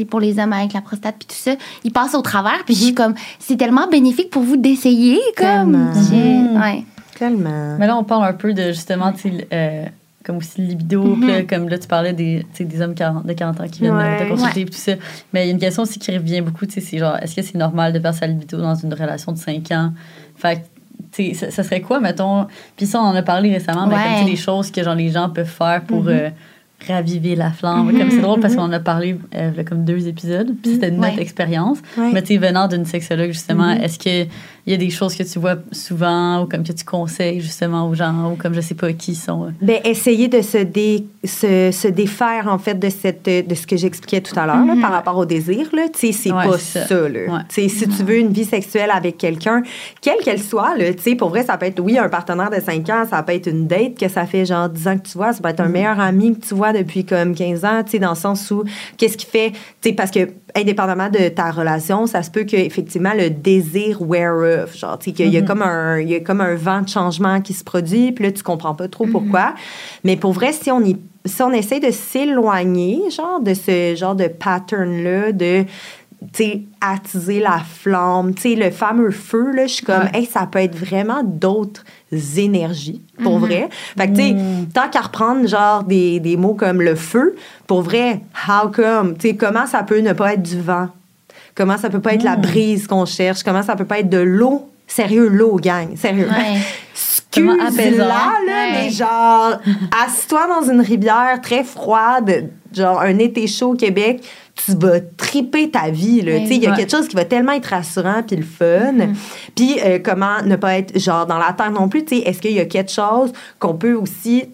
pour 0.10 0.20
les 0.20 0.40
hommes 0.40 0.54
avec 0.54 0.74
la 0.74 0.82
prostate 0.82 1.16
puis 1.20 1.28
tout 1.28 1.36
ça, 1.36 1.56
ils 1.84 1.92
passent 1.92 2.16
au 2.16 2.22
travers 2.22 2.64
puis 2.66 2.76
je 2.76 2.84
suis 2.86 2.94
comme 2.94 3.14
c'est 3.40 3.58
tellement 3.58 3.88
bénéfique 3.88 4.30
pour 4.30 4.44
vous 4.44 4.58
d'essayer 4.58 5.20
comme 5.36 5.48
Mm-hmm. 5.76 6.10
Tellement. 6.10 6.54
J'ai- 6.54 6.60
ouais. 6.60 6.84
Tellement. 7.18 7.76
Mais 7.78 7.88
là, 7.88 7.98
on 7.98 8.04
parle 8.04 8.26
un 8.26 8.34
peu 8.34 8.54
de 8.54 8.68
justement, 8.68 9.12
euh, 9.52 9.86
comme 10.24 10.38
aussi 10.38 10.62
le 10.62 10.68
libido, 10.68 11.04
Mhm. 11.04 11.28
là, 11.28 11.42
comme 11.44 11.68
là, 11.68 11.78
tu 11.78 11.88
parlais 11.88 12.14
des, 12.14 12.46
des 12.60 12.82
hommes 12.82 12.94
40 12.96 13.26
de 13.26 13.34
40 13.34 13.60
ans 13.60 13.68
qui 13.68 13.82
viennent 13.82 13.96
Ouais. 13.96 14.24
te 14.24 14.30
consulter, 14.30 14.64
puis 14.66 14.74
tout 14.74 14.80
ça. 14.82 14.94
Mais 15.34 15.44
il 15.44 15.48
y 15.48 15.50
a 15.50 15.54
une 15.54 15.60
question 15.60 15.84
aussi 15.84 16.00
qui 16.00 16.12
revient 16.16 16.40
beaucoup, 16.42 16.66
tu 16.66 16.74
sais, 16.74 16.82
c'est 16.82 16.98
genre, 16.98 17.18
est-ce 17.22 17.36
que 17.36 17.42
c'est 17.42 17.56
normal 17.58 17.92
de 17.92 18.00
perdre 18.00 18.18
sa 18.18 18.26
libido 18.28 18.58
dans 18.62 18.76
une 18.76 18.94
relation 18.94 19.32
de 19.34 19.38
5 19.38 19.70
ans? 19.72 19.92
Fait 20.38 20.56
que, 20.58 20.60
tu 21.12 21.26
sais, 21.26 21.34
ça, 21.34 21.52
ça 21.52 21.64
serait 21.64 21.82
quoi, 21.82 22.00
mettons? 22.00 22.48
Puis 22.78 22.86
ça, 22.86 23.00
on 23.02 23.06
en 23.06 23.16
a 23.16 23.22
parlé 23.22 23.52
récemment, 23.52 23.86
mais 23.88 23.96
comme, 23.96 24.04
Ouais. 24.14 24.22
Mhm. 24.22 24.26
des 24.30 24.36
choses 24.38 24.72
que, 24.72 24.82
genre, 24.84 24.96
les 24.96 25.10
gens 25.10 25.30
peuvent 25.30 25.46
faire 25.46 25.82
pour... 25.82 26.06
euh, 26.08 26.30
raviver 26.88 27.36
la 27.36 27.52
flamme. 27.52 27.92
Comme 27.98 28.10
c'est 28.12 28.22
drôle 28.22 28.40
parce 28.40 28.56
qu'on 28.56 28.64
en 28.64 28.72
a 28.72 28.80
parlé 28.80 29.18
euh, 29.36 29.52
comme 29.64 29.84
deux 29.86 30.08
épisodes, 30.08 30.52
puis 30.62 30.74
c'était 30.74 30.92
notre 30.92 31.16
Ouais. 31.16 31.22
expérience. 31.22 31.80
Ouais. 31.98 32.12
Mais 32.14 32.22
tu 32.24 32.38
venant 32.38 32.68
d'une 32.68 32.86
sexologue, 32.86 33.32
justement, 33.32 33.70
est-ce 33.72 34.00
qu'il 34.00 34.28
il 34.70 34.74
y 34.74 34.76
a 34.76 34.78
des 34.78 34.92
choses 34.92 35.16
que 35.16 35.24
tu 35.24 35.40
vois 35.40 35.56
souvent 35.72 36.44
ou 36.44 36.46
comme 36.46 36.64
que 36.64 36.72
tu 36.72 36.86
conseilles 36.86 37.42
justement 37.42 37.90
aux 37.90 37.96
gens 37.96 38.34
ou 38.34 38.36
comme 38.36 38.54
je 38.54 38.62
sais 38.62 38.76
pas 38.76 38.94
qui 38.94 39.16
sont. 39.16 39.46
euh, 39.46 39.50
Ben, 39.64 39.80
essayer 39.84 40.28
de 40.28 40.44
se, 40.44 40.60
dé- 40.60 41.08
se, 41.26 41.72
se 41.72 41.88
défaire, 41.88 42.48
en 42.48 42.60
fait, 42.60 42.76
de, 42.76 42.88
cette, 42.90 43.26
de 43.26 43.56
ce 43.56 43.66
que 43.66 43.76
j'expliquais 43.78 44.22
tout 44.22 44.40
à 44.40 44.46
l'heure 44.46 44.64
là, 44.64 44.76
par 44.80 44.92
rapport 44.92 45.18
au 45.18 45.26
désir. 45.26 45.70
là. 45.74 45.88
Tu 45.92 46.00
sais, 46.00 46.12
c'est 46.12 46.32
Ouais, 46.32 46.46
pas 46.48 46.60
ça. 46.60 46.86
ça. 46.86 47.10
là. 47.10 47.20
Ouais. 47.34 47.40
Tu 47.50 47.68
sais, 47.68 47.68
Si 47.70 47.88
tu 47.88 48.04
veux 48.04 48.18
une 48.20 48.32
vie 48.32 48.46
sexuelle 48.46 48.92
avec 48.94 49.18
quelqu'un, 49.18 49.64
quelle 50.02 50.20
qu'elle 50.20 50.40
soit, 50.42 50.78
là, 50.78 50.94
tu 50.94 51.02
sais, 51.02 51.16
pour 51.16 51.30
vrai, 51.30 51.44
ça 51.44 51.58
peut 51.58 51.66
être, 51.66 51.80
oui, 51.80 51.98
un 51.98 52.08
partenaire 52.08 52.52
de 52.52 52.62
5 52.62 52.88
ans, 52.92 53.04
ça 53.10 53.24
peut 53.24 53.34
être 53.34 53.48
une 53.48 53.66
date 53.66 53.98
que 54.00 54.08
ça 54.08 54.28
fait 54.28 54.46
genre 54.46 54.70
10 54.70 54.88
ans 54.88 54.98
que 55.00 55.08
tu 55.08 55.18
vois, 55.18 55.34
ça 55.34 55.42
peut 55.42 55.50
être 55.50 55.62
un 55.62 55.68
meilleur 55.70 56.00
ami 56.00 56.38
que 56.40 56.46
tu 56.46 56.54
vois 56.54 56.74
depuis 56.74 57.06
comme 57.06 57.34
15 57.34 57.66
ans, 57.66 57.82
tu 57.84 57.94
sais, 57.94 58.00
dans 58.00 58.12
le 58.12 58.16
sens 58.16 58.52
où, 58.52 58.64
qu'est-ce 58.98 59.18
qui 59.18 59.26
fait, 59.26 59.50
tu 59.82 59.90
sais, 59.90 59.94
parce 59.94 60.12
que, 60.12 60.30
indépendamment 60.56 61.10
de 61.10 61.30
ta 61.30 61.52
relation, 61.52 62.06
ça 62.08 62.22
se 62.24 62.32
peut 62.32 62.44
que 62.44 62.56
effectivement 62.56 63.14
le 63.16 63.30
désir 63.30 64.02
wear 64.02 64.59
genre, 64.74 65.00
tu 65.00 65.10
sais, 65.10 65.16
qu'il 65.16 65.30
y 65.30 65.38
a 65.38 65.42
comme 65.42 65.62
un, 65.62 66.00
il 66.00 66.10
y 66.10 66.16
a 66.16 66.20
comme 66.20 66.42
un 66.42 66.56
vent 66.56 66.82
de 66.82 66.90
changement 66.90 67.42
qui 67.42 67.54
se 67.54 67.64
produit, 67.64 68.12
puis 68.12 68.26
là, 68.26 68.32
tu 68.32 68.44
comprends 68.44 68.76
pas 68.76 68.88
trop 68.88 69.06
pourquoi. 69.06 69.54
Mais 70.04 70.16
pour 70.16 70.34
vrai, 70.34 70.54
si 70.54 70.72
on 70.72 70.82
y 70.82 70.98
si 71.26 71.42
on 71.42 71.52
essaie 71.52 71.80
de 71.80 71.92
s'éloigner, 71.92 73.10
genre, 73.12 73.42
de 73.42 73.54
ce 73.54 73.96
genre 73.96 74.16
de 74.16 74.28
pattern-là, 74.28 75.32
de, 75.32 75.66
attiser 76.82 77.40
la 77.40 77.60
flamme, 77.60 78.34
le 78.44 78.72
fameux 78.72 79.12
feu, 79.12 79.52
là, 79.54 79.68
je 79.68 79.76
suis 79.76 79.86
comme, 79.86 80.10
hey, 80.14 80.26
ça 80.26 80.48
peut 80.48 80.60
être 80.60 80.76
vraiment 80.76 81.24
d'autres 81.24 81.84
énergies, 82.38 83.02
pour 83.24 83.40
vrai. 83.40 83.70
Fait 83.98 84.08
que, 84.08 84.16
tu 84.16 84.22
sais, 84.22 84.36
tant 84.74 84.90
qu'à 84.90 85.02
reprendre, 85.02 85.48
genre, 85.48 85.84
des, 85.84 86.20
des 86.20 86.36
mots 86.36 86.56
comme 86.56 86.82
le 86.82 86.96
feu, 86.96 87.36
pour 87.68 87.82
vrai, 87.82 88.22
how 88.48 88.70
come, 88.70 89.16
comment 89.38 89.66
ça 89.66 89.84
peut 89.84 90.00
ne 90.00 90.14
pas 90.14 90.34
être 90.34 90.44
du 90.44 90.60
vent? 90.60 90.90
Comment 91.56 91.78
ça 91.78 91.90
peut 91.90 92.00
pas 92.02 92.14
être 92.14 92.24
la 92.24 92.36
brise 92.36 92.88
qu'on 92.88 93.06
cherche? 93.06 93.44
Comment 93.44 93.64
ça 93.64 93.76
peut 93.76 93.86
pas 93.86 94.00
être 94.00 94.10
de 94.10 94.18
l'eau? 94.20 94.70
Sérieux, 94.88 95.28
l'eau, 95.28 95.58
gang. 95.58 95.96
Sérieux. 95.96 96.28
Ouais. 96.30 96.60
Excuse-la, 97.36 98.06
là, 98.06 98.32
Ouais. 98.48 98.72
mais 98.74 98.90
genre, 98.90 99.60
assis-toi 100.06 100.48
dans 100.48 100.70
une 100.72 100.82
rivière 100.82 101.40
très 101.42 101.64
froide, 101.64 102.50
genre 102.74 103.00
un 103.02 103.18
été 103.20 103.46
chaud 103.48 103.74
au 103.74 103.76
Québec, 103.76 104.24
tu 104.56 104.74
vas 104.76 105.00
triper 105.16 105.70
ta 105.70 105.90
vie, 105.90 106.22
là. 106.22 106.40
Tu 106.40 106.56
il 106.56 106.64
y 106.64 106.68
a 106.68 106.72
Ouais. 106.72 106.78
quelque 106.78 106.92
chose 106.92 107.08
qui 107.08 107.16
va 107.16 107.26
tellement 107.26 107.52
être 107.54 107.68
rassurant 107.68 108.24
puis 108.28 108.36
le 108.36 108.44
fun. 108.44 109.14
Puis 109.56 109.78
euh, 109.86 110.00
comment 110.04 110.42
ne 110.44 110.56
pas 110.56 110.80
être, 110.80 110.98
genre, 111.00 111.26
dans 111.28 111.38
la 111.38 111.54
terre 111.54 111.72
non 111.72 111.88
plus, 111.88 112.04
tu 112.04 112.18
sais, 112.18 112.24
est-ce 112.24 112.42
qu'il 112.42 112.52
y 112.54 112.60
a 112.60 112.66
quelque 112.66 112.92
chose 112.92 113.32
qu'on 113.60 113.76
peut 113.76 113.94
aussi, 113.94 114.46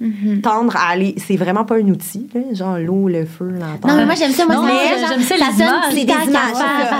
sais, 0.00 0.40
tendre 0.42 0.76
à 0.76 0.90
aller... 0.92 1.14
C'est 1.18 1.36
vraiment 1.36 1.64
pas 1.64 1.76
un 1.76 1.88
outil, 1.88 2.28
là, 2.34 2.40
genre 2.52 2.78
l'eau, 2.78 3.08
le 3.08 3.24
feu, 3.24 3.50
la 3.58 3.66
terre. 3.78 3.90
Non, 3.90 3.96
mais 3.96 4.06
moi, 4.06 4.14
j'aime 4.14 4.32
ça. 4.32 4.44
Moi, 4.46 4.56
j'aime 5.08 5.20
ça, 5.22 5.34
les 5.36 5.42
sonne 5.42 5.74
C'est 5.90 6.04
des 6.04 6.12
images, 6.12 6.22
c'est 6.24 6.88
ça, 6.88 6.98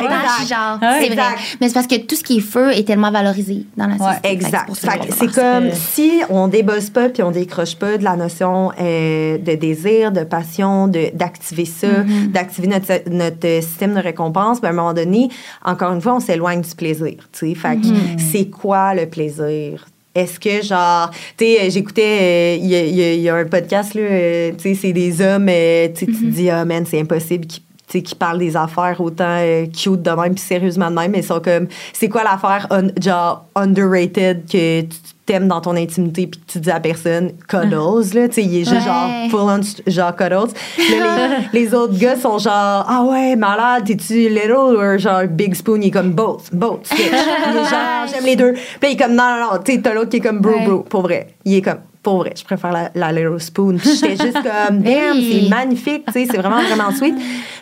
ça 0.48 0.54
genre. 0.54 0.78
Ouais. 0.82 0.98
C'est 1.06 1.14
vrai. 1.14 1.34
Mais 1.60 1.68
c'est 1.68 1.74
parce 1.74 1.86
que 1.86 1.96
tout 1.96 2.14
ce 2.16 2.24
qui 2.24 2.38
est 2.38 2.40
feu 2.40 2.72
est 2.72 2.86
tellement 2.86 3.10
valorisé 3.10 3.66
dans 3.76 3.86
la 3.86 3.98
société. 3.98 4.28
Que 4.28 4.32
Exact. 4.32 4.74
ça 4.74 4.90
c'est 5.10 5.30
ça. 5.30 5.42
comme 5.60 5.70
que- 5.70 5.76
si 5.76 6.12
on 6.30 6.48
débosse 6.48 6.90
pas 6.90 7.08
puis 7.08 7.22
on 7.22 7.30
décroche 7.30 7.76
pas 7.76 7.98
de 7.98 8.04
la 8.04 8.16
notion 8.16 8.72
euh, 8.80 9.38
de 9.38 9.54
désir, 9.54 10.12
de 10.12 10.24
passion, 10.24 10.88
de 10.88 11.10
d'activer 11.14 11.64
ça, 11.64 11.86
Mm-hmm. 11.88 12.32
d'activer 12.32 12.68
notre, 12.68 13.10
notre 13.10 13.62
système 13.62 13.94
de 13.94 14.00
récompense. 14.00 14.60
Puis 14.60 14.66
à 14.68 14.70
un 14.70 14.74
moment 14.74 14.92
donné, 14.94 15.28
encore 15.64 15.92
une 15.92 16.00
fois, 16.00 16.14
on 16.16 16.20
s'éloigne 16.20 16.60
du 16.60 16.74
plaisir. 16.74 17.14
Tu 17.32 17.48
sais, 17.50 17.54
fait 17.54 17.76
que 17.76 17.86
Mm-hmm. 17.86 18.18
c'est 18.32 18.46
quoi 18.50 18.94
le 18.94 19.06
plaisir? 19.06 19.86
Est-ce 20.18 20.40
que, 20.40 20.62
genre, 20.62 21.10
tu 21.36 21.44
sais, 21.44 21.60
euh, 21.60 21.70
j'écoutais, 21.70 22.02
euh, 22.02 22.56
il 22.60 22.66
y, 22.66 22.74
a- 22.74 22.84
y 23.14 23.20
y 23.20 23.28
un 23.28 23.44
podcast, 23.44 23.94
là, 23.94 24.00
euh, 24.02 24.50
tu 24.52 24.62
sais, 24.62 24.74
c'est 24.74 24.92
des 24.92 25.20
hommes, 25.20 25.48
euh, 25.48 25.88
tu 25.96 26.06
te 26.06 26.24
dis, 26.24 26.50
ah, 26.50 26.64
man, 26.64 26.84
c'est 26.86 27.00
impossible 27.00 27.46
qu'ils 27.46 27.62
qui 27.88 28.14
parlent 28.14 28.38
des 28.38 28.56
affaires 28.56 29.00
autant 29.00 29.24
euh, 29.38 29.66
cute 29.66 30.02
de 30.02 30.10
même 30.10 30.34
puis 30.34 30.44
sérieusement 30.44 30.90
de 30.90 30.96
même, 30.96 31.10
mais 31.12 31.18
ils 31.20 31.24
sont 31.24 31.40
comme, 31.40 31.66
c'est 31.92 32.08
quoi 32.08 32.22
l'affaire 32.22 32.66
un- 32.70 32.88
genre 33.02 33.46
underrated 33.54 34.44
que 34.50 34.82
tu 34.82 34.96
t'aimes 35.26 35.48
dans 35.48 35.60
ton 35.60 35.76
intimité 35.76 36.26
puis 36.26 36.40
que 36.40 36.52
tu 36.52 36.58
dis 36.60 36.70
à 36.70 36.80
personne, 36.80 37.32
cuddles, 37.48 38.14
là, 38.14 38.28
tu 38.28 38.34
sais, 38.34 38.42
il 38.44 38.56
est 38.56 38.64
juste 38.64 38.72
Ouais. 38.72 38.80
genre 38.80 39.30
full 39.30 39.40
on, 39.40 39.60
genre 39.90 40.16
cuddles. 40.16 40.52
Là, 40.98 41.28
les, 41.52 41.60
les 41.64 41.74
autres 41.74 41.98
gars 41.98 42.16
sont 42.16 42.38
genre, 42.38 42.84
ah 42.88 43.04
ouais, 43.08 43.36
malade, 43.36 43.84
t'es-tu 43.86 44.28
little 44.30 44.76
ou 44.76 44.98
genre 44.98 45.24
big 45.28 45.54
spoon, 45.54 45.80
il 45.82 45.88
est 45.88 45.90
comme 45.90 46.12
both, 46.12 46.44
both, 46.52 46.86
switch. 46.86 47.00
Il 47.10 47.56
est 47.56 47.64
genre, 47.64 48.06
j'aime 48.10 48.24
les 48.24 48.36
deux. 48.36 48.52
Puis 48.52 48.90
il 48.90 48.92
est 48.92 48.96
comme, 48.96 49.14
non, 49.14 49.24
non, 49.24 49.52
non, 49.52 49.58
tu 49.64 49.74
sais, 49.74 49.80
t'as 49.82 49.92
l'autre 49.92 50.08
qui 50.10 50.16
est 50.16 50.20
comme 50.20 50.40
bro, 50.40 50.52
Ouais. 50.52 50.64
bro, 50.66 50.78
pour 50.80 51.02
vrai. 51.02 51.28
Il 51.44 51.54
est 51.54 51.62
comme, 51.62 51.78
pour 52.02 52.18
vrai, 52.18 52.32
je 52.36 52.44
préfère 52.44 52.72
la, 52.72 52.90
la 52.94 53.12
Little 53.12 53.40
Spoon. 53.40 53.78
J'étais 53.78 54.16
juste 54.16 54.42
comme, 54.42 54.80
damn, 54.80 55.20
c'est 55.20 55.48
magnifique, 55.48 56.04
tu 56.06 56.12
sais, 56.12 56.26
c'est 56.30 56.38
vraiment, 56.38 56.62
vraiment 56.62 56.90
sweet. 56.92 57.14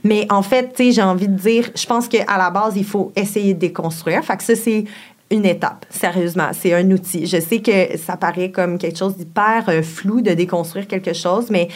Mais 0.04 0.26
en 0.30 0.42
fait, 0.42 0.72
tu 0.74 0.84
sais, 0.84 0.92
j'ai 0.92 1.02
envie 1.02 1.28
de 1.28 1.36
dire, 1.36 1.70
je 1.74 1.86
pense 1.86 2.08
qu'à 2.08 2.38
la 2.38 2.50
base, 2.50 2.74
il 2.76 2.84
faut 2.84 3.12
essayer 3.16 3.54
de 3.54 3.58
déconstruire. 3.58 4.24
Fait 4.24 4.36
que 4.36 4.42
ça, 4.42 4.54
c'est 4.54 4.84
une 5.30 5.44
étape, 5.44 5.86
sérieusement. 5.90 6.48
C'est 6.52 6.72
un 6.72 6.90
outil. 6.90 7.26
Je 7.26 7.40
sais 7.40 7.60
que 7.60 7.96
ça 7.98 8.16
paraît 8.16 8.50
comme 8.50 8.78
quelque 8.78 8.98
chose 8.98 9.16
d'hyper 9.16 9.64
euh, 9.68 9.82
flou 9.82 10.20
de 10.20 10.32
déconstruire 10.32 10.86
quelque 10.86 11.12
chose, 11.12 11.50
mais 11.50 11.68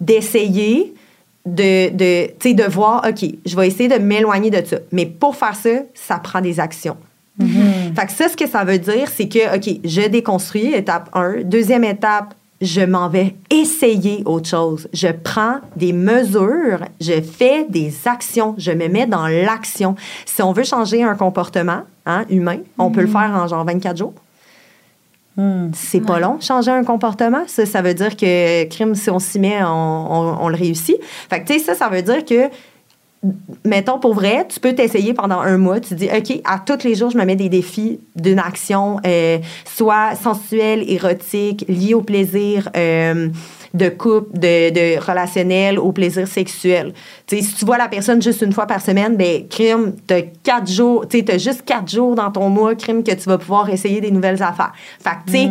d'essayer 0.00 0.94
de, 1.44 1.90
de, 1.90 2.52
de 2.52 2.70
voir, 2.70 3.04
OK, 3.06 3.28
je 3.44 3.56
vais 3.56 3.66
essayer 3.66 3.88
de 3.88 3.98
m'éloigner 4.02 4.50
de 4.50 4.64
ça. 4.64 4.78
Mais 4.92 5.06
pour 5.06 5.36
faire 5.36 5.54
ça, 5.54 5.70
ça 5.92 6.18
prend 6.18 6.40
des 6.40 6.58
actions. 6.58 6.96
Fait 7.94 8.06
que 8.06 8.12
ça, 8.12 8.28
ce 8.28 8.36
que 8.36 8.46
ça 8.48 8.64
veut 8.64 8.78
dire, 8.78 9.08
c'est 9.14 9.28
que, 9.28 9.56
OK, 9.56 9.80
je 9.84 10.08
déconstruis, 10.08 10.72
étape 10.74 11.08
1. 11.14 11.42
Deuxième 11.44 11.84
étape, 11.84 12.34
je 12.60 12.80
m'en 12.80 13.08
vais 13.08 13.34
essayer 13.50 14.22
autre 14.24 14.48
chose. 14.48 14.88
Je 14.92 15.08
prends 15.08 15.56
des 15.76 15.92
mesures, 15.92 16.78
je 17.00 17.20
fais 17.20 17.66
des 17.68 17.92
actions, 18.06 18.54
je 18.58 18.70
me 18.72 18.88
mets 18.88 19.06
dans 19.06 19.26
l'action. 19.26 19.96
Si 20.24 20.40
on 20.42 20.52
veut 20.52 20.64
changer 20.64 21.02
un 21.02 21.14
comportement 21.14 21.82
hein, 22.06 22.24
humain, 22.30 22.58
on 22.78 22.90
peut 22.90 23.02
le 23.02 23.06
faire 23.08 23.30
en 23.34 23.46
genre 23.48 23.64
24 23.64 23.96
jours. 23.96 24.14
C'est 25.72 26.00
pas 26.00 26.20
long, 26.20 26.38
changer 26.40 26.70
un 26.70 26.84
comportement. 26.84 27.42
Ça, 27.48 27.66
ça 27.66 27.82
veut 27.82 27.94
dire 27.94 28.16
que, 28.16 28.64
crime, 28.68 28.94
si 28.94 29.10
on 29.10 29.18
s'y 29.18 29.40
met, 29.40 29.62
on, 29.64 29.66
on- 29.68 30.36
on 30.42 30.48
le 30.48 30.54
réussit. 30.54 30.96
Fait 31.28 31.42
que, 31.42 31.48
tu 31.48 31.54
sais, 31.54 31.58
ça, 31.58 31.74
ça 31.74 31.88
veut 31.88 32.02
dire 32.02 32.24
que 32.24 32.48
mettons 33.64 33.98
pour 33.98 34.14
vrai, 34.14 34.46
tu 34.48 34.60
peux 34.60 34.74
t'essayer 34.74 35.14
pendant 35.14 35.40
un 35.40 35.58
mois. 35.58 35.80
Tu 35.80 35.94
dis, 35.94 36.08
OK, 36.14 36.40
à 36.44 36.58
tous 36.58 36.84
les 36.84 36.94
jours, 36.94 37.10
je 37.10 37.18
me 37.18 37.24
mets 37.24 37.36
des 37.36 37.48
défis 37.48 38.00
d'une 38.16 38.38
action, 38.38 39.00
euh, 39.06 39.38
soit 39.64 40.14
sensuelle, 40.14 40.84
érotique, 40.90 41.64
liée 41.68 41.94
au 41.94 42.02
plaisir 42.02 42.68
euh, 42.76 43.28
de 43.72 43.88
couple, 43.88 44.38
de, 44.38 44.70
de 44.70 45.04
relationnel, 45.04 45.78
au 45.78 45.92
plaisir 45.92 46.28
sexuel. 46.28 46.92
Si 47.26 47.54
tu 47.54 47.64
vois 47.64 47.78
la 47.78 47.88
personne 47.88 48.20
juste 48.22 48.42
une 48.42 48.52
fois 48.52 48.66
par 48.66 48.80
semaine, 48.80 49.16
ben 49.16 49.48
crime, 49.48 49.94
t'as 50.06 50.22
quatre 50.42 50.70
jours, 50.70 51.06
tu 51.08 51.24
t'as 51.24 51.38
juste 51.38 51.64
quatre 51.64 51.90
jours 51.90 52.14
dans 52.14 52.30
ton 52.30 52.50
mois, 52.50 52.74
crime, 52.74 53.02
que 53.02 53.12
tu 53.12 53.28
vas 53.28 53.38
pouvoir 53.38 53.70
essayer 53.70 54.00
des 54.00 54.10
nouvelles 54.10 54.42
affaires. 54.42 54.72
Fait 55.00 55.10
que, 55.10 55.32
tu 55.32 55.38
sais, 55.38 55.50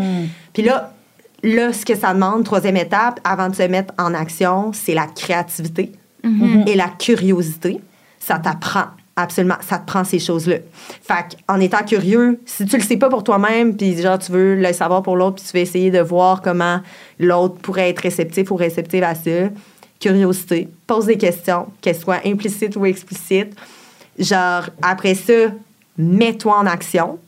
puis 0.53 0.63
là, 0.63 0.93
là, 1.41 1.73
ce 1.73 1.85
que 1.85 1.95
ça 1.95 2.13
demande, 2.13 2.43
troisième 2.45 2.77
étape, 2.77 3.19
avant 3.23 3.49
de 3.49 3.55
se 3.55 3.63
mettre 3.63 3.93
en 3.97 4.13
action, 4.13 4.71
c'est 4.73 4.93
la 4.93 5.07
créativité 5.07 5.91
et 6.23 6.75
la 6.75 6.87
curiosité. 6.87 7.79
Ça 8.19 8.39
t'apprend. 8.39 8.85
Absolument, 9.15 9.57
ça 9.61 9.77
te 9.77 9.85
prend 9.85 10.03
ces 10.03 10.17
choses-là. 10.17 10.57
Fait 11.03 11.37
en 11.47 11.59
étant 11.59 11.83
curieux, 11.83 12.39
si 12.45 12.65
tu 12.65 12.77
le 12.77 12.81
sais 12.81 12.97
pas 12.97 13.09
pour 13.09 13.23
toi-même, 13.23 13.77
puis 13.77 14.01
genre 14.01 14.17
tu 14.17 14.31
veux 14.31 14.55
le 14.55 14.73
savoir 14.73 15.03
pour 15.03 15.15
l'autre, 15.15 15.35
puis 15.35 15.45
tu 15.45 15.55
veux 15.55 15.61
essayer 15.61 15.91
de 15.91 15.99
voir 15.99 16.41
comment 16.41 16.79
l'autre 17.19 17.55
pourrait 17.59 17.89
être 17.89 17.99
réceptif 17.99 18.49
ou 18.49 18.55
réceptive 18.55 19.03
à 19.03 19.13
ça, 19.13 19.49
curiosité, 19.99 20.67
pose 20.87 21.05
des 21.05 21.17
questions, 21.17 21.67
qu'elles 21.79 21.95
soient 21.95 22.21
implicites 22.25 22.75
ou 22.75 22.85
explicites. 22.85 23.55
Genre, 24.17 24.69
après 24.81 25.13
ça, 25.13 25.51
mets-toi 25.97 26.57
en 26.57 26.65
action. 26.65 27.19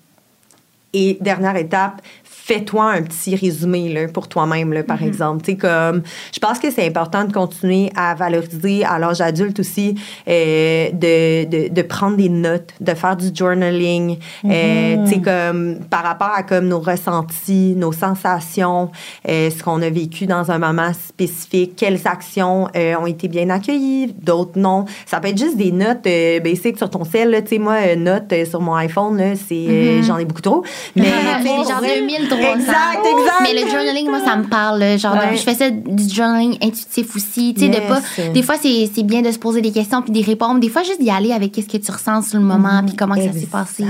Et 0.91 1.17
dernière 1.19 1.57
étape, 1.57 2.01
fais-toi 2.45 2.91
un 2.91 3.01
petit 3.01 3.35
résumé 3.35 3.91
là, 3.91 4.07
pour 4.07 4.27
toi-même, 4.27 4.71
là, 4.71 4.83
par 4.83 5.01
exemple. 5.01 5.41
T'sais, 5.41 5.55
comme, 5.55 6.03
je 6.31 6.39
pense 6.39 6.59
que 6.59 6.69
c'est 6.69 6.85
important 6.85 7.23
de 7.23 7.33
continuer 7.33 7.91
à 7.95 8.13
valoriser 8.13 8.85
à 8.85 8.99
l'âge 8.99 9.19
adulte 9.19 9.59
aussi, 9.59 9.95
euh, 10.27 10.91
de, 10.91 11.45
de, 11.45 11.73
de, 11.73 11.81
prendre 11.81 12.17
des 12.17 12.29
notes, 12.29 12.69
de 12.79 12.93
faire 12.93 13.17
du 13.17 13.31
journaling, 13.33 14.19
mm 14.43 14.51
euh, 14.51 15.05
t'sais, 15.05 15.21
comme, 15.21 15.79
par 15.89 16.03
rapport 16.03 16.31
à 16.35 16.43
comme, 16.43 16.67
nos 16.67 16.79
ressentis, 16.79 17.73
nos 17.75 17.91
sensations, 17.91 18.91
euh, 19.27 19.49
ce 19.49 19.63
qu'on 19.63 19.81
a 19.81 19.89
vécu 19.89 20.27
dans 20.27 20.51
un 20.51 20.59
moment 20.59 20.91
spécifique, 20.93 21.73
quelles 21.75 22.01
actions 22.05 22.67
euh, 22.75 22.95
ont 22.97 23.07
été 23.07 23.27
bien 23.27 23.49
accueillies, 23.49 24.13
d'autres 24.21 24.59
non. 24.59 24.85
Ça 25.07 25.19
peut 25.19 25.29
être 25.29 25.39
juste 25.39 25.57
des 25.57 25.71
notes 25.71 26.05
euh, 26.05 26.39
basiques 26.41 26.77
sur 26.77 26.91
ton 26.91 27.05
cell. 27.05 27.31
Là, 27.31 27.41
t'sais, 27.41 27.57
moi, 27.57 27.77
euh, 27.87 27.95
notes 27.95 28.33
sur 28.47 28.61
mon 28.61 28.75
iPhone, 28.75 29.17
là, 29.17 29.33
c'est, 29.35 29.55
mm 29.55 30.03
j'en 30.03 30.19
ai 30.19 30.25
beaucoup 30.25 30.41
trop. 30.41 30.63
Mais, 30.95 31.11
mais 31.43 31.63
genre 31.63 31.81
2000 31.81 32.29
Exact, 32.39 33.05
exact. 33.05 33.41
Mais 33.41 33.53
le 33.53 33.69
journaling, 33.69 34.09
moi, 34.09 34.19
ça 34.23 34.35
me 34.35 34.43
parle. 34.43 34.97
Genre, 34.97 35.13
ouais. 35.13 35.37
je 35.37 35.41
faisais 35.41 35.71
du 35.71 36.13
journaling 36.13 36.57
intuitif 36.61 37.15
aussi. 37.15 37.53
Tu 37.53 37.61
sais, 37.61 37.69
de 37.69 37.87
pas. 37.87 38.01
Des 38.33 38.43
fois, 38.43 38.55
c'est 38.61 39.03
bien 39.03 39.21
de 39.21 39.31
se 39.31 39.39
poser 39.39 39.61
des 39.61 39.71
questions 39.71 40.01
puis 40.01 40.11
d'y 40.11 40.23
répondre. 40.23 40.59
Des 40.59 40.69
fois, 40.69 40.83
juste 40.83 41.01
d'y 41.01 41.09
aller 41.09 41.31
avec 41.31 41.51
qu'est-ce 41.51 41.67
que 41.67 41.77
tu 41.77 41.91
ressens 41.91 42.23
sur 42.23 42.39
le 42.39 42.45
moment 42.45 42.69
mm-hmm. 42.69 42.85
puis 42.85 42.95
comment 42.95 43.15
ça 43.15 43.31
s'est 43.31 43.45
passé. 43.45 43.85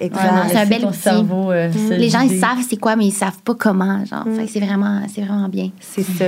Exact. 0.00 0.20
Voilà, 0.20 0.48
c'est 0.48 0.56
un 0.56 0.66
bel 0.66 0.86
outil. 0.86 1.08
Mm-hmm. 1.08 1.96
Les 1.96 2.08
gens, 2.08 2.20
ils 2.20 2.38
savent 2.38 2.62
c'est 2.68 2.76
quoi, 2.76 2.96
mais 2.96 3.06
ils 3.06 3.12
savent 3.12 3.40
pas 3.44 3.54
comment. 3.54 4.04
Genre, 4.04 4.26
mmh. 4.26 4.46
c'est 4.48 4.60
vraiment, 4.60 5.00
vraiment 5.16 5.48
bien. 5.48 5.70
C'est 5.80 6.02
ça. 6.02 6.26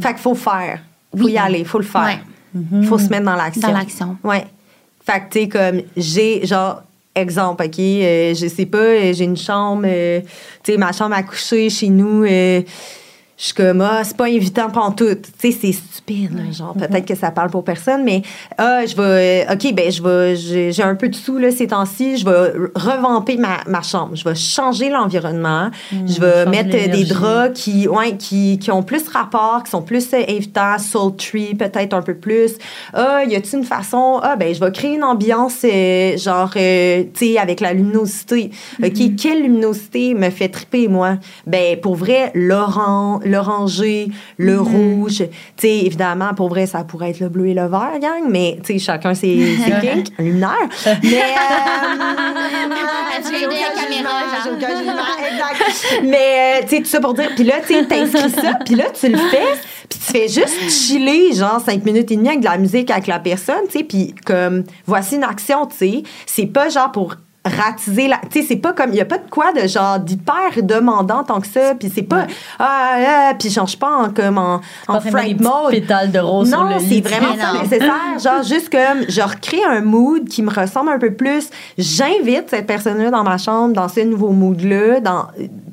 Fait 0.00 0.08
qu'il 0.08 0.18
faut 0.18 0.34
faire. 0.34 0.80
Faut 1.16 1.28
y 1.28 1.38
aller. 1.38 1.64
Faut 1.64 1.78
le 1.78 1.84
faire. 1.84 2.18
Ouais. 2.54 2.84
Faut 2.84 2.98
se 2.98 3.08
mettre 3.08 3.24
dans 3.24 3.36
l'action. 3.36 3.68
Dans 3.68 3.74
l'action. 3.74 4.16
Ouais. 4.24 4.46
Fait 5.04 5.20
que, 5.20 5.32
tu 5.32 5.40
sais, 5.40 5.48
comme, 5.48 5.82
j'ai, 5.96 6.46
genre, 6.46 6.82
exemple, 7.14 7.64
OK, 7.64 7.78
euh, 7.78 8.34
je 8.34 8.48
sais 8.48 8.66
pas, 8.66 8.78
euh, 8.78 9.12
j'ai 9.12 9.24
une 9.24 9.36
chambre, 9.36 9.84
euh, 9.86 10.20
tu 10.62 10.72
sais, 10.72 10.78
ma 10.78 10.92
chambre 10.92 11.14
à 11.14 11.22
coucher 11.22 11.70
chez 11.70 11.88
nous, 11.88 12.24
euh, 12.24 12.62
je 13.36 13.46
suis 13.46 13.54
comme, 13.54 13.80
ah, 13.80 14.02
c'est 14.04 14.16
pas 14.16 14.26
invitant 14.26 14.70
pour 14.70 14.94
tout. 14.94 15.14
Tu 15.14 15.50
sais, 15.52 15.58
c'est 15.60 15.72
stupide, 15.72 16.36
là, 16.36 16.52
genre, 16.52 16.74
peut-être 16.74 17.06
que 17.06 17.16
ça 17.16 17.30
parle 17.30 17.50
pour 17.50 17.64
personne, 17.64 18.04
mais, 18.04 18.22
ah, 18.58 18.86
je 18.86 18.94
vais, 18.94 19.46
euh, 19.48 19.54
OK, 19.54 19.74
ben, 19.74 19.90
je 19.90 20.02
vais, 20.02 20.72
j'ai 20.72 20.82
un 20.82 20.94
peu 20.94 21.08
de 21.08 21.14
sous, 21.16 21.38
là, 21.38 21.50
ces 21.50 21.66
temps-ci, 21.68 22.18
je 22.18 22.24
vais 22.24 22.52
revamper 22.74 23.36
ma, 23.36 23.58
ma 23.66 23.82
chambre. 23.82 24.14
Je 24.14 24.24
vais 24.24 24.34
changer 24.34 24.88
l'environnement. 24.88 25.70
je 25.90 26.20
vais 26.20 26.46
mettre 26.46 26.76
euh, 26.76 26.92
des 26.92 27.04
draps 27.04 27.60
qui, 27.60 27.88
ouais, 27.88 28.16
qui, 28.16 28.58
qui 28.58 28.70
ont 28.70 28.82
plus 28.82 29.08
rapport, 29.08 29.62
qui 29.64 29.70
sont 29.70 29.82
plus 29.82 30.12
euh, 30.14 30.22
invitants, 30.28 30.78
sultry, 30.78 31.54
peut-être 31.54 31.94
un 31.94 32.02
peu 32.02 32.14
plus. 32.14 32.52
Ah, 32.92 33.24
y 33.24 33.34
a-t-il 33.34 33.58
une 33.58 33.64
façon, 33.64 34.20
ah, 34.22 34.36
ben, 34.36 34.54
je 34.54 34.60
vais 34.60 34.70
créer 34.70 34.94
une 34.94 35.04
ambiance, 35.04 35.64
euh, 35.64 36.16
genre, 36.16 36.50
euh, 36.56 37.04
tu 37.14 37.32
sais, 37.32 37.38
avec 37.38 37.60
la 37.60 37.72
luminosité. 37.72 38.50
OK, 38.82 39.16
quelle 39.20 39.42
luminosité 39.42 40.14
me 40.14 40.30
fait 40.30 40.48
triper, 40.48 40.88
moi? 40.88 41.16
Ben, 41.46 41.80
pour 41.80 41.96
vrai, 41.96 42.30
l'orange, 42.34 43.23
l'orangé, 43.24 44.08
le 44.38 44.60
rouge. 44.60 45.18
Tu 45.18 45.26
sais, 45.56 45.78
évidemment, 45.78 46.34
pour 46.34 46.48
vrai, 46.48 46.66
ça 46.66 46.84
pourrait 46.84 47.10
être 47.10 47.20
le 47.20 47.28
bleu 47.28 47.48
et 47.48 47.54
le 47.54 47.66
vert, 47.66 47.98
gang, 48.00 48.24
mais, 48.28 48.58
tu 48.64 48.74
sais, 48.74 48.78
chacun 48.78 49.14
ses, 49.14 49.56
ses 49.56 49.70
kinks, 49.80 50.08
un 50.18 50.22
luminaire. 50.22 50.68
Mais, 51.02 51.22
euh. 51.22 52.04
Mais, 56.02 56.62
tu 56.62 56.68
sais, 56.68 56.82
tout 56.82 56.88
ça 56.88 57.00
pour 57.00 57.14
dire, 57.14 57.30
puis 57.34 57.44
là, 57.44 57.54
tu 57.66 57.74
sais, 57.74 57.84
t'inscris 57.86 58.30
ça, 58.30 58.58
puis 58.64 58.74
là, 58.74 58.84
tu 58.90 59.08
le 59.08 59.18
fais, 59.18 59.54
puis 59.88 59.98
tu 59.98 60.12
fais 60.12 60.28
juste 60.28 60.70
chiller, 60.70 61.32
genre, 61.32 61.60
cinq 61.60 61.84
minutes 61.84 62.10
et 62.10 62.16
demie 62.16 62.28
avec 62.28 62.40
de 62.40 62.46
la 62.46 62.58
musique 62.58 62.90
avec 62.90 63.06
la 63.06 63.18
personne, 63.18 63.66
tu 63.66 63.78
sais, 63.78 63.84
puis 63.84 64.14
comme, 64.24 64.64
voici 64.86 65.16
une 65.16 65.24
action, 65.24 65.66
tu 65.66 65.76
sais. 65.76 66.02
C'est 66.26 66.46
pas 66.46 66.68
genre 66.68 66.92
pour 66.92 67.16
ratiser 67.44 68.08
la 68.08 68.18
tu 68.30 68.40
sais 68.40 68.46
c'est 68.48 68.56
pas 68.56 68.72
comme 68.72 68.90
il 68.90 68.96
y 68.96 69.00
a 69.00 69.04
pas 69.04 69.18
de 69.18 69.28
quoi 69.28 69.52
de 69.52 69.66
genre 69.66 69.98
d'hyper 69.98 70.62
demandant 70.62 71.24
tant 71.24 71.40
que 71.40 71.46
ça 71.46 71.74
puis 71.74 71.92
c'est 71.94 72.02
pas 72.02 72.26
ah, 72.58 72.96
ah 73.30 73.34
puis 73.38 73.50
je 73.50 73.54
change 73.54 73.78
pas 73.78 73.90
en 73.90 74.10
comme 74.10 74.38
en, 74.38 74.60
en 74.88 75.00
fright 75.00 75.40
mode 75.40 75.70
pétales 75.70 76.10
de 76.10 76.20
rose 76.20 76.54
non, 76.54 76.78
c'est 76.78 77.00
vraiment 77.00 77.36
pas 77.36 77.62
nécessaire. 77.62 78.18
Genre, 78.22 78.42
juste 78.42 78.70
comme, 78.70 79.08
je 79.08 79.20
recrée 79.20 79.62
un 79.64 79.80
mood 79.80 80.28
qui 80.28 80.42
me 80.42 80.50
ressemble 80.50 80.90
un 80.90 80.98
peu 80.98 81.12
plus. 81.12 81.48
J'invite 81.78 82.50
cette 82.50 82.66
personne-là 82.66 83.10
dans 83.10 83.24
ma 83.24 83.38
chambre, 83.38 83.74
dans 83.74 83.88
ce 83.88 84.00
nouveau 84.00 84.30
mood-là, 84.30 85.00
dans, 85.00 85.26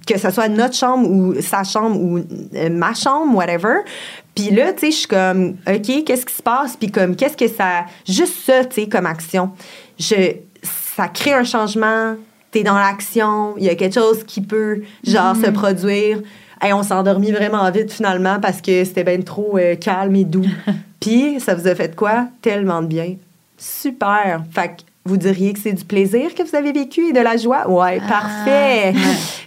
que 0.08 0.20
ce 0.20 0.30
soit 0.30 0.48
notre 0.48 0.76
chambre 0.76 1.10
ou 1.10 1.36
sa 1.42 1.64
chambre 1.64 2.00
ou 2.00 2.20
euh, 2.20 2.70
ma 2.70 2.94
chambre, 2.94 3.36
whatever. 3.36 3.80
Puis 4.36 4.50
là, 4.52 4.74
tu 4.74 4.80
sais, 4.80 4.92
je 4.92 4.98
suis 4.98 5.08
comme, 5.08 5.56
OK, 5.68 6.04
qu'est-ce 6.06 6.26
qui 6.26 6.34
se 6.34 6.42
passe? 6.42 6.78
Puis 6.78 6.90
comme, 6.90 7.16
qu'est-ce 7.16 7.38
que 7.38 7.48
ça... 7.48 7.86
Juste 8.08 8.46
ça, 8.46 8.64
tu 8.66 8.82
sais, 8.82 8.88
comme 8.88 9.06
action. 9.06 9.52
Je, 10.00 10.16
ça 10.96 11.08
crée 11.08 11.34
un 11.34 11.44
changement. 11.44 12.16
T'es 12.52 12.64
dans 12.64 12.76
l'action. 12.76 13.56
Il 13.58 13.64
y 13.64 13.70
a 13.70 13.76
quelque 13.76 13.94
chose 13.94 14.24
qui 14.24 14.42
peut, 14.42 14.82
genre, 15.06 15.36
se 15.36 15.50
produire. 15.50 16.20
Hey, 16.62 16.74
on 16.74 16.84
s'est 16.84 16.94
endormi 16.94 17.32
vraiment 17.32 17.70
vite 17.72 17.92
finalement 17.92 18.40
parce 18.40 18.62
que 18.62 18.84
c'était 18.84 19.04
bien 19.04 19.22
trop 19.22 19.58
euh, 19.58 19.76
calme 19.76 20.16
et 20.16 20.26
doux. 20.26 20.46
Puis, 21.00 21.40
ça 21.40 21.56
vous 21.56 21.68
a 21.68 21.74
fait 21.74 21.96
quoi? 21.96 22.28
Tellement 22.42 22.82
de 22.82 22.88
bien. 22.88 23.16
Super. 23.58 24.44
Fait 24.52 24.68
que 24.68 24.91
vous 25.06 25.18
diriez 25.18 25.54
que 25.54 25.60
c'est 25.60 25.74
du 25.74 25.84
plaisir 25.84 26.34
que 26.36 26.44
vous 26.44 26.56
avez 26.56 26.72
vécu 26.72 27.08
et 27.10 27.14
de 27.14 27.20
la 27.20 27.36
joie? 27.38 27.68
Ouais, 27.70 28.00
parfait. 28.08 28.94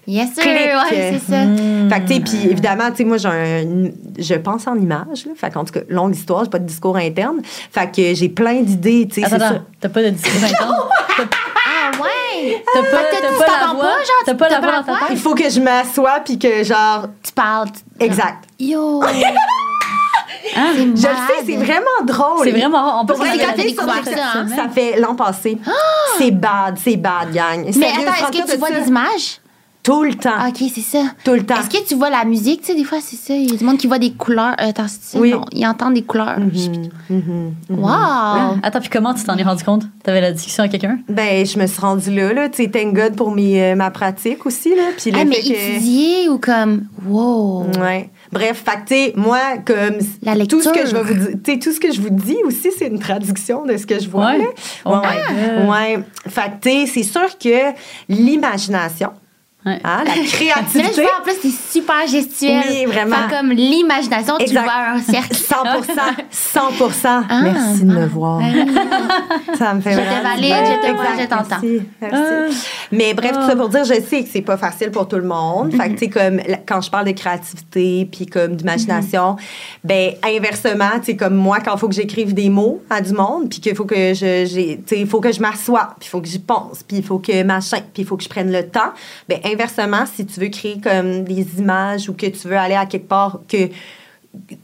Yes, 0.06 0.34
sir. 0.34 0.42
Clic. 0.42 0.54
Ouais, 0.56 1.18
c'est 1.18 1.32
ça. 1.32 1.42
Fait 1.96 2.00
que, 2.02 2.08
tu 2.08 2.14
sais, 2.14 2.20
puis 2.20 2.50
évidemment, 2.50 2.90
tu 2.90 2.96
sais, 2.98 3.04
moi, 3.04 3.16
j'ai 3.18 3.28
un, 3.28 3.90
je 4.18 4.34
pense 4.34 4.66
en 4.66 4.74
images, 4.76 5.26
là. 5.26 5.32
Fait 5.36 5.50
qu'en 5.50 5.64
tout 5.64 5.72
cas, 5.72 5.80
longue 5.88 6.14
histoire, 6.14 6.44
j'ai 6.44 6.50
pas 6.50 6.58
de 6.58 6.66
discours 6.66 6.96
interne. 6.96 7.40
Fait 7.44 7.90
que 7.94 8.14
j'ai 8.14 8.28
plein 8.28 8.62
d'idées, 8.62 9.06
tu 9.08 9.20
sais, 9.20 9.26
Attends, 9.26 9.36
c'est 9.38 9.44
attends, 9.44 9.54
ça. 9.54 9.62
t'as 9.80 9.88
pas 9.88 10.02
de 10.02 10.10
discours 10.10 10.44
interne? 10.44 10.74
Ah, 11.66 11.90
ouais. 12.02 12.62
T'as 12.74 12.82
pas, 12.82 12.86
t'as 13.10 13.16
tu 13.16 13.22
pas 13.22 13.46
la 13.46 13.46
t'entends 13.46 13.74
voix? 13.74 13.82
pas, 13.84 13.88
genre, 13.90 14.22
T'as 14.26 14.34
pas 14.34 14.48
la 14.48 14.60
voix 14.60 14.72
dans 14.72 14.82
ta 14.82 14.92
tête? 14.92 15.08
Il 15.12 15.16
faut 15.18 15.34
que 15.34 15.48
je 15.48 15.60
m'assoie 15.60 16.20
puis 16.24 16.38
que, 16.38 16.64
genre, 16.64 17.06
Tu 17.22 17.32
parles. 17.32 17.68
tu- 17.70 18.04
exact. 18.04 18.44
Yo. 18.58 19.02
Hein? 20.56 20.72
C'est 20.74 20.80
Je 20.82 20.88
le 20.88 20.96
sais, 20.96 21.44
c'est 21.46 21.56
vraiment 21.56 22.04
drôle. 22.04 22.44
C'est 22.44 22.52
vraiment... 22.52 23.00
On 23.00 23.06
peut 23.06 23.14
vrai, 23.14 23.32
se 23.32 23.36
quand 23.36 23.40
regarder 23.42 23.62
t'as 23.62 23.68
découvert 23.68 24.04
ça, 24.04 24.38
hein? 24.40 24.46
Ça 24.48 24.68
fait 24.68 25.00
l'an 25.00 25.14
passé. 25.14 25.58
C'est 26.18 26.30
bad, 26.30 26.76
c'est 26.82 26.96
bad, 26.96 27.32
gang. 27.32 27.64
Mais 27.64 27.72
Sérieux, 27.72 28.08
attends, 28.08 28.28
est-ce 28.36 28.42
que 28.44 28.52
tu 28.52 28.58
vois 28.58 28.68
ça. 28.68 28.80
des 28.80 28.88
images? 28.88 29.40
Tout 29.82 30.02
le 30.02 30.14
temps. 30.14 30.30
Ah, 30.38 30.48
ok, 30.48 30.66
c'est 30.74 30.80
ça. 30.80 31.02
Tout 31.26 31.32
le 31.34 31.44
temps. 31.44 31.56
Est-ce 31.60 31.68
que 31.68 31.86
tu 31.86 31.94
vois 31.94 32.08
la 32.08 32.24
musique? 32.24 32.62
Tu 32.62 32.68
sais, 32.68 32.74
des 32.74 32.84
fois, 32.84 33.00
c'est 33.02 33.16
ça. 33.16 33.34
Il 33.34 33.50
y 33.50 33.54
a 33.54 33.58
du 33.58 33.64
monde 33.64 33.76
qui 33.76 33.86
voit 33.86 33.98
des 33.98 34.12
couleurs. 34.14 34.54
Euh, 34.58 34.70
attends, 34.70 34.88
c'est 34.88 35.12
ça? 35.12 35.18
Oui. 35.18 35.32
Non, 35.32 35.44
ils 35.52 35.66
entendent 35.66 35.92
des 35.92 36.02
couleurs. 36.04 36.38
Mhm. 37.10 37.52
Wow! 37.68 38.56
Attends, 38.62 38.80
puis 38.80 38.88
comment 38.88 39.12
tu 39.12 39.24
t'en 39.24 39.36
es 39.36 39.42
rendu 39.42 39.62
compte? 39.62 39.82
T'avais 40.02 40.22
la 40.22 40.32
discussion 40.32 40.62
avec 40.62 40.72
quelqu'un? 40.72 41.00
Ben, 41.10 41.44
je 41.44 41.58
me 41.58 41.66
suis 41.66 41.80
rendue 41.82 42.10
là, 42.14 42.32
là. 42.32 42.48
Tu 42.48 42.62
sais, 42.64 42.70
thank 42.70 42.94
God 42.94 43.14
pour 43.14 43.30
mes, 43.32 43.62
euh, 43.62 43.74
ma 43.76 43.90
pratique 43.90 44.46
aussi, 44.46 44.70
là. 44.74 44.84
Puis 44.96 45.12
Ah, 45.14 45.24
mais 45.26 45.36
que... 45.36 45.48
étudier 45.48 46.30
ou 46.30 46.38
comme. 46.38 46.84
Wow! 47.06 47.66
Ouais. 47.78 48.08
Bref, 48.34 48.64
fait 48.64 49.12
que, 49.12 49.18
moi, 49.18 49.58
comme 49.64 49.98
La 50.22 50.34
tout 50.44 50.60
ce 50.60 50.68
que 50.68 50.86
je 50.86 50.94
vais 50.94 51.02
vous 51.02 51.14
dire, 51.14 51.58
tout 51.60 51.72
ce 51.72 51.78
que 51.78 51.92
je 51.92 52.00
vous 52.00 52.10
dis 52.10 52.38
aussi, 52.44 52.70
c'est 52.76 52.88
une 52.88 52.98
traduction 52.98 53.64
de 53.64 53.76
ce 53.76 53.86
que 53.86 54.00
je 54.00 54.08
vois. 54.08 54.32
Ouais. 54.32 54.38
là. 54.38 54.44
Oh 54.84 54.90
ouais, 54.90 55.68
ouais. 55.68 55.98
Fait 56.28 56.50
que, 56.60 56.90
c'est 56.90 57.04
sûr 57.04 57.38
que 57.38 57.72
l'imagination, 58.08 59.10
Ouais. 59.66 59.80
hein, 59.82 60.04
la 60.04 60.14
Mais 60.14 60.20
là, 60.20 60.26
je 60.26 60.30
créativité, 60.36 61.02
vois 61.02 61.10
en 61.20 61.22
plus, 61.22 61.34
c'est 61.40 61.72
super 61.78 62.06
gestuel. 62.06 62.62
Oui, 62.68 62.84
vraiment. 62.84 63.16
Fait 63.28 63.36
comme 63.36 63.50
l'imagination, 63.50 64.36
tu 64.36 64.44
Exact. 64.44 64.62
vois 64.64 64.72
un 64.94 65.00
cercle. 65.00 65.34
100 66.30 66.64
100 66.90 67.24
Ah. 67.28 67.40
Merci 67.42 67.80
de 67.84 67.92
me 67.92 68.06
voir. 68.06 68.40
Ça 69.58 69.74
me 69.74 69.80
fait 69.80 69.92
Je 69.92 69.98
te 69.98 70.02
vraiment 70.04 70.22
valide, 70.22 70.54
je 70.66 70.88
te 70.88 70.94
vois, 70.94 71.04
Exact, 71.12 71.20
je 71.22 71.26
t'entends. 71.28 71.62
Merci, 71.62 71.84
merci. 72.02 72.66
Mais 72.92 73.14
bref, 73.14 73.32
tout 73.32 73.46
ça 73.46 73.56
pour 73.56 73.68
dire, 73.68 73.84
je 73.84 73.94
sais 73.94 74.22
que 74.22 74.28
c'est 74.30 74.42
pas 74.42 74.56
facile 74.56 74.90
pour 74.90 75.08
tout 75.08 75.16
le 75.16 75.22
monde. 75.26 75.72
Fait 75.74 75.88
que, 75.88 75.92
tu 75.94 75.98
sais, 75.98 76.08
comme 76.10 76.40
quand 76.66 76.80
je 76.80 76.90
parle 76.90 77.06
de 77.06 77.12
créativité 77.12 78.08
puis 78.10 78.26
comme 78.26 78.56
d'imagination, 78.56 79.36
ben 79.82 80.12
inversement, 80.24 80.98
tu 80.98 81.06
sais, 81.06 81.16
comme 81.16 81.34
moi, 81.36 81.58
quand 81.64 81.74
il 81.74 81.78
faut 81.78 81.88
que 81.88 81.94
j'écrive 81.94 82.34
des 82.34 82.50
mots 82.50 82.82
à 82.90 83.00
du 83.00 83.12
monde, 83.12 83.48
puis 83.48 83.60
qu'il 83.60 83.74
faut 83.74 83.84
que 83.84 84.14
je, 84.14 84.44
tu 84.44 84.82
sais, 84.86 85.00
il 85.00 85.06
faut 85.06 85.20
que 85.20 85.32
je 85.32 85.40
m'assoie, 85.40 85.94
puis 85.98 86.08
il 86.08 86.10
faut 86.10 86.20
que 86.20 86.28
j'y 86.28 86.38
pense, 86.38 86.82
puis 86.86 86.98
il 86.98 87.04
faut 87.04 87.18
que 87.18 87.42
machin, 87.42 87.78
puis 87.92 88.02
il 88.02 88.06
faut 88.06 88.16
que 88.16 88.24
je 88.24 88.28
prenne 88.28 88.52
le 88.52 88.66
temps. 88.68 88.92
Ben 89.28 89.38
inversement, 89.54 90.04
si 90.06 90.26
tu 90.26 90.40
veux 90.40 90.48
créer 90.48 90.80
comme 90.80 91.24
des 91.24 91.58
images 91.58 92.08
ou 92.08 92.12
que 92.12 92.26
tu 92.26 92.48
veux 92.48 92.56
aller 92.56 92.74
à 92.74 92.86
quelque 92.86 93.08
part 93.08 93.40
que 93.48 93.68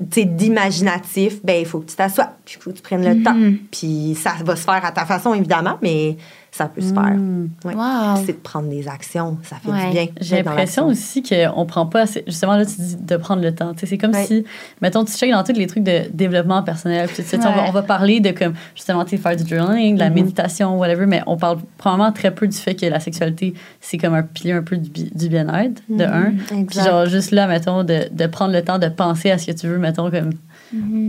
d'imaginatif, 0.01 1.45
ben 1.45 1.61
il 1.61 1.67
faut 1.67 1.79
que 1.79 1.91
tu 1.91 1.97
t'assoies, 1.97 2.33
puis 2.45 2.57
il 2.59 2.63
faut 2.63 2.71
que 2.71 2.77
tu 2.77 2.83
prennes 2.83 3.05
le 3.05 3.23
temps. 3.23 3.37
Puis 3.71 4.17
ça 4.21 4.35
va 4.45 4.57
se 4.57 4.65
faire 4.65 4.85
à 4.85 4.91
ta 4.91 5.07
façon, 5.07 5.33
évidemment, 5.33 5.79
mais 5.81 6.17
ça 6.65 6.69
peut 6.69 6.81
se 6.83 6.93
faire. 6.93 7.17
Ouais. 7.65 7.75
Wow. 7.75 8.15
Puis 8.17 8.25
C'est 8.27 8.33
de 8.33 8.39
prendre 8.43 8.69
des 8.69 8.87
actions, 8.89 9.39
ça 9.43 9.57
fait 9.57 9.71
Ouais. 9.71 9.87
du 9.87 9.93
bien. 9.93 10.07
J'ai 10.21 10.43
l'impression 10.43 10.87
aussi 10.87 11.23
qu'on 11.23 11.65
prend 11.67 11.87
pas 11.87 12.03
assez. 12.03 12.23
Justement, 12.27 12.57
là, 12.57 12.67
tu 12.67 12.75
dis 12.79 12.97
de 13.01 13.17
prendre 13.17 13.43
le 13.43 13.55
temps. 13.55 13.73
C'est 13.77 13.97
comme 13.99 14.13
Ouais. 14.13 14.25
si, 14.27 14.45
mettons, 14.83 15.05
tu 15.05 15.13
checkes 15.13 15.33
dans 15.33 15.43
tous 15.43 15.53
les 15.55 15.67
trucs 15.67 15.85
de 15.85 16.03
développement 16.13 16.63
personnel. 16.63 17.07
Puis, 17.09 17.23
tu 17.23 17.29
sais, 17.29 17.39
on, 17.39 17.41
va, 17.73 17.81
on 17.81 17.83
parler 17.83 18.21
de, 18.21 18.31
comme, 18.31 18.53
justement, 18.75 19.05
faire 19.07 19.37
du 19.37 19.47
journaling, 19.47 19.95
de 19.95 20.01
la 20.01 20.09
Mhm. 20.11 20.15
méditation, 20.15 20.79
whatever, 20.79 21.07
mais 21.07 21.23
on 21.27 21.37
parle 21.37 21.59
probablement 21.79 22.13
très 22.13 22.31
peu 22.35 22.47
du 22.47 22.57
fait 22.57 22.75
que 22.75 22.87
la 22.87 23.01
sexualité, 23.01 23.55
c'est 23.81 23.97
comme 23.99 24.15
un 24.15 24.23
pilier 24.23 24.53
un 24.53 24.63
peu 24.63 24.77
du, 24.77 24.91
bi- 24.91 25.11
du 25.15 25.29
bien-être, 25.29 25.83
de 25.89 26.05
un. 26.05 26.33
Puis, 26.67 26.79
genre, 26.81 27.07
juste 27.07 27.31
là, 27.31 27.47
mettons, 27.47 27.85
de, 27.85 28.09
de 28.13 28.27
prendre 28.27 28.53
le 28.53 28.63
temps 28.63 28.79
de 28.79 28.89
penser 28.89 29.31
à 29.31 29.39
ce 29.39 29.47
que 29.47 29.53
tu 29.53 29.67
veux, 29.67 29.79
mettons, 29.79 30.11
comme 30.11 30.31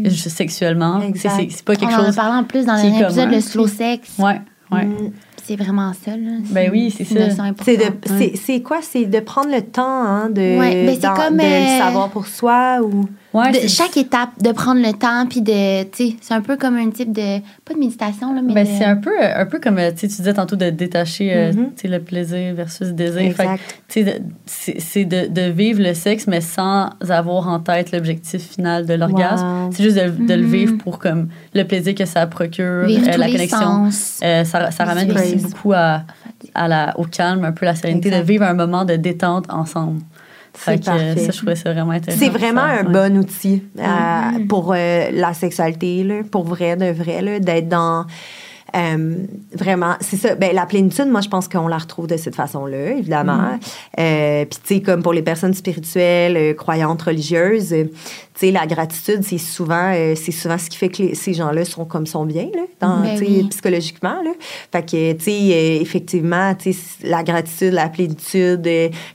juste 0.05 0.29
sexuellement. 0.29 0.99
Tu 1.01 1.19
sais, 1.19 1.27
Exact. 1.27 1.51
C'est 1.51 1.65
pas 1.65 1.75
quelque 1.75 1.91
On 1.93 1.97
en 1.97 2.01
a 2.01 2.05
chose. 2.07 2.15
parlé 2.15 2.37
en 2.39 2.43
plus 2.43 2.65
dans 2.65 2.75
qui 2.79 2.87
est 2.87 2.91
un 2.91 2.99
épisode, 3.07 3.25
commun. 3.25 3.35
le 3.35 3.41
slow 3.41 3.67
sex. 3.67 4.09
Ouais, 4.17 4.41
ouais. 4.71 4.85
Mm. 4.85 5.11
C'est 5.43 5.55
vraiment 5.55 5.91
ça, 5.93 6.11
là. 6.11 6.31
Ben 6.51 6.69
oui, 6.71 6.93
c'est 6.95 7.03
ça. 7.03 7.29
C'est 7.63 7.77
de- 7.77 7.83
importante. 7.83 8.17
c'est- 8.19 8.35
c'est 8.35 8.61
quoi? 8.61 8.79
C'est 8.81 9.05
de 9.05 9.19
prendre 9.19 9.49
le 9.51 9.61
temps 9.61 9.83
hein, 10.03 10.29
de, 10.29 10.57
Ouais, 10.59 10.85
ben 10.85 10.93
c'est 10.95 11.01
d'en- 11.01 11.13
comme, 11.15 11.37
de 11.37 11.41
euh, 11.43 11.59
le 11.73 11.79
savoir 11.79 12.09
pour 12.09 12.27
soi 12.27 12.79
ou... 12.83 13.05
Ouais, 13.33 13.51
De 13.51 13.67
chaque 13.69 13.95
étape, 13.95 14.29
de 14.41 14.51
prendre 14.51 14.81
le 14.81 14.91
temps, 14.91 15.25
puis 15.25 15.41
de, 15.41 15.87
c'est 16.21 16.33
un 16.33 16.41
peu 16.41 16.57
comme 16.57 16.75
un 16.75 16.89
type 16.89 17.13
de, 17.13 17.39
pas 17.63 17.73
de 17.73 17.79
méditation, 17.79 18.33
là, 18.33 18.41
mais 18.41 18.53
Ben, 18.53 18.65
de- 18.65 18.69
c'est 18.77 18.83
un 18.83 18.97
peu, 18.97 19.11
un 19.21 19.45
peu 19.45 19.59
comme 19.59 19.77
euh, 19.77 19.91
tu 19.91 19.99
sais, 19.99 20.07
tu 20.09 20.15
disais 20.17 20.33
tantôt 20.33 20.57
de 20.57 20.69
détacher 20.69 21.51
tu 21.53 21.81
sais, 21.81 21.87
le 21.87 22.01
plaisir 22.01 22.53
versus 22.55 22.87
le 22.87 22.93
désir. 22.93 23.33
C'est 24.45 25.05
de, 25.05 25.27
de 25.27 25.49
vivre 25.51 25.81
le 25.81 25.93
sexe, 25.93 26.27
mais 26.27 26.41
sans 26.41 26.89
avoir 27.09 27.47
en 27.47 27.59
tête 27.59 27.91
l'objectif 27.91 28.41
final 28.51 28.85
de 28.85 28.93
l'orgasme. 28.93 29.45
Wow. 29.65 29.69
C'est 29.71 29.83
juste 29.83 29.97
de, 29.97 30.25
de 30.27 30.33
le 30.33 30.41
Mhm. 30.43 30.51
vivre 30.51 30.77
pour 30.77 30.99
comme 30.99 31.29
le 31.53 31.63
plaisir 31.63 31.95
que 31.95 32.05
ça 32.05 32.25
procure, 32.27 32.65
euh, 32.65 32.87
tous 32.87 33.17
la 33.17 33.27
les 33.27 33.33
connexion. 33.33 33.59
sens. 33.59 34.19
Euh, 34.23 34.43
ça, 34.43 34.71
ça 34.71 34.83
ramène 34.85 35.11
aussi 35.11 35.35
beaucoup 35.37 35.73
à, 35.73 36.03
à 36.53 36.67
la, 36.67 36.99
au 36.99 37.03
calme, 37.05 37.45
un 37.45 37.51
peu 37.51 37.65
la 37.65 37.75
sérénité, 37.75 38.09
Exact. 38.09 38.21
de 38.21 38.27
vivre 38.27 38.43
un 38.43 38.53
moment 38.53 38.83
de 38.85 38.95
détente 38.95 39.45
ensemble. 39.49 40.01
C'est 40.53 40.71
euh, 40.71 40.77
parfait. 40.85 41.15
ça, 41.25 41.31
je 41.31 41.37
trouvais 41.37 41.55
ça 41.55 41.71
vraiment 41.73 41.91
intéressant. 41.91 42.19
C'est 42.23 42.29
vraiment 42.29 42.61
Ça, 42.61 42.67
un 42.81 42.85
ouais. 42.85 42.91
bon 43.09 43.17
outil 43.17 43.63
euh, 43.79 43.83
Mhm. 44.39 44.47
pour 44.47 44.73
euh, 44.75 45.09
la 45.11 45.33
sexualité, 45.33 46.03
là, 46.03 46.15
pour 46.29 46.43
vrai, 46.43 46.75
de 46.75 46.91
vrai, 46.91 47.39
d'être 47.39 47.69
dans. 47.69 48.05
Euh, 48.75 49.15
vraiment, 49.53 49.95
c'est 49.99 50.17
ça. 50.17 50.35
Ben, 50.35 50.53
la 50.55 50.65
plénitude, 50.65 51.07
moi, 51.07 51.21
je 51.21 51.27
pense 51.29 51.47
qu'on 51.47 51.67
la 51.67 51.77
retrouve 51.77 52.07
de 52.07 52.17
cette 52.17 52.35
façon-là, 52.35 52.91
évidemment. 52.91 53.59
Euh, 53.99 54.45
Puis, 54.45 54.59
tu 54.65 54.75
sais, 54.75 54.81
comme 54.81 55.03
pour 55.03 55.13
les 55.13 55.21
personnes 55.21 55.53
spirituelles, 55.53 56.37
euh, 56.37 56.53
croyantes, 56.53 57.01
religieuses, 57.01 57.69
tu 57.69 57.89
sais, 58.35 58.51
la 58.51 58.65
gratitude, 58.65 59.23
c'est 59.23 59.37
souvent, 59.37 59.93
c'est 60.15 60.31
souvent 60.31 60.57
ce 60.57 60.69
qui 60.69 60.77
fait 60.77 60.89
que 60.89 61.03
les- 61.03 61.15
ces 61.15 61.33
gens-là 61.33 61.65
sont 61.65 61.83
comme 61.85 62.05
sont 62.07 62.25
bien, 62.25 62.45
là, 62.55 62.61
dans, 62.79 63.01
Ben 63.01 63.17
oui. 63.19 63.43
psychologiquement, 63.49 64.21
là. 64.23 64.31
Fait 64.71 64.83
que, 64.85 65.13
tu 65.13 65.23
sais, 65.25 65.77
effectivement, 65.81 66.55
tu 66.55 66.71
sais, 66.73 66.79
la 67.03 67.23
gratitude, 67.23 67.73
la 67.73 67.89
plénitude, 67.89 68.67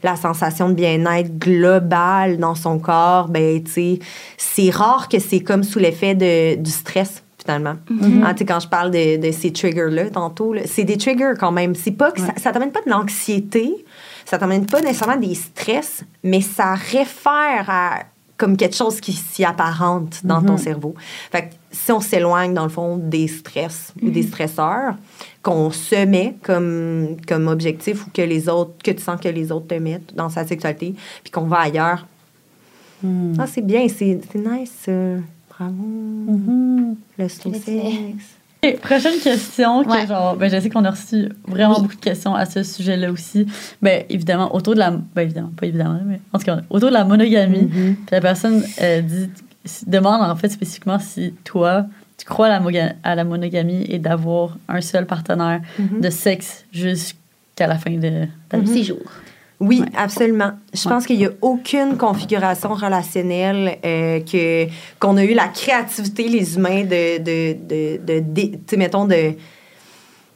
la 0.03 0.17
sensation 0.17 0.69
de 0.69 0.75
bien-être 0.75 1.39
global 1.39 2.37
dans 2.39 2.55
son 2.55 2.79
corps, 2.79 3.29
ben, 3.29 3.63
tu 3.65 3.71
sais, 3.73 3.99
c'est 4.37 4.71
rare 4.71 5.09
que 5.09 5.19
c'est 5.19 5.41
comme 5.41 5.63
sous 5.65 5.79
l'effet 5.79 6.15
du 6.15 6.71
stress 6.71 7.23
finalement. 7.47 7.77
Ah, 8.25 8.35
tu 8.35 8.39
sais, 8.39 8.45
quand 8.45 8.61
je 8.61 8.69
parle 8.69 8.91
de, 8.91 9.17
de 9.17 9.33
ces 9.33 9.53
triggers-là 9.53 10.11
tantôt, 10.11 10.53
là, 10.53 10.63
c'est 10.67 10.85
des 10.85 10.97
triggers 10.97 11.35
quand 11.39 11.53
même. 11.53 11.75
C'est 11.75 11.93
pas 11.93 12.11
que 12.11 12.21
ça, 12.21 12.33
ça 12.37 12.53
t'amène 12.53 12.73
pas 12.73 12.83
de 12.85 12.91
l'anxiété, 12.91 13.85
ça 14.25 14.39
t'amène 14.39 14.67
pas 14.67 14.81
nécessairement 14.81 15.17
des 15.17 15.35
stress, 15.35 16.05
mais 16.23 16.41
ça 16.41 16.75
réfère 16.75 17.67
à 17.69 18.01
comme 18.37 18.57
quelque 18.57 18.77
chose 18.77 19.01
qui 19.01 19.13
s'y 19.13 19.45
apparente 19.45 20.21
dans 20.25 20.43
ton 20.43 20.59
cerveau. 20.59 20.95
Fait 21.33 21.43
que 21.43 21.55
si 21.71 21.91
on 21.91 22.01
s'éloigne, 22.01 22.53
dans 22.53 22.65
le 22.65 22.69
fond, 22.69 22.99
des 22.99 23.29
stress 23.29 23.95
ou 24.03 24.11
des 24.11 24.23
stresseurs 24.23 24.95
qu'on 25.43 25.71
se 25.71 26.05
met 26.05 26.37
comme, 26.43 27.17
comme 27.27 27.49
objectif 27.49 28.07
ou 28.07 28.11
que 28.11 28.23
les 28.23 28.49
autres, 28.49 28.73
que 28.85 28.91
tu 28.91 29.03
sens 29.03 29.19
que 29.21 29.29
les 29.29 29.53
autres 29.53 29.69
te 29.69 29.75
mettent 29.75 30.15
dans 30.15 30.29
sa 30.29 30.47
sexualité, 30.47 30.95
puis 31.23 31.31
qu'on 31.31 31.47
va 31.47 31.61
ailleurs. 31.61 32.07
Ah, 33.39 33.47
c'est 33.47 33.65
bien, 33.65 33.87
c'est 33.89 34.21
c'est 34.31 34.39
nice. 34.39 34.89
Bravo. 35.49 36.96
Le 37.19 37.29
slow 37.29 37.53
Je 37.53 37.59
sex. 37.59 37.67
sais. 37.67 38.15
Ok, 38.65 38.81
prochaine 38.81 39.21
question, 39.21 39.85
que 39.85 39.91
Ouais. 39.91 40.07
genre, 40.07 40.35
ben, 40.37 40.51
je 40.51 40.59
sais 40.61 40.71
qu'on 40.71 40.85
a 40.85 40.91
reçu 40.91 41.29
vraiment 41.47 41.77
Oui. 41.77 41.83
beaucoup 41.83 41.95
de 41.97 42.01
questions 42.01 42.35
à 42.35 42.47
ce 42.47 42.63
sujet-là 42.63 43.13
aussi. 43.13 43.47
Ben, 43.83 44.05
évidemment, 44.09 44.55
autour 44.55 44.75
de 44.75 44.79
la. 44.81 44.91
Ben, 44.91 45.23
évidemment, 45.23 45.53
pas 45.57 45.67
évidemment, 45.67 46.01
mais 46.05 46.21
en 46.33 46.39
tout 46.39 46.47
cas, 46.47 46.61
autour 46.71 46.89
de 46.89 46.95
la 46.95 47.05
monogamie. 47.05 47.65
Mm-hmm. 47.65 47.95
Puis 47.95 48.07
la 48.13 48.21
personne 48.21 48.63
euh, 48.83 49.03
dit, 49.03 49.29
demande 49.87 50.23
en 50.23 50.35
fait 50.37 50.49
spécifiquement 50.49 50.99
si 50.99 51.35
toi, 51.45 51.87
tu 52.17 52.25
crois 52.25 52.47
à 52.47 52.49
la, 52.49 52.61
moga- 52.61 52.95
à 53.05 53.15
la 53.15 53.25
monogamie 53.25 53.85
et 53.89 53.99
d'avoir 53.99 54.57
un 54.69 54.81
seul 54.81 55.07
partenaire 55.07 55.61
Mm-hmm. 55.79 56.01
de 56.01 56.11
sexe 56.11 56.65
jusqu'à 56.73 57.67
la 57.67 57.77
fin 57.77 57.91
de 57.91 58.27
ta 58.49 58.59
vie. 58.59 58.67
Ces 58.73 58.85
jours. 58.85 58.99
Oui, 59.59 59.81
Ouais. 59.81 59.87
absolument. 59.97 60.53
Je 60.75 60.87
Ouais. 60.87 60.95
pense 60.95 61.07
qu'il 61.07 61.17
n'y 61.19 61.27
a 61.27 61.31
aucune 61.41 61.97
configuration 61.97 62.75
relationnelle 62.75 63.79
euh, 63.85 64.21
que 64.21 64.67
qu'on 65.01 65.17
a 65.17 65.25
eu 65.25 65.33
la 65.35 65.49
créativité, 65.49 66.29
les 66.29 66.57
humains, 66.57 66.85
de, 66.85 67.19
de, 67.19 67.57
de, 67.67 67.99
de, 68.21 68.21
de- 68.21 68.77
mettons, 68.77 69.09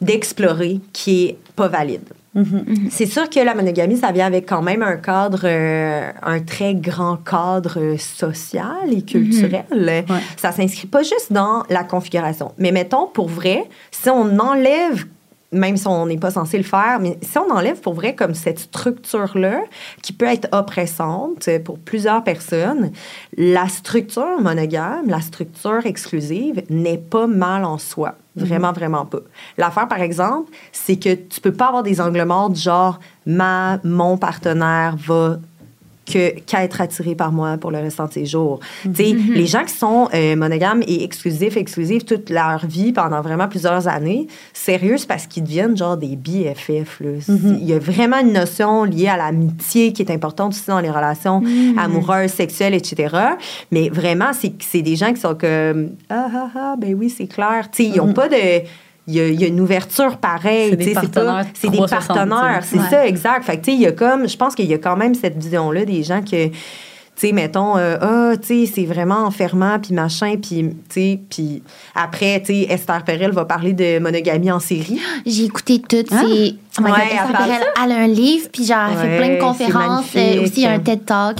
d'explorer 0.01 0.80
qui 0.92 1.26
est 1.26 1.36
pas 1.55 1.68
valide. 1.68 2.09
Mhm. 2.32 2.88
C'est 2.90 3.06
sûr 3.06 3.28
que 3.28 3.40
la 3.40 3.55
monogamie, 3.55 3.97
ça 3.97 4.12
vient 4.12 4.26
avec 4.26 4.48
quand 4.48 4.62
même 4.62 4.82
un 4.82 4.97
cadre, 4.97 5.40
euh, 5.44 6.10
un 6.22 6.38
très 6.40 6.74
grand 6.74 7.16
cadre 7.16 7.97
social 7.98 8.92
et 8.92 9.02
culturel. 9.02 9.64
Ouais. 9.72 10.05
Ça 10.36 10.52
s'inscrit 10.52 10.86
pas 10.86 11.02
juste 11.02 11.32
dans 11.32 11.64
la 11.68 11.82
configuration. 11.82 12.52
Mais 12.56 12.70
mettons, 12.70 13.09
pour 13.09 13.28
vrai, 13.28 13.64
si 13.90 14.09
on 14.10 14.38
enlève, 14.38 15.06
même 15.52 15.77
si 15.77 15.86
on 15.86 16.06
n'est 16.06 16.18
pas 16.18 16.31
censé 16.31 16.56
le 16.59 16.64
faire, 16.64 16.98
mais 17.01 17.18
si 17.22 17.39
on 17.39 17.51
enlève 17.51 17.81
pour 17.81 17.94
vrai 17.94 18.14
comme 18.14 18.35
cette 18.35 18.59
structure-là, 18.59 19.62
qui 20.02 20.12
peut 20.12 20.27
être 20.27 20.48
oppressante 20.52 21.48
pour 21.64 21.78
plusieurs 21.78 22.22
personnes, 22.22 22.93
la 23.36 23.68
structure 23.68 24.40
monogame, 24.40 25.09
la 25.09 25.20
structure 25.20 25.85
exclusive 25.86 26.62
n'est 26.70 26.98
pas 26.98 27.27
mal 27.27 27.64
en 27.64 27.78
soi. 27.78 28.14
Vraiment, 28.36 28.72
vraiment 28.72 29.05
pas. 29.06 29.18
L'affaire, 29.59 29.89
par 29.89 30.01
exemple, 30.01 30.52
c'est 30.70 30.97
que 30.97 31.14
tu 31.14 31.40
peux 31.40 31.52
pas 31.52 31.66
avoir 31.66 31.82
des 31.82 32.01
angles 32.01 32.24
morts 32.24 32.51
du 32.51 32.60
genre 32.60 33.01
ma, 33.27 33.81
mon 33.82 34.16
partenaire 34.16 34.97
va 34.97 35.39
qu'être 36.11 36.81
attiré 36.81 37.15
par 37.15 37.32
moi 37.32 37.57
pour 37.57 37.70
le 37.70 37.78
restant 37.78 38.07
de 38.07 38.12
ses 38.12 38.27
jours. 38.27 38.61
Sais, 38.95 39.12
les 39.12 39.47
gens 39.47 39.65
qui 39.65 39.74
sont 39.74 40.09
euh, 40.15 40.37
monogames 40.37 40.82
et 40.87 41.05
exclusifs, 41.05 41.57
exclusifs 41.57 42.05
toute 42.05 42.31
leur 42.31 42.66
vie 42.66 42.93
pendant 42.93 43.20
vraiment 43.20 43.49
plusieurs 43.49 43.89
années, 43.89 44.27
sérieux, 44.53 44.97
c'est 44.97 45.07
parce 45.07 45.27
qu'ils 45.27 45.45
deviennent 45.45 45.77
genre 45.77 45.97
des 45.97 46.16
BFF. 46.16 47.01
là. 47.01 47.11
Il 47.28 47.65
y 47.65 47.73
a 47.73 47.78
vraiment 47.78 48.19
une 48.20 48.32
notion 48.32 48.85
liée 48.85 49.09
à 49.09 49.16
l'amitié 49.16 49.93
qui 49.93 50.03
est 50.03 50.11
importante 50.11 50.53
aussi 50.53 50.66
dans 50.66 50.81
les 50.81 50.91
relations 50.91 51.43
amoureuses, 51.78 52.31
sexuelles, 52.31 52.74
etc. 52.74 53.16
Mais 53.70 53.89
vraiment, 53.89 54.31
c'est 54.32 54.82
des 54.82 54.97
gens 54.97 55.12
qui 55.12 55.20
sont 55.20 55.35
comme 55.35 55.91
ah 56.09 56.28
ah 56.35 56.51
ah, 56.55 56.74
ben 56.78 56.95
oui, 56.95 57.11
c'est 57.11 57.27
clair. 57.27 57.69
Tu 57.70 57.85
sais, 57.85 57.89
ils 57.89 57.97
n'ont 57.97 58.12
pas 58.12 58.28
de 58.28 58.62
il 59.11 59.16
y, 59.16 59.20
a, 59.20 59.28
il 59.28 59.41
y 59.41 59.45
a 59.45 59.49
une 59.49 59.61
ouverture 59.61 60.16
pareille. 60.19 60.70
C'est 60.70 60.77
des 60.77 60.93
partenaires 60.95 61.45
C'est 61.55 61.69
des 61.69 61.77
360, 61.78 62.16
partenaires. 62.28 62.62
C'est 62.65 62.78
ça, 62.91 63.07
exact. 63.07 63.45
Fait 63.45 63.59
que, 63.59 63.65
tu 63.65 63.70
sais, 63.73 63.77
il 63.77 63.82
y 63.82 63.87
a 63.87 63.93
comme, 63.93 64.28
je 64.28 64.37
pense 64.37 64.55
qu'il 64.55 64.66
y 64.66 64.74
a 64.74 64.78
quand 64.78 64.97
même 64.97 65.15
cette 65.15 65.37
vision-là 65.43 65.85
des 65.85 66.03
gens 66.03 66.20
que, 66.23 66.47
tu 66.49 66.53
sais, 67.16 67.32
mettons, 67.32 67.77
euh, 67.77 67.99
ah, 68.01 68.32
tu 68.41 68.66
sais, 68.66 68.73
c'est 68.74 68.85
vraiment 68.87 69.24
enfermant, 69.27 69.78
puis 69.78 69.93
machin, 69.93 70.37
puis, 70.41 70.70
tu 70.70 70.74
sais, 70.89 71.20
puis 71.28 71.62
après, 71.95 72.41
tu 72.41 72.47
sais, 72.55 72.66
Esther 72.70 73.03
Perel 73.05 73.32
va 73.32 73.45
parler 73.45 73.73
de 73.74 73.99
monogamie 73.99 74.51
en 74.51 74.61
série. 74.61 75.01
J'ai 75.27 75.45
écouté 75.45 75.81
toutes 75.81 76.12
Hein? 76.12 76.23
ces. 76.23 76.55
Oh 76.78 76.82
my 76.82 76.91
Ouais, 76.93 76.99
God, 76.99 77.07
elle 77.11 77.16
Esther 77.16 77.37
Perel, 77.37 77.62
elle 77.85 77.93
a 77.93 77.97
un 77.97 78.07
livre, 78.07 78.49
puis 78.53 78.65
genre, 78.65 78.89
elle 78.93 79.11
fait 79.11 79.16
plein 79.19 79.35
de 79.37 79.41
conférences. 79.41 80.07
euh, 80.16 80.43
aussi, 80.43 80.66
un 80.66 80.78
TED 80.78 81.05
Talk 81.05 81.37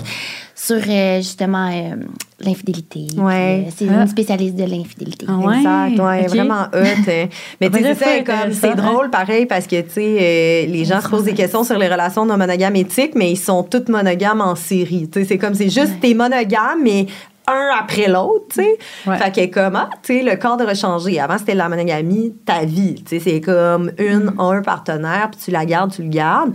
sur 0.55 0.77
euh, 0.87 1.17
justement 1.19 1.71
euh, 1.73 1.95
l'infidélité. 2.41 3.07
Ouais. 3.17 3.65
euh, 3.67 3.71
c'est 3.77 3.87
Ah. 3.91 4.03
une 4.03 4.07
spécialiste 4.09 4.55
de 4.57 4.65
l'infidélité. 4.65 5.27
Ah 5.29 5.37
ouais? 5.37 5.57
Exact, 5.59 5.99
ouais, 5.99 6.21
ok. 6.23 6.29
vraiment 6.29 6.62
hot. 6.73 7.11
hein. 7.11 7.27
Mais 7.61 7.71
tu 7.71 7.83
sais, 7.83 7.95
c'est 7.95 8.25
comme, 8.25 8.35
hein. 8.71 8.75
drôle 8.75 9.11
pareil 9.11 9.47
parce 9.47 9.67
que, 9.67 9.81
tu 9.83 9.91
sais, 9.91 10.17
euh, 10.21 10.67
les 10.73 10.85
gens 10.85 11.01
se 11.01 11.09
posent 11.09 11.25
des 11.25 11.35
questions 11.35 11.65
sur 11.65 11.79
les 11.79 11.89
relations 11.89 12.25
non 12.25 12.37
monogames 12.37 12.77
éthiques, 12.77 13.15
mais 13.15 13.31
ils 13.33 13.37
sont 13.39 13.62
toutes 13.62 13.89
monogames 13.89 14.41
en 14.41 14.55
série. 14.55 15.09
Tu 15.11 15.21
sais, 15.21 15.27
c'est 15.27 15.39
comme, 15.39 15.55
c'est 15.55 15.69
juste, 15.71 16.01
t'es 16.01 16.15
monogame, 16.15 16.81
mais 16.83 17.07
un 17.49 17.71
après 17.81 18.07
l'autre, 18.09 18.45
tu 18.55 18.62
sais. 18.62 18.79
Ouais. 19.07 19.17
Fait 19.19 19.49
que 19.51 19.53
comme, 19.53 19.75
ah, 19.77 19.91
tu 20.03 20.19
sais, 20.19 20.23
le 20.23 20.37
cadre 20.37 20.69
a 20.69 20.75
changé. 20.75 21.19
Avant, 21.19 21.37
c'était 21.37 21.55
la 21.55 21.69
monogamie, 21.69 22.33
ta 22.47 22.65
vie. 22.65 22.95
Tu 23.05 23.19
sais, 23.19 23.21
c'est 23.31 23.41
comme 23.41 23.91
une, 23.99 24.33
un 24.39 24.62
partenaire, 24.62 25.31
puis 25.33 25.41
tu 25.45 25.51
la 25.51 25.65
gardes, 25.65 25.93
tu 25.93 26.03
le 26.03 26.09
gardes. 26.11 26.53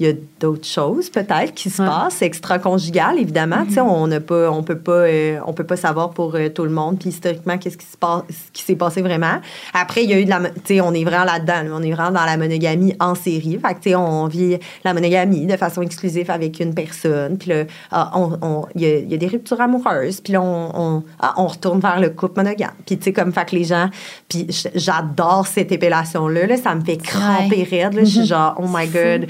Il 0.00 0.06
y 0.06 0.10
a 0.10 0.14
d'autres 0.40 0.66
choses 0.66 1.10
peut-être 1.10 1.52
qui 1.54 1.68
se 1.68 1.82
Ouais. 1.82 1.88
passent 1.88 2.22
extra-conjugales 2.22 3.18
évidemment. 3.18 3.64
Tu 3.66 3.74
sais 3.74 3.80
on 3.80 4.06
n'a 4.06 4.18
pas 4.20 4.50
on 4.50 4.62
peut 4.62 4.78
pas 4.78 4.92
euh, 4.92 5.38
on 5.46 5.52
peut 5.52 5.64
pas 5.64 5.76
savoir 5.76 6.10
pour 6.10 6.34
euh, 6.34 6.48
tout 6.48 6.64
le 6.64 6.70
monde 6.70 6.98
puis 6.98 7.10
historiquement 7.10 7.58
qu'est-ce 7.58 7.76
qui 7.76 7.84
se 7.86 7.98
passe 7.98 8.22
ce 8.30 8.50
qui 8.52 8.62
s'est 8.62 8.76
passé 8.76 9.02
vraiment. 9.02 9.40
Après 9.74 10.02
il 10.04 10.10
y 10.10 10.14
a 10.14 10.18
eu 10.18 10.24
de 10.24 10.30
la 10.30 10.40
mo- 10.40 10.48
tu 10.64 10.74
sais 10.76 10.80
on 10.80 10.94
est 10.94 11.04
vraiment 11.04 11.24
là-dedans 11.24 11.62
là. 11.64 11.70
on 11.74 11.82
est 11.82 11.92
vraiment 11.92 12.12
dans 12.12 12.24
la 12.24 12.36
monogamie 12.38 12.94
en 12.98 13.14
série. 13.14 13.58
Fait 13.62 13.74
que 13.74 13.80
tu 13.80 13.90
sais 13.90 13.94
on 13.94 14.26
vit 14.26 14.56
la 14.84 14.94
monogamie 14.94 15.46
de 15.46 15.56
façon 15.58 15.82
exclusive 15.82 16.30
avec 16.30 16.58
une 16.60 16.74
personne 16.74 17.36
puis 17.36 17.50
là 17.50 17.64
ah, 17.92 18.10
on- 18.14 18.38
on- 18.40 18.66
il 18.74 18.80
y, 18.80 18.86
a, 18.86 18.96
il 19.00 19.10
y 19.10 19.14
a 19.14 19.18
des 19.18 19.26
ruptures 19.28 19.60
amoureuses 19.60 20.22
puis 20.22 20.32
là 20.32 20.40
on, 20.40 20.70
on, 20.74 21.02
ah, 21.20 21.34
on 21.36 21.46
retourne 21.46 21.80
vers 21.80 22.00
le 22.00 22.08
couple 22.10 22.42
monogame. 22.42 22.70
Puis 22.86 22.96
tu 22.96 23.04
sais 23.04 23.12
comme 23.12 23.32
fait 23.34 23.44
que 23.50 23.54
les 23.54 23.64
gens 23.64 23.90
puis 24.28 24.46
j'adore 24.74 25.46
cette 25.46 25.72
épellation 25.72 26.26
là, 26.28 26.46
là 26.46 26.56
ça 26.56 26.74
me 26.74 26.80
fait 26.82 26.96
cramper 26.96 27.64
raide 27.70 27.92
là. 27.94 28.04
je 28.04 28.10
suis 28.10 28.26
genre 28.26 28.54
oh 28.58 28.66
my 28.66 28.86
god 28.88 29.26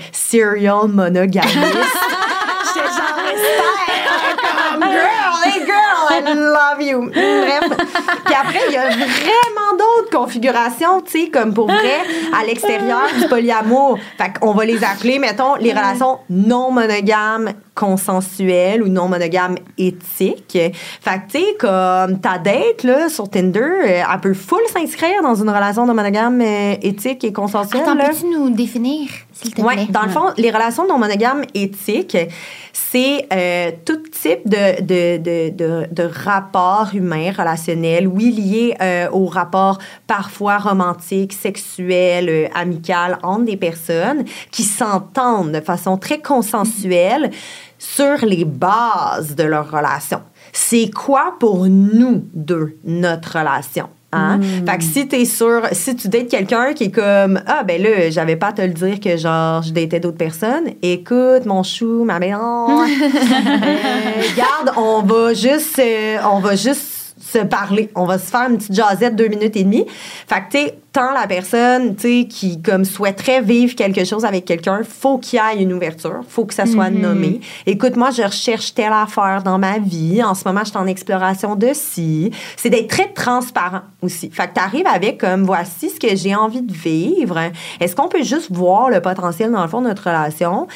serial 0.61 0.89
monogamiste 0.89 1.49
J'étais 2.74 2.87
genre, 2.87 3.19
Esther, 3.32 4.37
comme, 4.37 4.82
girl, 4.93 5.35
hey 5.45 5.66
girl, 5.66 6.07
I 6.11 6.35
love 6.35 6.82
you. 6.82 7.11
Bref. 7.11 7.89
Puis 8.24 8.35
après, 8.35 8.61
il 8.69 8.74
y 8.74 8.77
a 8.77 8.91
vraiment 8.91 9.77
d'autres 9.78 10.11
configurations, 10.16 11.01
tu 11.01 11.24
sais, 11.24 11.31
comme 11.31 11.53
pour 11.55 11.66
vrai, 11.66 12.01
à 12.39 12.45
l'extérieur 12.45 13.09
du 13.19 13.27
polyamour. 13.27 13.99
Fait 14.19 14.32
qu'on 14.39 14.53
va 14.53 14.65
les 14.65 14.85
appeler, 14.85 15.19
mettons, 15.19 15.57
les 15.57 15.73
relations 15.73 16.19
non 16.28 16.70
monogames 16.70 17.53
consensuelles 17.74 18.82
ou 18.82 18.89
non 18.89 19.09
monogames 19.09 19.57
éthiques. 19.78 20.59
Fait 21.01 21.20
que, 21.27 21.32
tu 21.32 21.39
sais, 21.39 21.57
comme 21.59 22.20
ta 22.20 22.39
date, 22.39 22.85
là, 22.85 23.09
sur 23.09 23.28
Tinder, 23.28 23.61
euh, 23.61 24.03
elle 24.12 24.20
peut 24.20 24.35
full 24.35 24.61
s'inscrire 24.73 25.23
dans 25.23 25.35
une 25.35 25.49
relation 25.49 25.87
non 25.87 25.95
monogame 25.95 26.41
euh, 26.41 26.74
éthique 26.82 27.24
et 27.24 27.32
consensuelle. 27.32 27.82
Attends, 27.82 27.97
peux-tu 27.97 28.27
nous 28.27 28.51
définir, 28.51 29.09
s'il 29.40 29.54
te 29.54 29.62
plaît? 29.62 29.86
dans 29.90 30.02
le 30.02 30.10
fond, 30.10 30.26
les 30.36 30.50
relations 30.50 30.86
non 30.86 30.98
monogames 30.98 31.44
éthiques, 31.54 32.16
c'est 32.72 33.26
euh, 33.32 33.70
tout 33.84 34.02
type 34.10 34.48
de, 34.48 34.80
de, 34.82 35.16
de, 35.18 35.50
de, 35.50 35.86
de 35.90 36.02
rapport 36.02 36.90
humain, 36.94 37.32
relationnel, 37.36 38.06
oui, 38.06 38.32
lié 38.32 38.76
euh, 38.80 39.08
aux 39.10 39.26
rapports 39.26 39.78
parfois 40.06 40.58
romantiques, 40.58 41.32
sexuels, 41.32 42.28
euh, 42.28 42.48
amicales 42.54 43.18
entre 43.22 43.44
des 43.44 43.56
personnes 43.56 44.24
qui 44.50 44.62
s'entendent 44.62 45.52
de 45.52 45.60
façon 45.60 45.96
très 45.96 46.20
consensuelle 46.20 47.30
sur 47.78 48.24
les 48.24 48.44
bases 48.44 49.34
de 49.34 49.44
leur 49.44 49.70
relation. 49.70 50.20
C'est 50.52 50.90
quoi 50.90 51.36
pour 51.38 51.66
nous 51.66 52.24
deux 52.34 52.76
notre 52.84 53.38
relation? 53.38 53.88
Hein? 54.12 54.41
Fait 54.66 54.78
que 54.78 54.82
si 54.82 55.07
t'es 55.07 55.24
sûr, 55.24 55.62
si 55.70 55.95
tu 55.95 56.09
dates 56.09 56.28
quelqu'un 56.28 56.73
qui 56.73 56.85
est 56.85 56.91
comme 56.91 57.41
Ah, 57.47 57.62
ben 57.62 57.81
là, 57.81 58.11
j'avais 58.11 58.35
pas 58.35 58.49
à 58.49 58.53
te 58.53 58.62
le 58.62 58.70
dire 58.70 58.99
que 58.99 59.16
genre, 59.16 59.62
je 59.62 59.73
datais 59.73 60.01
d'autres 60.01 60.16
personnes, 60.16 60.70
écoute, 60.82 61.47
mon 61.47 61.62
chou, 61.62 62.03
ma 62.05 62.19
mère, 62.19 62.41
euh, 62.41 62.87
regarde, 64.32 64.77
on 64.77 65.03
va 65.03 65.32
juste, 65.32 65.78
euh, 65.78 66.16
on 66.28 66.41
va 66.41 66.57
juste 66.57 66.89
se 67.20 67.38
parler. 67.38 67.90
On 67.94 68.06
va 68.06 68.18
se 68.18 68.30
faire 68.30 68.48
une 68.51 68.59
petite 68.59 68.74
jasette 68.74 69.16
deux 69.16 69.28
minutes 69.28 69.56
et 69.56 69.64
demie. 69.64 69.86
Fait 70.26 70.40
que, 70.40 70.51
tu 70.51 70.59
sais, 70.59 70.78
tant 70.92 71.12
la 71.12 71.26
personne, 71.26 71.94
tu 71.94 72.02
sais, 72.02 72.26
qui, 72.28 72.60
comme, 72.60 72.84
souhaiterait 72.84 73.42
vivre 73.42 73.74
quelque 73.74 74.05
chose 74.05 74.24
avec 74.24 74.44
quelqu'un, 74.44 74.80
faut 74.82 75.18
qu'il 75.18 75.38
y 75.38 75.59
ait 75.59 75.62
une 75.62 75.72
ouverture. 75.72 76.20
Faut 76.28 76.44
que 76.44 76.55
ça 76.55 76.66
soit 76.66 76.90
nommé. 76.90 77.40
Écoute, 77.66 77.97
moi, 77.97 78.10
je 78.10 78.22
recherche 78.22 78.74
telle 78.74 78.92
affaire 78.92 79.42
dans 79.44 79.59
ma 79.59 79.78
vie. 79.78 80.22
En 80.22 80.34
ce 80.34 80.42
moment, 80.47 80.60
je 80.64 80.70
suis 80.70 80.78
en 80.78 80.86
exploration 80.86 81.55
de 81.56 81.70
ci. 81.72 82.30
C'est 82.56 82.70
d'être 82.70 82.88
très 82.88 83.12
transparent 83.12 83.82
aussi. 84.02 84.30
Fait 84.30 84.48
que 84.48 84.55
t'arrives 84.55 84.86
avec, 84.86 85.18
comme, 85.18 85.44
voici 85.44 85.90
ce 85.90 86.01
que 86.01 86.16
j'ai 86.16 86.34
envie 86.34 86.62
de 86.62 86.72
vivre. 86.72 87.38
Est-ce 87.78 87.94
qu'on 87.94 88.09
peut 88.09 88.22
juste 88.22 88.51
voir 88.51 88.90
le 88.90 89.01
potentiel, 89.01 89.52
dans 89.52 89.62
le 89.62 89.68
fond, 89.68 89.82
de 89.82 89.88
notre 89.88 90.05
relation? 90.05 90.66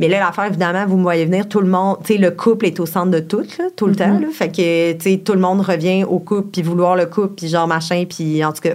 Mais 0.00 0.08
là, 0.08 0.20
l'affaire, 0.20 0.46
évidemment, 0.46 0.86
vous 0.86 0.96
me 0.96 1.02
voyez 1.02 1.24
venir, 1.24 1.48
tout 1.48 1.60
le 1.60 1.68
monde, 1.68 1.98
tu 2.04 2.14
sais, 2.14 2.18
le 2.18 2.30
couple 2.30 2.66
est 2.66 2.80
au 2.80 2.86
centre 2.86 3.10
de 3.10 3.20
tout, 3.20 3.44
là, 3.58 3.64
tout 3.76 3.86
le 3.86 3.96
temps. 3.96 4.18
Là. 4.18 4.26
Fait 4.32 4.50
que, 4.50 4.92
tu 4.92 5.00
sais, 5.00 5.18
tout 5.18 5.32
le 5.32 5.40
monde 5.40 5.60
revient 5.60 6.04
au 6.04 6.18
couple, 6.18 6.48
puis 6.52 6.62
vouloir 6.62 6.96
le 6.96 7.06
couple, 7.06 7.34
puis 7.36 7.48
genre 7.48 7.66
machin, 7.66 8.04
puis 8.08 8.44
en 8.44 8.52
tout 8.52 8.62
cas, 8.62 8.74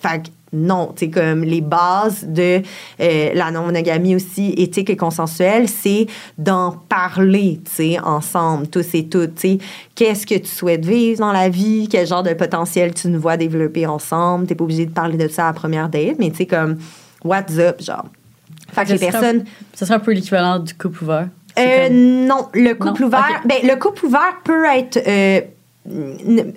fait 0.00 0.22
que 0.22 0.28
non, 0.54 0.92
tu 0.94 1.06
sais, 1.06 1.10
comme 1.10 1.44
les 1.44 1.62
bases 1.62 2.26
de 2.28 2.60
euh, 3.00 3.30
la 3.32 3.50
non-monogamie 3.50 4.16
aussi, 4.16 4.52
éthique 4.58 4.90
et 4.90 4.96
consensuelle, 4.96 5.66
c'est 5.66 6.06
d'en 6.36 6.72
parler, 6.72 7.60
tu 7.64 7.72
sais, 7.72 7.98
ensemble, 8.00 8.66
tous 8.66 8.94
et 8.94 9.06
toutes, 9.08 9.36
tu 9.36 9.52
sais. 9.52 9.58
Qu'est-ce 9.94 10.26
que 10.26 10.34
tu 10.34 10.48
souhaites 10.48 10.84
vivre 10.84 11.20
dans 11.20 11.32
la 11.32 11.48
vie? 11.48 11.88
Quel 11.90 12.06
genre 12.06 12.22
de 12.22 12.34
potentiel 12.34 12.92
tu 12.92 13.08
nous 13.08 13.20
vois 13.20 13.38
développer 13.38 13.86
ensemble? 13.86 14.46
T'es 14.46 14.54
pas 14.54 14.64
obligé 14.64 14.84
de 14.84 14.92
parler 14.92 15.16
de 15.16 15.28
ça 15.28 15.44
à 15.44 15.46
la 15.48 15.52
première 15.54 15.88
date, 15.88 16.16
mais 16.18 16.30
tu 16.30 16.38
sais, 16.38 16.46
comme, 16.46 16.76
what's 17.24 17.56
up, 17.58 17.80
genre? 17.80 18.04
Fait 18.72 18.84
que 18.84 18.92
les 18.92 18.98
personnes... 18.98 19.44
Ça 19.74 19.86
serait 19.86 19.96
un 19.96 20.00
peu 20.00 20.12
l'équivalent 20.12 20.58
du 20.58 20.74
couple 20.74 21.04
ouvert. 21.04 21.28
Euh, 21.58 21.86
comme- 21.88 22.26
non, 22.26 22.48
le 22.54 22.72
couple 22.74 23.02
Non? 23.02 23.08
ouvert, 23.08 23.42
ben, 23.44 23.58
le 23.62 23.76
couple 23.76 24.06
ouvert 24.06 24.36
peut 24.42 24.64
être. 24.74 24.98
euh, 25.06 25.40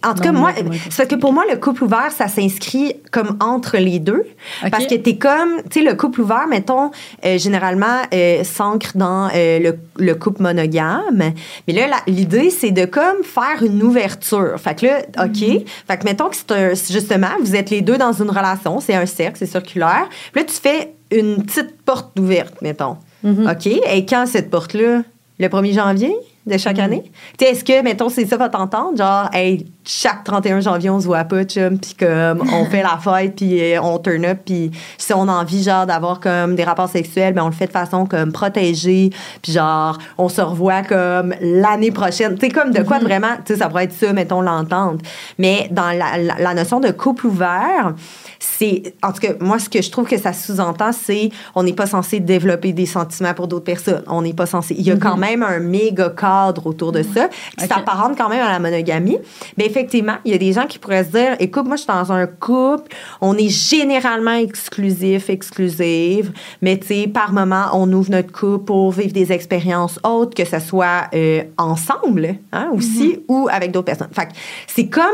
en 0.03 0.13
tout 0.13 0.21
cas, 0.21 0.31
Non, 0.31 0.39
moi, 0.39 0.51
c'est 0.91 1.09
que 1.09 1.15
pour 1.15 1.33
moi, 1.33 1.45
le 1.49 1.57
couple 1.57 1.83
ouvert, 1.85 2.11
ça 2.11 2.27
s'inscrit 2.27 2.93
comme 3.11 3.37
entre 3.39 3.77
les 3.77 3.97
deux. 3.99 4.23
Parce 4.69 4.85
que 4.85 4.93
t'es 4.93 5.15
comme, 5.17 5.63
tu 5.69 5.79
sais, 5.79 5.85
le 5.85 5.95
couple 5.95 6.21
ouvert, 6.21 6.45
mettons, 6.47 6.91
euh, 7.25 7.37
généralement, 7.39 8.03
euh, 8.13 8.43
s'ancre 8.43 8.91
dans 8.95 9.29
euh, 9.33 9.59
le, 9.59 9.79
le 9.97 10.13
couple 10.13 10.43
monogame. 10.43 11.33
Mais 11.67 11.73
là, 11.73 11.87
l'idée, 12.07 12.51
c'est 12.51 12.69
de 12.71 12.85
comme 12.85 13.23
faire 13.23 13.63
une 13.63 13.81
ouverture. 13.81 14.59
Fait 14.59 14.79
que 14.79 14.85
là, 14.85 14.99
OK. 15.25 15.65
Fait 15.87 15.97
que 15.97 16.03
mettons 16.05 16.29
que 16.29 16.35
c'est 16.35 16.51
un- 16.51 16.75
c'est 16.75 16.93
justement, 16.93 17.29
vous 17.41 17.55
êtes 17.55 17.71
les 17.71 17.81
deux 17.81 17.97
dans 17.97 18.13
une 18.13 18.29
relation, 18.29 18.79
c'est 18.79 18.95
un 18.95 19.07
cercle, 19.07 19.37
c'est 19.39 19.45
circulaire. 19.47 20.07
Puis 20.31 20.41
là, 20.43 20.47
tu 20.47 20.53
fais 20.55 20.93
une 21.11 21.43
petite 21.43 21.81
porte 21.81 22.17
ouverte, 22.19 22.61
mettons. 22.61 22.97
OK? 23.23 23.67
Et 23.67 24.05
quand 24.05 24.25
cette 24.25 24.49
porte-là? 24.49 25.03
Le 25.37 25.47
1er 25.47 25.73
janvier 25.73 26.15
de 26.45 26.57
chaque 26.57 26.79
année? 26.79 27.03
Tu 27.37 27.43
sais, 27.43 27.51
est-ce 27.51 27.65
que, 27.65 27.81
mettons, 27.81 28.07
c'est 28.07 28.25
ça 28.25 28.37
votre 28.37 28.57
entente? 28.57 28.97
Genre, 28.97 29.29
hey, 29.33 29.65
chaque 29.85 30.23
31 30.23 30.59
janvier, 30.61 30.89
on 30.89 30.99
se 30.99 31.05
voit 31.05 31.23
pas, 31.25 31.43
chum, 31.43 31.77
puis 31.77 31.93
comme, 31.99 32.41
on 32.53 32.65
fait 32.69 32.83
la 32.83 32.97
fête, 32.97 33.35
puis 33.35 33.59
euh, 33.61 33.81
on 33.81 33.99
turn 33.99 34.25
up, 34.25 34.39
puis 34.45 34.71
si 34.97 35.13
on 35.13 35.27
a 35.27 35.31
envie, 35.31 35.63
genre, 35.63 35.85
d'avoir 35.85 36.19
comme 36.19 36.55
des 36.55 36.63
rapports 36.63 36.89
sexuels, 36.89 37.33
ben 37.33 37.43
on 37.43 37.47
le 37.47 37.53
fait 37.53 37.67
de 37.67 37.71
façon 37.71 38.05
comme 38.05 38.31
protégée, 38.31 39.11
puis 39.41 39.51
genre, 39.51 39.97
on 40.17 40.29
se 40.29 40.41
revoit 40.41 40.81
comme 40.83 41.33
l'année 41.41 41.91
prochaine. 41.91 42.37
Tu 42.37 42.49
comme 42.49 42.71
de 42.71 42.81
quoi 42.83 42.99
de 42.99 43.03
vraiment, 43.03 43.35
tu 43.45 43.53
sais, 43.53 43.59
ça 43.59 43.67
pourrait 43.69 43.85
être 43.85 43.93
ça, 43.93 44.11
mettons, 44.13 44.41
l'entente. 44.41 45.01
Mais 45.37 45.67
dans 45.71 45.87
la, 45.91 46.17
la- 46.17 46.35
la 46.39 46.53
notion 46.53 46.79
de 46.79 46.91
couple 46.91 47.27
ouvert, 47.27 47.93
c'est 48.39 48.93
en 49.01 49.11
tout 49.11 49.19
cas 49.21 49.33
moi 49.39 49.59
ce 49.59 49.69
que 49.69 49.81
je 49.81 49.89
trouve 49.89 50.07
que 50.07 50.17
ça 50.17 50.33
sous-entend 50.33 50.91
c'est 50.91 51.29
on 51.55 51.63
n'est 51.63 51.73
pas 51.73 51.85
censé 51.87 52.19
développer 52.19 52.73
des 52.73 52.85
sentiments 52.85 53.33
pour 53.33 53.47
d'autres 53.47 53.63
personnes 53.65 54.03
on 54.07 54.21
n'est 54.21 54.33
pas 54.33 54.45
censé 54.45 54.75
il 54.77 54.85
y 54.85 54.91
a 54.91 54.97
quand 54.97 55.17
même 55.17 55.41
un 55.41 55.59
méga 55.59 56.09
cadre 56.09 56.67
autour 56.67 56.91
de 56.91 57.01
ça 57.01 57.27
qui 57.57 57.63
Ok. 57.65 57.69
s'apparente 57.73 58.17
quand 58.17 58.29
même 58.29 58.45
à 58.45 58.51
la 58.51 58.59
monogamie 58.59 59.17
mais 59.57 59.69
effectivement 59.75 60.17
il 60.25 60.31
y 60.31 60.35
a 60.35 60.37
des 60.37 60.53
gens 60.53 60.67
qui 60.67 60.79
pourraient 60.79 61.03
se 61.03 61.11
dire 61.11 61.35
écoute 61.39 61.65
moi 61.65 61.75
je 61.75 61.81
suis 61.81 61.87
dans 61.87 62.11
un 62.11 62.27
couple 62.27 62.95
on 63.21 63.37
est 63.37 63.49
généralement 63.49 64.35
exclusif 64.35 65.29
exclusive 65.29 66.31
mais 66.61 66.77
tu 66.77 66.87
sais 66.87 67.07
par 67.07 67.33
moment 67.33 67.65
on 67.73 67.91
ouvre 67.91 68.11
notre 68.11 68.31
couple 68.31 68.65
pour 68.65 68.91
vivre 68.91 69.13
des 69.13 69.31
expériences 69.31 69.99
autres 70.03 70.33
que 70.33 70.45
ce 70.45 70.59
soit 70.59 71.09
euh, 71.13 71.43
ensemble 71.57 72.35
hein, 72.51 72.69
aussi 72.73 73.19
ou 73.27 73.47
avec 73.51 73.71
d'autres 73.71 73.85
personnes. 73.85 74.09
Fait 74.11 74.29
c'est 74.67 74.87
comme 74.87 75.05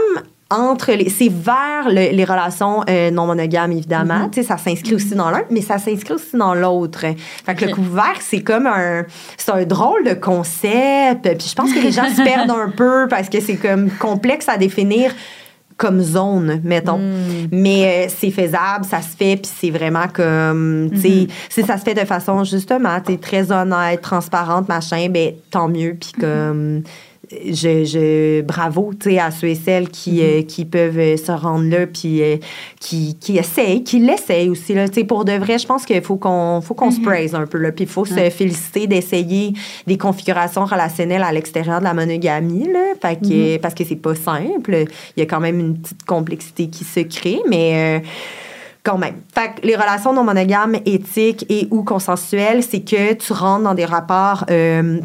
entre 0.52 0.91
les 0.91 1.10
c'est 1.10 1.32
vers 1.32 1.88
le- 1.88 2.15
les 2.15 2.23
relations 2.26 2.84
euh, 2.90 3.10
non 3.10 3.26
monogames 3.26 3.72
évidemment. 3.72 4.30
Tu 4.30 4.41
sais 4.41 4.48
ça 4.48 4.57
s'inscrit 4.57 4.94
aussi 4.95 5.15
dans 5.15 5.32
l'un 5.32 5.44
mais 5.49 5.61
ça 5.61 5.78
s'inscrit 5.80 6.14
aussi 6.14 6.36
dans 6.38 6.53
l'autre. 6.53 6.99
Fait 7.45 7.56
que 7.56 7.65
le 7.65 7.72
Ok. 7.72 7.76
couple 7.78 7.88
ouvert 7.90 8.18
c'est 8.19 8.41
comme 8.41 8.68
un 8.68 9.03
c'est 9.38 9.52
un 9.52 9.64
drôle 9.65 10.03
de 10.06 10.14
concept. 10.14 11.23
Puis 11.38 11.48
je 11.49 11.56
pense 11.56 11.73
que 11.73 11.80
les 11.80 11.91
gens 11.91 12.07
se 12.10 12.22
perdent 12.23 12.52
un 12.52 12.69
peu 12.69 13.07
parce 13.10 13.30
que 13.30 13.40
c'est 13.40 13.56
comme 13.56 13.90
complexe 13.91 14.48
à 14.49 14.57
définir 14.57 15.14
comme 15.78 15.99
zone 16.02 16.61
mettons. 16.64 16.99
Mais 17.52 18.06
euh, 18.07 18.14
c'est 18.15 18.30
faisable 18.30 18.86
ça 18.86 19.02
se 19.02 19.15
fait 19.18 19.38
puis 19.38 19.49
c'est 19.60 19.72
vraiment 19.72 20.07
comme 20.14 20.90
tu 20.94 20.99
sais 21.02 21.28
si 21.49 21.64
ça 21.64 21.78
se 21.78 21.84
fait 21.84 21.95
de 21.95 22.06
façon 22.06 22.44
justement 22.44 22.99
tu 23.03 23.18
très 23.18 23.52
honnête 23.52 23.99
transparente 24.02 24.68
machin 24.69 25.07
ben 25.10 25.34
tant 25.49 25.68
mieux 25.68 25.98
puis 25.99 26.11
comme 26.19 26.84
je, 27.45 27.86
je 27.86 28.41
bravo 28.41 28.91
tu 28.99 29.12
sais 29.12 29.20
à 29.20 29.32
ceux 29.32 29.48
et 29.48 29.56
celles 29.56 29.90
qui, 29.90 30.22
euh, 30.22 30.41
qui 30.44 30.66
peuvent 30.66 30.99
euh, 30.99 31.18
se 31.18 31.32
rendre 31.32 31.70
là 31.70 31.88
puis 31.88 32.22
euh, 32.22 32.38
qui, 32.80 33.18
qui 33.20 33.38
essayent 33.38 33.84
qui 33.84 33.99
l'essayent 33.99 34.49
aussi 34.49 34.74
là. 34.74 34.88
Tu 34.88 35.02
sais 35.02 35.03
pour 35.03 35.26
de 35.26 35.34
vrai 35.34 35.58
je 35.58 35.66
pense 35.66 35.86
qu'il 35.86 36.02
faut 36.02 36.18
qu'on 36.18 36.62
faut 36.62 36.74
qu'on 36.74 36.91
se 36.91 37.02
praise 37.02 37.36
un 37.36 37.45
peu 37.45 37.58
là 37.58 37.72
puis 37.72 37.86
il 37.86 37.90
faut 37.90 38.06
se 38.06 38.30
féliciter 38.30 38.88
d'essayer 38.88 39.53
des 39.88 39.98
configurations 39.98 40.66
relationnelles 40.66 41.24
à 41.24 41.32
l'extérieur 41.32 41.80
de 41.80 41.86
la 41.86 41.94
monogamie 41.94 42.68
là. 42.72 42.94
Fait 43.02 43.20
que, 43.20 43.58
parce 43.58 43.74
que 43.74 43.84
c'est 43.84 43.95
pas 43.95 44.16
simple. 44.16 44.86
Il 45.16 45.20
y 45.20 45.22
a 45.22 45.26
quand 45.26 45.40
même 45.40 45.60
une 45.60 45.78
petite 45.78 46.03
complexité 46.06 46.68
qui 46.68 46.84
se 46.84 46.99
crée 47.02 47.40
mais 47.48 47.99
euh, 48.02 48.06
quand 48.84 48.98
même. 48.98 49.16
Fait 49.34 49.53
que 49.56 49.68
les 49.68 49.76
relations 49.76 50.14
non 50.14 50.24
monogames, 50.24 50.78
éthiques 50.86 51.45
et 51.49 51.68
ou 51.72 51.84
consensuelles, 51.84 52.64
c'est 52.64 52.82
que 52.82 53.14
tu 53.14 53.34
rentres 53.34 53.64
dans 53.64 53.76
des 53.76 53.86
rapports 53.86 54.45
euh, 54.49 54.99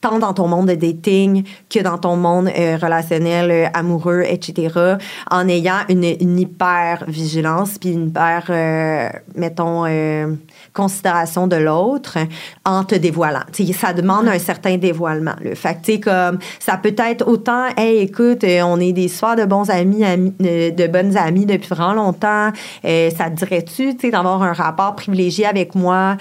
tant 0.00 0.18
dans 0.18 0.32
ton 0.32 0.46
monde 0.46 0.68
de 0.68 0.74
dating 0.74 1.44
que 1.68 1.80
dans 1.80 1.98
ton 1.98 2.16
monde 2.16 2.48
euh, 2.56 2.76
relationnel, 2.80 3.50
euh, 3.50 3.66
amoureux, 3.74 4.22
etc., 4.26 4.96
en 5.30 5.48
ayant 5.48 5.80
une, 5.88 6.04
une 6.04 6.38
hyper 6.38 7.04
vigilance 7.08 7.78
puis 7.78 7.90
une 7.90 8.08
hyper, 8.08 8.44
euh, 8.50 9.08
mettons, 9.34 9.84
euh, 9.86 10.34
considération 10.72 11.46
de 11.46 11.56
l'autre 11.56 12.18
en 12.64 12.84
te 12.84 12.94
dévoilant. 12.94 13.42
Tu 13.52 13.66
sais, 13.66 13.72
ça 13.72 13.92
demande 13.92 14.28
un 14.28 14.38
certain 14.38 14.76
dévoilement. 14.76 15.34
Le 15.42 15.54
Fait 15.54 15.78
que, 15.82 15.98
comme, 15.98 16.38
ça 16.60 16.76
peut 16.76 16.94
être 16.96 17.26
autant, 17.26 17.66
hey, 17.76 17.98
écoute, 17.98 18.44
on 18.44 18.78
est 18.80 18.92
des 18.92 19.08
soirs 19.08 19.36
de 19.36 19.44
bons 19.44 19.70
amis, 19.70 20.04
amis 20.04 20.32
de 20.38 20.86
bonnes 20.86 21.16
amies 21.16 21.46
depuis 21.46 21.68
vraiment 21.68 21.94
longtemps. 21.94 22.50
Euh, 22.84 23.10
ça 23.10 23.30
te 23.30 23.36
dirait-tu, 23.36 23.96
tu 23.96 24.00
sais, 24.00 24.10
d'avoir 24.10 24.42
un 24.42 24.52
rapport 24.52 24.94
privilégié 24.94 25.46
avec 25.46 25.74
moi? 25.74 26.16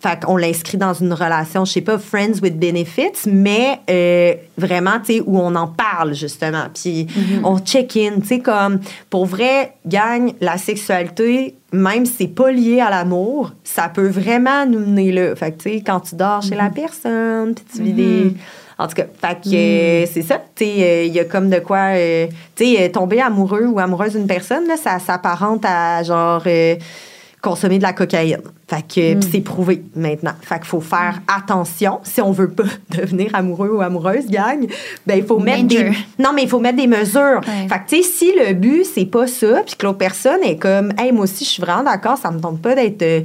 Fait 0.00 0.24
qu'on 0.24 0.36
l'inscrit 0.36 0.78
dans 0.78 0.94
une 0.94 1.12
relation, 1.12 1.64
je 1.64 1.72
sais 1.72 1.80
pas, 1.80 1.98
friends 1.98 2.38
with 2.40 2.56
benefits, 2.56 3.28
mais 3.28 3.80
euh, 3.90 4.34
vraiment, 4.56 5.00
tu 5.00 5.14
sais, 5.14 5.22
où 5.26 5.36
on 5.40 5.52
en 5.56 5.66
parle, 5.66 6.14
justement. 6.14 6.66
Puis 6.72 7.08
on 7.42 7.58
check-in, 7.58 8.20
tu 8.20 8.28
sais, 8.28 8.38
comme, 8.38 8.78
pour 9.10 9.26
vrai, 9.26 9.74
gagne 9.86 10.34
la 10.40 10.56
sexualité, 10.56 11.56
même 11.72 12.06
si 12.06 12.12
c'est 12.16 12.26
pas 12.28 12.52
lié 12.52 12.80
à 12.80 12.90
l'amour, 12.90 13.50
ça 13.64 13.88
peut 13.88 14.06
vraiment 14.06 14.66
nous 14.66 14.78
mener 14.78 15.10
là. 15.10 15.34
Fait 15.34 15.50
que, 15.50 15.62
tu 15.64 15.70
sais, 15.70 15.82
quand 15.84 15.98
tu 15.98 16.14
dors 16.14 16.42
chez 16.42 16.54
la 16.54 16.70
personne, 16.70 17.54
puis 17.56 17.64
tu 17.74 17.82
vis 17.82 17.92
des... 17.92 18.34
En 18.78 18.86
tout 18.86 18.94
cas, 18.94 19.06
fait 19.20 19.50
que 19.50 19.56
euh, 19.56 20.06
c'est 20.06 20.22
ça. 20.22 20.40
Tu 20.54 20.64
sais, 20.64 20.74
euh, 20.78 21.04
il 21.06 21.12
y 21.12 21.18
a 21.18 21.24
comme 21.24 21.50
de 21.50 21.58
quoi... 21.58 21.94
tu 22.54 22.76
sais, 22.76 22.88
tomber 22.90 23.20
amoureux 23.20 23.66
ou 23.66 23.80
amoureuse 23.80 24.12
d'une 24.12 24.28
personne, 24.28 24.68
là, 24.68 24.76
ça 24.76 25.00
s'apparente 25.00 25.64
à, 25.64 26.04
genre... 26.04 26.44
consommer 27.42 27.78
de 27.78 27.82
la 27.84 27.92
cocaïne. 27.92 28.40
Fait 28.68 28.82
que 28.82 29.14
Mm. 29.14 29.20
pis 29.20 29.28
c'est 29.32 29.40
prouvé 29.40 29.82
maintenant. 29.94 30.32
Fait 30.42 30.56
qu'il 30.56 30.66
faut 30.66 30.80
faire 30.80 31.20
attention 31.34 32.00
si 32.02 32.20
on 32.20 32.32
veut 32.32 32.50
pas 32.50 32.64
devenir 32.98 33.34
amoureux 33.34 33.70
ou 33.70 33.80
amoureuse, 33.80 34.26
gang. 34.26 34.66
Ben 35.06 35.18
il 35.18 35.24
faut 35.24 35.38
mettre 35.38 35.62
Danger. 35.62 35.90
des 35.90 36.22
Non, 36.22 36.30
mais 36.34 36.42
il 36.42 36.48
faut 36.48 36.58
mettre 36.60 36.76
des 36.76 36.86
mesures. 36.86 37.40
Ouais. 37.46 37.68
Fait 37.68 37.78
que 37.78 37.88
tu 37.88 37.96
sais 37.96 38.02
si 38.02 38.32
le 38.32 38.54
but 38.54 38.84
c'est 38.84 39.06
pas 39.06 39.26
ça 39.26 39.62
puis 39.64 39.76
que 39.76 39.86
l'autre 39.86 39.98
personne 39.98 40.42
est 40.42 40.56
comme 40.56 40.92
"Hey, 40.98 41.12
moi 41.12 41.24
aussi 41.24 41.44
je 41.44 41.50
suis 41.50 41.62
vraiment 41.62 41.84
d'accord, 41.84 42.18
ça 42.18 42.30
me 42.30 42.40
tente 42.40 42.60
pas 42.60 42.74
d'être 42.74 43.02
euh, 43.02 43.20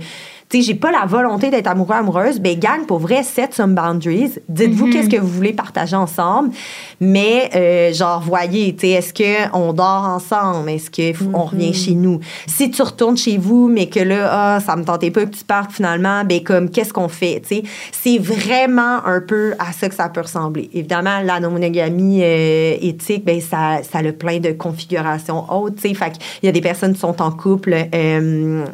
tu 0.54 0.60
sais, 0.60 0.68
j'ai 0.68 0.76
pas 0.76 0.92
la 0.92 1.06
volonté 1.08 1.50
d'être 1.50 1.66
amoureux, 1.66 1.96
amoureuse, 1.96 2.40
ben 2.40 2.60
gang, 2.60 2.86
pour 2.86 3.00
vrai, 3.00 3.24
set 3.24 3.56
some 3.56 3.74
boundaries. 3.74 4.34
Dites-vous 4.48 4.92
qu'est-ce 4.92 5.10
que 5.10 5.18
vous 5.18 5.28
voulez 5.28 5.54
partager 5.54 5.96
ensemble, 5.96 6.52
mais 7.00 7.50
euh, 7.56 7.92
genre, 7.92 8.22
voyez, 8.22 8.76
tu 8.76 8.82
sais, 8.82 8.90
est-ce 8.90 9.14
qu'on 9.16 9.74
dort 9.74 10.04
ensemble? 10.04 10.70
Est-ce 10.70 10.92
qu'on 10.92 11.46
revient 11.46 11.74
chez 11.74 11.96
nous? 11.96 12.20
Si 12.46 12.70
tu 12.70 12.84
retournes 12.84 13.18
chez 13.18 13.40
vous, 13.40 13.68
mais 13.68 13.88
que 13.88 14.00
là, 14.00 14.30
ah, 14.32 14.60
ça 14.60 14.76
me 14.76 14.84
tentait 14.84 15.10
pas 15.10 15.26
que 15.26 15.36
tu 15.36 15.44
partes 15.44 15.72
finalement, 15.72 16.24
ben 16.24 16.44
comme, 16.44 16.70
qu'est-ce 16.70 16.94
qu'on 16.94 17.08
fait? 17.08 17.42
Tu 17.42 17.56
sais, 17.56 17.64
c'est 17.92 18.20
vraiment 18.20 19.04
un 19.06 19.22
peu 19.22 19.56
à 19.58 19.74
ça 19.74 19.90
que 19.90 19.96
ça 19.96 20.08
peut 20.10 20.22
ressembler. 20.22 20.70
Évidemment, 20.76 21.20
la 21.24 21.40
non-monogamie 21.40 22.20
euh, 22.22 22.76
éthique, 22.80 23.26
ben 23.26 23.42
ça, 23.42 23.82
ça 23.82 23.98
a 23.98 24.12
plein 24.12 24.38
de 24.38 24.52
configurations 24.52 25.52
autres, 25.52 25.78
tu 25.78 25.90
sais. 25.90 25.94
Fait 25.96 26.12
qu'il 26.12 26.22
y 26.44 26.48
a 26.48 26.52
des 26.52 26.62
personnes 26.62 26.94
qui 26.94 27.00
sont 27.00 27.24
en 27.24 27.32
couple, 27.32 27.74
euh, 27.74 28.66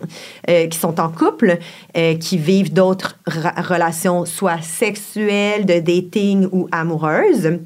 euh, 0.49 0.68
qui 0.68 0.77
sont 0.77 0.99
en 0.99 1.07
couple, 1.07 1.57
euh, 1.98 2.16
qui 2.16 2.38
vivent 2.38 2.74
d'autres 2.74 3.18
relations, 3.28 4.26
soit 4.26 4.62
sexuelles, 4.62 5.66
de 5.66 5.80
dating 5.80 6.48
ou 6.52 6.68
amoureuses. 6.72 7.60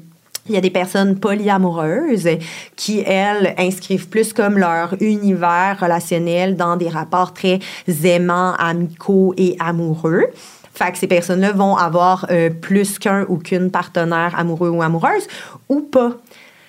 Il 0.46 0.54
y 0.54 0.58
a 0.58 0.60
des 0.60 0.70
personnes 0.70 1.18
polyamoureuses 1.18 2.28
qui, 2.76 3.00
elles, 3.00 3.54
inscrivent 3.56 4.08
plus 4.08 4.34
comme 4.34 4.58
leur 4.58 4.94
univers 5.00 5.78
relationnel 5.80 6.54
dans 6.56 6.76
des 6.76 6.90
rapports 6.90 7.32
très 7.32 7.60
aimants, 8.04 8.54
amicaux 8.58 9.32
et 9.38 9.56
amoureux. 9.58 10.26
Fait 10.74 10.92
que 10.92 10.98
ces 10.98 11.06
personnes-là 11.06 11.52
vont 11.52 11.76
avoir 11.76 12.26
euh, 12.30 12.50
plus 12.50 12.98
qu'un 12.98 13.24
ou 13.28 13.38
qu'une 13.38 13.70
partenaire 13.70 14.34
amoureux 14.36 14.68
ou 14.68 14.82
amoureuse 14.82 15.26
ou 15.68 15.80
pas. 15.80 16.12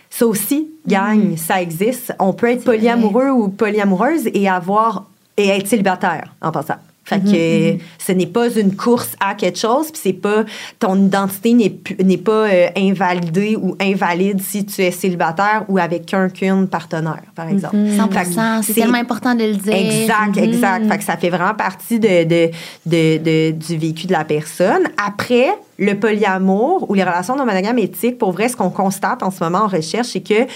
Ça 0.10 0.28
aussi, 0.28 0.70
gang, 0.88 1.36
ça 1.36 1.62
existe. 1.62 2.14
On 2.20 2.32
peut 2.32 2.52
être 2.52 2.64
polyamoureux 2.64 3.30
ou 3.30 3.49
polyamoureuse 3.49 4.30
et 4.34 4.48
avoir 4.48 5.06
et 5.36 5.49
être 5.49 5.68
célibataire 5.68 6.34
en 6.41 6.52
passant. 6.52 6.78
Fait 7.07 7.19
que 7.23 7.84
ce 7.99 8.11
n'est 8.14 8.26
pas 8.26 8.49
une 8.49 8.76
course 8.76 9.15
à 9.19 9.36
quelque 9.36 9.60
chose, 9.60 9.91
puis 9.91 10.02
c'est 10.03 10.14
pas 10.14 10.44
ton 10.80 10.95
identité 11.06 11.53
n'est 11.53 12.18
pas 12.18 12.48
euh, 12.49 12.68
invalidée 12.76 13.56
ou 13.56 13.76
invalide 13.80 14.41
si 14.41 14.65
tu 14.65 14.82
es 14.82 14.90
célibataire 14.90 15.65
ou 15.68 15.77
avec 15.77 16.07
qu'un 16.07 16.30
qu'une 16.30 16.68
partenaire, 16.68 17.22
par 17.36 17.48
exemple. 17.48 17.76
100 17.95 18.10
Fait 18.11 18.23
que 18.23 18.64
C'est 18.64 18.73
c'est- 18.73 18.82
tellement 18.82 18.98
important 18.98 19.36
de 19.36 19.44
le 19.44 19.53
dire. 19.53 19.73
Exact, 19.76 20.36
exact. 20.38 20.88
Fait 20.90 20.98
que 20.98 21.03
ça 21.03 21.15
fait 21.18 21.30
vraiment 21.30 21.53
partie 21.53 21.99
de, 21.99 22.23
de, 22.23 22.49
de- 22.88 23.18
de- 23.19 23.52
du 23.52 23.77
vécu 23.77 24.07
de 24.07 24.11
la 24.14 24.23
personne. 24.26 24.84
Après, 24.98 25.49
le 25.77 25.94
polyamour 25.94 26.90
ou 26.90 26.95
les 26.95 27.03
relations 27.03 27.36
non 27.36 27.45
monogames 27.45 27.77
éthiques, 27.77 28.18
pour 28.18 28.32
vrai, 28.32 28.49
ce 28.49 28.56
qu'on 28.56 28.72
constate 28.72 29.22
en 29.22 29.30
ce 29.30 29.44
moment 29.44 29.60
en 29.60 29.68
recherche, 29.68 30.07
c'est 30.07 30.22
que 30.22 30.48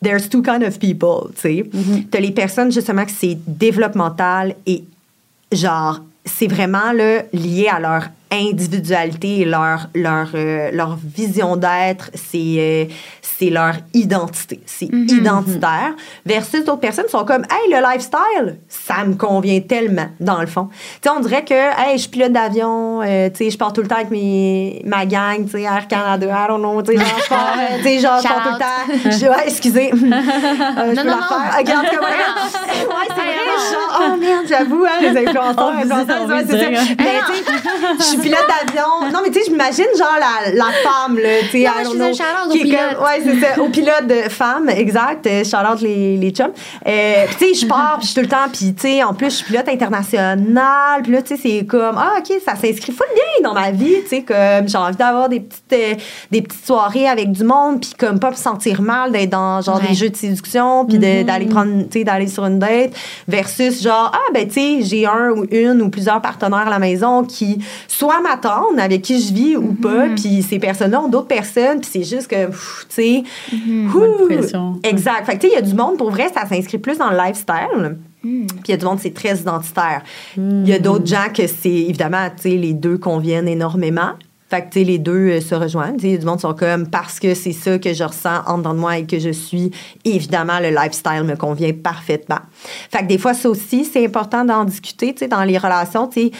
there's 0.00 0.28
two 0.28 0.42
kind 0.42 0.62
of 0.62 0.78
people, 0.78 1.30
tu 1.34 1.40
sais. 1.40 1.64
T'as 2.08 2.20
les 2.20 2.30
personnes, 2.30 2.70
justement, 2.70 3.04
que 3.04 3.10
c'est 3.10 3.36
développemental 3.48 4.54
et 4.64 4.84
genre, 5.52 6.00
c'est 6.24 6.46
vraiment 6.46 6.92
là, 6.92 7.22
lié 7.32 7.68
à 7.68 7.80
leur 7.80 8.04
individualité 8.30 9.44
leur, 9.44 9.88
leur, 9.94 10.30
euh, 10.34 10.70
leur 10.70 10.96
vision 10.96 11.56
d'être, 11.56 12.10
c'est 12.14 12.56
euh, 12.58 12.84
c'est 13.38 13.50
leur 13.50 13.74
identité. 13.94 14.60
C'est 14.66 14.86
identitaire. 14.86 15.94
Versus 16.26 16.64
d'autres 16.64 16.80
personnes 16.80 17.04
qui 17.04 17.12
sont 17.12 17.24
comme, 17.24 17.42
hey, 17.42 17.72
le 17.72 17.80
lifestyle, 17.80 18.58
ça 18.68 19.04
me 19.04 19.14
convient 19.14 19.60
tellement, 19.60 20.08
dans 20.20 20.40
le 20.40 20.46
fond. 20.46 20.68
Tu 20.70 21.08
sais, 21.08 21.10
on 21.16 21.20
dirait 21.20 21.44
que, 21.44 21.54
hey, 21.54 21.92
je 21.92 21.98
suis 22.02 22.08
pilote 22.10 22.32
d'avion, 22.32 23.00
euh, 23.02 23.28
tu 23.30 23.44
sais, 23.44 23.50
je 23.50 23.58
pars 23.58 23.72
tout 23.72 23.80
le 23.82 23.86
temps 23.88 23.96
avec 23.96 24.10
mes, 24.10 24.82
ma 24.84 25.06
gang, 25.06 25.44
tu 25.44 25.52
sais, 25.52 25.62
Air 25.62 25.86
Canada, 25.88 26.26
I 26.26 26.48
don't 26.48 26.58
know, 26.60 26.82
tu 26.82 26.92
sais, 26.92 26.98
genre, 26.98 27.18
je 27.22 27.28
pars, 27.28 27.54
euh, 27.58 27.76
tu 27.76 27.82
sais, 27.84 27.98
genre, 28.00 28.20
je 28.20 28.28
pars 28.28 28.42
tout 28.42 28.52
le 28.52 28.58
temps. 28.58 29.10
Je, 29.18 29.26
ouais, 29.26 29.44
excusez. 29.46 29.92
Euh, 30.78 30.94
je 30.94 31.00
peux 31.00 31.06
la 31.08 31.16
faire. 31.16 31.64
Cas, 31.64 31.82
voilà. 31.98 32.16
Ouais, 32.16 33.08
c'est 33.08 33.14
vrai, 33.14 33.72
genre, 33.72 34.00
oh 34.12 34.16
merde, 34.16 34.44
j'avoue, 34.48 34.84
hein, 34.84 35.00
les 35.00 35.08
influenceurs, 35.26 35.72
influenceuses, 35.72 36.06
on 36.20 36.28
ouais, 36.28 36.44
c'est 36.48 36.58
ça. 36.58 36.68
Mais 36.98 37.20
tu 37.26 37.32
sais, 37.34 37.44
je 37.98 38.02
suis 38.04 38.18
pilote 38.18 38.44
d'avion. 38.48 39.10
Non, 39.12 39.20
mais 39.22 39.30
tu 39.30 39.38
sais, 39.40 39.46
je 39.46 39.50
m'imagine 39.52 39.86
genre 39.96 40.16
la, 40.18 40.52
la 40.52 40.70
femme, 40.82 41.18
là, 41.18 41.28
tu 41.42 41.48
sais, 41.50 41.60
I 41.60 41.68
don't 41.84 41.94
know, 41.96 42.06
qui 42.52 42.58
est 42.60 42.76
comme- 42.76 43.04
Ouais, 43.04 43.20
c'est 43.40 43.54
ça, 43.54 43.60
aux 43.62 43.68
pilotes 43.68 44.06
de 44.06 44.28
femmes, 44.28 44.68
exact. 44.68 45.26
Euh, 45.26 45.44
Shout-out 45.44 45.80
les, 45.80 46.16
les 46.16 46.30
chums. 46.30 46.52
Euh, 46.86 47.24
puis 47.26 47.36
tu 47.48 47.54
sais, 47.54 47.60
je 47.62 47.66
pars, 47.66 47.96
puis 47.98 48.06
je 48.06 48.12
suis 48.12 48.14
tout 48.14 48.20
le 48.22 48.28
temps, 48.28 48.48
puis 48.52 48.74
tu 48.74 48.82
sais, 48.82 49.02
en 49.02 49.14
plus, 49.14 49.26
je 49.30 49.34
suis 49.36 49.44
pilote 49.46 49.68
international, 49.68 51.02
puis 51.02 51.12
là, 51.12 51.22
tu 51.22 51.36
sais, 51.36 51.42
c'est 51.42 51.66
comme, 51.66 51.96
ah, 51.98 52.14
OK, 52.18 52.32
ça 52.44 52.54
s'inscrit 52.56 52.92
full 52.92 53.06
bien 53.14 53.48
dans 53.48 53.54
ma 53.54 53.70
vie, 53.70 53.96
tu 54.02 54.08
sais, 54.08 54.22
comme, 54.22 54.68
j'ai 54.68 54.78
envie 54.78 54.96
d'avoir 54.96 55.28
des 55.28 55.40
petites, 55.40 55.72
euh, 55.72 55.94
des 56.30 56.42
petites 56.42 56.64
soirées 56.66 57.08
avec 57.08 57.30
du 57.32 57.44
monde, 57.44 57.80
puis 57.80 57.92
comme, 57.98 58.18
pas 58.18 58.30
me 58.30 58.36
sentir 58.36 58.80
mal 58.82 59.12
d'être 59.12 59.30
dans, 59.30 59.60
genre, 59.60 59.76
Ouais. 59.80 59.88
des 59.88 59.94
jeux 59.94 60.10
de 60.10 60.16
séduction, 60.16 60.84
puis 60.86 60.98
de- 60.98 61.22
d'aller 61.22 61.46
prendre, 61.46 61.82
tu 61.88 61.98
sais, 61.98 62.04
d'aller 62.04 62.26
sur 62.28 62.44
une 62.46 62.58
date, 62.58 62.92
versus, 63.26 63.82
genre, 63.82 64.10
ah, 64.14 64.32
ben, 64.32 64.46
tu 64.48 64.54
sais, 64.54 64.78
j'ai 64.82 65.06
un 65.06 65.30
ou 65.30 65.46
une 65.50 65.82
ou 65.82 65.88
plusieurs 65.90 66.20
partenaires 66.20 66.66
à 66.66 66.70
la 66.70 66.78
maison 66.78 67.22
qui, 67.24 67.58
soit 67.86 68.20
m'attendent, 68.20 68.78
avec 68.78 69.02
qui 69.02 69.20
je 69.20 69.32
vis 69.32 69.56
ou 69.56 69.72
pas, 69.74 70.06
puis 70.16 70.42
ces 70.42 70.58
personnes-là 70.58 71.00
ont 71.02 71.08
d'autres 71.08 71.26
personnes, 71.28 71.80
puis 71.80 71.90
c'est 71.92 72.02
juste 72.04 72.28
que, 72.28 72.46
tu 72.46 72.52
sais, 72.88 73.17
Pression. 74.28 74.80
Exact. 74.82 75.24
Fait 75.26 75.36
que, 75.36 75.40
tu 75.40 75.46
sais, 75.48 75.52
il 75.54 75.56
y 75.56 75.58
a 75.58 75.62
du 75.62 75.74
monde, 75.74 75.98
pour 75.98 76.10
vrai, 76.10 76.28
ça 76.32 76.46
s'inscrit 76.46 76.78
plus 76.78 76.98
dans 76.98 77.10
le 77.10 77.16
lifestyle. 77.16 77.98
Puis 78.20 78.46
il 78.66 78.70
y 78.70 78.74
a 78.74 78.76
du 78.76 78.84
monde, 78.84 78.98
c'est 79.00 79.14
très 79.14 79.36
identitaire. 79.36 80.02
Il 80.36 80.68
y 80.68 80.72
a 80.72 80.78
d'autres 80.78 81.06
gens 81.06 81.28
que 81.34 81.46
c'est, 81.46 81.68
évidemment, 81.68 82.28
tu 82.36 82.50
sais, 82.50 82.56
les 82.56 82.72
deux 82.72 82.98
conviennent 82.98 83.48
énormément. 83.48 84.12
Fait 84.50 84.62
que, 84.62 84.70
tu 84.70 84.78
sais, 84.78 84.84
les 84.84 84.98
deux 84.98 85.28
euh, 85.28 85.40
se 85.42 85.54
rejoignent. 85.54 85.96
Tu 85.96 86.02
sais, 86.02 86.08
Il 86.08 86.12
y 86.12 86.14
a 86.14 86.18
du 86.18 86.24
monde 86.24 86.36
qui 86.36 86.42
sont 86.42 86.54
comme, 86.54 86.88
parce 86.88 87.20
que 87.20 87.34
c'est 87.34 87.52
ça 87.52 87.78
que 87.78 87.92
je 87.92 88.02
ressens 88.02 88.40
en 88.46 88.58
dedans 88.58 88.72
de 88.72 88.78
moi 88.78 88.96
et 88.96 89.06
que 89.06 89.18
je 89.18 89.28
suis, 89.28 89.70
évidemment, 90.06 90.58
le 90.58 90.70
lifestyle 90.70 91.22
me 91.24 91.36
convient 91.36 91.72
parfaitement. 91.72 92.40
Fait 92.90 93.00
que 93.00 93.06
des 93.06 93.18
fois, 93.18 93.34
ça 93.34 93.50
aussi, 93.50 93.84
c'est 93.84 94.04
important 94.04 94.46
d'en 94.46 94.64
discuter, 94.64 95.12
tu 95.12 95.18
sais, 95.18 95.28
dans 95.28 95.44
les 95.44 95.58
relations, 95.58 96.08
tu 96.08 96.22
sais. 96.22 96.30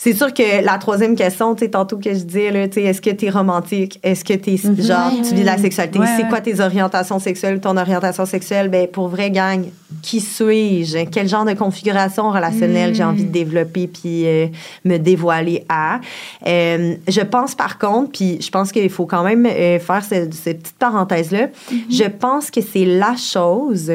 C'est 0.00 0.12
sûr 0.14 0.32
que 0.32 0.64
la 0.64 0.78
troisième 0.78 1.16
question, 1.16 1.56
tu 1.56 1.64
sais, 1.64 1.70
tantôt 1.72 1.96
que 1.98 2.14
je 2.14 2.20
disais, 2.20 2.52
là, 2.52 2.68
tu 2.68 2.74
sais, 2.74 2.82
est-ce 2.84 3.02
que 3.02 3.10
tu 3.10 3.26
es 3.26 3.30
romantique? 3.30 3.98
Est-ce 4.04 4.24
que 4.24 4.34
tu 4.34 4.50
es, 4.52 4.56
genre, 4.56 5.12
Ouais, 5.12 5.22
tu 5.28 5.34
vis 5.34 5.40
de 5.40 5.44
la 5.44 5.58
sexualité? 5.58 5.98
Ouais, 5.98 6.06
c'est 6.16 6.22
ouais. 6.22 6.28
quoi 6.28 6.40
tes 6.40 6.60
orientations 6.60 7.18
sexuelles, 7.18 7.58
ton 7.60 7.76
orientation 7.76 8.24
sexuelle? 8.24 8.68
Ben, 8.68 8.86
pour 8.86 9.08
vrai, 9.08 9.32
gang, 9.32 9.64
qui 10.00 10.20
suis-je? 10.20 11.04
Quel 11.10 11.28
genre 11.28 11.44
de 11.44 11.54
configuration 11.54 12.30
relationnelle 12.30 12.94
j'ai 12.94 13.02
envie 13.02 13.24
de 13.24 13.32
développer 13.32 13.88
puis 13.88 14.24
euh, 14.24 14.46
me 14.84 14.98
dévoiler 14.98 15.64
à? 15.68 16.00
Euh, 16.46 16.94
je 17.08 17.20
pense, 17.22 17.56
par 17.56 17.76
contre, 17.78 18.12
puis 18.12 18.40
je 18.40 18.50
pense 18.50 18.70
qu'il 18.70 18.90
faut 18.90 19.06
quand 19.06 19.24
même 19.24 19.46
euh, 19.46 19.80
faire 19.80 20.04
ce- 20.04 20.30
cette 20.30 20.62
petite 20.62 20.78
parenthèse-là, 20.78 21.48
je 21.90 22.04
pense 22.04 22.52
que 22.52 22.60
c'est 22.60 22.84
la 22.84 23.16
chose, 23.16 23.92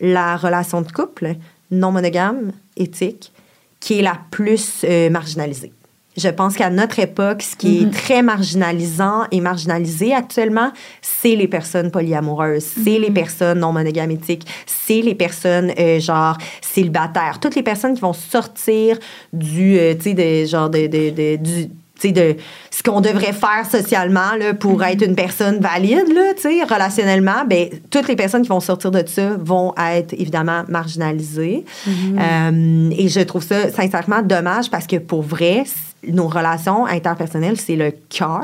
la 0.00 0.36
relation 0.36 0.80
de 0.82 0.92
couple 0.92 1.34
non 1.72 1.90
monogame, 1.90 2.52
éthique, 2.76 3.32
qui 3.80 3.98
est 3.98 4.02
la 4.02 4.18
plus 4.30 4.84
euh, 4.84 5.10
marginalisée. 5.10 5.72
Je 6.16 6.28
pense 6.28 6.56
qu'à 6.56 6.70
notre 6.70 6.98
époque, 6.98 7.40
ce 7.40 7.54
qui 7.56 7.82
est 7.82 7.90
très 7.92 8.20
marginalisant 8.22 9.26
et 9.30 9.40
marginalisé 9.40 10.12
actuellement, 10.12 10.72
c'est 11.00 11.36
les 11.36 11.46
personnes 11.48 11.90
polyamoureuses, 11.92 12.64
c'est 12.64 12.98
les 12.98 13.12
personnes 13.12 13.60
non 13.60 13.72
monogames 13.72 14.10
éthiques, 14.10 14.46
c'est 14.66 15.02
les 15.02 15.14
personnes 15.14 15.72
euh, 15.78 16.00
genre 16.00 16.36
célibataires, 16.60 17.38
toutes 17.40 17.54
les 17.54 17.62
personnes 17.62 17.94
qui 17.94 18.00
vont 18.00 18.12
sortir 18.12 18.98
du, 19.32 19.78
euh, 19.78 19.94
tu 19.94 20.12
sais, 20.14 20.46
genre 20.46 20.68
de, 20.68 20.88
de, 20.88 21.10
de- 21.10 21.36
du 21.36 21.70
de 22.08 22.36
ce 22.70 22.82
qu'on 22.82 23.00
devrait 23.00 23.32
faire 23.32 23.66
socialement 23.70 24.34
là, 24.38 24.54
pour 24.54 24.82
être 24.82 25.04
une 25.04 25.14
personne 25.14 25.58
valide, 25.60 26.08
là, 26.12 26.32
relationnellement, 26.68 27.44
ben, 27.46 27.68
toutes 27.90 28.08
les 28.08 28.16
personnes 28.16 28.42
qui 28.42 28.48
vont 28.48 28.60
sortir 28.60 28.90
de 28.90 29.02
ça 29.06 29.36
vont 29.38 29.74
être 29.76 30.14
évidemment 30.14 30.62
marginalisées. 30.68 31.64
Euh, 31.88 32.90
et 32.96 33.08
je 33.08 33.20
trouve 33.20 33.42
ça 33.42 33.70
sincèrement 33.70 34.22
dommage 34.22 34.70
parce 34.70 34.86
que 34.86 34.96
pour 34.96 35.22
vrai, 35.22 35.64
nos 36.08 36.28
relations 36.28 36.86
interpersonnelles, 36.86 37.58
c'est 37.60 37.76
le 37.76 37.92
cœur 38.08 38.40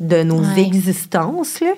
de 0.00 0.22
nos 0.22 0.40
Ouais. 0.40 0.62
existences. 0.66 1.60
là. 1.60 1.72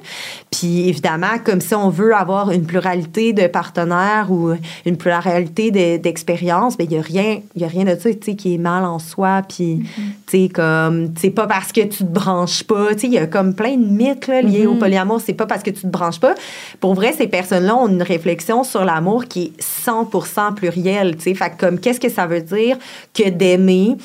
Puis 0.51 0.89
évidemment, 0.89 1.39
comme 1.45 1.61
si 1.61 1.75
on 1.75 1.91
veut 1.91 2.15
avoir 2.15 2.51
une 2.51 2.65
pluralité 2.65 3.33
de 3.33 3.47
partenaires 3.47 4.29
ou 4.31 4.53
une 4.87 4.97
pluralité 4.97 5.71
de- 5.71 5.99
d'expériences, 5.99 6.77
ben 6.79 6.87
il 6.91 6.95
n'y 6.95 6.99
a, 6.99 7.03
rien- 7.03 7.41
y 7.57 7.65
a 7.65 7.69
rien 7.69 7.85
de 7.85 7.95
ça 8.01 8.11
qui 8.13 8.55
est 8.55 8.59
mal 8.59 8.85
en 8.85 8.99
soi. 8.99 9.43
Puis, 9.49 9.83
tu 10.27 10.45
sais, 10.45 10.49
comme, 10.49 11.13
c'est 11.19 11.31
pas 11.31 11.47
parce 11.47 11.73
que 11.73 11.83
tu 11.83 11.99
te 11.99 12.05
branches 12.05 12.65
pas. 12.65 12.95
Tu 12.95 13.01
sais, 13.01 13.07
il 13.09 13.13
y 13.13 13.19
a 13.19 13.27
comme 13.27 13.55
plein 13.55 13.77
de 13.77 13.85
mythes 13.87 14.27
là, 14.29 14.41
liés 14.43 14.67
au 14.67 14.75
polyamour. 14.77 15.21
C'est 15.21 15.35
pas 15.35 15.47
parce 15.47 15.63
que 15.63 15.71
tu 15.71 15.83
te 15.83 15.87
branches 15.87 16.21
pas. 16.21 16.35
Pour 16.81 16.95
vrai, 16.95 17.13
ces 17.13 17.27
personnes-là 17.29 17.77
ont 17.77 17.89
une 17.89 18.03
réflexion 18.03 18.65
sur 18.65 18.85
l'amour 18.85 19.27
qui 19.27 19.53
est 19.59 19.63
100 19.63 20.53
pluriel. 20.55 21.17
Tu 21.17 21.23
sais, 21.25 21.35
fait 21.35 21.53
comme, 21.59 21.79
qu'est-ce 21.79 22.01
que 22.01 22.09
ça 22.09 22.27
veut 22.27 22.41
dire 22.41 22.79
que 23.15 23.29
d'aimer 23.29 23.97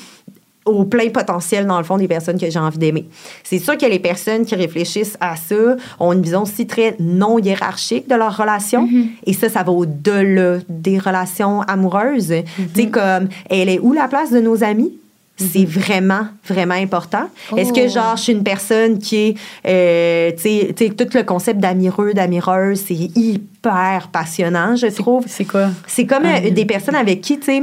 au 0.64 0.84
plein 0.84 1.08
potentiel, 1.10 1.66
dans 1.66 1.78
le 1.78 1.84
fond, 1.84 1.96
des 1.98 2.08
personnes 2.08 2.38
que 2.38 2.48
j'ai 2.48 2.58
envie 2.58 2.78
d'aimer. 2.78 3.06
C'est 3.42 3.58
sûr 3.58 3.76
que 3.76 3.86
les 3.86 3.98
personnes 3.98 4.46
qui 4.46 4.54
réfléchissent 4.54 5.16
à 5.20 5.36
ça 5.36 5.54
ont 6.00 6.12
une 6.12 6.22
vision 6.22 6.42
aussi 6.42 6.66
très 6.66 6.96
non 6.98 7.38
hiérarchique 7.38 8.08
de 8.08 8.14
leur 8.14 8.36
relation. 8.36 8.88
Et 9.26 9.32
ça, 9.34 9.48
ça 9.48 9.62
va 9.62 9.72
au-delà 9.72 10.58
des 10.68 10.98
relations 10.98 11.60
amoureuses. 11.62 12.32
Tu 12.74 12.82
sais, 12.82 12.86
comme, 12.88 13.28
elle 13.50 13.68
est 13.68 13.78
où 13.78 13.92
la 13.92 14.08
place 14.08 14.30
de 14.30 14.40
nos 14.40 14.64
amis? 14.64 14.92
C'est 15.36 15.64
vraiment, 15.64 16.28
vraiment 16.46 16.74
important. 16.74 17.28
Est-ce 17.56 17.72
que, 17.72 17.86
Oh. 17.86 17.88
genre, 17.88 18.16
je 18.16 18.22
suis 18.22 18.32
une 18.32 18.44
personne 18.44 19.00
qui 19.00 19.16
est, 19.16 19.34
euh, 19.66 20.30
tu 20.36 20.42
sais, 20.42 20.74
tu 20.76 20.86
sais, 20.86 20.90
tout 20.94 21.08
le 21.12 21.24
concept 21.24 21.58
d'amireux, 21.58 22.14
d'amireuse, 22.14 22.80
c'est 22.86 22.94
hyper 22.94 24.08
passionnant, 24.12 24.76
je 24.76 24.86
trouve. 24.86 25.24
C'est 25.26 25.44
quoi? 25.44 25.70
C'est 25.88 26.06
comme 26.06 26.24
euh, 26.24 26.50
des 26.50 26.64
personnes 26.64 26.94
avec 26.94 27.20
qui, 27.20 27.38
tu 27.40 27.46
sais, 27.46 27.62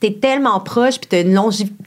t'es 0.00 0.12
tellement 0.12 0.60
proche, 0.60 1.00
puis 1.00 1.24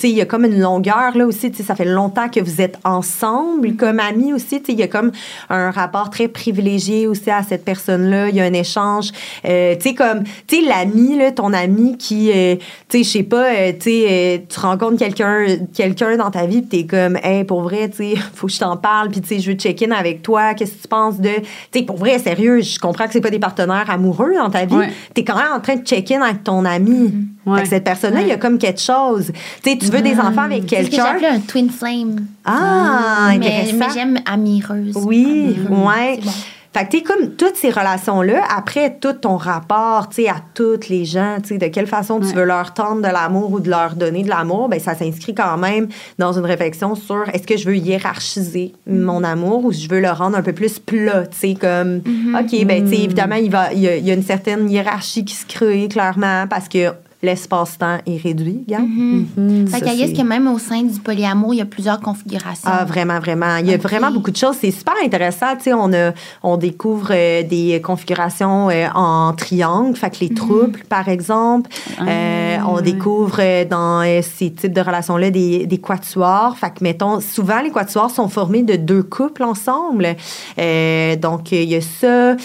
il 0.04 0.10
y 0.10 0.22
a 0.22 0.26
comme 0.26 0.44
une 0.44 0.60
longueur, 0.60 1.16
là 1.16 1.26
aussi, 1.26 1.52
ça 1.54 1.76
fait 1.76 1.86
longtemps 1.86 2.28
que 2.28 2.42
vous 2.42 2.60
êtes 2.60 2.78
ensemble 2.84 3.76
comme 3.78 4.00
amis 4.02 4.34
aussi, 4.34 4.62
il 4.68 4.80
y 4.80 4.84
a 4.84 4.88
comme 4.88 5.12
un 5.50 5.72
rapport 5.72 6.10
très 6.10 6.28
privilégié 6.28 7.08
aussi 7.08 7.30
à 7.32 7.42
cette 7.42 7.64
personne-là, 7.64 8.28
il 8.30 8.36
y 8.36 8.42
a 8.42 8.44
un 8.44 8.54
échange, 8.54 9.12
euh, 9.46 9.76
tu 9.76 9.90
sais, 9.90 9.96
comme, 9.96 10.24
tu 10.46 10.58
sais, 10.58 10.62
l'ami, 10.68 11.18
là, 11.18 11.32
ton 11.32 11.54
ami 11.54 11.98
qui, 11.98 12.32
euh, 12.34 12.56
tu 12.90 12.98
sais, 12.98 13.04
je 13.04 13.10
sais 13.10 13.24
pas, 13.24 13.46
euh, 13.54 13.72
tu 13.74 13.82
sais, 13.82 14.06
euh, 14.10 14.38
tu 14.50 14.60
rencontres 14.60 14.98
quelqu'un 14.98 15.46
quelqu'un 15.74 16.18
dans 16.18 16.32
ta 16.32 16.46
vie, 16.46 16.62
puis 16.62 16.84
t'es 16.84 16.88
comme, 16.88 17.18
hey, 17.24 17.46
pour 17.46 17.62
vrai, 17.62 17.90
tu 17.90 17.98
sais, 17.98 18.16
faut 18.34 18.48
que 18.48 18.54
je 18.54 18.60
t'en 18.60 18.76
parle, 18.76 19.10
puis 19.10 19.22
tu 19.22 19.28
sais, 19.30 19.40
je 19.40 19.52
veux 19.52 19.58
check-in 19.58 19.92
avec 19.92 20.22
toi, 20.22 20.54
qu'est-ce 20.54 20.74
que 20.74 20.82
tu 20.82 20.88
penses 20.90 21.20
de, 21.20 21.30
tu 21.72 21.80
sais, 21.80 21.86
pour 21.86 21.96
vrai, 21.98 22.20
sérieux, 22.20 22.60
je 22.62 22.78
comprends 22.78 23.06
que 23.06 23.14
c'est 23.14 23.22
pas 23.22 23.30
des 23.30 23.40
partenaires 23.40 23.90
amoureux 23.90 24.34
dans 24.36 24.50
ta 24.50 24.66
vie, 24.66 24.76
Ouais. 24.76 24.90
t'es 25.14 25.24
quand 25.24 25.36
même 25.38 25.54
en 25.56 25.60
train 25.62 25.76
de 25.78 25.86
check-in 25.86 26.22
avec 26.22 26.44
ton 26.44 26.66
ami. 26.66 27.14
Ouais. 27.46 27.58
Fait 27.58 27.64
que 27.64 27.70
cette 27.70 27.84
personne-là, 27.84 28.22
il 28.22 28.28
y 28.28 28.32
a 28.32 28.38
comme 28.38 28.58
quelque 28.58 28.82
chose. 28.82 29.32
Tu 29.64 29.76
veux 29.88 30.02
des 30.02 30.20
enfants 30.20 30.44
avec 30.44 30.64
C'est 30.70 30.84
ce 30.84 30.90
que 30.90 30.96
quelqu'un. 30.96 31.36
un 31.36 31.40
twin 31.40 31.70
flame. 31.70 32.26
Ah, 32.46 33.30
mais 33.40 33.48
intéressant. 33.48 33.76
mais 33.80 33.86
j'aime 33.94 34.20
amireuse. 34.26 34.96
Oui, 34.96 35.56
Amireux. 35.68 35.86
ouais. 35.88 36.20
Bon. 36.24 36.32
Fait 36.74 36.88
que 36.88 37.06
comme 37.06 37.32
toutes 37.36 37.58
ces 37.58 37.70
relations-là, 37.70 38.44
après 38.56 38.96
tout 39.02 39.12
ton 39.12 39.36
rapport, 39.36 40.08
tu 40.08 40.22
sais, 40.24 40.30
à 40.30 40.38
toutes 40.54 40.88
les 40.88 41.04
gens, 41.04 41.36
tu 41.44 41.50
sais, 41.50 41.58
de 41.58 41.66
quelle 41.68 41.86
façon 41.88 42.22
tu 42.22 42.28
veux 42.34 42.46
leur 42.46 42.74
tendre 42.74 43.02
de 43.02 43.08
l'amour 43.12 43.52
ou 43.52 43.60
de 43.60 43.70
leur 43.70 43.96
donner 43.96 44.24
de 44.24 44.30
l'amour, 44.30 44.70
ben 44.70 44.80
ça 44.80 44.96
s'inscrit 44.96 45.36
quand 45.36 45.58
même 45.58 45.90
dans 46.18 46.32
une 46.32 46.46
réflexion 46.46 46.96
sur 46.96 47.26
est-ce 47.34 47.46
que 47.46 47.58
je 47.58 47.68
veux 47.68 47.76
hiérarchiser 47.76 48.72
mon 48.88 49.22
amour 49.26 49.66
ou 49.66 49.74
je 49.74 49.90
veux 49.90 50.00
le 50.00 50.12
rendre 50.12 50.38
un 50.38 50.42
peu 50.44 50.54
plus 50.54 50.80
plat, 50.80 51.28
tu 51.28 51.38
sais, 51.38 51.54
comme, 51.60 51.98
OK, 52.40 52.66
ben 52.66 52.86
tu 52.86 52.96
sais, 52.96 53.02
évidemment, 53.04 53.36
il, 53.36 53.52
va, 53.52 53.74
il, 53.74 53.80
y 53.82 53.90
a, 53.90 53.98
il 53.98 54.06
y 54.08 54.12
a 54.12 54.14
une 54.14 54.24
certaine 54.24 54.70
hiérarchie 54.70 55.26
qui 55.26 55.34
se 55.36 55.46
crée, 55.46 55.90
clairement, 55.90 56.46
parce 56.50 56.70
que 56.70 56.94
l'espace-temps 57.24 58.00
est 58.06 58.18
réduit, 58.18 58.64
gars. 58.68 58.80
Mhm. 58.80 59.68
Fait 59.68 59.80
Ça, 59.80 59.86
guess 59.86 60.10
c'est- 60.10 60.14
que 60.14 60.22
même 60.24 60.48
au 60.48 60.58
sein 60.60 60.82
du 60.84 61.00
polyamour, 61.00 61.54
il 61.54 61.58
y 61.58 61.62
a 61.62 61.66
plusieurs 61.66 62.00
configurations. 62.00 62.70
Ah, 62.72 62.86
vraiment, 62.86 63.20
vraiment. 63.20 63.58
Il 63.58 63.68
y 63.68 63.74
a 63.74 63.78
vraiment 63.78 64.12
beaucoup 64.12 64.32
de 64.32 64.38
choses. 64.38 64.56
C'est 64.60 64.72
super 64.72 64.94
intéressant. 65.04 65.56
Tu 65.58 65.66
sais, 65.66 65.74
on, 65.74 65.92
a, 65.94 66.12
on 66.44 66.58
découvre 66.58 67.10
euh, 67.12 67.44
des 67.44 67.80
configurations 67.84 68.70
euh, 68.70 68.88
en 68.96 69.34
triangle, 69.34 69.96
fait 69.96 70.10
que 70.10 70.20
les 70.22 70.34
troubles, 70.34 70.80
par 70.90 71.08
exemple. 71.10 71.70
Euh, 72.02 72.58
Ah, 72.60 72.66
on 72.68 72.76
ouais. 72.76 72.82
découvre 72.82 73.38
euh, 73.40 73.66
dans 73.66 74.02
euh, 74.06 74.22
ces 74.22 74.52
types 74.52 74.74
de 74.74 74.82
relations-là 74.82 75.32
des, 75.32 75.66
des 75.66 75.78
quatuors. 75.78 76.58
Fait 76.58 76.70
que, 76.70 76.84
mettons, 76.84 77.20
souvent, 77.22 77.62
les 77.62 77.72
quatuors 77.72 78.10
sont 78.12 78.28
formés 78.30 78.64
de 78.64 78.76
deux 78.76 79.04
couples 79.04 79.44
ensemble. 79.44 80.16
Euh, 80.60 81.16
donc, 81.16 81.52
il 81.52 81.64
y 81.70 81.76
a 81.76 81.82
ça. 81.82 82.08
Euh, 82.08 82.36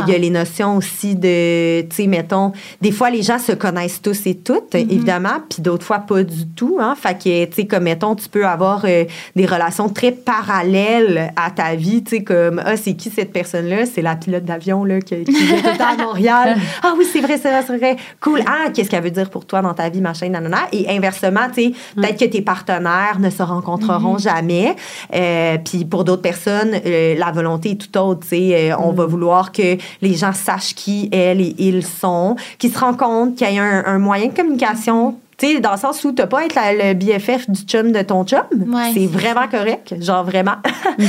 Ah. 0.00 0.04
Il 0.06 0.12
y 0.12 0.14
a 0.14 0.18
les 0.18 0.30
notions 0.30 0.76
aussi 0.76 1.14
de, 1.14 1.82
tu 1.82 1.96
sais, 1.96 2.06
mettons, 2.06 2.52
des 2.80 2.92
fois, 2.92 3.10
les 3.10 3.22
gens 3.22 3.38
se 3.38 3.52
connaissent 3.52 4.01
tous 4.02 4.26
et 4.26 4.34
toutes, 4.34 4.74
évidemment, 4.74 5.42
puis 5.48 5.62
d'autres 5.62 5.84
fois, 5.84 6.00
pas 6.00 6.22
du 6.22 6.46
tout. 6.48 6.78
Hein? 6.80 6.94
Fait 6.96 7.14
que, 7.14 7.44
tu 7.46 7.52
sais, 7.54 7.66
comme, 7.66 7.84
mettons, 7.84 8.14
tu 8.14 8.28
peux 8.28 8.46
avoir 8.46 8.84
euh, 8.84 9.04
des 9.36 9.46
relations 9.46 9.88
très 9.88 10.12
parallèles 10.12 11.32
à 11.36 11.50
ta 11.50 11.74
vie, 11.74 12.02
tu 12.02 12.16
sais, 12.16 12.24
comme, 12.24 12.62
ah, 12.64 12.76
c'est 12.76 12.94
qui 12.94 13.10
cette 13.10 13.32
personne-là? 13.32 13.86
C'est 13.86 14.02
la 14.02 14.16
pilote 14.16 14.44
d'avion, 14.44 14.84
là, 14.84 15.00
qui, 15.00 15.24
qui 15.24 15.32
vient 15.32 15.60
tout 15.62 15.70
le 15.72 15.78
temps 15.78 15.98
à 15.98 16.02
Montréal. 16.02 16.56
Ah 16.84 16.94
oui, 16.98 17.06
c'est 17.10 17.20
vrai, 17.20 17.38
c'est 17.38 17.50
vrai, 17.50 17.62
c'est 17.64 17.76
vrai. 17.76 17.96
Cool. 18.20 18.40
Ah, 18.46 18.70
qu'est-ce 18.72 18.90
qu'elle 18.90 19.04
veut 19.04 19.10
dire 19.10 19.30
pour 19.30 19.44
toi 19.44 19.62
dans 19.62 19.74
ta 19.74 19.88
vie, 19.88 20.00
machin, 20.00 20.28
nanana. 20.28 20.62
Et 20.72 20.88
inversement, 20.88 21.48
tu 21.54 21.62
sais, 21.62 21.72
peut-être 21.94 22.18
que 22.18 22.24
tes 22.24 22.42
partenaires 22.42 23.18
ne 23.20 23.30
se 23.30 23.42
rencontreront 23.42 24.18
jamais. 24.18 24.74
Euh, 25.14 25.58
puis 25.64 25.84
pour 25.84 26.04
d'autres 26.04 26.22
personnes, 26.22 26.74
euh, 26.86 27.14
la 27.16 27.30
volonté 27.30 27.72
est 27.72 27.74
tout 27.76 27.98
autre, 27.98 28.20
tu 28.22 28.28
sais. 28.28 28.70
Euh, 28.72 28.76
on 28.78 28.92
va 28.92 29.06
vouloir 29.06 29.52
que 29.52 29.76
les 30.00 30.14
gens 30.14 30.32
sachent 30.32 30.74
qui 30.74 31.08
elles 31.12 31.40
et 31.40 31.54
ils 31.58 31.84
sont, 31.84 32.36
qu'ils 32.58 32.72
se 32.72 32.78
rencontrent, 32.78 33.36
qu'il 33.36 33.48
y 33.48 33.56
ait 33.56 33.58
un, 33.58 33.84
un 33.86 33.91
moyen 33.98 34.28
de 34.28 34.32
communication. 34.36 35.16
Tu 35.38 35.54
sais, 35.54 35.60
dans 35.60 35.72
le 35.72 35.78
sens 35.78 36.04
où 36.04 36.12
tu 36.12 36.24
pas 36.26 36.40
à 36.40 36.44
être 36.44 36.54
la- 36.54 36.72
le 36.72 36.94
BFF 36.94 37.50
du 37.50 37.62
chum 37.62 37.90
de 37.90 38.02
ton 38.02 38.24
chum. 38.24 38.42
Ouais, 38.52 38.90
c'est 38.94 39.00
c'est 39.00 39.06
vraiment 39.06 39.48
correct. 39.50 39.94
Genre, 40.00 40.22
vraiment. 40.24 40.56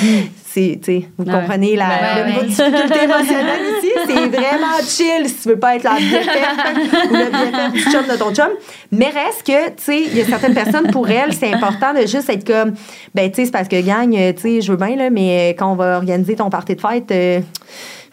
c'est, 0.48 0.80
tu 0.84 1.02
sais, 1.02 1.10
vous 1.18 1.26
Ouais. 1.26 1.32
comprenez 1.34 1.76
la, 1.76 1.88
Ben, 1.88 2.26
le 2.26 2.26
niveau 2.30 2.40
de 2.42 2.46
ouais. 2.46 2.48
difficulté 2.50 3.04
émotionnelle 3.04 3.62
ici. 3.84 3.92
C'est 4.08 4.28
vraiment 4.28 4.78
chill 4.88 5.28
si 5.30 5.36
tu 5.44 5.50
veux 5.50 5.60
pas 5.60 5.76
être 5.76 5.84
la 5.84 5.96
BFF 5.96 7.10
ou 7.12 7.14
le 7.16 7.26
BFF 7.30 7.72
du 7.74 7.82
chum 7.92 8.04
de 8.12 8.18
ton 8.18 8.34
chum. 8.34 8.50
Mais 8.92 9.06
reste 9.10 9.44
que, 9.46 9.68
tu 9.70 9.74
sais, 9.84 10.02
il 10.02 10.18
y 10.18 10.22
a 10.22 10.26
certaines 10.26 10.54
personnes, 10.56 10.90
pour 10.92 11.08
elles, 11.10 11.34
c'est 11.34 11.54
important 11.54 11.94
de 11.94 12.02
juste 12.08 12.30
être 12.30 12.46
comme, 12.48 12.74
ben, 13.14 13.30
tu 13.30 13.36
sais, 13.36 13.46
c'est 13.46 13.52
parce 13.52 13.68
que, 13.68 13.80
gang, 13.82 14.16
euh, 14.16 14.32
tu 14.34 14.42
sais, 14.42 14.62
je 14.62 14.72
veux 14.72 14.78
bien, 14.78 14.96
là, 14.96 15.10
mais 15.12 15.50
quand 15.60 15.72
on 15.72 15.76
va 15.76 15.98
organiser 15.98 16.36
ton 16.36 16.50
party 16.50 16.76
de 16.76 16.82
fête, 16.82 17.12
euh, 17.12 17.40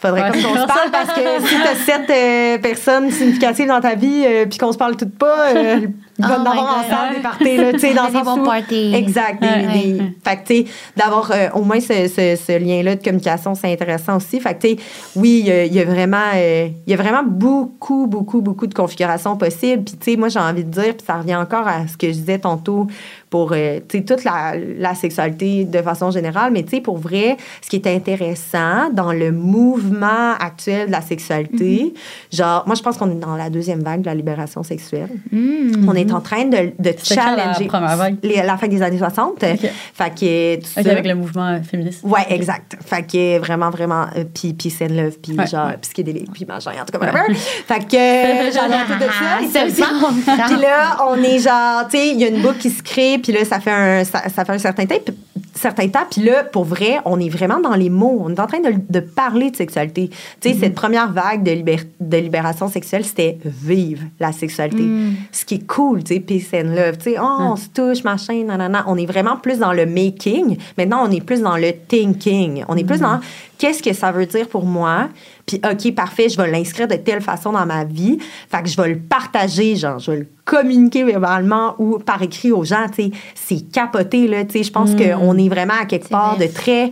faudrait 0.01 0.23
Ouais. 0.23 0.31
comme 0.33 0.43
qu'on 0.43 0.61
se 0.61 0.67
parle 0.67 0.91
parce 0.93 1.09
que 1.13 1.47
si 1.47 1.55
t'as 1.63 1.75
sept 1.75 2.11
euh, 2.11 2.59
personnes 2.59 3.11
significatives 3.11 3.69
dans 3.69 3.81
ta 3.81 3.95
vie 3.95 4.25
euh, 4.27 4.47
puis 4.47 4.59
qu'on 4.59 4.73
se 4.73 4.79
parle 4.79 4.97
toutes 4.97 5.17
pas, 5.19 5.51
euh, 5.55 5.81
va 6.19 6.37
Oh 6.37 6.41
en 6.41 6.43
my 6.43 6.49
avoir 6.59 6.85
God. 6.85 6.93
ensemble 6.93 7.15
des 7.17 7.21
parties, 7.23 7.57
là, 7.57 7.73
tu 7.73 7.79
sais, 7.79 7.95
dans 7.95 8.07
Des 8.11 8.23
bons 8.23 8.45
parties. 8.45 8.95
Exact. 8.95 9.41
Des, 9.41 9.47
Ouais, 9.49 9.67
des- 9.73 10.01
ouais. 10.01 10.13
fait 10.25 10.37
que, 10.37 10.47
tu 10.47 10.57
sais, 10.57 10.65
d'avoir 10.97 11.31
euh, 11.33 11.49
au 11.55 11.63
moins 11.63 11.81
ce, 11.81 12.09
ce- 12.09 12.37
ce 12.37 12.59
lien-là 12.59 12.97
de 12.97 13.03
communication, 13.03 13.55
c'est 13.55 13.73
intéressant 13.73 14.17
aussi. 14.17 14.39
Fait 14.41 14.55
que, 14.55 14.61
tu 14.67 14.69
sais, 14.75 14.77
oui, 15.17 15.45
il 15.47 15.73
y 15.73 15.77
y, 15.77 15.81
a 15.81 15.85
vraiment, 15.85 16.19
euh, 16.35 16.69
il 16.87 16.91
y 16.91 16.95
a 16.95 16.97
vraiment 16.97 17.23
beaucoup, 17.25 18.07
beaucoup, 18.07 18.41
beaucoup 18.43 18.67
de 18.67 18.75
configurations 18.75 19.37
possibles. 19.37 19.85
Puis, 19.85 19.97
tu 19.99 20.11
sais, 20.13 20.17
moi, 20.19 20.29
j'ai 20.29 20.41
envie 20.41 20.65
de 20.65 20.71
dire, 20.71 20.95
puis 20.97 21.07
ça 21.07 21.15
revient 21.15 21.37
encore 21.37 21.67
à 21.67 21.87
ce 21.89 21.97
que 21.97 22.09
je 22.09 22.13
disais 22.19 22.39
tantôt 22.39 22.87
pour, 23.31 23.53
euh, 23.53 23.79
toute 23.89 24.25
la, 24.25 24.55
la 24.57 24.95
sexualité 24.95 25.65
de 25.65 25.81
façon 25.83 26.11
générale. 26.11 26.53
Mais, 26.53 26.65
tu 26.65 26.71
sais, 26.77 26.81
pour 26.81 26.99
vrai, 26.99 27.37
ce 27.63 27.71
qui 27.71 27.77
est 27.77 27.87
intéressant 27.87 28.91
dans 28.93 29.13
le 29.13 29.31
mouvement 29.33 30.33
actuel 30.39 30.89
de 30.89 30.93
la 30.93 31.01
sexualité, 31.01 31.95
genre, 32.33 32.65
moi, 32.67 32.75
je 32.75 32.83
pense 32.83 32.97
qu'on 32.97 33.11
est 33.11 33.15
dans 33.21 33.37
la 33.37 33.51
deuxième 33.51 33.81
vague 33.83 34.01
de 34.01 34.07
la 34.07 34.15
libération 34.15 34.63
sexuelle. 34.63 35.09
Mm. 35.33 35.89
On 35.89 35.95
est 35.95 36.13
en 36.13 36.21
train 36.21 36.45
de, 36.45 36.57
quand 36.57 36.85
la 36.85 36.93
challenger. 37.37 37.67
première 37.67 37.97
vague? 37.97 38.17
Les- 38.23 38.43
la 38.43 38.57
fin 38.57 38.69
des 38.69 38.83
années 38.83 38.99
60. 38.99 39.39
Fait 39.41 39.57
que 39.57 40.57
tout 40.57 40.63
Ok, 40.63 40.85
ça- 40.85 40.91
avec 40.91 41.07
le 41.07 41.15
mouvement 41.15 41.61
féministe. 41.63 42.01
Ouais, 42.05 42.27
exact. 42.31 42.77
Fait 42.85 43.03
que 43.07 43.39
vraiment, 43.39 43.71
vraiment, 43.71 44.07
euh, 44.17 44.25
puis 44.35 44.53
puis 44.55 44.73
love, 44.89 45.19
puis 45.23 45.33
Ouais, 45.39 45.47
genre 45.47 45.69
ouais. 45.69 45.77
psychédélique, 45.83 46.33
puis 46.33 46.45
machin, 46.45 46.73
en 46.81 46.85
tout 46.85 46.99
cas, 46.99 47.07
whatever. 47.07 47.35
fait 47.35 47.87
que 47.89 47.97
euh, 48.49 48.51
j'adore 48.53 48.87
tout 48.87 49.05
de 49.05 49.11
ça. 49.11 50.47
Puis 50.47 50.57
là, 50.61 50.97
on 51.09 51.23
est 51.23 51.39
genre, 51.39 51.87
tu 51.89 51.97
sais, 51.99 52.09
il 52.11 52.21
y 52.21 52.25
a 52.25 52.29
une 52.29 52.43
boucle 52.43 52.59
qui 52.59 52.71
se 52.71 52.83
crée, 52.83 53.19
puis 53.21 53.33
là, 53.33 53.45
ça 53.45 53.61
fait 53.61 53.71
un, 53.71 54.05
ça, 54.05 54.29
ça 54.29 54.45
fait 54.45 54.53
un 54.53 54.59
certain 54.59 54.87
temps, 54.87 54.97
puis- 55.05 55.15
certain 55.55 55.89
temps. 55.89 56.07
Puis 56.11 56.23
là, 56.23 56.45
pour 56.45 56.65
vrai, 56.65 56.99
on 57.05 57.21
est 57.21 57.29
vraiment 57.29 57.61
dans 57.61 57.75
les 57.75 57.91
mots. 57.91 58.23
On 58.25 58.31
est 58.31 58.41
en 58.41 58.47
train 58.47 58.61
de, 58.61 58.73
de 58.89 59.01
parler 59.01 59.51
de 59.51 59.57
sexualité. 59.57 60.09
Tu 60.41 60.51
sais, 60.51 60.57
cette 60.59 60.75
première 60.75 61.13
vague 61.13 61.43
de, 61.43 61.51
libér- 61.51 61.85
de 62.01 62.17
libération 62.17 62.69
sexuelle, 62.69 63.05
c'était 63.05 63.39
vivre 63.45 64.03
la 64.21 64.33
sexualité. 64.33 64.83
Mm. 64.83 65.15
Ce 65.33 65.45
qui 65.45 65.57
est 65.57 65.67
cool, 65.67 66.03
tu 66.05 66.15
sais, 66.15 66.21
peace 66.21 66.49
and 66.55 66.69
love. 66.75 66.97
Tu 66.99 67.11
sais, 67.13 67.17
oh, 67.21 67.37
on 67.41 67.57
se 67.57 67.69
touche, 67.69 68.05
machin, 68.05 68.45
nanana. 68.45 68.85
On 68.87 68.97
est 68.97 69.07
vraiment 69.07 69.37
plus 69.37 69.59
dans 69.59 69.73
le 69.73 69.87
making. 69.87 70.57
Maintenant, 70.79 71.05
on 71.07 71.11
est 71.11 71.21
plus 71.25 71.43
dans 71.43 71.57
le 71.57 71.73
thinking. 71.89 72.65
On 72.69 72.77
est 72.77 72.85
plus 72.85 73.01
dans 73.01 73.21
qu'est-ce 73.59 73.83
que 73.83 73.93
ça 73.93 74.13
veut 74.13 74.27
dire 74.27 74.49
pour 74.49 74.65
moi? 74.65 75.09
Puis, 75.51 75.61
OK, 75.69 75.95
parfait, 75.95 76.29
je 76.29 76.37
vais 76.37 76.49
l'inscrire 76.49 76.87
de 76.87 76.95
telle 76.95 77.21
façon 77.21 77.53
dans 77.53 77.67
ma 77.67 77.85
vie. 77.85 78.19
Fait 78.49 78.63
que 78.63 78.69
je 78.69 78.81
vais 78.81 78.91
le 78.91 78.99
partager, 78.99 79.75
genre, 79.75 79.99
je 79.99 80.13
vais 80.13 80.19
le 80.19 80.27
communiquer 80.45 81.03
verbalement 81.03 81.75
ou 81.79 81.99
par 81.99 82.23
écrit 82.23 82.53
aux 82.53 82.65
gens, 82.65 82.87
tu 82.95 83.05
sais. 83.05 83.11
C'est 83.35 83.73
capoté, 83.73 84.29
là, 84.29 84.45
tu 84.45 84.59
sais. 84.59 84.63
Je 84.63 84.71
pense 84.71 84.95
qu'on 84.95 85.37
est 85.39 85.49
vraiment 85.49 85.75
à 85.81 85.87
quelque 85.87 86.09
part 86.09 86.37
vrai. 86.37 86.47
de 86.47 86.53
très, 86.53 86.91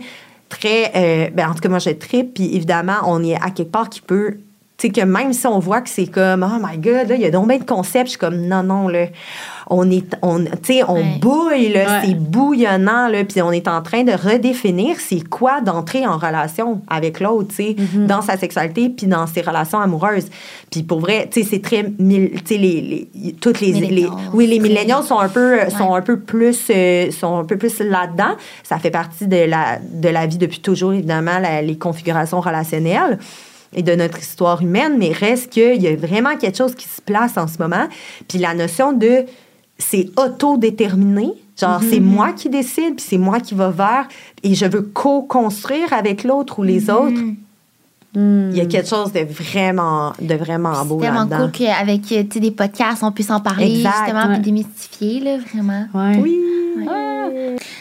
très... 0.49 0.91
euh, 0.95 1.29
ben, 1.33 1.49
en 1.49 1.53
tout 1.53 1.61
cas, 1.61 1.69
moi, 1.69 1.79
je 1.79 1.91
tripe. 1.91 2.33
Puis, 2.33 2.53
évidemment, 2.55 2.97
on 3.05 3.23
est 3.23 3.35
à 3.35 3.49
quelque 3.51 3.71
part 3.71 3.89
qui 3.89 4.01
peut... 4.01 4.37
Tu 4.77 4.87
sais, 4.87 4.93
que 4.93 5.01
même 5.01 5.33
si 5.33 5.45
on 5.45 5.59
voit 5.59 5.81
que 5.81 5.89
c'est 5.89 6.07
comme, 6.07 6.43
oh 6.43 6.65
my 6.65 6.77
God, 6.77 7.09
là, 7.09 7.15
il 7.15 7.21
y 7.21 7.25
a 7.25 7.31
donc 7.31 7.49
bien 7.49 7.57
de 7.57 7.65
concepts, 7.65 8.05
je 8.05 8.11
suis 8.11 8.17
comme, 8.17 8.47
non, 8.47 8.63
non, 8.63 8.87
là, 8.87 9.07
on 9.71 9.89
est, 9.91 10.15
on, 10.23 10.39
tu 10.43 10.49
sais, 10.63 10.83
on 10.87 10.95
Ouais. 10.95 11.17
bouille, 11.21 11.69
là, 11.69 11.79
Ouais. 12.01 12.07
c'est 12.07 12.15
bouillonnant, 12.15 13.07
là, 13.07 13.23
puis 13.23 13.41
on 13.41 13.51
est 13.51 13.67
en 13.67 13.81
train 13.81 14.03
de 14.03 14.11
redéfinir 14.11 14.95
c'est 14.99 15.27
quoi 15.27 15.61
d'entrer 15.61 16.07
en 16.07 16.17
relation 16.17 16.81
avec 16.87 17.19
l'autre, 17.19 17.49
tu 17.49 17.55
sais, 17.55 17.75
Mm-hmm. 17.77 18.05
dans 18.07 18.21
sa 18.21 18.35
sexualité, 18.37 18.89
puis 18.89 19.05
dans 19.07 19.27
ses 19.27 19.41
relations 19.41 19.79
amoureuses. 19.79 20.27
Puis 20.71 20.83
pour 20.83 20.99
vrai, 20.99 21.27
tu 21.31 21.41
sais, 21.43 21.47
c'est 21.51 21.61
très, 21.61 21.83
tu 21.83 22.31
sais, 22.45 22.57
les, 22.57 23.07
les, 23.15 23.33
toutes 23.33 23.61
les, 23.61 23.71
les, 23.73 24.07
oui, 24.33 24.47
les 24.47 24.59
milléniaux 24.59 25.01
sont 25.03 25.19
un 25.19 25.29
peu, 25.29 25.59
sont 25.69 25.91
Ouais. 25.91 25.97
un 25.97 26.01
peu 26.01 26.19
plus, 26.19 26.59
euh, 26.71 27.11
sont 27.11 27.37
un 27.37 27.43
peu 27.45 27.57
plus 27.57 27.79
là-dedans. 27.79 28.35
Ça 28.63 28.79
fait 28.79 28.91
partie 28.91 29.27
de 29.27 29.45
la, 29.45 29.77
de 29.79 30.09
la 30.09 30.25
vie 30.25 30.37
depuis 30.37 30.59
toujours, 30.61 30.93
évidemment, 30.93 31.39
la- 31.39 31.61
les 31.61 31.77
configurations 31.77 32.41
relationnelles 32.41 33.19
et 33.73 33.83
de 33.83 33.93
notre 33.93 34.17
histoire 34.17 34.61
humaine, 34.63 34.95
mais 34.97 35.11
reste 35.11 35.51
qu'il 35.51 35.79
y 35.79 35.87
a 35.87 35.95
vraiment 35.95 36.35
quelque 36.37 36.57
chose 36.57 36.73
qui 36.73 36.87
se 36.87 37.01
place 37.01 37.37
en 37.37 37.47
ce 37.47 37.59
moment. 37.59 37.87
Puis 38.27 38.39
la 38.39 38.55
notion 38.55 38.93
de 38.93 39.25
c'est 39.79 40.09
autodéterminé. 40.19 41.31
Genre, 41.59 41.81
c'est 41.89 41.99
moi 41.99 42.31
qui 42.31 42.47
décide, 42.49 42.95
puis 42.95 43.05
c'est 43.09 43.17
moi 43.17 43.39
qui 43.41 43.53
va 43.53 43.69
vers, 43.69 44.07
et 44.43 44.55
je 44.55 44.65
veux 44.65 44.81
co-construire 44.81 45.91
avec 45.91 46.23
l'autre 46.23 46.59
ou 46.59 46.63
les 46.63 46.89
autres. 46.89 47.19
Il 48.15 48.55
y 48.55 48.61
a 48.61 48.65
quelque 48.65 48.87
chose 48.87 49.11
de 49.11 49.19
vraiment, 49.19 50.13
de 50.21 50.33
vraiment 50.35 50.83
beau 50.85 50.97
C'est 50.99 51.05
tellement 51.05 51.19
là-dedans. 51.25 51.37
cool 51.43 51.51
qu'avec 51.51 52.01
euh, 52.11 52.23
tu 52.23 52.27
sais, 52.33 52.39
des 52.39 52.51
podcasts, 52.51 53.03
on 53.03 53.11
puisse 53.11 53.29
en 53.29 53.39
parler 53.41 53.77
Exact, 53.77 53.93
justement 54.05 54.27
ouais. 54.27 54.33
puis 54.35 54.41
démystifier, 54.41 55.19
là, 55.19 55.37
vraiment. 55.53 55.85
Ouais. 55.93 56.17
Oui. 56.21 56.39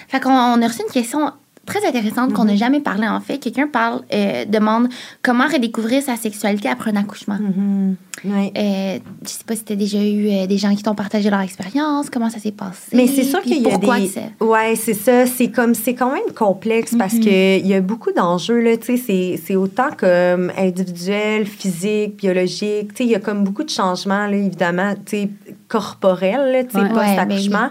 Fait 0.08 0.20
qu'on 0.20 0.30
on 0.30 0.60
a 0.60 0.66
reçu 0.66 0.82
une 0.86 0.92
question 0.92 1.30
très 1.66 1.86
intéressante 1.86 2.32
qu'on 2.32 2.44
n'a 2.44 2.54
Mm-hmm. 2.54 2.56
jamais 2.58 2.80
parlé 2.80 3.06
en 3.06 3.20
fait. 3.20 3.38
Quelqu'un 3.38 3.68
parle, 3.68 4.00
euh, 4.12 4.44
demande 4.46 4.88
comment 5.22 5.46
redécouvrir 5.46 6.02
sa 6.02 6.16
sexualité 6.16 6.68
après 6.68 6.90
un 6.90 6.96
accouchement. 6.96 7.38
Mhm. 7.40 7.94
Ouais. 8.24 8.52
Euh, 8.56 8.98
je 9.22 9.28
sais 9.28 9.44
pas 9.46 9.54
si 9.56 9.64
tu 9.64 9.72
as 9.72 9.76
déjà 9.76 10.02
eu 10.02 10.28
euh, 10.28 10.46
des 10.46 10.58
gens 10.58 10.74
qui 10.74 10.82
t'ont 10.82 10.94
partagé 10.94 11.30
leur 11.30 11.40
expérience, 11.40 12.10
comment 12.10 12.30
ça 12.30 12.38
s'est 12.38 12.52
passé. 12.52 12.90
Mais 12.94 13.06
c'est 13.06 13.24
sûr 13.24 13.40
qu'il 13.42 13.62
y 13.62 13.66
a 13.66 13.70
pourquoi 13.70 13.98
des. 14.00 14.10
Ouais, 14.40 14.74
c'est 14.76 14.94
ça. 14.94 15.26
C'est 15.26 15.48
comme 15.48 15.74
c'est 15.74 15.94
quand 15.94 16.12
même 16.12 16.32
complexe 16.36 16.94
parce 16.98 17.14
Mhm. 17.14 17.24
que 17.24 17.58
il 17.58 17.66
y 17.66 17.74
a 17.74 17.80
beaucoup 17.80 18.12
d'enjeux 18.12 18.60
là. 18.60 18.76
Tu 18.76 18.96
sais, 18.96 19.02
c'est- 19.04 19.40
c'est 19.46 19.56
autant 19.56 19.88
comme 19.96 20.50
individuel, 20.58 21.46
physique, 21.46 22.16
biologique. 22.16 22.88
Tu 22.94 22.96
sais, 22.96 23.04
il 23.04 23.10
y 23.10 23.14
a 23.14 23.20
comme 23.20 23.44
beaucoup 23.44 23.64
de 23.64 23.70
changements 23.70 24.26
là, 24.26 24.36
évidemment. 24.36 24.94
Tu 25.06 25.16
sais, 25.22 25.28
corporel, 25.68 26.66
tu 26.66 26.72
sais, 26.78 26.82
Ouais. 26.82 26.88
post-accouchement. 26.88 27.68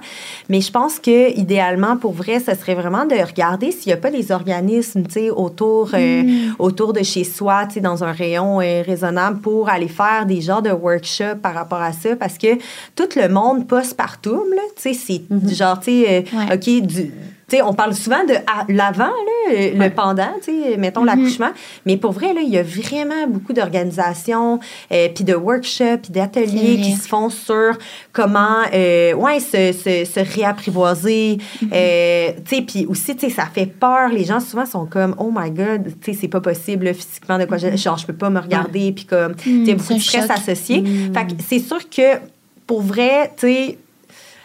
Mais 0.50 0.62
je 0.62 0.72
pense 0.72 1.00
que 1.00 1.36
idéalement, 1.38 1.98
pour 1.98 2.14
vrai, 2.14 2.40
ce 2.40 2.54
serait 2.56 2.76
vraiment 2.76 3.06
de 3.06 3.16
regarder 3.16 3.72
s'il 3.72 3.88
n'y 3.88 3.94
a 3.94 3.98
pas 3.98 4.12
des 4.12 4.32
organismes, 4.32 5.04
tu 5.04 5.14
sais, 5.14 5.30
autour, 5.32 5.90
euh, 5.94 6.24
autour 6.60 6.94
de 6.94 7.02
chez 7.04 7.24
soi, 7.24 7.66
tu 7.68 7.76
sais, 7.76 7.80
dans 7.82 8.04
un 8.04 8.12
rayon 8.12 8.62
euh, 8.62 8.84
raisonnable 8.86 9.40
pour 9.40 9.70
aller 9.70 9.88
faire 9.88 10.26
des 10.26 10.37
genres 10.42 10.62
de 10.62 10.72
workshops 10.72 11.40
par 11.42 11.54
rapport 11.54 11.82
à 11.82 11.94
ça, 11.94 12.16
parce 12.16 12.38
que 12.38 12.56
tout 12.96 13.10
le 13.16 13.28
monde 13.30 13.68
postpartum, 13.68 14.44
là, 14.56 14.62
tu 14.76 14.94
sais, 14.94 14.94
c'est 14.94 15.56
genre, 15.56 15.80
tu 15.80 16.04
sais, 16.04 16.26
euh, 16.34 16.38
Ouais. 16.38 16.54
OK, 16.56 16.86
du... 16.88 17.12
Tu 17.50 17.56
sais, 17.56 17.62
on 17.62 17.74
parle 17.74 17.94
souvent 17.96 18.26
de 18.26 18.34
l'avant, 18.74 19.14
euh, 19.50 19.72
le 19.74 19.90
pendant, 19.90 20.34
tu 20.44 20.52
sais, 20.52 20.76
mettons 20.76 21.06
l'accouchement. 21.06 21.52
Mais 21.86 21.96
pour 21.96 22.12
vrai, 22.12 22.34
là, 22.34 22.42
il 22.42 22.50
y 22.50 22.58
a 22.58 22.64
vraiment 22.64 23.26
beaucoup 23.26 23.54
d'organisations, 23.54 24.60
euh, 24.92 25.08
puis 25.16 25.24
de 25.24 25.34
workshops, 25.34 26.02
puis 26.04 26.12
d'ateliers 26.12 26.82
qui 26.82 26.92
se 26.92 27.08
font 27.08 27.30
sur 27.30 27.78
comment, 28.12 28.64
euh, 28.74 29.14
ouais, 29.14 29.40
se, 29.40 29.72
se, 29.72 30.04
se 30.04 30.20
réapprivoiser. 30.36 31.38
tu 31.62 31.68
sais, 31.70 32.62
puis 32.68 32.86
aussi, 32.86 33.16
ça 33.30 33.46
fait 33.46 33.66
peur. 33.66 34.10
Les 34.10 34.26
gens, 34.26 34.42
souvent, 34.42 34.66
sont 34.66 34.86
comme, 34.86 35.16
oh 35.18 35.32
my 35.34 35.50
God, 35.50 35.94
c'est 36.04 36.28
pas 36.28 36.42
possible, 36.42 36.84
là, 36.84 36.94
physiquement, 36.94 37.38
de 37.38 37.46
quoi 37.46 37.58
je... 37.58 37.78
Genre, 37.78 37.98
je 37.98 38.06
peux 38.06 38.14
pas 38.14 38.30
me 38.30 38.42
regarder, 38.42 38.92
puis 38.92 39.06
comme, 39.06 39.32
a 39.32 39.74
beaucoup 39.74 39.94
de 39.94 40.00
stress 40.00 40.28
choc. 40.28 40.32
associé. 40.32 40.84
Fait 41.14 41.28
que 41.28 41.42
c'est 41.48 41.60
sûr 41.60 41.90
que, 41.90 42.18
pour 42.66 42.82
vrai, 42.82 43.32
tu 43.38 43.48
sais, 43.48 43.78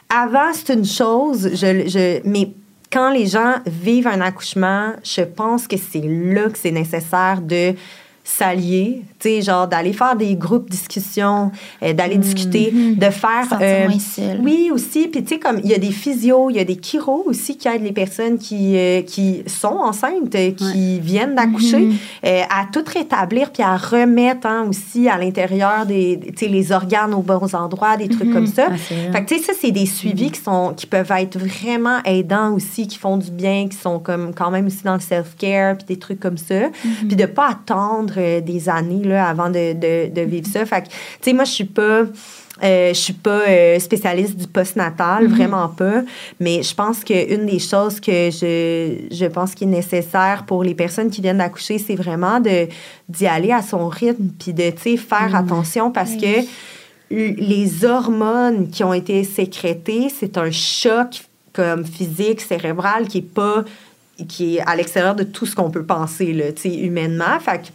avant, 0.08 0.52
c'est 0.52 0.72
une 0.72 0.84
chose, 0.84 1.50
je, 1.54 1.88
je, 1.88 2.20
mais 2.28 2.50
quand 2.92 3.10
les 3.10 3.26
gens 3.26 3.54
vivent 3.66 4.06
un 4.06 4.20
accouchement, 4.20 4.92
je 5.02 5.22
pense 5.22 5.66
que 5.66 5.76
c'est 5.76 6.04
là 6.04 6.50
que 6.50 6.58
c'est 6.58 6.70
nécessaire 6.70 7.40
de 7.40 7.74
s'allier, 8.22 9.02
sais, 9.22 9.42
genre 9.42 9.68
d'aller 9.68 9.92
faire 9.92 10.16
des 10.16 10.34
groupes 10.36 10.70
discussions, 10.70 11.50
euh, 11.82 11.92
d'aller 11.92 12.16
discuter, 12.18 12.72
de 12.72 13.10
faire... 13.10 13.46
Euh, 13.60 13.88
moins 13.88 13.96
oui, 14.42 14.70
aussi. 14.72 15.08
Puis, 15.08 15.22
tu 15.22 15.34
sais, 15.34 15.38
comme 15.38 15.60
il 15.62 15.70
y 15.70 15.74
a 15.74 15.78
des 15.78 15.90
physios, 15.92 16.50
il 16.50 16.56
y 16.56 16.60
a 16.60 16.64
des 16.64 16.76
chiros 16.76 17.22
aussi 17.26 17.56
qui 17.56 17.68
aident 17.68 17.82
les 17.84 17.92
personnes 17.92 18.38
qui, 18.38 18.76
euh, 18.76 19.02
qui 19.02 19.42
sont 19.46 19.76
enceintes, 19.76 20.34
euh, 20.34 20.50
qui 20.52 21.00
viennent 21.00 21.34
d'accoucher, 21.34 21.78
Mhm. 21.80 21.94
euh, 22.26 22.40
à 22.50 22.66
tout 22.72 22.84
rétablir 22.86 23.50
puis 23.50 23.62
à 23.62 23.76
remettre 23.76 24.46
hein, 24.46 24.66
aussi 24.68 25.08
à 25.08 25.18
l'intérieur 25.18 25.86
des, 25.86 26.18
tu 26.36 26.46
sais, 26.46 26.48
les 26.48 26.72
organes 26.72 27.14
aux 27.14 27.22
bons 27.22 27.54
endroits, 27.54 27.96
des 27.96 28.08
trucs 28.08 28.32
comme 28.32 28.46
ça. 28.46 28.68
Ah. 28.70 28.76
Fait 28.76 29.24
que, 29.24 29.28
tu 29.28 29.38
sais, 29.38 29.44
ça, 29.44 29.52
c'est 29.60 29.70
des 29.70 29.86
suivis 29.86 30.30
qui, 30.30 30.40
sont, 30.40 30.72
qui 30.76 30.86
peuvent 30.86 31.12
être 31.12 31.38
vraiment 31.38 31.98
aidants 32.04 32.52
aussi, 32.54 32.86
qui 32.86 32.98
font 32.98 33.16
du 33.16 33.30
bien, 33.30 33.68
qui 33.68 33.76
sont 33.76 33.98
comme 33.98 34.32
quand 34.34 34.50
même 34.50 34.66
aussi 34.66 34.82
dans 34.84 34.94
le 34.94 35.00
self-care, 35.00 35.76
puis 35.76 35.86
des 35.86 35.98
trucs 35.98 36.20
comme 36.20 36.38
ça. 36.38 36.54
Puis 37.06 37.16
de 37.16 37.26
pas 37.26 37.50
attendre 37.50 38.40
des 38.40 38.68
années 38.68 39.04
là, 39.04 39.11
avant 39.16 39.50
de, 39.50 39.72
de, 39.72 40.14
de 40.14 40.20
vivre 40.22 40.46
ça. 40.46 40.64
Fait 40.64 40.82
que, 40.82 40.88
tu 40.88 40.94
sais, 41.22 41.32
moi, 41.32 41.44
je 41.44 41.52
suis 41.52 41.64
pas... 41.64 42.04
euh, 42.62 42.88
je 42.90 42.98
suis 42.98 43.12
pas 43.14 43.40
euh, 43.48 43.78
spécialiste 43.80 44.36
du 44.36 44.46
postnatal, 44.46 45.26
vraiment 45.26 45.68
pas. 45.68 46.02
Mais 46.38 46.62
je 46.62 46.74
pense 46.74 47.02
qu'une 47.02 47.46
des 47.46 47.58
choses 47.58 47.98
que 47.98 48.30
je, 48.30 49.08
je 49.10 49.26
pense 49.26 49.54
qui 49.54 49.64
est 49.64 49.66
nécessaire 49.66 50.44
pour 50.46 50.62
les 50.62 50.74
personnes 50.74 51.10
qui 51.10 51.20
viennent 51.20 51.38
d'accoucher, 51.38 51.78
c'est 51.78 51.96
vraiment 51.96 52.38
de 52.40 52.68
d'y 53.08 53.26
aller 53.26 53.52
à 53.52 53.62
son 53.62 53.88
rythme, 53.88 54.28
puis 54.38 54.52
de, 54.52 54.70
tu 54.70 54.82
sais, 54.82 54.96
faire 54.96 55.34
attention 55.34 55.90
parce 55.90 56.14
que 56.14 56.44
les 57.10 57.84
hormones 57.84 58.70
qui 58.70 58.84
ont 58.84 58.94
été 58.94 59.24
sécrétées, 59.24 60.08
c'est 60.08 60.38
un 60.38 60.50
choc 60.50 61.24
comme 61.52 61.84
physique, 61.84 62.40
cérébral, 62.40 63.08
qui 63.08 63.18
est 63.18 63.34
pas 63.34 63.64
qui 64.28 64.56
est 64.56 64.60
à 64.60 64.76
l'extérieur 64.76 65.14
de 65.14 65.24
tout 65.24 65.46
ce 65.46 65.56
qu'on 65.56 65.70
peut 65.70 65.84
penser 65.84 66.32
là, 66.32 66.52
tu 66.52 66.62
sais, 66.62 66.74
humainement. 66.74 67.40
Fait 67.40 67.58
que 67.58 67.66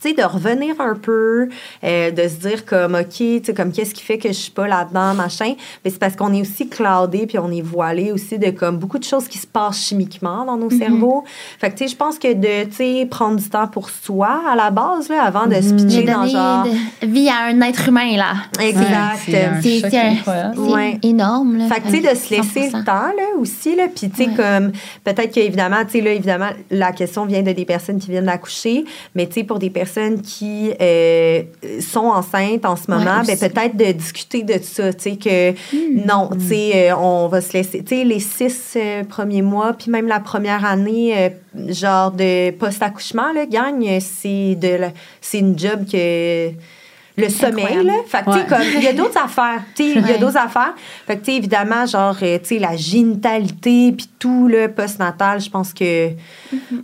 tu 0.00 0.08
sais, 0.10 0.14
de 0.14 0.22
revenir 0.22 0.74
un 0.80 0.94
peu, 0.94 1.48
euh, 1.84 2.10
de 2.10 2.28
se 2.28 2.34
dire 2.48 2.64
comme, 2.64 2.94
OK, 2.94 3.08
tu 3.16 3.40
sais, 3.44 3.54
comme, 3.54 3.72
qu'est-ce 3.72 3.94
qui 3.94 4.02
fait 4.02 4.18
que 4.18 4.28
je 4.28 4.34
suis 4.34 4.50
pas 4.50 4.66
là-dedans, 4.68 5.14
machin. 5.14 5.54
Mais 5.84 5.90
c'est 5.90 5.98
parce 5.98 6.16
qu'on 6.16 6.32
est 6.32 6.40
aussi 6.40 6.68
cloudé, 6.68 7.26
puis 7.26 7.38
on 7.38 7.50
est 7.50 7.62
voilé 7.62 8.12
aussi 8.12 8.38
de, 8.38 8.50
comme, 8.50 8.76
beaucoup 8.78 8.98
de 8.98 9.04
choses 9.04 9.28
qui 9.28 9.38
se 9.38 9.46
passent 9.46 9.80
chimiquement 9.86 10.44
dans 10.44 10.56
nos 10.56 10.70
cerveaux. 10.70 11.24
Fait 11.58 11.70
que, 11.70 11.76
tu 11.78 11.84
sais, 11.84 11.90
je 11.90 11.96
pense 11.96 12.18
que 12.18 12.32
de, 12.32 12.64
tu 12.68 12.76
sais, 12.76 13.06
prendre 13.10 13.36
du 13.36 13.48
temps 13.48 13.66
pour 13.68 13.90
soi, 13.90 14.40
à 14.50 14.54
la 14.56 14.70
base, 14.70 15.08
là, 15.08 15.22
avant 15.24 15.46
de 15.46 15.54
se 15.54 15.70
De 15.70 15.82
pitcher 15.84 16.02
dans 16.02 16.26
genre... 16.26 16.64
de- 16.64 17.06
vie 17.06 17.28
à 17.28 17.46
un 17.46 17.60
être 17.62 17.88
humain, 17.88 18.16
là. 18.16 18.32
Exact. 18.60 19.20
c'est 19.26 20.60
Ouais. 20.60 20.98
énorme, 21.02 21.56
là. 21.58 21.68
Fait 21.68 21.80
que, 21.80 21.86
tu 21.88 22.00
sais, 22.02 22.12
de 22.12 22.16
se 22.18 22.30
laisser 22.34 22.70
100%. 22.70 22.78
le 22.78 22.84
temps, 22.84 22.92
là, 22.92 23.38
aussi, 23.38 23.74
là. 23.76 23.84
Puis, 23.94 24.10
tu 24.10 24.24
sais, 24.24 24.28
Ouais. 24.30 24.34
comme, 24.36 24.72
peut-être 25.04 25.32
qu'évidemment, 25.32 25.84
tu 25.84 25.92
sais, 25.92 26.00
là, 26.00 26.12
évidemment, 26.12 26.50
la 26.70 26.92
question 26.92 27.24
vient 27.26 27.42
de 27.42 27.52
des 27.52 27.64
personnes 27.64 27.98
qui 27.98 28.10
viennent 28.10 28.26
d'accoucher, 28.26 28.84
mais, 29.14 29.26
tu 29.26 29.34
sais, 29.34 29.44
pour 29.44 29.58
des 29.58 29.70
personnes 29.70 29.85
qui 30.22 30.72
euh, 30.80 31.42
sont 31.80 32.06
enceintes 32.06 32.64
en 32.64 32.76
ce 32.76 32.90
moment, 32.90 33.20
Ouais, 33.20 33.36
ben, 33.38 33.50
peut-être 33.50 33.76
de 33.76 33.92
discuter 33.92 34.42
de 34.42 34.58
ça, 34.62 34.92
tu 34.92 35.02
sais, 35.10 35.16
que 35.16 35.52
non, 36.06 36.30
tu 36.38 36.46
sais, 36.48 36.90
euh, 36.90 36.96
on 36.96 37.28
va 37.28 37.40
se 37.40 37.52
laisser, 37.52 37.82
tu 37.82 37.96
sais, 37.96 38.04
les 38.04 38.20
six 38.20 38.74
euh, 38.76 39.04
premiers 39.04 39.42
mois, 39.42 39.72
puis 39.72 39.90
même 39.90 40.06
la 40.08 40.20
première 40.20 40.64
année, 40.64 41.30
genre 41.68 42.10
de 42.10 42.50
post-accouchement, 42.50 43.32
là, 43.32 43.46
gagne, 43.46 43.98
c'est 44.00 44.54
de 44.56 44.68
la- 44.76 44.92
c'est 45.20 45.38
une 45.38 45.58
job 45.58 45.84
que 45.90 46.50
le 47.16 47.28
sommeil, 47.28 47.82
là. 47.84 47.92
Fait 48.06 48.18
que, 48.18 48.24
tu 48.26 48.32
sais, 48.32 48.38
Ouais. 48.40 48.46
comme, 48.48 48.62
il 48.76 48.82
y 48.82 48.86
a 48.88 48.92
d'autres 48.92 49.18
affaires. 49.18 49.62
Tu 49.74 49.82
sais, 49.84 49.90
il 49.98 50.06
y 50.06 50.10
a 50.10 50.12
Ouais. 50.12 50.18
d'autres 50.18 50.36
affaires. 50.36 50.74
Fait 51.06 51.16
que, 51.16 51.24
tu 51.24 51.30
sais, 51.32 51.36
évidemment, 51.38 51.86
genre, 51.86 52.16
euh, 52.22 52.38
tu 52.38 52.44
sais, 52.46 52.58
la 52.58 52.76
génitalité, 52.76 53.92
puis 53.92 54.08
tout, 54.18 54.48
le 54.48 54.68
postnatal, 54.68 55.40
je 55.40 55.48
pense 55.50 55.72
que 55.72 56.10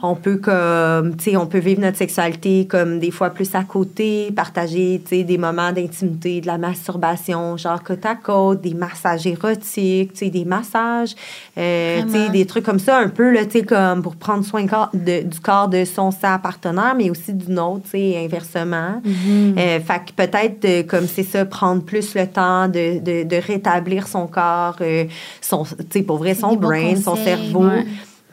on 0.03 0.15
peut, 0.15 0.37
comme, 0.37 1.17
tu 1.17 1.31
sais, 1.33 1.37
on 1.37 1.47
peut 1.47 1.59
vivre 1.59 1.81
notre 1.81 1.99
sexualité 1.99 2.67
comme 2.69 2.99
des 2.99 3.11
fois 3.11 3.31
plus 3.31 3.55
à 3.55 3.63
côté, 3.65 4.31
partager, 4.35 5.01
tu 5.07 5.17
sais, 5.17 5.23
des 5.25 5.39
moments 5.39 5.73
d'intimité, 5.73 6.41
de 6.41 6.47
la 6.47 6.59
masturbation, 6.59 7.57
genre 7.57 7.83
côte 7.83 8.05
à 8.07 8.15
côte, 8.15 8.61
des 8.63 8.75
massages 8.75 9.27
érotiques, 9.27 10.13
tu 10.13 10.19
sais, 10.19 10.31
des 10.31 10.45
massages, 10.45 11.15
euh, 11.59 12.03
tu 12.05 12.11
sais, 12.13 12.29
des 12.31 12.47
trucs 12.47 12.65
comme 12.65 12.79
ça, 12.79 12.99
un 12.99 13.09
peu, 13.09 13.33
là, 13.33 13.45
tu 13.45 13.59
sais, 13.61 13.63
comme 13.65 14.03
pour 14.03 14.17
prendre 14.17 14.45
soin 14.45 14.65
de- 14.95 15.23
du 15.23 15.41
corps 15.41 15.69
de 15.69 15.85
son 15.85 16.11
sa 16.11 16.39
partenaire, 16.39 16.95
mais 16.97 17.11
aussi 17.11 17.33
du 17.33 17.51
nôtre, 17.53 17.85
tu 17.85 17.91
sais, 17.91 18.25
inversement. 18.25 19.01
Euh, 19.07 19.81
fait 19.81 20.01
que 20.07 20.13
peut-être, 20.27 20.87
comme 20.87 21.07
c'est 21.07 21.23
ça, 21.23 21.45
prendre 21.45 21.83
plus 21.83 22.15
le 22.15 22.27
temps 22.27 22.69
de, 22.69 22.99
de, 22.99 23.23
de 23.25 23.37
rétablir 23.37 24.07
son 24.09 24.27
corps, 24.27 24.77
euh, 24.81 25.05
son, 25.41 25.65
tu 25.65 25.75
sais, 25.91 26.03
pour 26.03 26.19
vrai, 26.19 26.35
son 26.35 26.55
brain, 26.57 26.97
son 26.97 27.17
cerveau. 27.17 27.65
ouais. 27.67 27.85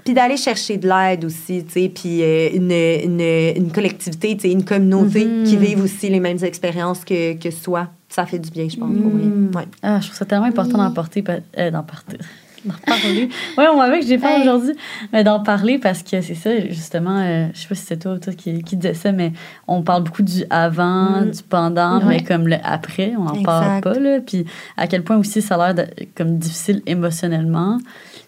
Puis 0.06 0.14
d'aller 0.14 0.38
chercher 0.38 0.78
de 0.78 0.88
l'aide 0.88 1.26
aussi, 1.26 1.64
tu 1.66 1.72
sais, 1.74 1.90
puis 1.94 2.24
euh, 2.24 2.50
une, 2.54 2.72
une, 2.72 3.22
une 3.66 3.72
collectivité, 3.72 4.36
tu 4.36 4.44
sais, 4.44 4.52
une 4.52 4.64
communauté 4.66 5.28
qui 5.46 5.58
vive 5.58 5.84
aussi 5.84 6.10
les 6.10 6.20
mêmes 6.20 6.44
expériences 6.44 7.04
que, 7.06 7.34
que 7.34 7.52
soi. 7.52 7.88
Ça 8.08 8.26
fait 8.26 8.40
du 8.40 8.50
bien, 8.50 8.68
je 8.68 8.78
pense, 8.78 8.90
pour 8.96 9.12
vrai. 9.12 9.24
Ouais. 9.56 9.68
Ah, 9.84 10.00
je 10.00 10.06
trouve 10.08 10.18
ça 10.18 10.26
tellement 10.26 10.46
important 10.46 10.80
Oui. 10.80 10.86
d'en 10.86 10.92
porter, 10.94 11.24
euh, 11.60 11.70
d'en 11.70 11.84
partir. 11.84 12.18
D'en 12.66 12.74
parler. 12.86 13.30
Oui, 13.58 13.64
on 13.74 13.78
m'avait 13.78 14.00
que 14.02 14.06
j'ai 14.06 14.18
Ouais. 14.18 14.42
aujourd'hui, 14.42 14.74
mais 15.14 15.24
d'en 15.24 15.40
parler 15.42 15.78
parce 15.80 16.04
que 16.04 16.22
c'est 16.22 16.36
ça, 16.36 16.50
justement, 16.70 17.20
euh, 17.20 17.48
je 17.54 17.60
sais 17.62 17.68
pas 17.68 17.76
si 17.76 17.86
c'est 17.86 17.98
toi 17.98 18.14
ou 18.14 18.18
toi 18.20 18.34
qui, 18.34 18.64
qui 18.64 18.76
disais 18.76 18.94
ça, 18.94 19.12
mais 19.12 19.32
on 19.68 19.82
parle 19.82 20.04
beaucoup 20.04 20.24
du 20.24 20.44
avant, 20.50 21.22
Mm. 21.22 21.32
du 21.32 21.44
pendant, 21.44 22.00
Ouais. 22.00 22.06
mais 22.18 22.24
comme 22.24 22.48
le 22.48 22.58
après, 22.64 23.14
on 23.18 23.24
n'en 23.24 23.42
parle 23.44 23.82
pas, 23.82 23.94
là. 23.94 24.20
Puis 24.26 24.46
à 24.78 24.88
quel 24.88 25.04
point 25.04 25.18
aussi 25.18 25.42
ça 25.42 25.56
a 25.56 25.74
l'air 25.74 25.88
comme 26.16 26.38
difficile 26.38 26.82
émotionnellement. 26.86 27.78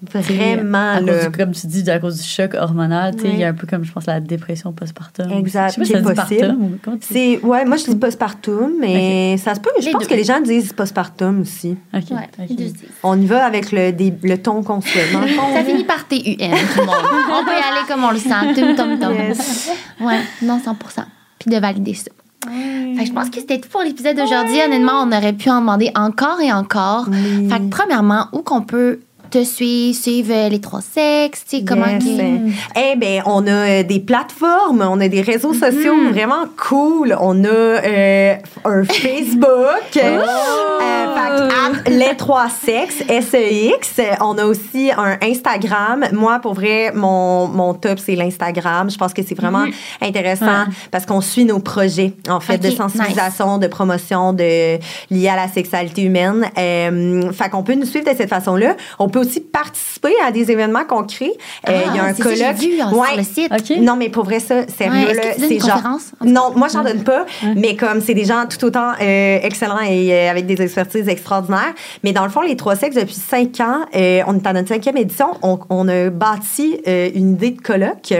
Vraiment, 0.10 0.94
à 0.94 1.00
cause 1.00 1.26
du- 1.30 1.38
comme 1.38 1.52
tu 1.52 1.68
dis, 1.68 1.90
à 1.90 2.00
cause 2.00 2.18
du 2.22 2.28
choc 2.28 2.56
hormonal, 2.56 3.16
tu 3.16 3.22
sais, 3.22 3.30
il 3.30 3.38
y 3.40 3.44
a 3.44 3.50
un 3.50 3.54
peu 3.54 3.68
comme, 3.68 3.84
je 3.84 3.92
pense, 3.92 4.06
la 4.08 4.20
dépression 4.20 4.72
postpartum. 4.74 5.32
Exact, 5.32 5.76
Je 5.78 5.84
sais 5.84 6.02
pas 6.02 6.16
si 6.16 6.28
qui 6.28 6.36
est 6.36 6.40
ça 6.40 6.48
dit 6.48 6.56
possible. 6.56 6.58
ou? 6.88 6.98
C'est, 7.02 7.40
ouais, 7.44 7.66
moi, 7.66 7.78
je 7.78 7.86
dis 7.86 7.96
postpartum, 7.96 8.72
mais 8.80 9.38
ça 9.38 9.54
se 9.56 9.60
peut. 9.60 9.70
Je 9.80 9.86
Les 9.86 9.92
pense 9.92 10.02
deux. 10.02 10.08
que 10.08 10.14
les 10.16 10.24
gens 10.24 10.42
disent 10.42 10.74
postpartum 10.74 11.42
aussi. 11.42 11.78
Ok, 11.94 12.04
Ouais, 12.12 12.30
se. 12.48 12.74
On 13.04 13.20
y 13.22 13.26
va 13.26 13.46
avec 13.46 13.72
le, 13.72 13.92
des- 13.92 14.14
le 14.24 14.38
ton 14.38 14.64
qu'on 14.64 14.82
le 15.22 15.28
fond, 15.28 15.54
Ça 15.54 15.64
finit 15.64 15.84
par 15.84 16.08
TUN, 16.08 16.18
tout 16.18 16.80
le 16.80 16.86
monde. 16.86 16.96
On 17.32 17.46
peut 17.46 17.52
y 17.52 17.56
aller 17.56 17.86
comme 17.88 18.04
on 18.04 18.12
le 18.12 18.18
sent. 18.18 18.54
Tum, 18.56 18.76
tum, 18.76 19.00
tum. 19.00 19.14
Yes. 19.14 19.70
Ouais, 20.00 20.20
non, 20.42 20.58
100% 20.60 21.04
Puis 21.40 21.52
de 21.52 21.60
valider 21.60 21.94
ça. 21.94 22.10
Fait 22.44 23.04
que 23.04 23.06
je 23.06 23.14
pense 23.14 23.30
que 23.30 23.36
c'était 23.40 23.60
tout 23.60 23.70
pour 23.70 23.82
l'épisode 23.84 24.18
d'aujourd'hui. 24.18 24.60
Honnêtement, 24.66 25.04
on 25.04 25.12
aurait 25.16 25.34
pu 25.34 25.50
en 25.52 25.60
demander 25.62 25.92
encore 25.96 26.40
et 26.42 26.52
encore. 26.52 27.06
Fait 27.06 27.60
que 27.60 27.70
premièrement, 27.70 28.28
où 28.34 28.40
qu'on 28.40 28.64
peut 28.64 29.00
te 29.32 29.44
suivre, 29.44 29.96
suivre 29.98 30.32
euh, 30.34 30.50
les 30.50 30.62
trois 30.62 30.82
sexes, 30.82 31.44
tu 31.50 31.58
sais, 31.58 31.64
comment 31.64 31.88
Yes. 31.88 32.04
que- 32.04 32.80
Eh 32.80 32.96
bien, 32.98 33.24
on 33.26 33.48
a 33.48 33.52
euh, 33.52 33.84
des 33.84 34.00
plateformes, 34.00 34.82
on 34.88 35.00
a 35.00 35.08
des 35.08 35.22
réseaux 35.22 35.54
sociaux 35.54 35.96
Mm-hmm. 35.96 36.12
vraiment 36.12 36.46
cool. 36.70 37.16
On 37.20 37.44
a 37.44 37.48
euh, 37.48 38.36
un 38.66 38.84
Facebook. 38.86 39.96
Oh! 39.96 40.00
euh, 40.00 41.72
fait 41.84 41.90
les 41.90 42.16
trois 42.18 42.48
sexes, 42.50 43.04
S-E-X. 43.08 44.02
On 44.22 44.38
a 44.38 44.46
aussi 44.46 44.92
un 44.96 45.18
Instagram. 45.24 46.06
Moi, 46.12 46.40
pour 46.40 46.54
vrai, 46.54 46.92
mon, 46.94 47.48
mon 47.48 47.74
top, 47.74 48.00
c'est 48.00 48.16
l'Instagram. 48.16 48.90
Je 48.90 48.98
pense 48.98 49.14
que 49.14 49.22
c'est 49.26 49.36
vraiment 49.36 49.66
intéressant 50.02 50.46
Ouais. 50.46 50.74
parce 50.92 51.06
qu'on 51.06 51.22
suit 51.22 51.46
nos 51.46 51.60
projets, 51.60 52.14
en 52.30 52.40
fait, 52.40 52.58
de 52.58 52.70
sensibilisation, 52.72 53.58
de 53.58 53.68
promotion 53.68 54.34
de, 54.34 54.78
liée 55.10 55.30
à 55.30 55.36
la 55.36 55.48
sexualité 55.48 56.02
humaine. 56.04 56.46
Euh, 56.58 57.32
fait 57.32 57.50
qu'on 57.50 57.64
peut 57.64 57.76
nous 57.76 57.86
suivre 57.86 58.12
de 58.12 58.16
cette 58.18 58.30
façon-là. 58.30 58.76
On 59.00 59.08
peut 59.10 59.21
aussi 59.22 59.40
participer 59.42 60.14
à 60.26 60.32
des 60.32 60.52
événements 60.52 60.84
qu'on 60.86 61.04
crée. 61.04 61.32
Euh, 61.70 61.82
Il 61.92 61.96
y 61.96 62.00
a 62.00 62.04
Ah, 62.04 62.08
un 62.08 62.14
colloque. 62.14 62.56
vu, 62.58 62.80
hein, 62.82 62.92
Ouais. 62.94 63.08
sur 63.10 63.18
le 63.18 63.24
site. 63.24 63.80
Non, 63.82 63.96
mais 63.96 64.10
pour 64.10 64.26
vrai, 64.26 64.40
ça, 64.40 64.68
sérieux, 64.68 65.08
Ouais, 65.08 65.14
donnes 65.38 65.48
c'est 65.50 65.60
genre. 65.60 65.74
conférence? 65.76 66.12
Non, 66.24 66.52
moi, 66.56 66.68
j'en 66.72 66.84
donne 66.84 67.04
pas, 67.04 67.26
mais 67.56 67.76
comme 67.76 68.02
c'est 68.02 68.14
des 68.14 68.26
gens 68.26 68.46
tout 68.50 68.64
autant 68.66 68.92
euh, 69.02 69.40
excellents 69.44 69.80
et 69.82 70.14
euh, 70.14 70.30
avec 70.32 70.46
des 70.46 70.62
expertises 70.62 71.08
extraordinaires. 71.08 71.74
Mais 72.04 72.12
dans 72.14 72.24
le 72.24 72.30
fond, 72.30 72.42
les 72.42 72.56
trois 72.56 72.76
sexes, 72.76 72.96
depuis 72.96 73.14
cinq 73.16 73.60
ans, 73.60 73.82
euh, 73.96 74.22
on 74.28 74.36
est 74.38 74.46
à 74.48 74.54
notre 74.54 74.70
cinquième 74.70 74.98
édition, 74.98 75.28
on, 75.42 75.60
on 75.70 75.88
a 75.88 76.10
bâti 76.10 76.80
euh, 76.88 77.10
une 77.14 77.34
idée 77.34 77.52
de 77.52 77.62
colloque 77.62 78.14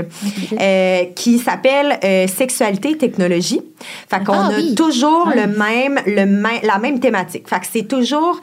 euh, 0.60 1.04
qui 1.16 1.40
s'appelle 1.40 2.00
euh, 2.04 2.28
Sexualité 2.28 2.92
et 2.92 2.98
technologie. 2.98 3.62
Fait 4.10 4.24
qu'on 4.24 4.34
Ah, 4.34 4.48
a 4.54 4.58
oui. 4.58 4.76
toujours 4.76 5.30
le 5.36 5.48
même, 5.48 6.00
le 6.06 6.26
même, 6.26 6.60
la 6.64 6.78
même 6.78 7.00
thématique. 7.00 7.48
Fait 7.50 7.60
que 7.60 7.66
c'est 7.72 7.88
toujours 7.88 8.40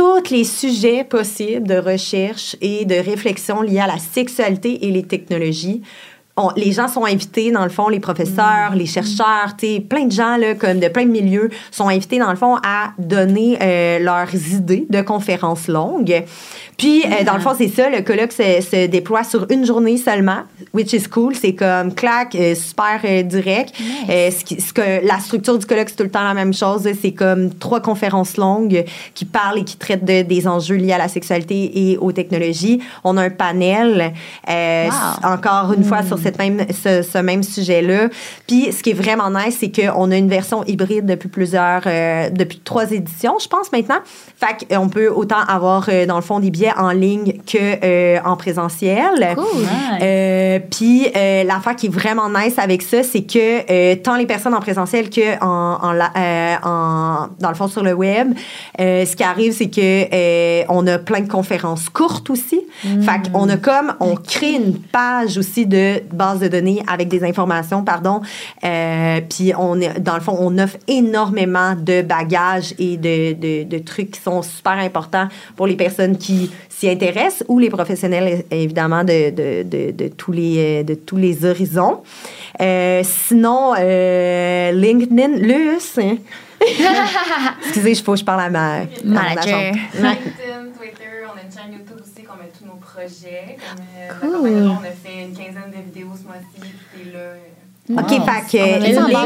tous 0.00 0.30
les 0.30 0.44
sujets 0.44 1.04
possibles 1.04 1.68
de 1.68 1.74
recherche 1.74 2.56
et 2.62 2.86
de 2.86 2.94
réflexion 2.94 3.60
liés 3.60 3.80
à 3.80 3.86
la 3.86 3.98
sexualité 3.98 4.86
et 4.86 4.90
les 4.90 5.02
technologies. 5.02 5.82
On- 6.42 6.50
les 6.56 6.72
gens 6.72 6.88
sont 6.88 7.04
invités, 7.04 7.50
dans 7.50 7.64
le 7.64 7.70
fond, 7.70 7.88
les 7.88 7.98
Mm. 7.98 8.02
professeurs, 8.02 8.74
les 8.74 8.86
chercheurs, 8.86 9.56
tu 9.58 9.66
sais, 9.66 9.80
plein 9.80 10.04
de 10.06 10.12
gens, 10.12 10.36
là, 10.36 10.54
comme 10.54 10.80
de 10.80 10.88
plein 10.88 11.04
de 11.04 11.10
milieux, 11.10 11.50
sont 11.70 11.88
invités, 11.88 12.18
dans 12.18 12.30
le 12.30 12.36
fond, 12.36 12.56
à 12.64 12.92
donner 12.98 13.58
euh, 13.60 13.98
leurs 13.98 14.34
idées 14.34 14.86
de 14.88 15.02
conférences 15.02 15.68
longues. 15.68 16.24
Puis, 16.78 17.02
euh, 17.04 17.24
dans 17.24 17.34
le 17.34 17.40
fond, 17.40 17.52
c'est 17.56 17.68
ça, 17.68 17.90
le 17.90 18.00
colloque 18.00 18.32
se, 18.32 18.42
se 18.62 18.86
déploie 18.86 19.22
sur 19.22 19.46
une 19.50 19.66
journée 19.66 19.98
seulement, 19.98 20.40
which 20.72 20.94
is 20.94 21.02
cool. 21.10 21.34
C'est 21.34 21.54
comme 21.54 21.92
clac, 21.94 22.34
euh, 22.34 22.54
super 22.54 23.00
direct. 23.24 23.74
Ce 24.08 24.72
que, 24.72 25.06
la 25.06 25.18
structure 25.18 25.58
du 25.58 25.66
colloque, 25.66 25.90
c'est 25.90 25.96
tout 25.96 26.04
le 26.04 26.10
temps 26.10 26.24
la 26.24 26.32
même 26.34 26.54
chose. 26.54 26.88
C'est 27.02 27.12
comme 27.12 27.52
trois 27.54 27.80
conférences 27.80 28.36
longues 28.38 28.84
qui 29.14 29.24
parlent 29.26 29.58
et 29.58 29.64
qui 29.64 29.76
traitent 29.76 30.04
de- 30.06 30.22
des 30.22 30.46
enjeux 30.48 30.76
liés 30.76 30.92
à 30.92 30.98
la 30.98 31.08
sexualité 31.08 31.90
et 31.90 31.98
aux 31.98 32.12
technologies. 32.12 32.80
On 33.04 33.16
a 33.18 33.22
un 33.24 33.30
panel, 33.30 34.12
Wow. 34.48 35.28
encore 35.34 35.72
une 35.76 35.84
fois, 35.84 36.02
sur 36.02 36.18
cette 36.18 36.29
même, 36.38 36.66
ce, 36.70 37.02
ce 37.02 37.18
même 37.18 37.42
sujet-là. 37.42 38.08
Puis, 38.46 38.72
ce 38.72 38.82
qui 38.82 38.90
est 38.90 38.94
vraiment 38.94 39.30
nice, 39.30 39.56
c'est 39.60 39.70
qu'on 39.70 40.10
a 40.10 40.16
une 40.16 40.28
version 40.28 40.64
hybride 40.64 41.06
depuis 41.06 41.28
plusieurs, 41.28 41.82
euh, 41.86 42.30
depuis 42.30 42.60
trois 42.60 42.90
éditions, 42.92 43.36
je 43.40 43.48
pense, 43.48 43.72
maintenant. 43.72 43.98
Fait 44.36 44.66
qu'on 44.74 44.88
peut 44.88 45.08
autant 45.08 45.40
avoir, 45.48 45.88
euh, 45.88 46.06
dans 46.06 46.16
le 46.16 46.22
fond, 46.22 46.40
des 46.40 46.50
billets 46.50 46.72
en 46.76 46.90
ligne 46.90 47.34
que 47.46 47.58
euh, 47.84 48.18
en 48.24 48.36
présentiel. 48.36 49.34
Cool. 49.34 49.60
Nice. 49.60 49.68
Euh, 50.02 50.58
puis 50.70 51.06
l'affaire 51.46 51.76
qui 51.76 51.86
est 51.86 51.90
vraiment 51.90 52.28
nice 52.28 52.58
avec 52.58 52.82
ça, 52.82 53.02
c'est 53.02 53.22
que 53.22 53.94
tant 53.96 54.16
les 54.16 54.26
personnes 54.26 54.54
en 54.54 54.60
présentiel 54.60 55.10
que 55.10 55.42
en, 55.42 55.78
en, 56.64 57.28
dans 57.38 57.48
le 57.48 57.54
fond 57.54 57.68
sur 57.68 57.82
le 57.82 57.92
web, 57.92 58.32
ce 58.78 59.14
qui 59.14 59.22
arrive, 59.22 59.52
c'est 59.52 59.68
que 59.68 60.66
on 60.70 60.86
a 60.86 60.98
plein 60.98 61.20
de 61.20 61.28
conférences 61.28 61.88
courtes 61.88 62.30
aussi. 62.30 62.60
Fait 62.82 63.30
qu'on 63.30 63.48
a 63.48 63.56
comme 63.56 63.94
on 64.00 64.14
crée 64.14 64.52
une 64.52 64.78
page 64.78 65.38
aussi 65.38 65.66
de 65.66 66.00
base 66.14 66.40
de 66.40 66.48
données 66.48 66.82
avec 66.86 67.08
des 67.08 67.24
informations, 67.24 67.82
pardon. 67.84 68.20
Euh, 68.64 69.20
puis 69.28 69.52
on 69.58 69.80
est- 69.80 69.98
dans 70.00 70.14
le 70.14 70.20
fond, 70.20 70.36
on 70.38 70.58
offre 70.58 70.76
énormément 70.88 71.74
de 71.74 72.02
bagages 72.02 72.74
et 72.78 72.96
de, 72.96 73.64
de, 73.64 73.78
trucs 73.78 74.10
qui 74.12 74.20
sont 74.20 74.42
super 74.42 74.72
importants 74.72 75.28
pour 75.56 75.66
les 75.66 75.76
personnes 75.76 76.16
qui 76.18 76.50
s'y 76.68 76.88
intéressent 76.88 77.44
ou 77.48 77.58
les 77.58 77.70
professionnels 77.70 78.44
évidemment 78.50 79.04
de, 79.04 79.30
de, 79.30 79.92
de, 79.92 80.08
tous 80.08 80.32
les 80.32 80.80
euh, 80.80 80.82
de 80.82 80.94
tous 80.94 81.16
les 81.16 81.44
horizons. 81.44 82.02
Euh, 82.60 83.02
sinon, 83.04 83.74
euh, 83.78 84.72
LinkedIn, 84.72 85.36
Luce. 85.38 85.98
Excusez, 87.62 87.94
je 87.94 88.02
faut 88.02 88.12
que 88.12 88.18
je 88.18 88.24
parle 88.24 88.40
à 88.42 88.50
ma 88.50 88.80
Manager. 89.04 89.72
LinkedIn, 89.94 90.70
Twitter, 90.76 91.24
on 91.32 91.38
a 91.38 91.42
une 91.42 91.52
chaîne 91.52 91.72
YouTube 91.72 91.98
aussi 92.02 92.22
qu'on 92.24 92.36
met 92.36 92.50
tous 92.56 92.64
nos 92.66 92.74
projets. 92.76 93.56
Comme 94.20 94.34
euh, 94.34 94.38
Cool. 94.48 94.70
on 94.70 94.84
a 94.84 94.90
fait 94.90 95.22
une 95.24 95.32
quinzaine 95.34 95.70
de 95.70 95.82
vidéos 95.82 96.10
ce 96.20 96.26
mois-ci, 96.26 96.60
puis 96.60 96.70
t'es 97.04 97.12
là. 97.12 97.34
OK, 97.98 98.08
fait 98.08 98.58
que 98.58 98.64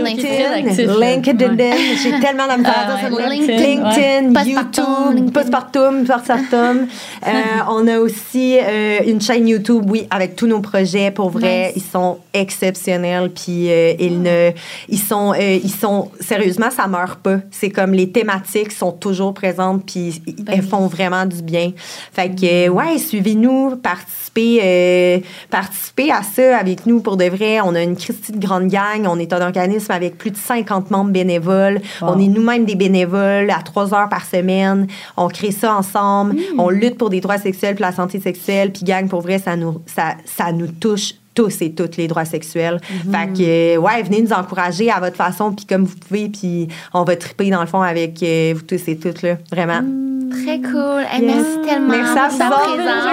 LinkedIn. 0.04 0.98
LinkedIn, 0.98 1.76
j'ai 2.02 2.20
tellement 2.20 2.46
de 2.46 2.58
misère 2.58 2.88
à 2.88 2.96
Ah, 3.02 3.08
dire 3.08 3.28
LinkedIn, 3.28 4.44
YouTube. 4.44 5.32
Postpartum, 5.32 6.04
Postpartum. 6.04 6.86
Euh, 7.26 7.30
on 7.70 7.86
a 7.88 7.98
aussi 7.98 8.58
euh, 8.60 8.98
une 9.06 9.20
chaîne 9.20 9.48
YouTube, 9.48 9.84
oui, 9.88 10.06
avec 10.10 10.36
tous 10.36 10.46
nos 10.46 10.60
projets. 10.60 11.10
Pour 11.10 11.30
vrai, 11.30 11.72
ils 11.74 11.82
sont 11.82 12.18
exceptionnels. 12.34 13.30
Puis 13.30 13.70
euh, 13.70 13.94
ils 13.98 14.20
ne, 14.20 14.50
ils 14.88 14.98
sont, 14.98 15.32
ils 15.34 15.70
sont 15.70 16.10
sérieusement, 16.20 16.70
ça 16.70 16.86
meurt 16.86 17.20
pas. 17.20 17.38
C'est 17.50 17.70
comme 17.70 17.94
les 17.94 18.10
thématiques 18.10 18.72
sont 18.72 18.92
toujours 18.92 19.32
présentes, 19.32 19.86
puis 19.86 20.20
Ben 20.26 20.56
elles 20.56 20.62
font 20.62 20.86
vraiment 20.86 21.24
du 21.24 21.42
bien. 21.42 21.72
Fait 22.12 22.28
que 22.28 22.68
euh, 22.68 22.68
ouais, 22.68 22.98
suivez-nous, 22.98 23.76
participez, 23.76 25.24
participez 25.50 26.10
à 26.10 26.22
ça 26.22 26.58
avec 26.58 26.86
nous 26.86 27.00
pour 27.00 27.16
de 27.16 27.24
vrai. 27.24 27.60
On 27.62 27.74
a 27.74 27.82
une 27.82 27.96
Christie 27.96 28.32
de 28.32 28.38
grande 28.38 28.53
gang. 28.60 29.06
On 29.06 29.18
est 29.18 29.32
un 29.32 29.40
organisme 29.40 29.93
avec 29.93 30.18
plus 30.18 30.31
de 30.31 30.36
50 30.36 30.90
membres 30.90 31.10
bénévoles. 31.10 31.81
Wow. 32.01 32.09
On 32.10 32.18
est 32.18 32.28
nous-mêmes 32.28 32.64
des 32.64 32.74
bénévoles 32.74 33.51
à 33.51 33.62
trois 33.62 33.94
heures 33.94 34.09
par 34.09 34.24
semaine. 34.24 34.86
On 35.16 35.28
crée 35.28 35.51
ça 35.52 35.74
ensemble. 35.74 36.36
On 36.59 36.70
lutte 36.70 36.98
pour 36.98 37.10
des 37.10 37.20
droits 37.20 37.39
sexuels, 37.39 37.74
pour 37.74 37.85
la 37.86 37.93
santé 37.93 38.20
sexuelle. 38.20 38.72
Puis 38.72 38.85
gang, 38.85 39.09
pour 39.09 39.20
vrai, 39.20 39.39
ça 39.39 39.56
nous, 39.56 39.81
ça, 39.86 40.14
ça 40.24 40.52
nous 40.52 40.68
touche 40.68 41.14
tous 41.35 41.62
et 41.62 41.72
toutes 41.72 41.97
les 41.97 42.06
droits 42.06 42.24
sexuels. 42.24 42.81
Fait 43.10 43.32
que, 43.32 43.76
euh, 43.76 43.76
ouais, 43.81 44.02
venez 44.02 44.22
nous 44.22 44.32
encourager 44.32 44.90
à 44.90 45.01
votre 45.01 45.16
façon, 45.16 45.52
puis 45.52 45.66
comme 45.66 45.85
vous 45.85 45.97
pouvez, 45.97 46.28
puis 46.28 46.68
on 46.93 47.02
va 47.02 47.16
triper 47.16 47.51
dans 47.51 47.60
le 47.60 47.66
fond 47.66 47.82
avec 47.82 48.22
euh, 48.22 48.52
vous 48.55 48.62
tous 48.62 48.86
et 48.86 48.97
toutes, 48.97 49.22
là. 49.22 49.36
Vraiment. 49.51 49.82
Très 50.31 50.60
cool. 50.60 51.02
Hey, 51.10 51.22
Yes. 51.24 51.35
Merci 51.36 51.68
tellement 51.68 51.89
Merci 51.89 52.18
à 52.18 52.28
pour 52.28 52.39
ta 52.39 52.51
présence, 52.51 53.05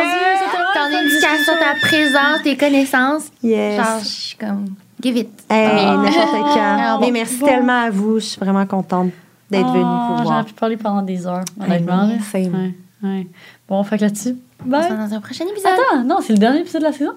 ton 0.76 1.00
éducation, 1.00 1.54
ta 1.60 1.88
présence, 1.88 2.44
tes 2.44 2.58
connaissances. 2.58 3.24
Yes. 3.44 3.78
Genre, 3.78 4.00
je 4.02 4.08
suis 4.08 4.38
comme, 4.38 4.66
give 5.02 5.18
it. 5.18 5.30
Hey, 5.50 5.68
Ah. 5.86 5.98
n'importe 5.98 6.32
quand. 6.32 6.56
Ah, 6.58 6.98
bon. 7.00 7.06
Mais 7.06 7.12
merci 7.12 7.40
tellement 7.40 7.84
à 7.84 7.90
vous. 7.90 8.20
Je 8.20 8.26
suis 8.26 8.40
vraiment 8.40 8.66
contente 8.66 9.12
d'être 9.50 9.68
venue 9.72 9.84
vous 9.84 10.24
voir. 10.24 10.46
pu 10.46 10.54
parler 10.54 10.78
pendant 10.78 11.02
des 11.02 11.26
heures, 11.28 11.44
honnêtement. 11.60 12.10
same. 12.32 12.54
Ouais, 12.54 12.74
ouais. 13.10 13.28
Bon, 13.68 13.84
fait 13.84 13.98
que 13.98 14.04
là-dessus. 14.06 14.36
On 14.62 14.66
se 14.66 14.70
Bye. 14.70 14.88
voit 14.88 14.98
dans 15.08 15.14
un 15.14 15.20
prochain 15.22 15.46
épisode. 15.52 15.72
Attends, 15.92 16.04
non, 16.04 16.18
c'est 16.22 16.34
le 16.34 16.40
dernier 16.40 16.60
épisode 16.62 16.82
de 16.82 16.88
la 16.88 16.94
saison? 16.94 17.14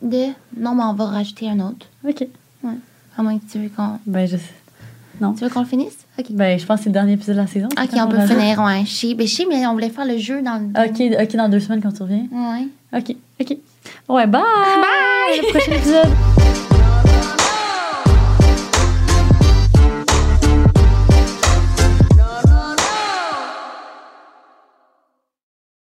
De... 0.00 0.26
Non, 0.56 0.74
mais 0.74 0.84
on 0.84 0.92
va 0.94 1.06
rajouter 1.06 1.50
un 1.50 1.58
autre. 1.60 1.86
OK. 2.08 2.26
À 3.16 3.22
moins 3.22 3.36
que 3.36 3.50
tu 3.50 3.58
veux 3.58 3.68
qu'on... 3.68 3.98
Ben, 4.06 4.28
je 4.28 4.36
sais. 4.36 4.52
Tu 5.36 5.42
veux 5.44 5.50
qu'on 5.50 5.60
le 5.62 5.66
finisse? 5.66 6.06
OK. 6.20 6.26
Ben, 6.30 6.56
je 6.56 6.64
pense 6.64 6.78
que 6.78 6.84
c'est 6.84 6.90
le 6.90 6.94
dernier 6.94 7.14
épisode 7.14 7.34
de 7.34 7.40
la 7.40 7.48
saison. 7.48 7.66
OK, 7.76 7.90
on 7.94 8.06
peut 8.06 8.20
finir, 8.24 8.60
ouais. 8.62 8.84
Chi, 8.84 9.16
ben, 9.16 9.26
chi, 9.26 9.44
mais 9.46 9.66
on 9.66 9.72
voulait 9.72 9.90
faire 9.90 10.04
le 10.06 10.16
jeu 10.18 10.40
dans 10.40 10.54
le... 10.54 10.66
OK, 10.88 11.20
OK, 11.20 11.36
dans 11.36 11.48
deux 11.48 11.58
semaines 11.58 11.82
quand 11.82 11.90
tu 11.90 12.02
reviens. 12.04 12.26
Ouais. 12.30 12.68
OK, 12.96 13.16
OK. 13.40 13.56
Ouais, 14.08 14.26
bye! 14.28 14.40
Bye! 14.40 15.40
Le 15.42 15.50
prochain 15.50 15.72
épisode. 15.72 16.08